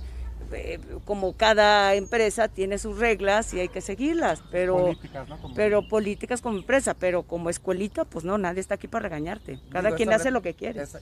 eh, 0.52 0.80
como 1.06 1.34
cada 1.36 1.96
empresa 1.96 2.48
tiene 2.48 2.78
sus 2.78 2.98
reglas 3.00 3.54
y 3.54 3.60
hay 3.60 3.70
que 3.70 3.82
seguirlas, 3.82 4.44
pero 4.52 4.78
Políticas, 4.78 5.28
¿no? 5.30 5.38
Como- 5.42 5.56
pero 5.56 5.88
políticas 5.88 6.42
como 6.42 6.58
empresa, 6.58 6.94
pero 6.94 7.24
como 7.24 7.50
escuelita, 7.50 8.06
pues 8.06 8.24
no, 8.26 8.38
nadie 8.38 8.62
está 8.62 8.76
aquí 8.76 8.88
para 8.88 9.04
regañarte. 9.04 9.60
Cada 9.72 9.90
Digo, 9.90 9.98
quien 9.98 10.14
hace 10.14 10.26
re- 10.26 10.32
lo 10.32 10.42
que 10.42 10.54
quiere. 10.54 10.82
esa- 10.84 11.02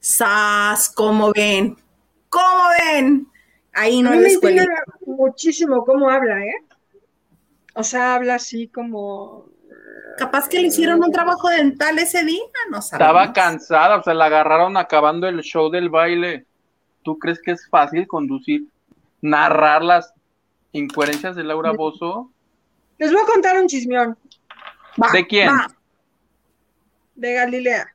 ¡Sas! 0.00 0.90
¿Cómo 0.94 1.30
ven? 1.32 1.76
¿Cómo 2.30 2.64
ven? 2.78 3.28
Ahí 3.72 4.02
no 4.02 4.12
en 4.14 4.22
la 4.22 4.28
me 4.28 4.34
muchísimo 5.06 5.84
cómo 5.84 6.08
habla, 6.08 6.44
¿eh? 6.44 6.54
O 7.74 7.82
sea, 7.84 8.14
habla 8.14 8.36
así 8.36 8.68
como. 8.68 9.49
Capaz 10.20 10.50
que 10.50 10.60
le 10.60 10.66
hicieron 10.68 11.02
un 11.02 11.10
trabajo 11.10 11.48
dental 11.48 11.98
ese 11.98 12.22
día, 12.26 12.42
no 12.70 12.82
sabemos. 12.82 12.92
Estaba 12.92 13.32
cansada, 13.32 13.96
o 13.96 14.02
sea, 14.02 14.12
la 14.12 14.26
agarraron 14.26 14.76
acabando 14.76 15.26
el 15.26 15.40
show 15.40 15.70
del 15.70 15.88
baile. 15.88 16.44
¿Tú 17.02 17.18
crees 17.18 17.40
que 17.40 17.52
es 17.52 17.66
fácil 17.70 18.06
conducir, 18.06 18.64
narrar 19.22 19.82
las 19.82 20.12
incoherencias 20.72 21.36
de 21.36 21.44
Laura 21.44 21.72
Bozo? 21.72 22.30
Les 22.98 23.10
voy 23.10 23.22
a 23.22 23.24
contar 23.32 23.58
un 23.58 23.66
chismeón 23.66 24.14
Va, 25.02 25.10
¿De 25.10 25.26
quién? 25.26 25.48
va. 25.48 25.68
de 27.14 27.32
Galilea. 27.32 27.86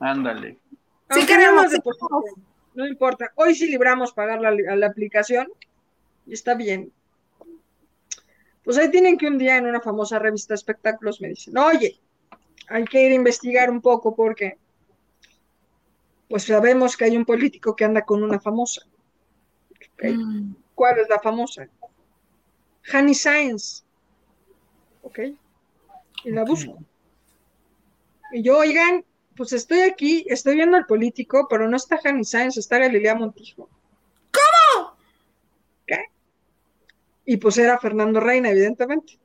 Ándale. 0.00 0.58
Sí 0.68 0.78
Aunque 1.10 1.26
queremos, 1.26 1.70
depositen, 1.70 2.42
no 2.74 2.88
importa. 2.88 3.30
Hoy 3.36 3.54
sí 3.54 3.68
libramos 3.70 4.12
pagar 4.12 4.40
la, 4.40 4.48
a 4.48 4.74
la 4.74 4.86
aplicación 4.88 5.46
y 6.26 6.32
está 6.32 6.54
bien. 6.54 6.90
Pues 8.64 8.78
ahí 8.78 8.90
tienen 8.90 9.18
que 9.18 9.26
un 9.26 9.38
día 9.38 9.56
en 9.56 9.66
una 9.66 9.80
famosa 9.80 10.18
revista 10.18 10.54
de 10.54 10.56
espectáculos 10.56 11.20
me 11.20 11.28
dicen, 11.28 11.56
oye, 11.58 11.98
hay 12.68 12.84
que 12.84 13.02
ir 13.02 13.12
a 13.12 13.16
investigar 13.16 13.70
un 13.70 13.80
poco 13.80 14.14
porque 14.14 14.58
pues 16.28 16.44
sabemos 16.44 16.96
que 16.96 17.04
hay 17.04 17.16
un 17.16 17.26
político 17.26 17.76
que 17.76 17.84
anda 17.84 18.02
con 18.02 18.22
una 18.22 18.40
famosa. 18.40 18.82
Mm. 20.02 20.54
¿Cuál 20.74 20.98
es 20.98 21.08
la 21.08 21.18
famosa? 21.18 21.68
Hanny 22.90 23.14
Sainz. 23.14 23.84
¿Ok? 25.02 25.18
Y 26.24 26.30
la 26.30 26.44
busco. 26.44 26.78
Y 28.32 28.42
yo, 28.42 28.58
oigan, 28.58 29.04
pues 29.36 29.52
estoy 29.52 29.80
aquí, 29.80 30.24
estoy 30.28 30.54
viendo 30.54 30.76
al 30.76 30.86
político, 30.86 31.46
pero 31.50 31.68
no 31.68 31.76
está 31.76 32.00
Hanny 32.02 32.24
Sainz, 32.24 32.56
está 32.56 32.78
Galilea 32.78 33.14
Montijo. 33.14 33.68
¿Cómo? 34.32 34.96
¿Qué? 35.86 36.06
Y 37.24 37.36
pues 37.36 37.58
era 37.58 37.78
Fernando 37.78 38.20
Reina, 38.20 38.50
evidentemente. 38.50 39.18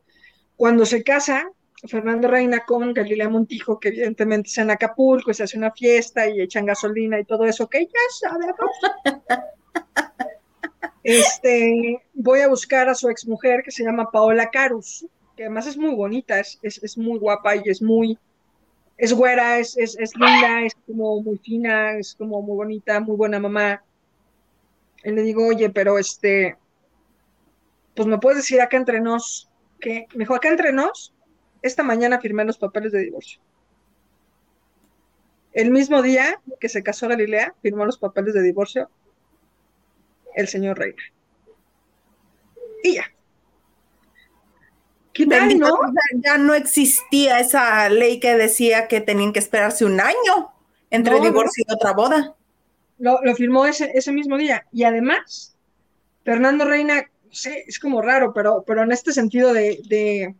Cuando 0.56 0.86
se 0.86 1.04
casa, 1.04 1.52
Fernando 1.88 2.28
Reina 2.28 2.66
con 2.66 2.94
Galilea 2.94 3.30
Montijo, 3.30 3.80
que 3.80 3.90
evidentemente 3.90 4.50
es 4.50 4.58
en 4.58 4.72
Acapulco, 4.72 5.34
se 5.34 5.44
hace 5.44 5.58
una 5.58 5.72
fiesta 5.72 6.28
y 6.28 6.42
echan 6.42 6.66
gasolina 6.66 7.20
y 7.20 7.26
todo 7.26 7.46
eso, 7.46 7.68
que 7.68 7.86
ya 7.86 8.30
sabemos. 8.30 8.72
Este, 11.04 12.04
voy 12.14 12.42
a 12.42 12.50
buscar 12.50 12.90
a 12.90 12.94
su 12.94 13.08
exmujer 13.08 13.64
que 13.64 13.72
se 13.72 13.82
llama 13.82 14.12
Paola 14.12 14.50
Carus, 14.50 15.06
que 15.38 15.44
además 15.44 15.66
es 15.66 15.78
muy 15.78 15.96
bonita, 15.96 16.38
es, 16.42 16.60
es, 16.62 16.98
muy 16.98 17.18
guapa 17.18 17.56
y 17.56 17.62
es 17.64 17.82
muy, 17.82 18.20
es 18.98 19.14
güera, 19.14 19.58
es, 19.58 19.78
es, 19.78 19.98
es 19.98 20.14
linda, 20.18 20.64
es 20.66 20.76
como 20.86 21.22
muy 21.22 21.38
fina, 21.38 21.94
es 21.94 22.14
como 22.14 22.42
muy 22.42 22.58
bonita, 22.58 23.00
muy 23.00 23.16
buena 23.16 23.40
mamá. 23.40 23.82
Y 25.02 25.12
le 25.12 25.22
digo, 25.22 25.48
oye, 25.48 25.70
pero 25.70 25.98
este, 25.98 26.58
pues 27.98 28.08
me 28.08 28.20
puedes 28.20 28.38
decir 28.38 28.62
acá 28.62 28.78
entre 28.78 29.02
nos, 29.02 29.50
que 29.82 30.06
me 30.14 30.20
dijo, 30.20 30.36
acá 30.36 30.50
entre 30.50 30.72
nos, 30.72 31.16
esta 31.64 31.82
mañana 31.82 32.22
firmé 32.22 32.46
los 32.46 32.60
papeles 32.60 32.92
de 32.92 33.00
divorcio. 33.00 33.42
El 35.52 35.72
mismo 35.72 36.04
día 36.04 36.40
que 36.60 36.70
se 36.70 36.84
casó 36.84 37.08
Galilea, 37.08 37.56
firmó 37.64 37.86
los 37.86 37.98
papeles 37.98 38.36
de 38.36 38.44
divorcio 38.44 38.90
el 40.36 40.48
señor 40.48 40.78
Reina. 40.78 41.02
Y 42.84 42.94
ya. 42.94 43.06
¿Qué 45.12 45.26
tal, 45.26 45.48
Bendito, 45.48 45.68
no? 45.68 45.80
ya 46.24 46.38
no 46.38 46.54
existía 46.54 47.40
esa 47.40 47.90
ley 47.90 48.20
que 48.20 48.36
decía 48.36 48.88
que 48.88 49.02
tenían 49.02 49.34
que 49.34 49.40
esperarse 49.40 49.84
un 49.84 50.00
año 50.00 50.54
entre 50.92 51.14
No, 51.14 51.18
no. 51.20 51.26
divorcio 51.26 51.66
y 51.68 51.74
otra 51.74 51.94
boda. 51.94 52.36
Lo, 53.00 53.20
lo 53.24 53.34
firmó 53.34 53.66
ese, 53.66 53.90
ese 53.96 54.12
mismo 54.12 54.38
día. 54.38 54.68
Y 54.72 54.84
además, 54.84 55.58
Fernando 56.24 56.66
Reina, 56.66 57.10
sé, 57.32 57.64
es 57.68 57.80
como 57.80 58.02
raro, 58.02 58.34
pero, 58.34 58.64
pero 58.66 58.84
en 58.84 58.92
este 58.92 59.12
sentido 59.14 59.54
de, 59.54 59.82
de, 59.88 60.36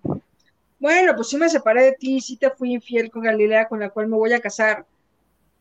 bueno, 0.80 1.16
pues 1.16 1.30
sí 1.30 1.38
me 1.38 1.50
separé 1.50 1.84
de 1.84 1.92
ti, 1.94 2.22
sí 2.22 2.38
te 2.38 2.50
fui 2.52 2.74
infiel 2.74 3.10
con 3.10 3.24
Galilea, 3.24 3.68
con 3.68 3.80
la 3.80 3.90
cual 3.90 4.08
me 4.08 4.18
voy 4.18 4.34
a 4.34 4.40
casar. 4.40 4.86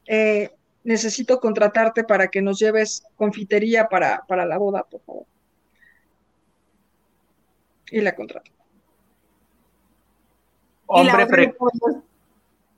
Eh, 0.07 0.51
necesito 0.85 1.41
contratarte 1.41 2.05
para 2.05 2.29
que 2.29 2.41
nos 2.41 2.59
lleves 2.59 3.05
confitería 3.17 3.89
para, 3.89 4.23
para 4.29 4.47
la 4.47 4.57
boda, 4.57 4.85
por 4.85 5.01
favor. 5.03 5.25
Y 7.91 8.01
la 8.01 8.15
contrato. 8.15 8.51
La 10.89 10.95
Hombre 10.95 11.27
pre- 11.27 11.57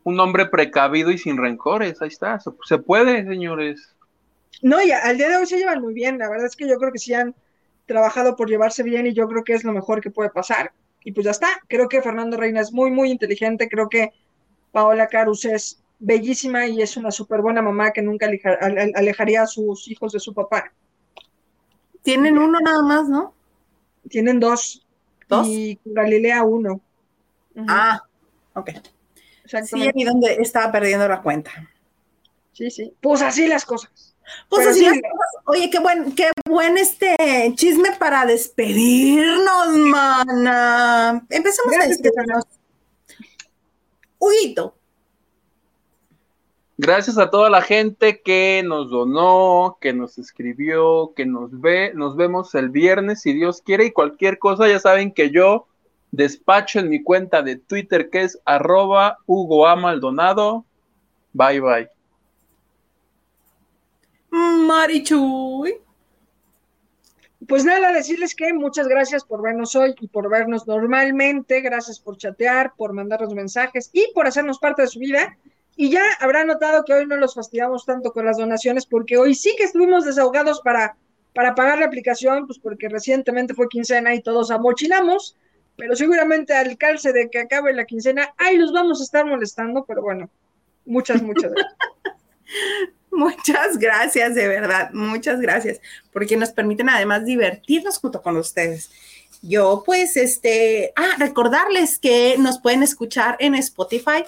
un 0.05 0.19
hombre 0.21 0.47
precavido 0.47 1.11
y 1.11 1.19
sin 1.19 1.37
rencores, 1.37 2.01
ahí 2.01 2.09
está. 2.09 2.41
Se, 2.41 2.51
se 2.67 2.79
puede, 2.79 3.25
señores. 3.27 3.95
No, 4.63 4.83
y 4.83 4.91
al 4.91 5.19
día 5.19 5.29
de 5.29 5.37
hoy 5.37 5.47
se 5.47 5.59
llevan 5.59 5.83
muy 5.83 5.93
bien. 5.93 6.19
La 6.19 6.31
verdad 6.31 6.47
es 6.47 6.57
que 6.57 6.67
yo 6.67 6.79
creo 6.79 6.91
que 6.91 6.99
sí 6.99 7.13
han 7.13 7.35
trabajado 7.89 8.37
por 8.37 8.49
llevarse 8.49 8.85
bien 8.85 9.09
y 9.09 9.13
yo 9.15 9.27
creo 9.27 9.43
que 9.43 9.55
es 9.55 9.65
lo 9.65 9.73
mejor 9.73 10.01
que 10.01 10.11
puede 10.11 10.31
pasar. 10.31 10.73
Y 11.03 11.11
pues 11.13 11.25
ya 11.25 11.33
está. 11.33 11.49
Creo 11.69 11.89
que 11.89 12.03
Fernando 12.03 12.37
Reina 12.37 12.61
es 12.61 12.73
muy, 12.73 12.91
muy 12.93 13.11
inteligente. 13.11 13.69
Creo 13.69 13.89
que 13.89 14.13
Paola 14.71 15.09
Carus 15.09 15.45
es 15.45 15.83
bellísima 15.99 16.67
y 16.67 16.83
es 16.83 16.97
una 16.97 17.11
súper 17.11 17.41
buena 17.41 17.63
mamá 17.63 17.91
que 17.93 18.03
nunca 18.03 18.27
aleja- 18.27 18.57
al- 18.61 18.79
al- 18.79 18.93
alejaría 18.95 19.43
a 19.43 19.47
sus 19.47 19.89
hijos 19.89 20.13
de 20.13 20.21
su 20.21 20.33
papá. 20.35 20.73
Tienen 22.03 22.39
uno 22.39 22.61
nada 22.61 22.83
más, 22.83 23.09
¿no? 23.09 23.35
Tienen 24.09 24.39
dos. 24.39 24.87
¿Dos? 25.29 25.47
Y 25.47 25.79
Galilea 25.85 26.43
uno. 26.45 26.81
Ah, 27.69 28.01
ok. 28.55 28.71
Sí, 29.65 29.83
ahí 29.83 30.05
donde 30.05 30.35
estaba 30.41 30.71
perdiendo 30.71 31.09
la 31.09 31.21
cuenta. 31.23 31.51
Sí, 32.53 32.71
sí. 32.71 32.93
Pues 33.01 33.23
así 33.23 33.47
las 33.47 33.65
cosas. 33.65 34.15
Pues 34.49 34.61
Pero 34.61 34.71
así 34.71 34.79
sí, 34.81 34.85
las 34.87 34.95
cosas. 35.01 35.43
Oye, 35.47 35.71
qué 35.71 35.79
buen, 35.81 36.15
qué 36.15 36.31
buen 36.49 36.79
este 36.79 37.17
chisme 37.55 37.91
para 37.99 38.27
despedirnos, 38.27 39.69
mana. 39.69 41.25
Empecemos 41.31 41.73
a 41.73 41.77
Gracias, 41.77 42.03
despedirnos. 42.03 42.45
Huguito, 44.19 44.75
Gracias 46.81 47.19
a 47.19 47.29
toda 47.29 47.51
la 47.51 47.61
gente 47.61 48.23
que 48.23 48.63
nos 48.65 48.89
donó, 48.89 49.79
que 49.81 49.93
nos 49.93 50.17
escribió, 50.17 51.13
que 51.17 51.27
nos 51.27 51.61
ve. 51.61 51.91
Nos 51.93 52.15
vemos 52.15 52.55
el 52.55 52.69
viernes 52.69 53.23
si 53.23 53.33
Dios 53.33 53.63
quiere 53.63 53.87
y 53.87 53.91
cualquier 53.91 54.39
cosa 54.39 54.69
ya 54.69 54.79
saben 54.79 55.13
que 55.13 55.33
yo 55.33 55.67
despacho 56.13 56.79
en 56.79 56.89
mi 56.89 57.03
cuenta 57.03 57.43
de 57.43 57.57
Twitter 57.57 58.11
que 58.11 58.23
es 58.23 58.41
arroba 58.45 59.19
Hugo 59.27 59.67
A. 59.67 59.75
Maldonado. 59.75 60.65
Bye 61.33 61.61
bye. 61.61 61.89
Marichuy. 64.31 65.81
Pues 67.49 67.65
nada, 67.65 67.93
decirles 67.95 68.35
que 68.35 68.53
muchas 68.53 68.89
gracias 68.89 69.25
por 69.25 69.41
vernos 69.41 69.75
hoy 69.75 69.95
y 70.01 70.09
por 70.09 70.29
vernos 70.29 70.67
normalmente. 70.67 71.63
Gracias 71.63 71.99
por 71.99 72.19
chatear, 72.19 72.75
por 72.77 72.93
mandarnos 72.93 73.35
mensajes 73.35 73.89
y 73.95 74.13
por 74.13 74.27
hacernos 74.27 74.59
parte 74.59 74.83
de 74.83 74.89
su 74.89 74.99
vida. 74.99 75.39
Y 75.75 75.89
ya 75.89 76.03
habrán 76.21 76.49
notado 76.49 76.85
que 76.85 76.93
hoy 76.93 77.07
no 77.07 77.17
los 77.17 77.35
fastidiamos 77.35 77.87
tanto 77.87 78.13
con 78.13 78.27
las 78.27 78.37
donaciones 78.37 78.85
porque 78.85 79.17
hoy 79.17 79.35
sí 79.35 79.55
que 79.57 79.65
estuvimos 79.65 80.05
desahogados 80.05 80.61
para, 80.61 80.97
para 81.35 81.55
pagar 81.55 81.79
la 81.79 81.87
aplicación, 81.87 82.47
pues 82.47 82.59
porque 82.59 82.91
recientemente 82.91 83.55
fue 83.55 83.69
quincena 83.69 84.15
y 84.15 84.21
todos 84.21 84.51
amochinamos. 84.51 85.35
Pero 85.75 85.97
seguramente 85.97 86.53
al 86.53 86.77
calce 86.77 87.15
de 87.15 87.31
que 87.31 87.39
acabe 87.39 87.73
la 87.73 87.87
quincena, 87.87 88.35
ahí 88.37 88.59
los 88.59 88.75
vamos 88.75 89.01
a 89.01 89.05
estar 89.05 89.25
molestando. 89.25 89.87
Pero 89.87 90.03
bueno, 90.03 90.29
muchas, 90.85 91.23
muchas 91.23 91.51
gracias. 91.51 91.77
Muchas 93.19 93.79
gracias, 93.79 94.35
de 94.35 94.49
verdad, 94.49 94.91
muchas 94.93 95.41
gracias, 95.41 95.81
porque 96.13 96.37
nos 96.37 96.51
permiten 96.51 96.89
además 96.89 97.25
divertirnos 97.25 97.99
junto 97.99 98.23
con 98.23 98.37
ustedes. 98.37 98.91
Yo, 99.43 99.83
pues, 99.87 100.17
este, 100.17 100.93
ah, 100.97 101.15
recordarles 101.19 101.99
que 101.99 102.37
nos 102.39 102.61
pueden 102.61 102.83
escuchar 102.83 103.37
en 103.39 103.55
Spotify, 103.55 104.25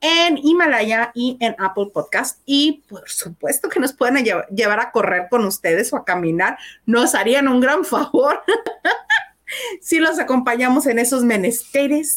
en 0.00 0.38
Himalaya 0.38 1.12
y 1.14 1.36
en 1.40 1.54
Apple 1.58 1.90
Podcast. 1.92 2.40
Y 2.44 2.82
por 2.88 3.08
supuesto 3.08 3.68
que 3.68 3.80
nos 3.80 3.92
pueden 3.92 4.24
llevar, 4.24 4.46
llevar 4.48 4.80
a 4.80 4.90
correr 4.90 5.28
con 5.30 5.44
ustedes 5.44 5.92
o 5.92 5.96
a 5.96 6.04
caminar. 6.04 6.58
Nos 6.86 7.14
harían 7.14 7.48
un 7.48 7.60
gran 7.60 7.84
favor 7.84 8.42
si 9.80 9.98
los 9.98 10.18
acompañamos 10.18 10.86
en 10.86 10.98
esos 10.98 11.24
menesteres. 11.24 12.16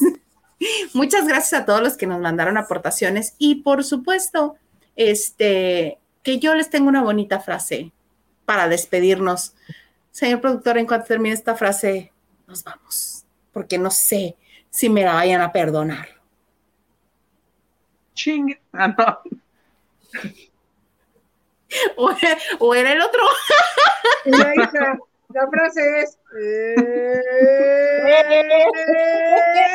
Muchas 0.93 1.27
gracias 1.27 1.61
a 1.61 1.65
todos 1.65 1.81
los 1.81 1.97
que 1.97 2.07
nos 2.07 2.19
mandaron 2.19 2.57
aportaciones 2.57 3.35
y 3.37 3.55
por 3.55 3.83
supuesto, 3.83 4.55
este, 4.95 5.99
que 6.27 6.39
yo 6.39 6.53
les 6.55 6.69
tengo 6.69 6.89
una 6.89 7.03
bonita 7.03 7.39
frase 7.39 7.93
para 8.43 8.67
despedirnos. 8.67 9.53
Señor 10.11 10.41
productor, 10.41 10.77
en 10.77 10.85
cuanto 10.85 11.07
termine 11.07 11.33
esta 11.33 11.55
frase, 11.55 12.11
nos 12.47 12.65
vamos, 12.65 13.23
porque 13.53 13.77
no 13.77 13.89
sé 13.89 14.35
si 14.69 14.89
me 14.89 15.05
la 15.05 15.13
vayan 15.13 15.39
a 15.39 15.53
perdonar. 15.53 16.09
Ching. 18.13 18.59
Ah, 18.73 18.89
no. 18.89 19.19
O, 21.97 22.09
o 22.59 22.75
era 22.75 22.93
el 22.93 23.01
otro. 23.01 23.21
La 24.25 24.55
hija, 24.55 24.97
la 25.29 25.47
frase 25.49 26.01
es. 26.01 26.17
eh, 26.39 27.21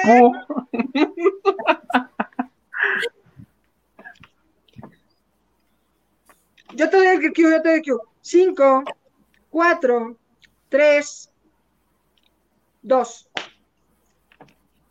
Yo 6.74 6.88
te 6.88 6.96
doy 6.96 7.06
el 7.06 7.32
Q, 7.32 7.42
yo 7.42 7.62
te 7.62 7.68
doy 7.68 7.78
el 7.78 7.82
Q. 7.82 8.00
5, 8.22 8.84
4, 9.50 10.16
3, 10.68 11.30
2. 12.82 13.28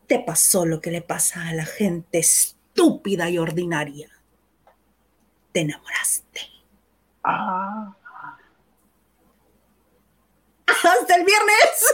Te 0.07 0.19
pasó 0.19 0.65
lo 0.65 0.81
que 0.81 0.91
le 0.91 1.01
pasa 1.01 1.47
a 1.47 1.53
la 1.53 1.65
gente 1.65 2.19
estúpida 2.19 3.29
y 3.29 3.37
ordinaria. 3.37 4.09
Te 5.51 5.61
enamoraste. 5.61 6.41
Ah. 7.23 7.95
Hasta 10.67 11.15
el 11.15 11.25
viernes. 11.25 11.93